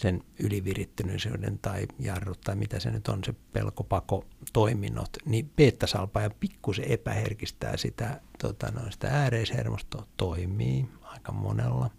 sen 0.03 0.23
ylivirittyneisyyden 0.39 1.59
tai 1.59 1.87
jarrut 1.99 2.41
tai 2.41 2.55
mitä 2.55 2.79
se 2.79 2.91
nyt 2.91 3.07
on, 3.07 3.23
se 3.23 3.33
pelkopako 3.53 4.25
toiminnot, 4.53 5.09
niin 5.25 5.51
beta-salpaja 5.55 6.29
pikkusen 6.39 6.85
epäherkistää 6.91 7.77
sitä, 7.77 8.21
tota, 8.41 8.71
no, 8.71 8.91
sitä 8.91 9.07
ääreishermostoa 9.07 10.07
toimii 10.17 10.85
aika 11.01 11.31
monella. 11.31 11.89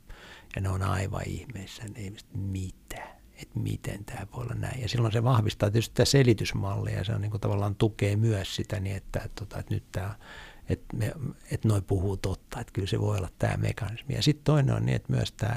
Ja 0.57 0.63
ne 0.63 0.69
on 0.69 0.83
aivan 0.83 1.23
ihmeissä, 1.27 1.83
ne 1.85 2.01
ei 2.01 2.17
mitään 2.35 3.15
että 3.43 3.59
miten 3.59 4.05
tämä 4.05 4.27
voi 4.33 4.43
olla 4.43 4.55
näin. 4.55 4.83
Ja 4.83 4.89
silloin 4.89 5.13
se 5.13 5.25
vahvistaa 5.25 5.71
tietysti 5.71 5.93
sitä 5.93 6.05
selitysmallia 6.05 6.97
ja 6.97 7.05
se 7.05 7.13
on 7.13 7.21
niin 7.21 7.31
kuin 7.31 7.41
tavallaan 7.41 7.75
tukee 7.75 8.17
myös 8.17 8.57
sitä 8.57 8.81
niin, 8.81 8.97
että, 8.97 9.29
tota, 9.35 9.59
että 9.59 9.75
nyt 9.75 9.85
tämä, 9.93 10.15
että, 10.69 10.97
että 11.51 11.69
noi 11.69 11.83
puhuu 11.83 12.17
totta, 12.17 12.61
että 12.61 12.73
kyllä 12.73 12.89
se 12.89 13.01
voi 13.01 13.19
olla 13.19 13.29
tämä 13.39 13.57
mekanismi. 13.57 14.15
Ja 14.15 14.23
sitten 14.23 14.45
toinen 14.45 14.75
on 14.75 14.87
niin, 14.87 14.97
että 14.97 15.13
myös 15.13 15.33
tämä 15.33 15.57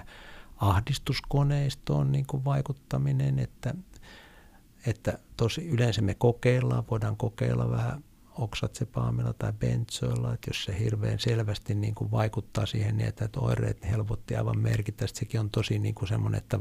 ahdistuskoneisto 0.57 1.97
on 1.97 2.11
niin 2.11 2.25
kuin 2.25 2.45
vaikuttaminen, 2.45 3.39
että, 3.39 3.73
että 4.85 5.19
tosi 5.37 5.67
yleensä 5.67 6.01
me 6.01 6.13
kokeillaan, 6.13 6.83
voidaan 6.91 7.17
kokeilla 7.17 7.71
vähän 7.71 8.03
oksatsepaamilla 8.37 9.33
tai 9.33 9.53
benzoilla, 9.53 10.33
että 10.33 10.49
jos 10.49 10.63
se 10.63 10.79
hirveän 10.79 11.19
selvästi 11.19 11.75
niin 11.75 11.95
kuin 11.95 12.11
vaikuttaa 12.11 12.65
siihen 12.65 12.97
niin, 12.97 13.09
että 13.09 13.29
oireet 13.37 13.89
helpotti 13.89 14.35
aivan 14.35 14.59
merkittävästi, 14.59 15.19
sekin 15.19 15.39
on 15.39 15.49
tosi 15.49 15.79
niin 15.79 15.95
kuin 15.95 16.09
semmoinen, 16.09 16.37
että 16.37 16.59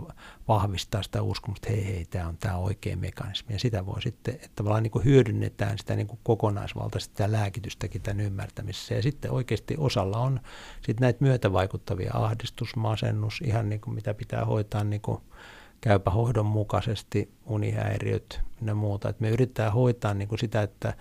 vahvistaa 0.48 1.02
sitä 1.02 1.22
uskomusta, 1.22 1.68
että 1.68 1.76
hei 1.76 1.94
hei, 1.94 2.04
tämä 2.04 2.28
on 2.28 2.36
tämä 2.36 2.56
oikea 2.56 2.96
mekanismi. 2.96 3.54
Ja 3.54 3.58
sitä 3.58 3.86
voi 3.86 4.02
sitten, 4.02 4.34
että 4.34 4.50
tavallaan 4.54 4.82
niin 4.82 4.90
kuin 4.90 5.04
hyödynnetään 5.04 5.78
sitä 5.78 5.96
niin 5.96 6.06
kuin 6.06 6.20
kokonaisvaltaisesti 6.22 7.12
sitä 7.12 7.32
lääkitystäkin 7.32 8.02
tämän 8.02 8.20
ymmärtämisessä. 8.20 8.94
Ja 8.94 9.02
sitten 9.02 9.30
oikeasti 9.30 9.74
osalla 9.78 10.18
on 10.18 10.40
sitten 10.74 11.00
näitä 11.00 11.24
myötävaikuttavia 11.24 12.10
ahdistus, 12.14 12.76
masennus, 12.76 13.40
ihan 13.44 13.68
niin 13.68 13.80
kuin 13.80 13.94
mitä 13.94 14.14
pitää 14.14 14.44
hoitaa 14.44 14.84
niin 14.84 15.00
kuin 15.00 15.20
käypä 15.80 16.10
hoidon 16.10 16.46
mukaisesti, 16.46 17.30
unihäiriöt 17.46 18.40
ja 18.66 18.74
muuta. 18.74 19.08
Et 19.08 19.20
me 19.20 19.30
yritetään 19.30 19.72
hoitaa 19.72 20.14
niin 20.14 20.28
kuin 20.28 20.38
sitä, 20.38 20.62
että 20.62 20.94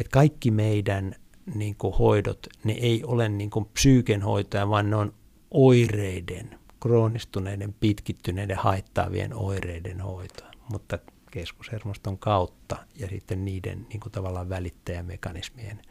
että 0.00 0.10
kaikki 0.12 0.50
meidän 0.50 1.14
niin 1.54 1.74
kuin 1.74 1.94
hoidot, 1.94 2.46
ne 2.64 2.72
ei 2.72 3.04
ole 3.04 3.28
niin 3.28 3.50
kuin 3.50 3.64
psyykenhoitoja, 3.64 4.68
vaan 4.68 4.90
ne 4.90 4.96
on 4.96 5.14
oireiden, 5.50 6.58
kroonistuneiden, 6.80 7.74
pitkittyneiden, 7.80 8.56
haittaavien 8.56 9.34
oireiden 9.34 10.00
hoitoa. 10.00 10.50
Mutta 10.72 10.98
keskushermoston 11.30 12.18
kautta 12.18 12.76
ja 12.94 13.08
sitten 13.08 13.44
niiden 13.44 13.86
niin 13.88 14.00
kuin 14.00 14.12
tavallaan 14.12 14.48
välittäjämekanismien 14.48 15.82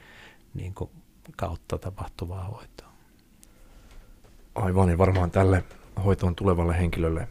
niin 0.53 0.73
kuin 0.73 0.89
kautta 1.35 1.77
tapahtuvaa 1.77 2.43
hoitoa. 2.43 2.87
Aivan, 4.55 4.89
ja 4.89 4.97
varmaan 4.97 5.31
tälle 5.31 5.63
hoitoon 6.05 6.35
tulevalle 6.35 6.79
henkilölle 6.79 7.27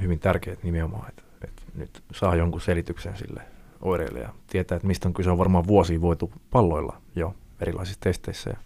hyvin 0.00 0.20
tärkeät 0.20 0.62
nimenomaan, 0.62 1.08
että, 1.08 1.22
että 1.44 1.62
nyt 1.74 2.02
saa 2.12 2.36
jonkun 2.36 2.60
selityksen 2.60 3.16
sille 3.16 3.57
oireille 3.80 4.20
ja 4.20 4.34
tietää, 4.46 4.76
että 4.76 4.88
mistä 4.88 5.08
on 5.08 5.14
kyse, 5.14 5.30
on 5.30 5.38
varmaan 5.38 5.66
vuosia 5.66 6.00
voitu 6.00 6.32
palloilla 6.50 7.02
jo 7.16 7.34
erilaisissa 7.60 8.00
testeissä 8.00 8.50
ja 8.50 8.56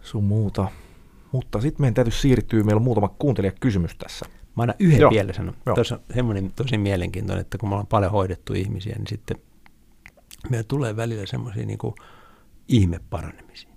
sun 0.00 0.24
muuta. 0.24 0.68
Mutta 1.32 1.60
sitten 1.60 1.82
meidän 1.82 1.94
täytyy 1.94 2.12
siirtyä, 2.12 2.62
meillä 2.62 2.78
on 2.78 2.84
muutama 2.84 3.14
kuuntelijakysymys 3.18 3.96
tässä. 3.96 4.26
Mä 4.56 4.62
aina 4.62 4.74
yhden 4.78 5.00
Joo. 5.00 5.10
vielä 5.10 5.32
sanon. 5.32 5.54
Tuossa 5.74 5.94
on 5.94 6.00
semmoinen 6.14 6.52
tosi 6.56 6.78
mielenkiintoinen, 6.78 7.40
että 7.40 7.58
kun 7.58 7.68
me 7.68 7.74
ollaan 7.74 7.86
paljon 7.86 8.12
hoidettu 8.12 8.54
ihmisiä, 8.54 8.94
niin 8.96 9.06
sitten 9.06 9.36
meillä 10.50 10.64
tulee 10.68 10.96
välillä 10.96 11.26
semmoisia 11.26 11.66
niin 11.66 11.78
ihmeparanemisia. 12.68 13.70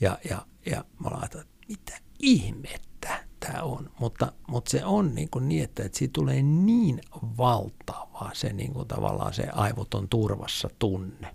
Ja, 0.00 0.18
ja, 0.30 0.46
ja 0.66 0.84
mä 0.98 1.08
ollaan 1.08 1.24
että 1.24 1.44
mitä 1.68 1.98
ihmettä 2.18 3.19
tämä 3.40 3.62
on. 3.62 3.90
Mutta, 4.00 4.32
mutta 4.46 4.70
se 4.70 4.84
on 4.84 5.14
niin, 5.14 5.30
kuin 5.30 5.48
niin 5.48 5.64
että, 5.64 5.82
että 5.82 5.98
siitä 5.98 6.12
tulee 6.12 6.42
niin 6.42 7.00
valtava 7.38 8.30
se 8.32 8.52
niin 8.52 8.72
kuin 8.72 8.88
tavallaan 8.88 9.34
se 9.34 9.48
aivoton 9.52 10.08
turvassa 10.08 10.70
tunne 10.78 11.34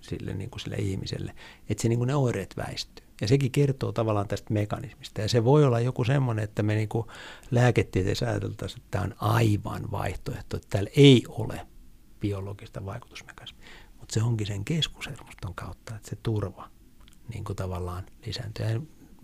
sille, 0.00 0.34
niin 0.34 0.50
kuin 0.50 0.60
sille 0.60 0.76
ihmiselle, 0.76 1.34
että 1.68 1.82
se 1.82 1.88
niin 1.88 1.98
kuin 1.98 2.08
ne 2.08 2.14
oireet 2.14 2.56
väistyy. 2.56 3.06
Ja 3.20 3.28
sekin 3.28 3.50
kertoo 3.50 3.92
tavallaan 3.92 4.28
tästä 4.28 4.52
mekanismista. 4.52 5.20
Ja 5.20 5.28
se 5.28 5.44
voi 5.44 5.64
olla 5.64 5.80
joku 5.80 6.04
semmoinen, 6.04 6.44
että 6.44 6.62
me 6.62 6.74
niin 6.74 6.88
kuin 6.88 7.06
lääketieteessä 7.50 8.26
ajateltaisiin, 8.26 8.80
että 8.80 8.90
tämä 8.90 9.04
on 9.04 9.14
aivan 9.18 9.90
vaihtoehto, 9.90 10.56
että 10.56 10.68
täällä 10.70 10.90
ei 10.96 11.22
ole 11.28 11.66
biologista 12.20 12.84
vaikutusmekanismia. 12.84 13.66
Mutta 14.00 14.14
se 14.14 14.22
onkin 14.22 14.46
sen 14.46 14.64
keskushermoston 14.64 15.54
kautta, 15.54 15.96
että 15.96 16.10
se 16.10 16.16
turva 16.22 16.68
niin 17.28 17.44
kuin 17.44 17.56
tavallaan 17.56 18.06
lisääntyy. 18.26 18.66
Ja 18.66 18.80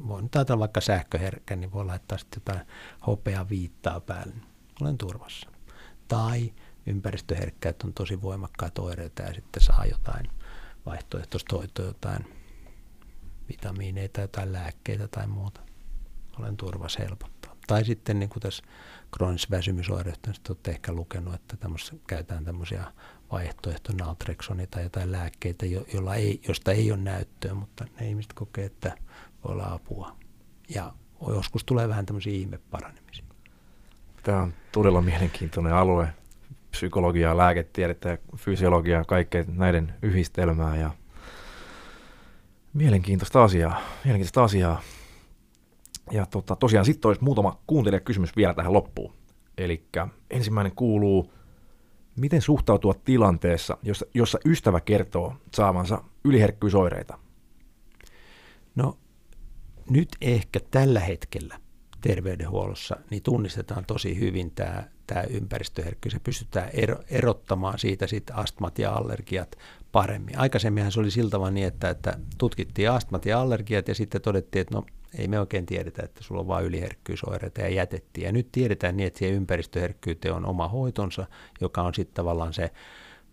voin 0.09 0.23
nyt 0.23 0.37
ajatella 0.37 0.59
vaikka 0.59 0.81
sähköherkkä, 0.81 1.57
niin 1.57 1.73
voi 1.73 1.85
laittaa 1.85 2.19
sitten 2.19 2.41
jotain 2.41 2.67
hopea 3.07 3.49
viittaa 3.49 4.01
päälle. 4.01 4.35
Olen 4.81 4.99
turvassa. 4.99 5.51
Tai 6.09 6.53
ympäristöherkkäät 6.87 7.83
on 7.83 7.93
tosi 7.93 8.23
voimakkaat 8.23 8.79
oireita 8.79 9.23
ja 9.23 9.35
sitten 9.35 9.63
saa 9.63 9.85
jotain 9.85 10.29
vaihtoehtoista 10.87 11.57
hoitoa, 11.57 11.87
jotain 11.87 12.25
vitamiineita, 13.49 14.21
jotain 14.21 14.53
lääkkeitä 14.53 15.09
tai 15.09 15.27
muuta. 15.27 15.61
Olen 16.39 16.57
turvassa 16.57 17.03
helpottaa. 17.03 17.57
Tai 17.67 17.85
sitten 17.85 18.19
niin 18.19 18.29
kuin 18.29 18.43
tässä 18.43 18.65
kroonisessa 19.11 19.73
niin 19.73 19.93
olette 19.93 20.71
ehkä 20.71 20.93
lukenut, 20.93 21.35
että 21.35 21.57
käytetään 22.07 22.45
tämmöisiä 22.45 22.85
vaihtoehto 23.33 23.93
naltreksoni 23.93 24.67
tai 24.67 24.83
jotain 24.83 25.13
lääkkeitä, 25.13 25.67
jolla 25.67 26.15
ei, 26.15 26.41
josta 26.49 26.73
ei 26.73 26.93
ole 26.93 27.01
näyttöä, 27.01 27.55
mutta 27.55 27.85
ne 28.01 28.09
ihmiset 28.09 28.33
kokee, 28.33 28.65
että 28.65 28.97
voi 29.45 29.53
olla 29.53 29.73
apua. 29.73 30.17
Ja 30.69 30.93
joskus 31.29 31.65
tulee 31.65 31.89
vähän 31.89 32.07
tämmöisiä 32.07 32.33
ihmeparanemisia. 32.33 33.25
Tämä 34.23 34.43
on 34.43 34.55
todella 34.73 35.01
mielenkiintoinen 35.03 35.75
alue. 35.75 36.09
Psykologiaa, 36.71 37.37
lääketiedettä 37.37 38.09
ja 38.09 38.19
fysiologiaa, 38.37 39.05
kaikkea 39.05 39.45
näiden 39.49 39.95
yhdistelmää 40.03 40.77
ja 40.77 40.91
mielenkiintoista 42.75 43.45
asiaa. 43.45 43.81
Mielenkiintoista 44.05 44.45
asiaa. 44.45 44.83
Ja 46.11 46.27
tota, 46.27 46.57
tosiaan 46.57 46.85
sitten 46.85 47.09
olisi 47.09 47.25
muutama 47.25 47.59
kuuntelijakysymys 47.67 48.37
vielä 48.37 48.55
tähän 48.55 48.73
loppuun. 48.73 49.15
Eli 49.59 49.85
ensimmäinen 50.31 50.73
kuuluu, 50.75 51.33
miten 52.17 52.43
suhtautua 52.43 52.95
tilanteessa, 53.05 53.77
jossa, 53.83 54.07
jossa 54.15 54.39
ystävä 54.45 54.81
kertoo 54.81 55.35
saavansa 55.55 56.03
yliherkkyysoireita? 56.25 57.19
No 58.75 58.99
nyt 59.91 60.09
ehkä 60.21 60.61
tällä 60.71 61.01
hetkellä 61.01 61.59
terveydenhuollossa 62.01 62.97
niin 63.11 63.23
tunnistetaan 63.23 63.85
tosi 63.87 64.21
hyvin 64.21 64.51
tämä, 64.51 64.85
tämä 65.07 65.23
ympäristöherkkyys 65.23 66.15
ja 66.15 66.21
pystytään 66.21 66.71
erottamaan 67.11 67.79
siitä 67.79 68.07
sitten 68.07 68.37
astmat 68.37 68.79
ja 68.79 68.93
allergiat 68.93 69.57
paremmin. 69.93 70.39
Aikaisemminhan 70.39 70.93
se 70.93 71.01
oli 71.01 71.11
siltä 71.11 71.37
niin, 71.51 71.67
että, 71.67 71.91
että 71.91 72.19
tutkittiin 72.39 72.91
astmat 72.91 73.27
ja 73.27 73.41
allergiat 73.41 73.89
ja 73.89 73.95
sitten 73.95 74.23
todettiin, 74.23 74.61
että 74.61 74.75
no 74.75 74.85
ei 75.19 75.29
me 75.29 75.41
oikein 75.41 75.67
tiedetä, 75.67 76.03
että 76.03 76.25
sulla 76.25 76.41
on 76.41 76.49
vain 76.49 76.67
yliherkkyysoireita 76.67 77.61
ja 77.61 77.69
jätettiin. 77.69 78.25
Ja 78.25 78.33
nyt 78.33 78.49
tiedetään 78.53 78.97
niin, 78.97 79.07
että 79.07 79.19
siihen 79.19 79.37
ympäristöherkkyyteen 79.37 80.35
on 80.35 80.47
oma 80.47 80.69
hoitonsa, 80.69 81.27
joka 81.61 81.83
on 81.83 81.95
sitten 81.95 82.15
tavallaan 82.15 82.53
se 82.53 82.71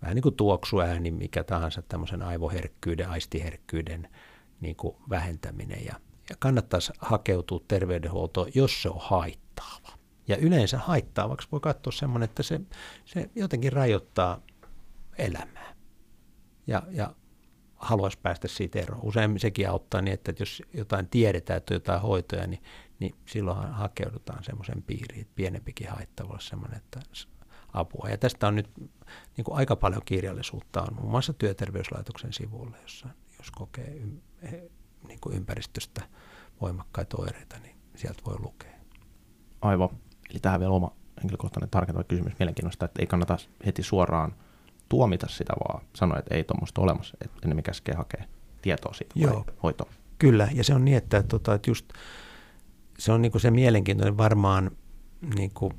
vähän 0.01 0.15
niin 0.15 0.23
kuin 0.23 0.35
tuoksuääni, 0.35 1.11
mikä 1.11 1.43
tahansa 1.43 1.81
tämmöisen 1.81 2.21
aivoherkkyyden, 2.21 3.09
aistiherkkyyden 3.09 4.07
niin 4.61 4.75
kuin 4.75 4.95
vähentäminen. 5.09 5.85
Ja 5.85 5.95
ja 6.29 6.35
kannattaisi 6.39 6.93
hakeutua 6.99 7.59
terveydenhuoltoon, 7.67 8.51
jos 8.55 8.81
se 8.81 8.89
on 8.89 8.99
haittaava. 8.99 9.97
Ja 10.27 10.37
yleensä 10.37 10.77
haittaavaksi 10.77 11.47
voi 11.51 11.59
katsoa 11.59 11.91
semmoinen, 11.91 12.29
että 12.29 12.43
se, 12.43 12.61
se 13.05 13.29
jotenkin 13.35 13.73
rajoittaa 13.73 14.41
elämää. 15.17 15.75
Ja, 16.67 16.83
ja 16.91 17.15
haluaisi 17.75 18.19
päästä 18.23 18.47
siitä 18.47 18.79
eroon. 18.79 19.03
Usein 19.03 19.39
sekin 19.39 19.69
auttaa 19.69 20.01
niin, 20.01 20.13
että 20.13 20.33
jos 20.39 20.61
jotain 20.73 21.09
tiedetään, 21.09 21.57
että 21.57 21.73
on 21.73 21.75
jotain 21.75 22.01
hoitoja, 22.01 22.47
niin, 22.47 22.63
niin 22.99 23.15
silloin 23.25 23.67
hakeudutaan 23.67 24.43
semmoisen 24.43 24.83
piiriin, 24.83 25.21
että 25.21 25.33
pienempikin 25.35 25.89
haitta 25.89 26.29
voi 26.29 26.41
semmoinen, 26.41 26.77
että 26.77 26.99
apua. 27.73 28.09
Ja 28.09 28.17
tästä 28.17 28.47
on 28.47 28.55
nyt 28.55 28.69
niin 29.37 29.45
kuin 29.45 29.57
aika 29.57 29.75
paljon 29.75 30.01
kirjallisuutta 30.05 30.81
on 30.81 30.95
muun 30.95 31.11
muassa 31.11 31.33
työterveyslaitoksen 31.33 32.33
sivuilla, 32.33 32.77
jossa 32.81 33.07
jos 33.37 33.51
kokee 33.51 34.01
niin 35.07 35.19
kuin 35.21 35.35
ympäristöstä 35.35 36.01
voimakkaita 36.61 37.17
oireita, 37.19 37.57
niin 37.59 37.75
sieltä 37.95 38.21
voi 38.25 38.39
lukea. 38.39 38.71
Aivan. 39.61 39.89
Eli 40.29 40.39
tähän 40.39 40.59
vielä 40.59 40.73
oma 40.73 40.91
henkilökohtainen 41.17 41.69
tarkentava 41.69 42.03
kysymys 42.03 42.33
mielenkiinnosta, 42.39 42.85
että 42.85 43.01
ei 43.01 43.07
kannata 43.07 43.37
heti 43.65 43.83
suoraan 43.83 44.35
tuomita 44.89 45.27
sitä, 45.27 45.53
vaan 45.53 45.85
sanoa, 45.95 46.19
että 46.19 46.35
ei 46.35 46.43
tuommoista 46.43 46.81
olemassa, 46.81 47.17
että 47.21 47.37
enemmän 47.45 47.63
käskee 47.63 47.95
hakea 47.95 48.23
tietoa 48.61 48.93
siitä 48.93 49.13
Joo. 49.15 49.45
hoitoa. 49.63 49.89
Kyllä, 50.19 50.47
ja 50.53 50.63
se 50.63 50.73
on 50.73 50.85
niin, 50.85 50.97
että, 50.97 51.23
tota, 51.23 51.53
että 51.53 51.69
just 51.69 51.85
se 52.99 53.11
on 53.11 53.21
niin 53.21 53.39
se 53.39 53.51
mielenkiintoinen 53.51 54.17
varmaan, 54.17 54.71
niin 55.35 55.51
kuin, 55.53 55.73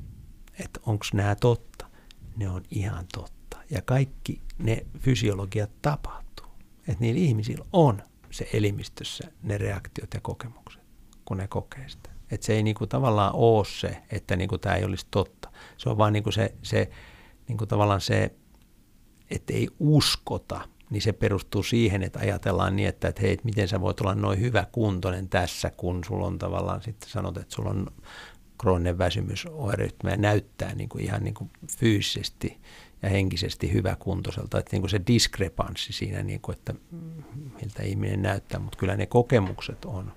että 0.58 0.80
onko 0.86 1.04
nämä 1.12 1.34
totta. 1.34 1.86
Ne 2.36 2.50
on 2.50 2.62
ihan 2.70 3.06
totta. 3.14 3.58
Ja 3.70 3.82
kaikki 3.82 4.42
ne 4.58 4.86
fysiologiat 4.98 5.70
tapahtuu. 5.82 6.46
Että 6.78 7.00
niillä 7.00 7.20
ihmisillä 7.20 7.64
on 7.72 8.02
se 8.30 8.48
elimistössä 8.52 9.30
ne 9.42 9.58
reaktiot 9.58 10.14
ja 10.14 10.20
kokemukset, 10.20 10.82
kun 11.24 11.36
ne 11.36 11.48
kokee 11.48 11.88
sitä. 11.88 12.10
Että 12.30 12.46
se 12.46 12.52
ei 12.52 12.62
niinku 12.62 12.86
tavallaan 12.86 13.34
ole 13.34 13.64
se, 13.64 14.02
että 14.10 14.36
niinku 14.36 14.58
tämä 14.58 14.74
ei 14.74 14.84
olisi 14.84 15.06
totta. 15.10 15.52
Se 15.76 15.88
on 15.88 15.98
vaan 15.98 16.12
niinku 16.12 16.32
se, 16.32 16.54
se 16.62 16.90
niinku 17.48 17.66
tavallaan 17.66 18.00
se, 18.00 18.34
että 19.30 19.52
ei 19.52 19.68
uskota, 19.78 20.60
niin 20.90 21.02
se 21.02 21.12
perustuu 21.12 21.62
siihen, 21.62 22.02
että 22.02 22.18
ajatellaan 22.18 22.76
niin, 22.76 22.88
että, 22.88 23.08
että 23.08 23.22
hei, 23.22 23.38
miten 23.44 23.68
sä 23.68 23.80
voit 23.80 24.00
olla 24.00 24.14
noin 24.14 24.40
hyvä 24.40 24.66
kuntoinen 24.72 25.28
tässä, 25.28 25.70
kun 25.70 26.04
sulla 26.04 26.26
on 26.26 26.38
tavallaan 26.38 26.82
sitten 26.82 27.10
sanot, 27.10 27.36
että 27.36 27.54
sulla 27.54 27.70
on 27.70 27.86
krooninen 28.58 28.98
väsymysoireyhtymä 28.98 30.10
ja 30.10 30.16
näyttää 30.16 30.74
niin 30.74 30.88
kuin 30.88 31.04
ihan 31.04 31.24
niin 31.24 31.34
kuin 31.34 31.50
fyysisesti 31.78 32.60
ja 33.02 33.08
henkisesti 33.08 33.72
hyväkuntoiselta. 33.72 34.58
Että 34.58 34.72
niin 34.72 34.82
kuin 34.82 34.90
se 34.90 35.00
diskrepanssi 35.06 35.92
siinä, 35.92 36.22
niin 36.22 36.40
kuin, 36.40 36.56
että 36.56 36.74
miltä 37.60 37.82
ihminen 37.82 38.22
näyttää, 38.22 38.60
mutta 38.60 38.78
kyllä 38.78 38.96
ne 38.96 39.06
kokemukset 39.06 39.84
on 39.84 40.12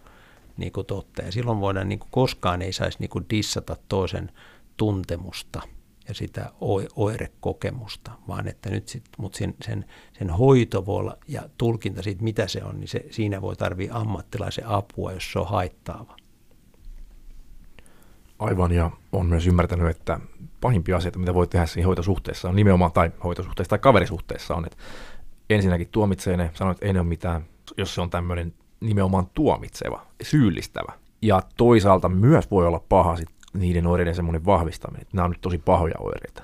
niin 0.58 0.72
kuin 0.72 0.88
totta. 0.88 1.22
Ja 1.22 1.32
silloin 1.32 1.60
voidaan, 1.60 1.90
niin 1.90 2.00
kuin 2.00 2.12
koskaan 2.12 2.62
ei 2.62 2.74
saisi 2.74 3.00
niin 3.00 3.10
kuin 3.10 3.26
dissata 3.30 3.78
toisen 3.90 4.32
tuntemusta 4.78 5.62
ja 6.08 6.14
sitä 6.14 6.52
oirekokemusta, 6.96 8.12
vaan 8.28 8.48
että 8.48 8.70
nyt 8.70 8.88
sit, 8.88 9.04
mutta 9.18 9.38
sen, 9.38 9.56
sen, 9.66 9.86
sen 10.18 10.30
hoito 10.30 10.86
voi 10.86 11.00
olla 11.00 11.18
ja 11.28 11.50
tulkinta 11.58 12.02
siitä, 12.02 12.24
mitä 12.24 12.48
se 12.48 12.64
on, 12.64 12.80
niin 12.80 12.88
se, 12.88 13.06
siinä 13.10 13.42
voi 13.42 13.56
tarvitse 13.56 13.94
ammattilaisen 13.96 14.68
apua, 14.68 15.12
jos 15.12 15.32
se 15.32 15.40
on 15.40 15.48
haittaava. 15.48 16.18
Aivan, 18.42 18.72
ja 18.72 18.92
on 19.12 19.26
myös 19.26 19.48
ymmärtänyt, 19.48 19.88
että 19.88 20.20
pahimpia 20.62 20.98
asioita, 20.98 21.20
mitä 21.20 21.34
voi 21.34 21.48
tehdä 21.48 21.66
siinä 21.66 21.88
hoitosuhteessa 21.88 22.50
on 22.50 22.56
nimenomaan, 22.56 22.92
tai 22.92 23.12
hoitosuhteessa 23.24 23.70
tai 23.70 23.80
kaverisuhteessa 23.80 24.56
on, 24.56 24.66
että 24.66 24.78
ensinnäkin 25.50 25.88
tuomitsee 25.92 26.38
ne, 26.38 26.52
sanoo, 26.54 26.72
että 26.72 26.86
ei 26.86 26.94
ne 26.94 27.00
ole 27.00 27.08
mitään, 27.08 27.46
jos 27.78 27.96
se 27.96 28.02
on 28.02 28.10
tämmöinen 28.10 28.54
nimenomaan 28.80 29.28
tuomitseva, 29.34 30.06
syyllistävä. 30.22 30.94
Ja 31.22 31.42
toisaalta 31.58 32.10
myös 32.10 32.52
voi 32.52 32.68
olla 32.68 32.84
paha 32.90 33.16
sit 33.16 33.30
niiden 33.54 33.88
oireiden 33.88 34.16
semmoinen 34.16 34.46
vahvistaminen, 34.46 35.02
että 35.02 35.18
nämä 35.18 35.26
on 35.26 35.32
nyt 35.32 35.42
tosi 35.42 35.58
pahoja 35.58 35.96
oireita. 36.00 36.44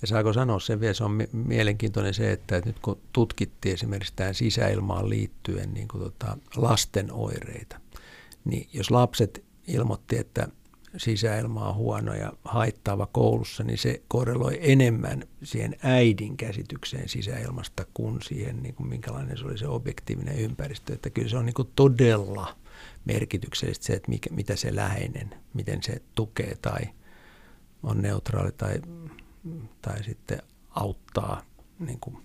Ja 0.00 0.06
saako 0.06 0.32
sanoa 0.32 0.60
sen 0.60 0.80
vielä, 0.80 0.94
se 0.94 1.04
on 1.04 1.22
mielenkiintoinen 1.32 2.14
se, 2.14 2.32
että 2.32 2.62
nyt 2.64 2.78
kun 2.78 2.98
tutkittiin 3.12 3.74
esimerkiksi 3.74 4.12
tähän 4.16 4.34
sisäilmaan 4.34 5.10
liittyen 5.10 5.74
niin 5.74 5.88
kuin 5.88 6.02
tota 6.02 6.38
lasten 6.56 7.12
oireita, 7.12 7.80
niin 8.44 8.68
jos 8.72 8.90
lapset 8.90 9.44
ilmoitti, 9.66 10.18
että 10.18 10.48
sisäilma 10.98 11.68
on 11.68 11.74
huono 11.74 12.14
ja 12.14 12.32
haittaava 12.44 13.06
koulussa, 13.06 13.64
niin 13.64 13.78
se 13.78 14.02
korreloi 14.08 14.58
enemmän 14.60 15.24
siihen 15.42 15.76
äidin 15.82 16.36
käsitykseen 16.36 17.08
sisäilmasta 17.08 17.86
kuin 17.94 18.22
siihen, 18.22 18.62
niin 18.62 18.74
kuin 18.74 18.88
minkälainen 18.88 19.38
se 19.38 19.44
oli 19.44 19.58
se 19.58 19.68
objektiivinen 19.68 20.38
ympäristö. 20.38 20.92
Että 20.92 21.10
kyllä 21.10 21.28
se 21.28 21.36
on 21.36 21.46
niin 21.46 21.54
kuin 21.54 21.68
todella 21.76 22.56
merkityksellistä 23.04 23.86
se, 23.86 23.92
että 23.92 24.08
mikä, 24.08 24.30
mitä 24.30 24.56
se 24.56 24.76
läheinen, 24.76 25.34
miten 25.54 25.82
se 25.82 26.02
tukee 26.14 26.56
tai 26.62 26.80
on 27.82 28.02
neutraali 28.02 28.52
tai, 28.52 28.80
tai 29.82 30.04
sitten 30.04 30.42
auttaa 30.70 31.42
niin 31.78 32.00
kuin, 32.00 32.16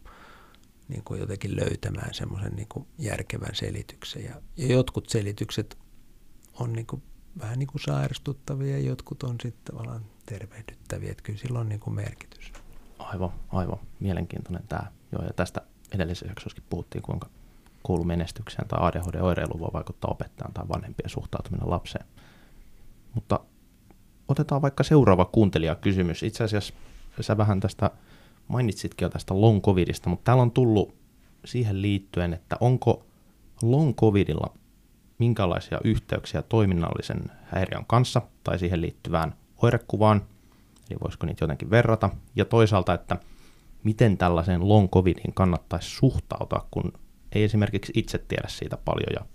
niin 0.88 1.04
kuin 1.04 1.20
jotenkin 1.20 1.56
löytämään 1.56 2.14
semmoisen 2.14 2.56
niin 2.56 2.88
järkevän 2.98 3.56
selityksen. 3.56 4.24
Ja, 4.24 4.42
ja 4.58 4.68
jotkut 4.68 5.10
selitykset 5.10 5.78
on 6.54 6.74
niin 6.74 6.86
kuin 6.86 7.04
vähän 7.40 7.60
niin 7.60 7.68
kuin 7.68 7.82
sairastuttavia 7.82 8.80
jotkut 8.80 9.24
on 9.24 9.36
sitten 9.42 9.74
tavallaan 9.74 10.02
tervehdyttäviä. 10.26 11.12
Että 11.12 11.24
kyllä 11.24 11.40
sillä 11.40 11.60
on 11.60 11.70
niin 11.70 11.80
kuin 11.80 11.96
merkitys. 11.96 12.54
Aivan, 13.00 13.32
aivan. 13.50 13.80
Mielenkiintoinen 14.00 14.64
tämä. 14.70 14.92
Joo, 15.12 15.24
ja 15.24 15.34
tästä 15.34 15.62
edellisessä 15.92 16.26
jaksossakin 16.26 16.64
puhuttiin, 16.70 17.02
kuinka 17.02 17.30
koulumenestykseen 17.84 18.68
tai 18.68 18.80
ADHD-oireiluun 18.82 19.60
voi 19.60 19.70
vaikuttaa 19.74 20.12
opettajan 20.12 20.54
tai 20.54 20.68
vanhempien 20.68 21.10
suhtautuminen 21.10 21.70
lapseen. 21.70 22.06
Mutta 23.14 23.40
otetaan 24.28 24.62
vaikka 24.62 24.84
seuraava 24.84 25.26
kuuntelijakysymys. 25.26 26.24
Itse 26.24 26.44
asiassa 26.44 26.74
sä 27.22 27.38
vähän 27.38 27.60
tästä 27.60 27.92
mainitsitkin 28.48 29.06
jo 29.06 29.10
tästä 29.10 29.42
long 29.42 29.62
covidista, 29.62 30.10
mutta 30.10 30.24
täällä 30.24 30.44
on 30.44 30.52
tullut 30.52 30.96
siihen 31.46 31.82
liittyen, 31.82 32.34
että 32.34 32.58
onko 32.60 33.06
long 33.62 33.96
covidilla 33.96 34.54
minkälaisia 35.20 35.80
yhteyksiä 35.84 36.42
toiminnallisen 36.42 37.24
häiriön 37.44 37.86
kanssa 37.86 38.22
tai 38.44 38.60
siihen 38.60 38.82
liittyvään 38.82 39.36
oirekuvaan, 39.62 40.22
eli 40.90 41.00
voisiko 41.04 41.26
niitä 41.26 41.44
jotenkin 41.44 41.70
verrata, 41.70 42.10
ja 42.36 42.46
toisaalta, 42.46 42.94
että 42.94 43.18
miten 43.84 44.18
tällaiseen 44.18 44.70
long 44.70 44.90
covidin 44.90 45.34
kannattaisi 45.34 45.90
suhtautua, 45.90 46.68
kun 46.72 46.94
ei 47.32 47.44
esimerkiksi 47.44 47.92
itse 47.96 48.18
tiedä 48.18 48.48
siitä 48.48 48.78
paljon 48.86 49.14
ja 49.14 49.26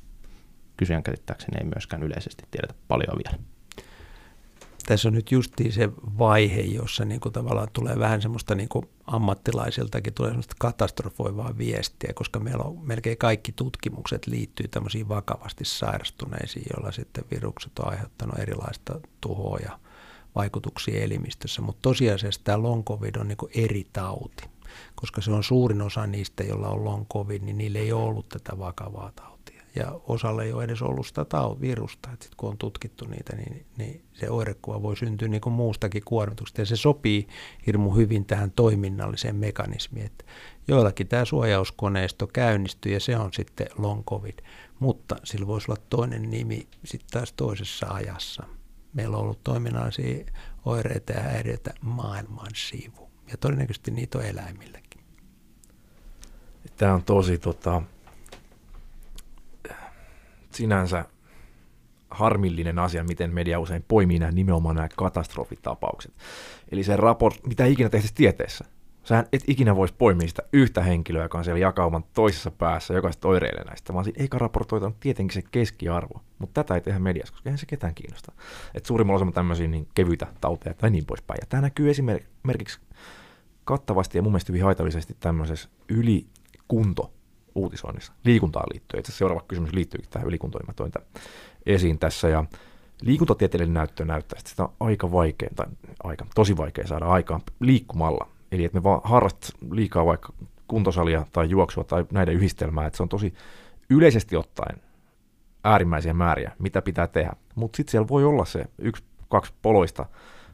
kysyjän 0.76 1.02
käsittääkseni 1.02 1.59
ei 1.59 1.64
myöskään 1.64 2.02
yleisesti 2.02 2.44
tiedetä 2.50 2.74
paljon 2.88 3.18
vielä. 3.24 3.38
Tässä 4.86 5.09
on 5.09 5.14
nyt 5.14 5.32
justiin 5.32 5.72
se 5.72 5.88
vaihe, 6.18 6.60
jossa 6.60 7.05
niin 7.05 7.20
kuin 7.20 7.32
tavallaan 7.32 7.68
tulee 7.72 7.98
vähän 7.98 8.22
semmoista 8.22 8.55
niin 8.55 8.68
kuin 8.68 8.88
ammattilaisiltakin 9.06 10.14
tulee 10.14 10.30
semmoista 10.30 10.55
katastrofoivaa 10.59 11.59
viestiä, 11.59 12.12
koska 12.14 12.40
meillä 12.40 12.64
on 12.64 12.78
melkein 12.86 13.18
kaikki 13.18 13.52
tutkimukset 13.52 14.26
liittyy 14.26 14.68
tämmöisiin 14.68 15.09
vakavasti 15.09 15.64
sairastuneisiin, 15.64 16.66
joilla 16.74 16.92
sitten 16.92 17.24
virukset 17.30 17.78
on 17.78 17.88
aiheuttanut 17.88 18.38
erilaista 18.38 19.00
tuhoa 19.20 19.59
ja 19.59 19.78
vaikutuksia 20.34 21.05
elimistössä. 21.05 21.62
Mutta 21.62 21.82
tosiasiassa 21.82 22.40
tämä 22.44 22.62
long 22.62 22.84
covid 22.84 23.14
on 23.16 23.28
niin 23.28 23.64
eri 23.64 23.86
tauti 23.92 24.44
koska 24.94 25.20
se 25.20 25.30
on 25.30 25.44
suurin 25.44 25.82
osa 25.82 26.06
niistä, 26.06 26.44
joilla 26.44 26.68
on 26.68 26.84
long 26.84 27.06
covid, 27.12 27.42
niin 27.42 27.59
niillä 27.59 27.78
ei 27.78 27.92
ole 27.92 28.05
ollut 28.05 28.28
tätä 28.28 28.59
vakavaa 28.59 29.12
tautia. 29.16 29.38
Ja 29.74 30.00
osalle 30.06 30.44
ei 30.44 30.52
ole 30.52 30.64
edes 30.64 30.82
ollut 30.82 31.06
sitä 31.06 31.24
taut, 31.24 31.60
virusta. 31.60 32.08
Sitten 32.10 32.36
kun 32.36 32.50
on 32.50 32.58
tutkittu 32.58 33.04
niitä, 33.04 33.36
niin, 33.36 33.66
niin 33.76 34.04
se 34.12 34.30
oirekuva 34.30 34.82
voi 34.82 34.96
syntyä 34.96 35.28
niin 35.28 35.40
kuin 35.40 35.52
muustakin 35.52 36.02
kuormituksesta. 36.04 36.60
Ja 36.60 36.66
se 36.66 36.76
sopii 36.76 37.28
hirmu 37.66 37.90
hyvin 37.90 38.24
tähän 38.24 38.50
toiminnalliseen 38.50 39.36
mekanismiin. 39.36 40.06
Että 40.06 40.24
joillakin 40.68 41.08
tämä 41.08 41.24
suojauskoneisto 41.24 42.26
käynnistyy 42.26 42.92
ja 42.92 43.00
se 43.00 43.16
on 43.16 43.32
sitten 43.32 43.66
long 43.78 44.04
covid. 44.04 44.38
Mutta 44.78 45.16
sillä 45.24 45.46
voisi 45.46 45.70
olla 45.70 45.82
toinen 45.90 46.30
nimi 46.30 46.68
sitten 46.84 47.10
taas 47.10 47.32
toisessa 47.32 47.86
ajassa. 47.90 48.42
Meillä 48.92 49.16
on 49.16 49.22
ollut 49.22 49.44
toiminnallisia 49.44 50.24
oireita 50.64 51.12
ja 51.12 51.20
häiriöitä 51.22 51.74
maailman 51.80 52.50
sivu 52.54 53.08
ja 53.30 53.36
todennäköisesti 53.36 53.90
niitä 53.90 54.18
on 54.18 54.24
eläimilläkin. 54.24 54.88
Tämä 56.76 56.94
on 56.94 57.04
tosi 57.04 57.38
tota, 57.38 57.82
sinänsä 60.59 61.05
harmillinen 62.10 62.78
asia, 62.78 63.05
miten 63.05 63.35
media 63.35 63.60
usein 63.60 63.85
poimii 63.89 64.18
nämä 64.18 64.32
nimenomaan 64.32 64.76
nämä 64.76 64.89
katastrofitapaukset. 64.97 66.12
Eli 66.72 66.85
se 66.85 66.97
raport, 66.97 67.47
mitä 67.47 67.64
ikinä 67.64 67.89
tehtäisiin 67.89 68.16
tieteessä. 68.16 68.64
Sä 69.05 69.24
et 69.32 69.43
ikinä 69.47 69.76
voisi 69.76 69.94
poimia 69.98 70.28
sitä 70.28 70.43
yhtä 70.52 70.82
henkilöä, 70.82 71.22
joka 71.22 71.39
on 71.39 71.44
siellä 71.44 71.59
jakauman 71.59 72.05
toisessa 72.14 72.51
päässä, 72.51 72.94
joka 72.94 73.12
sitten 73.12 73.28
oireilee 73.28 73.64
näistä, 73.64 73.94
vaan 73.94 74.05
siinä 74.05 74.22
eikä 74.22 74.39
raportoita 74.39 74.93
tietenkin 75.01 75.35
se 75.35 75.48
keskiarvo. 75.51 76.20
Mutta 76.39 76.64
tätä 76.64 76.74
ei 76.74 76.80
tehdä 76.80 76.98
mediassa, 76.98 77.32
koska 77.32 77.48
eihän 77.48 77.59
se 77.59 77.66
ketään 77.66 77.94
kiinnosta. 77.94 78.32
Et 78.74 78.86
suurimmalla 78.86 79.16
osalla 79.16 79.32
tämmöisiä 79.32 79.68
niin 79.68 79.89
kevyitä 79.94 80.26
tauteja 80.40 80.74
tai 80.74 80.90
niin 80.90 81.06
poispäin. 81.06 81.39
Ja 81.40 81.47
tämä 81.48 81.60
näkyy 81.60 81.90
esimerkiksi 81.90 82.80
kattavasti 83.64 84.18
ja 84.18 84.22
mun 84.22 84.32
mielestä 84.32 84.52
hyvin 84.52 84.64
haitallisesti 84.64 85.16
tämmöisessä 85.20 85.68
ylikunto 85.89 87.12
uutisoinnissa 87.59 88.12
liikuntaan 88.24 88.66
liittyen. 88.72 88.98
Itse 88.98 89.12
seuraava 89.12 89.44
kysymys 89.48 89.72
liittyy 89.72 90.01
tähän 90.10 90.28
toin 90.76 90.93
esiin 91.66 91.98
tässä. 91.98 92.28
Ja 92.28 92.44
liikuntatieteellinen 93.02 93.74
näyttö 93.74 94.05
näyttää, 94.05 94.39
että 94.39 94.51
sitä 94.51 94.62
on 94.62 94.72
aika 94.80 95.12
vaikea, 95.12 95.48
tai 95.56 95.66
aika, 96.02 96.26
tosi 96.35 96.56
vaikea 96.56 96.86
saada 96.86 97.06
aikaan 97.06 97.40
liikkumalla. 97.60 98.28
Eli 98.52 98.64
että 98.64 98.78
me 98.78 98.82
vaan 98.82 99.01
harrastat 99.05 99.55
liikaa 99.70 100.06
vaikka 100.06 100.32
kuntosalia 100.68 101.26
tai 101.32 101.51
juoksua 101.51 101.85
tai 101.85 102.06
näiden 102.12 102.35
yhdistelmää, 102.35 102.86
että 102.86 102.97
se 102.97 103.02
on 103.02 103.09
tosi 103.09 103.35
yleisesti 103.90 104.36
ottaen 104.36 104.82
äärimmäisiä 105.64 106.14
määriä, 106.14 106.52
mitä 106.59 106.82
pitää 106.82 107.06
tehdä. 107.06 107.32
Mutta 107.55 107.76
sitten 107.76 107.90
siellä 107.90 108.09
voi 108.09 108.24
olla 108.24 108.44
se 108.44 108.64
yksi, 108.78 109.05
kaksi 109.28 109.52
poloista 109.62 110.06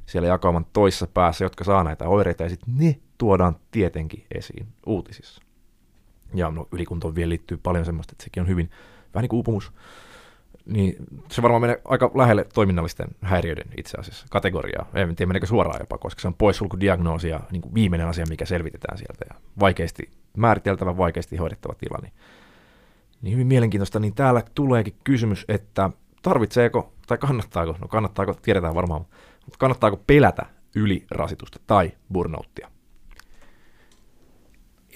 siellä 0.06 0.28
jakauman 0.28 0.66
toisessa 0.72 1.06
päässä, 1.06 1.44
jotka 1.44 1.64
saa 1.64 1.85
näitä 1.85 2.09
oireita, 2.09 2.43
ja 2.43 2.48
sitten 2.48 2.74
ne 2.78 3.01
tuodaan 3.18 3.56
tietenkin 3.70 4.24
esiin 4.35 4.66
uutisissa. 4.86 5.43
Ja 6.34 6.51
no, 6.51 6.68
ylikuntoon 6.72 7.14
vielä 7.14 7.28
liittyy 7.28 7.56
paljon 7.56 7.84
semmoista, 7.84 8.12
että 8.12 8.24
sekin 8.24 8.40
on 8.40 8.48
hyvin 8.48 8.70
vähän 9.14 9.22
niin 9.22 9.28
kuin 9.28 9.38
uupumus, 9.38 9.72
niin 10.66 10.96
se 11.30 11.42
varmaan 11.42 11.60
menee 11.60 11.80
aika 11.84 12.10
lähelle 12.14 12.46
toiminnallisten 12.55 13.09
häiriöiden 13.20 13.66
itse 13.76 13.98
asiassa 13.98 14.26
kategoriaa. 14.30 14.86
En 14.94 15.16
tiedä 15.16 15.28
meneekö 15.28 15.46
suoraan 15.46 15.80
jopa, 15.80 15.98
koska 15.98 16.20
se 16.20 16.28
on 16.28 16.34
poissulkudiagnoosi 16.34 17.28
ja 17.28 17.40
niin 17.51 17.62
kuin 17.62 17.74
viimeinen 17.74 18.09
asia, 18.09 18.24
mikä 18.28 18.44
selvitetään 18.44 18.98
sieltä 18.98 19.24
ja 19.30 19.40
vaikeasti 19.60 20.10
määriteltävä, 20.36 20.96
vaikeasti 20.96 21.36
hoidettava 21.36 21.74
tila. 21.74 21.98
Niin, 22.02 22.12
niin 23.22 23.32
hyvin 23.32 23.46
mielenkiintoista, 23.46 24.01
niin 24.01 24.14
täällä 24.14 24.42
tuleekin 24.55 24.96
kysymys, 25.05 25.44
että 25.48 25.90
tarvitseeko 26.22 26.92
tai 27.06 27.18
kannattaako, 27.18 27.76
no 27.80 27.88
kannattaako, 27.88 28.34
tiedetään 28.34 28.74
varmaan, 28.74 29.06
mutta 29.44 29.59
kannattaako 29.59 30.02
pelätä 30.06 30.46
ylirasitusta 30.76 31.59
tai 31.66 31.92
burnouttia? 32.12 32.70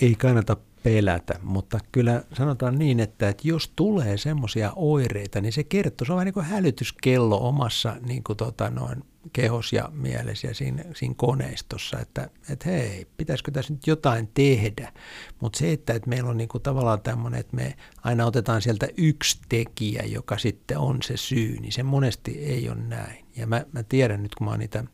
Ei 0.01 0.15
kannata 0.15 0.57
pelätä, 0.89 1.35
mutta 1.43 1.79
kyllä 1.93 2.23
sanotaan 2.33 2.79
niin, 2.79 3.01
että, 3.01 3.29
että 3.29 3.49
jos 3.49 3.73
tulee 3.77 4.17
semmoisia 4.17 4.73
oireita, 4.77 5.41
niin 5.41 5.53
se 5.53 5.65
kertoo, 5.65 6.05
se 6.05 6.13
on 6.13 6.17
vähän 6.17 6.27
niin 6.27 6.35
kuin 6.35 6.47
hälytyskello 6.47 7.49
omassa 7.49 7.97
niin 8.07 8.25
kuin 8.25 8.37
tota 8.37 8.71
noin, 8.71 9.05
kehos 9.33 9.73
ja 9.73 9.89
mielessä 9.93 10.49
ja 10.49 10.55
siinä, 10.55 10.85
siinä 10.95 11.15
koneistossa, 11.17 11.99
että, 12.01 12.31
että 12.51 12.69
hei, 12.69 13.07
pitäisikö 13.17 13.51
tässä 13.51 13.73
nyt 13.73 13.87
jotain 13.87 14.29
tehdä. 14.35 14.93
Mutta 15.41 15.59
se, 15.59 15.73
että, 15.73 15.95
että 15.95 16.09
meillä 16.09 16.31
on 16.31 16.37
niin 16.37 16.49
kuin 16.49 16.63
tavallaan 16.63 17.01
tämmöinen, 17.01 17.41
että 17.41 17.57
me 17.57 17.77
aina 18.05 18.27
otetaan 18.27 18.63
sieltä 18.63 18.89
yksi 18.97 19.39
tekijä, 19.49 20.03
joka 20.03 20.39
sitten 20.39 20.79
on 20.79 21.03
se 21.03 21.17
syy, 21.17 21.61
niin 21.61 21.73
se 21.73 21.83
monesti 21.83 22.39
ei 22.39 22.69
ole 22.69 22.79
näin. 22.79 23.25
Ja 23.37 23.47
mä, 23.47 23.65
mä 23.73 23.83
tiedän 23.83 24.23
nyt, 24.23 24.35
kun 24.35 24.45
mä 24.45 24.51
oon 24.51 24.61
niitä, 24.61 24.85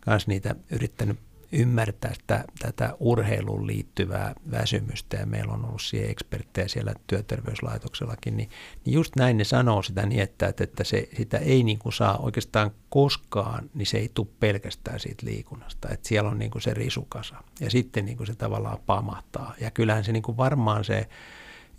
kans 0.00 0.26
niitä 0.26 0.54
yrittänyt 0.70 1.18
ymmärtää 1.52 2.14
sitä, 2.14 2.44
tätä 2.58 2.96
urheiluun 3.00 3.66
liittyvää 3.66 4.34
väsymystä 4.50 5.16
ja 5.16 5.26
meillä 5.26 5.52
on 5.52 5.64
ollut 5.64 5.82
siihen 5.82 6.10
eksperttejä 6.10 6.68
siellä 6.68 6.94
työterveyslaitoksellakin, 7.06 8.36
niin, 8.36 8.50
niin 8.84 8.94
just 8.94 9.16
näin 9.16 9.36
ne 9.36 9.44
sanoo 9.44 9.82
sitä 9.82 10.06
niin, 10.06 10.22
että, 10.22 10.48
että 10.60 10.84
se, 10.84 11.08
sitä 11.16 11.38
ei 11.38 11.62
niin 11.62 11.78
kuin 11.78 11.92
saa 11.92 12.18
oikeastaan 12.18 12.70
koskaan, 12.88 13.70
niin 13.74 13.86
se 13.86 13.98
ei 13.98 14.10
tule 14.14 14.28
pelkästään 14.40 15.00
siitä 15.00 15.26
liikunnasta, 15.26 15.88
että 15.90 16.08
siellä 16.08 16.30
on 16.30 16.38
niin 16.38 16.50
kuin 16.50 16.62
se 16.62 16.74
risukasa 16.74 17.36
ja 17.60 17.70
sitten 17.70 18.04
niin 18.04 18.16
kuin 18.16 18.26
se 18.26 18.34
tavallaan 18.34 18.78
pamahtaa. 18.86 19.54
Ja 19.60 19.70
kyllähän 19.70 20.04
se 20.04 20.12
niin 20.12 20.22
kuin 20.22 20.36
varmaan 20.36 20.84
se 20.84 21.08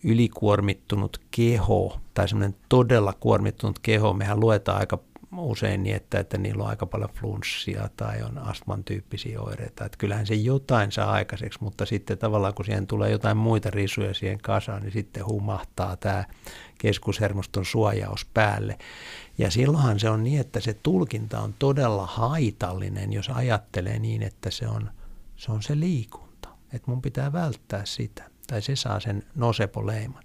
ylikuormittunut 0.03 1.21
keho 1.31 2.01
tai 2.13 2.27
semmoinen 2.27 2.55
todella 2.69 3.13
kuormittunut 3.13 3.79
keho, 3.79 4.13
mehän 4.13 4.39
luetaan 4.39 4.79
aika 4.79 4.99
usein 5.37 5.83
niin, 5.83 5.95
että, 5.95 6.19
että 6.19 6.37
niillä 6.37 6.63
on 6.63 6.69
aika 6.69 6.85
paljon 6.85 7.09
flunssia 7.09 7.89
tai 7.97 8.21
on 8.21 8.37
astman 8.37 8.83
tyyppisiä 8.83 9.41
oireita. 9.41 9.85
Että 9.85 9.97
kyllähän 9.97 10.27
se 10.27 10.33
jotain 10.33 10.91
saa 10.91 11.11
aikaiseksi, 11.11 11.59
mutta 11.61 11.85
sitten 11.85 12.17
tavallaan 12.17 12.53
kun 12.53 12.65
siihen 12.65 12.87
tulee 12.87 13.11
jotain 13.11 13.37
muita 13.37 13.69
risuja 13.69 14.13
siihen 14.13 14.37
kasaan, 14.41 14.81
niin 14.81 14.91
sitten 14.91 15.25
humahtaa 15.25 15.95
tämä 15.95 16.25
keskushermoston 16.77 17.65
suojaus 17.65 18.25
päälle. 18.25 18.77
Ja 19.37 19.51
silloinhan 19.51 19.99
se 19.99 20.09
on 20.09 20.23
niin, 20.23 20.41
että 20.41 20.59
se 20.59 20.73
tulkinta 20.73 21.39
on 21.39 21.53
todella 21.59 22.05
haitallinen, 22.05 23.13
jos 23.13 23.29
ajattelee 23.29 23.99
niin, 23.99 24.23
että 24.23 24.51
se 24.51 24.67
on 24.67 24.91
se, 25.35 25.51
on 25.51 25.63
se 25.63 25.79
liikunta. 25.79 26.49
Että 26.73 26.91
mun 26.91 27.01
pitää 27.01 27.33
välttää 27.33 27.85
sitä. 27.85 28.29
Tai 28.47 28.61
se 28.61 28.75
saa 28.75 28.99
sen 28.99 29.23
nosepoleiman. 29.35 30.23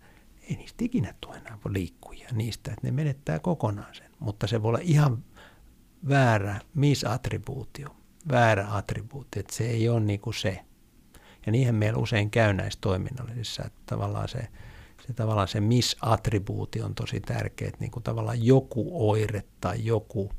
Ei 0.51 0.57
niistä 0.57 0.85
ikinä 0.85 1.15
tule 1.21 1.37
enää 1.37 1.59
liikkujia 1.69 2.29
niistä, 2.33 2.71
että 2.73 2.87
ne 2.87 2.91
menettää 2.91 3.39
kokonaan 3.39 3.95
sen 3.95 4.04
mutta 4.19 4.47
se 4.47 4.63
voi 4.63 4.69
olla 4.69 4.79
ihan 4.83 5.25
väärä 6.09 6.61
misattribuutio, 6.75 7.89
väärä 8.31 8.67
attribuutio, 8.71 9.41
että 9.41 9.55
se 9.55 9.65
ei 9.65 9.89
ole 9.89 10.01
niin 10.01 10.21
kuin 10.21 10.35
se. 10.35 10.65
Ja 11.47 11.53
niihin 11.53 11.75
meillä 11.75 11.99
usein 11.99 12.31
käy 12.31 12.53
näissä 12.53 12.79
toiminnallisissa, 12.83 13.65
että 13.65 13.81
tavallaan 13.87 14.29
se, 14.29 14.49
se, 15.07 15.13
tavallaan 15.13 15.49
se 15.49 15.61
misattribuuti 15.61 16.83
on 16.83 16.95
tosi 16.95 17.21
tärkeä, 17.21 17.69
että 17.69 17.81
niin 17.81 17.91
kuin 17.91 18.03
tavallaan 18.03 18.45
joku 18.45 19.11
oire 19.11 19.45
tai 19.61 19.85
joku 19.85 20.33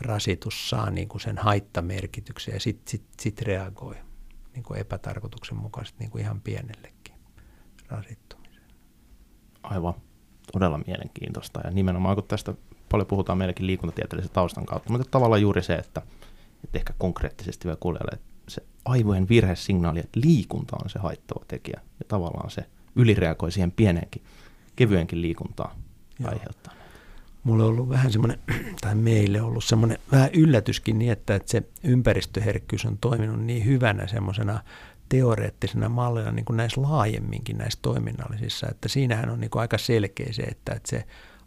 rasitus 0.00 0.70
saa 0.70 0.90
niin 0.90 1.08
kuin 1.08 1.20
sen 1.20 1.38
haittamerkityksen 1.38 2.54
ja 2.54 2.60
sitten 2.60 2.90
sit, 2.90 3.04
sit 3.20 3.42
reagoi 3.42 3.94
niin 4.54 4.62
kuin 4.62 4.80
epätarkoituksenmukaisesti 4.80 5.98
niin 5.98 6.10
kuin 6.10 6.22
ihan 6.22 6.40
pienellekin 6.40 7.14
rasittumiseen. 7.88 8.70
Aivan, 9.62 9.94
todella 10.52 10.80
mielenkiintoista. 10.86 11.60
Ja 11.64 11.70
nimenomaan 11.70 12.16
kun 12.16 12.24
tästä 12.28 12.54
paljon 12.90 13.06
puhutaan 13.06 13.38
meilläkin 13.38 13.66
liikuntatieteellisen 13.66 14.32
taustan 14.32 14.66
kautta, 14.66 14.92
mutta 14.92 15.08
tavallaan 15.10 15.42
juuri 15.42 15.62
se, 15.62 15.74
että, 15.74 16.02
että 16.64 16.78
ehkä 16.78 16.94
konkreettisesti 16.98 17.64
vielä 17.64 17.78
kuulijalle, 17.80 18.18
se 18.48 18.62
aivojen 18.84 19.28
virhesignaali, 19.28 20.00
että 20.00 20.20
liikunta 20.24 20.76
on 20.84 20.90
se 20.90 20.98
haittava 20.98 21.44
tekijä 21.48 21.80
ja 21.98 22.04
tavallaan 22.08 22.50
se 22.50 22.62
ylireagoi 22.96 23.52
siihen 23.52 23.72
pieneenkin, 23.72 24.22
kevyenkin 24.76 25.22
liikuntaa 25.22 25.76
aiheuttaa. 26.24 26.72
Mulle 27.44 27.62
on 27.62 27.68
ollut 27.68 27.88
vähän 27.88 28.12
semmoinen, 28.12 28.38
tai 28.80 28.94
meille 28.94 29.40
on 29.40 29.48
ollut 29.48 29.64
semmoinen 29.64 29.98
vähän 30.12 30.30
yllätyskin 30.32 30.98
niin, 30.98 31.12
että, 31.12 31.34
että 31.34 31.50
se 31.50 31.62
ympäristöherkkyys 31.84 32.84
on 32.84 32.98
toiminut 32.98 33.40
niin 33.40 33.64
hyvänä 33.64 34.06
semmoisena 34.06 34.60
teoreettisena 35.08 35.88
mallina 35.88 36.32
niin 36.32 36.44
kuin 36.44 36.56
näissä 36.56 36.82
laajemminkin 36.82 37.58
näissä 37.58 37.78
toiminnallisissa, 37.82 38.66
että 38.70 38.88
siinähän 38.88 39.30
on 39.30 39.40
niin 39.40 39.50
kuin 39.50 39.60
aika 39.60 39.78
selkeä 39.78 40.32
se, 40.32 40.42
että, 40.42 40.72
että 40.72 40.90
se 40.90 41.06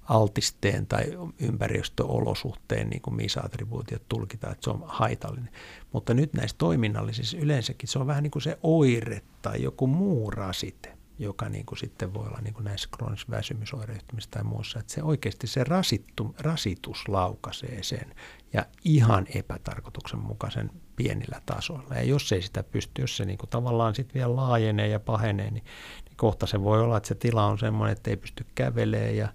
altisteen 0.10 0.88
tai 0.88 1.03
ympäristöolosuhteen 1.40 2.90
niin 2.90 3.02
kuin 3.02 3.15
MISA-attribuutiot 3.15 4.10
tulkitaan, 4.10 4.53
että 4.53 4.64
se 4.64 4.69
on 4.69 4.84
haitallinen. 4.86 5.53
Mutta 5.91 6.14
nyt 6.14 6.34
näissä 6.34 6.57
toiminnallisissa 6.57 7.38
yleensäkin 7.38 7.90
se 7.90 7.99
on 7.99 8.07
vähän 8.07 8.23
niin 8.23 8.31
kuin 8.31 8.44
se 8.44 8.60
oire 8.64 9.22
tai 9.41 9.64
joku 9.64 9.88
muu 9.88 10.31
rasite, 10.31 10.98
joka 11.19 11.49
niin 11.49 11.65
kuin 11.65 11.80
sitten 11.80 12.14
voi 12.14 12.27
olla 12.27 12.40
niin 12.41 12.53
kuin 12.53 12.64
näissä 12.64 12.90
kroonisissa 12.91 13.31
väsymysoireyhtymissä 13.31 14.30
tai 14.31 14.44
muussa. 14.44 14.80
Että 14.80 14.94
se 14.94 15.03
oikeasti 15.03 15.48
se 15.48 15.64
rasittu, 15.64 16.36
rasitus 16.40 17.07
laukaisee 17.07 17.84
sen 17.84 18.15
ja 18.53 18.65
ihan 18.84 19.27
epätarkoituksenmukaisen 19.36 20.72
pienillä 20.95 21.41
tasoilla. 21.45 21.95
Ja 21.95 22.03
jos 22.03 22.31
ei 22.31 22.41
sitä 22.41 22.64
pysty, 22.64 23.02
jos 23.02 23.18
se 23.18 23.26
niin 23.26 23.38
kuin 23.38 23.49
tavallaan 23.49 23.95
sitten 23.95 24.14
vielä 24.14 24.36
laajenee 24.36 24.88
ja 24.88 24.99
pahenee, 24.99 25.52
niin, 25.52 25.64
niin 26.06 26.18
kohta 26.18 26.48
se 26.48 26.64
voi 26.64 26.81
olla, 26.81 26.98
että 26.98 27.07
se 27.07 27.15
tila 27.15 27.45
on 27.45 27.60
semmoinen, 27.60 27.98
että 27.98 28.10
ei 28.10 28.18
pysty 28.18 28.45
kävelemään 28.56 29.18
ja 29.18 29.30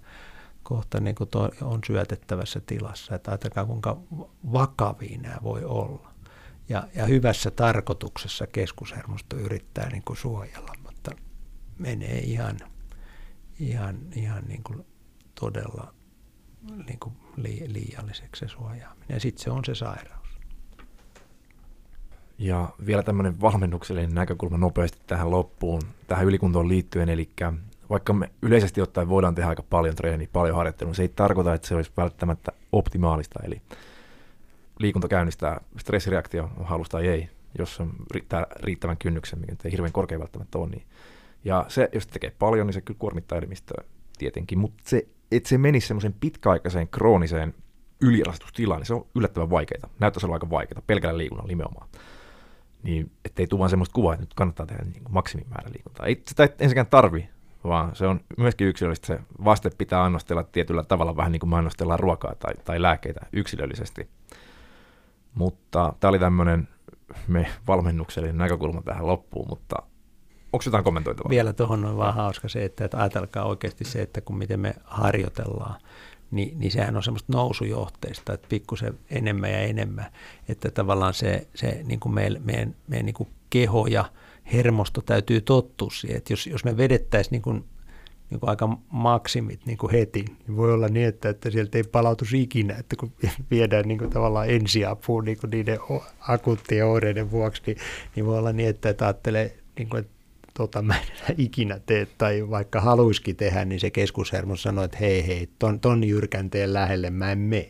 kohta 0.65 0.99
niin 0.99 1.15
kuin 1.15 1.29
on 1.61 1.79
syötettävässä 1.87 2.61
tilassa. 2.65 3.15
Että 3.15 3.31
ajatelkaa, 3.31 3.65
kuinka 3.65 3.97
vakavia 4.53 5.17
nämä 5.17 5.37
voi 5.43 5.63
olla. 5.63 6.13
Ja, 6.69 6.87
ja 6.95 7.05
hyvässä 7.05 7.51
tarkoituksessa 7.51 8.47
keskushermosto 8.47 9.35
yrittää 9.35 9.89
niin 9.89 10.03
kuin 10.03 10.17
suojella, 10.17 10.73
mutta 10.83 11.11
menee 11.77 12.19
ihan, 12.19 12.57
ihan, 13.59 13.99
ihan 14.15 14.43
niin 14.47 14.63
kuin 14.63 14.85
todella 15.39 15.93
niin 16.87 16.99
kuin 16.99 17.15
liialliseksi 17.67 18.39
se 18.39 18.47
suojaaminen. 18.47 19.09
Ja 19.09 19.19
sitten 19.19 19.43
se 19.43 19.51
on 19.51 19.65
se 19.65 19.75
sairaus. 19.75 20.39
Ja 22.37 22.69
vielä 22.85 23.03
tämmöinen 23.03 23.41
valmennuksellinen 23.41 24.15
näkökulma 24.15 24.57
nopeasti 24.57 24.99
tähän 25.07 25.31
loppuun, 25.31 25.81
tähän 26.07 26.25
ylikuntoon 26.25 26.67
liittyen, 26.67 27.09
eli 27.09 27.29
vaikka 27.89 28.13
me 28.13 28.31
yleisesti 28.41 28.81
ottaen 28.81 29.09
voidaan 29.09 29.35
tehdä 29.35 29.49
aika 29.49 29.63
paljon 29.63 29.95
treeniä, 29.95 30.27
paljon 30.33 30.55
harjoittelua, 30.55 30.93
se 30.93 31.01
ei 31.01 31.09
tarkoita, 31.09 31.53
että 31.53 31.67
se 31.67 31.75
olisi 31.75 31.91
välttämättä 31.97 32.51
optimaalista. 32.71 33.39
Eli 33.43 33.61
liikunta 34.79 35.07
käynnistää 35.07 35.61
stressireaktio, 35.77 36.49
halusta 36.63 36.99
ei, 36.99 37.29
jos 37.59 37.79
on 37.79 37.91
riittää 38.11 38.47
riittävän 38.55 38.97
kynnyksen, 38.97 39.39
mikä 39.39 39.55
ei 39.65 39.71
hirveän 39.71 39.91
korkea 39.91 40.19
välttämättä 40.19 40.57
ole. 40.57 40.69
Niin. 40.69 40.83
Ja 41.43 41.65
se, 41.67 41.89
jos 41.93 42.07
tekee 42.07 42.33
paljon, 42.39 42.67
niin 42.67 42.73
se 42.73 42.81
kyllä 42.81 42.97
kuormittaa 42.99 43.37
elimistöä 43.37 43.83
tietenkin, 44.17 44.59
mutta 44.59 44.83
se, 44.85 45.07
että 45.31 45.49
se 45.49 45.57
menisi 45.57 45.87
semmoiseen 45.87 46.15
pitkäaikaiseen 46.19 46.87
krooniseen 46.87 47.53
ylirasitustilaan, 48.01 48.79
niin 48.79 48.87
se 48.87 48.93
on 48.93 49.05
yllättävän 49.15 49.49
vaikeaa. 49.49 49.89
Näyttäisi 49.99 50.25
olla 50.25 50.35
aika 50.35 50.49
vaikeaa, 50.49 50.81
pelkällä 50.87 51.17
liikunnalla 51.17 51.47
nimenomaan. 51.47 51.87
Niin, 52.83 53.11
ettei 53.25 53.47
tule 53.47 53.59
vaan 53.59 53.69
semmoista 53.69 53.93
kuvaa, 53.93 54.13
että 54.13 54.23
nyt 54.23 54.33
kannattaa 54.33 54.65
tehdä 54.65 54.83
niin 54.83 55.03
maksimimäärä 55.09 55.69
liikuntaa. 55.73 56.05
Ei 56.05 56.23
sitä 56.27 56.43
ensinnäkään 56.43 56.87
tarvi, 56.87 57.29
vaan 57.67 57.95
se 57.95 58.07
on 58.07 58.19
myöskin 58.37 58.67
yksilöllistä. 58.67 59.07
Se 59.07 59.19
vaste 59.45 59.69
pitää 59.77 60.03
annostella 60.03 60.43
tietyllä 60.43 60.83
tavalla 60.83 61.15
vähän 61.15 61.31
niin 61.31 61.39
kuin 61.39 61.49
me 61.49 61.55
annostellaan 61.55 61.99
ruokaa 61.99 62.35
tai, 62.35 62.53
tai 62.65 62.81
lääkkeitä 62.81 63.25
yksilöllisesti. 63.33 64.09
Mutta 65.33 65.93
tämä 65.99 66.09
oli 66.09 66.19
tämmöinen 66.19 66.67
me 67.27 67.47
valmennuksellinen 67.67 68.37
näkökulma 68.37 68.81
tähän 68.81 69.07
loppuun, 69.07 69.47
mutta 69.49 69.75
onko 70.53 70.63
jotain 70.65 70.83
kommentoitavaa? 70.83 71.29
Vielä 71.29 71.53
tuohon 71.53 71.85
on 71.85 71.97
vaan 71.97 72.15
hauska 72.15 72.49
se, 72.49 72.65
että, 72.65 72.85
että 72.85 72.97
ajatelkaa 72.97 73.45
oikeasti 73.45 73.83
se, 73.83 74.01
että 74.01 74.21
kun 74.21 74.37
miten 74.37 74.59
me 74.59 74.75
harjoitellaan, 74.83 75.81
niin, 76.31 76.59
niin 76.59 76.71
sehän 76.71 76.95
on 76.95 77.03
semmoista 77.03 77.33
nousujohteista, 77.33 78.33
että 78.33 78.47
pikkusen 78.49 78.99
enemmän 79.09 79.51
ja 79.51 79.59
enemmän, 79.59 80.05
että 80.49 80.71
tavallaan 80.71 81.13
se, 81.13 81.47
se 81.55 81.81
niin 81.83 81.99
kuin 81.99 82.13
meidän, 82.13 82.41
meidän, 82.45 82.75
meidän 82.87 83.05
niin 83.05 83.13
kuin 83.13 83.29
keho 83.49 83.87
ja 83.87 84.05
hermosto 84.53 85.01
täytyy 85.01 85.41
tottua 85.41 85.89
siihen, 85.91 86.17
että 86.17 86.33
jos, 86.33 86.47
jos 86.47 86.65
me 86.65 86.77
vedettäisiin 86.77 87.31
niin 87.31 87.41
kuin, 87.41 87.65
niin 88.29 88.39
kuin 88.39 88.49
aika 88.49 88.77
maksimit 88.89 89.65
niin 89.65 89.77
kuin 89.77 89.91
heti, 89.91 90.25
niin 90.47 90.57
voi 90.57 90.73
olla 90.73 90.87
niin, 90.87 91.07
että, 91.07 91.29
että 91.29 91.51
sieltä 91.51 91.77
ei 91.77 91.83
palautuisi 91.83 92.41
ikinä, 92.41 92.75
että 92.75 92.95
kun 92.95 93.11
viedään 93.51 93.87
niin 93.87 93.97
kuin 93.97 94.09
tavallaan 94.09 94.49
ensiapuun 94.49 95.25
niin 95.25 95.37
kuin 95.37 95.49
niiden 95.49 95.79
akuuttien 96.19 96.85
oireiden 96.85 97.31
vuoksi, 97.31 97.61
niin, 97.65 97.77
niin 98.15 98.25
voi 98.25 98.37
olla 98.37 98.53
niin, 98.53 98.69
että, 98.69 98.89
että 98.89 99.05
ajattelee, 99.05 99.57
niin 99.77 99.89
kuin, 99.89 99.99
että 99.99 100.15
tota 100.53 100.81
mä 100.81 100.95
en 101.29 101.35
ikinä 101.37 101.79
tee, 101.85 102.07
tai 102.17 102.49
vaikka 102.49 102.81
haluisikin 102.81 103.35
tehdä, 103.35 103.65
niin 103.65 103.79
se 103.79 103.89
keskushermo 103.89 104.55
sanoi, 104.55 104.85
että 104.85 104.97
hei 104.97 105.27
hei, 105.27 105.49
ton, 105.59 105.79
ton 105.79 106.03
jyrkänteen 106.03 106.73
lähelle 106.73 107.09
mä 107.09 107.31
en 107.31 107.39
mene. 107.39 107.69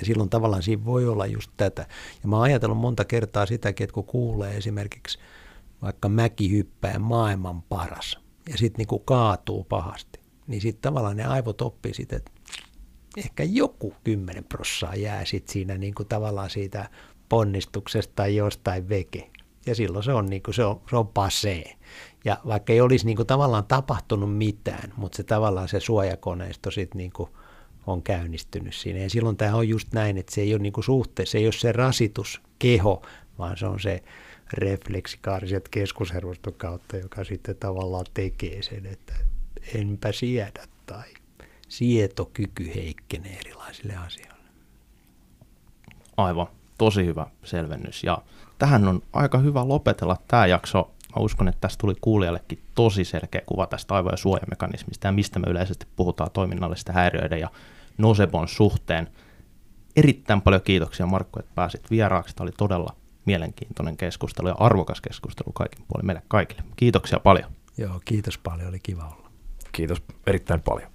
Ja 0.00 0.06
silloin 0.06 0.30
tavallaan 0.30 0.62
siinä 0.62 0.84
voi 0.84 1.06
olla 1.06 1.26
just 1.26 1.50
tätä. 1.56 1.86
Ja 2.22 2.28
mä 2.28 2.36
oon 2.36 2.44
ajatellut 2.44 2.78
monta 2.78 3.04
kertaa 3.04 3.46
sitäkin, 3.46 3.84
että 3.84 3.94
kun 3.94 4.04
kuulee 4.04 4.56
esimerkiksi 4.56 5.18
vaikka 5.84 6.08
mäkihyppäjä 6.08 6.98
maailman 6.98 7.62
paras, 7.62 8.18
ja 8.48 8.58
sitten 8.58 8.78
niinku 8.78 8.98
kaatuu 8.98 9.64
pahasti, 9.64 10.20
niin 10.46 10.60
sitten 10.60 10.82
tavallaan 10.82 11.16
ne 11.16 11.24
aivot 11.24 11.60
oppii 11.60 11.94
sitten, 11.94 12.16
että 12.16 12.30
ehkä 13.16 13.42
joku 13.42 13.94
10 14.04 14.44
prossaa 14.44 14.94
jää 14.94 15.24
sitten 15.24 15.52
siinä 15.52 15.78
niinku 15.78 16.04
tavallaan 16.04 16.50
siitä 16.50 16.90
ponnistuksesta 17.28 18.12
tai 18.16 18.36
jostain 18.36 18.88
veke. 18.88 19.30
Ja 19.66 19.74
silloin 19.74 20.04
se 20.04 20.12
on, 20.12 20.26
niinku, 20.26 20.52
se 20.52 20.64
on, 20.64 20.80
se 20.90 20.96
on 20.96 21.08
pasee. 21.08 21.76
Ja 22.24 22.38
vaikka 22.46 22.72
ei 22.72 22.80
olisi 22.80 23.06
niinku 23.06 23.24
tavallaan 23.24 23.66
tapahtunut 23.66 24.36
mitään, 24.36 24.92
mutta 24.96 25.16
se 25.16 25.22
tavallaan 25.22 25.68
se 25.68 25.80
suojakoneisto 25.80 26.70
sitten 26.70 26.98
niinku 26.98 27.28
on 27.86 28.02
käynnistynyt 28.02 28.74
siinä. 28.74 28.98
Ja 28.98 29.10
silloin 29.10 29.36
tämä 29.36 29.56
on 29.56 29.68
just 29.68 29.92
näin, 29.92 30.18
että 30.18 30.34
se 30.34 30.40
ei 30.40 30.54
ole 30.54 30.62
niinku 30.62 30.82
suhteessa, 30.82 31.32
se 31.32 31.38
ei 31.38 31.46
ole 31.46 31.52
se 31.52 31.72
rasitus, 31.72 32.40
keho, 32.58 33.02
vaan 33.38 33.56
se 33.56 33.66
on 33.66 33.80
se 33.80 34.02
refleksikaariset 34.52 35.68
keskushermoston 35.68 36.54
kautta, 36.54 36.96
joka 36.96 37.24
sitten 37.24 37.56
tavallaan 37.56 38.06
tekee 38.14 38.62
sen, 38.62 38.86
että 38.86 39.14
enpä 39.74 40.12
siedä 40.12 40.66
tai 40.86 41.04
sietokyky 41.68 42.74
heikkenee 42.74 43.38
erilaisille 43.38 43.96
asioille. 43.96 44.34
Aivan, 46.16 46.46
tosi 46.78 47.04
hyvä 47.04 47.26
selvennys. 47.44 48.04
Ja 48.04 48.18
tähän 48.58 48.88
on 48.88 49.02
aika 49.12 49.38
hyvä 49.38 49.68
lopetella 49.68 50.16
tämä 50.28 50.46
jakso. 50.46 50.90
Mä 51.16 51.22
uskon, 51.22 51.48
että 51.48 51.60
tästä 51.60 51.80
tuli 51.80 51.94
kuulijallekin 52.00 52.62
tosi 52.74 53.04
selkeä 53.04 53.42
kuva 53.46 53.66
tästä 53.66 53.94
aivojen 53.94 54.18
suojamekanismista 54.18 55.06
ja 55.06 55.12
mistä 55.12 55.38
me 55.38 55.46
yleisesti 55.50 55.86
puhutaan 55.96 56.30
toiminnallisten 56.30 56.94
häiriöiden 56.94 57.40
ja 57.40 57.50
nosebon 57.98 58.48
suhteen. 58.48 59.08
Erittäin 59.96 60.42
paljon 60.42 60.62
kiitoksia 60.62 61.06
Markku, 61.06 61.38
että 61.38 61.52
pääsit 61.54 61.90
vieraaksi. 61.90 62.36
Tämä 62.36 62.44
oli 62.44 62.52
todella 62.58 62.96
mielenkiintoinen 63.24 63.96
keskustelu 63.96 64.48
ja 64.48 64.54
arvokas 64.58 65.00
keskustelu 65.00 65.52
kaikin 65.52 65.84
puolin 65.88 66.06
meille 66.06 66.22
kaikille. 66.28 66.62
Kiitoksia 66.76 67.20
paljon. 67.20 67.50
Joo, 67.78 68.00
kiitos 68.04 68.38
paljon, 68.38 68.68
oli 68.68 68.78
kiva 68.82 69.04
olla. 69.04 69.30
Kiitos 69.72 70.02
erittäin 70.26 70.62
paljon. 70.62 70.93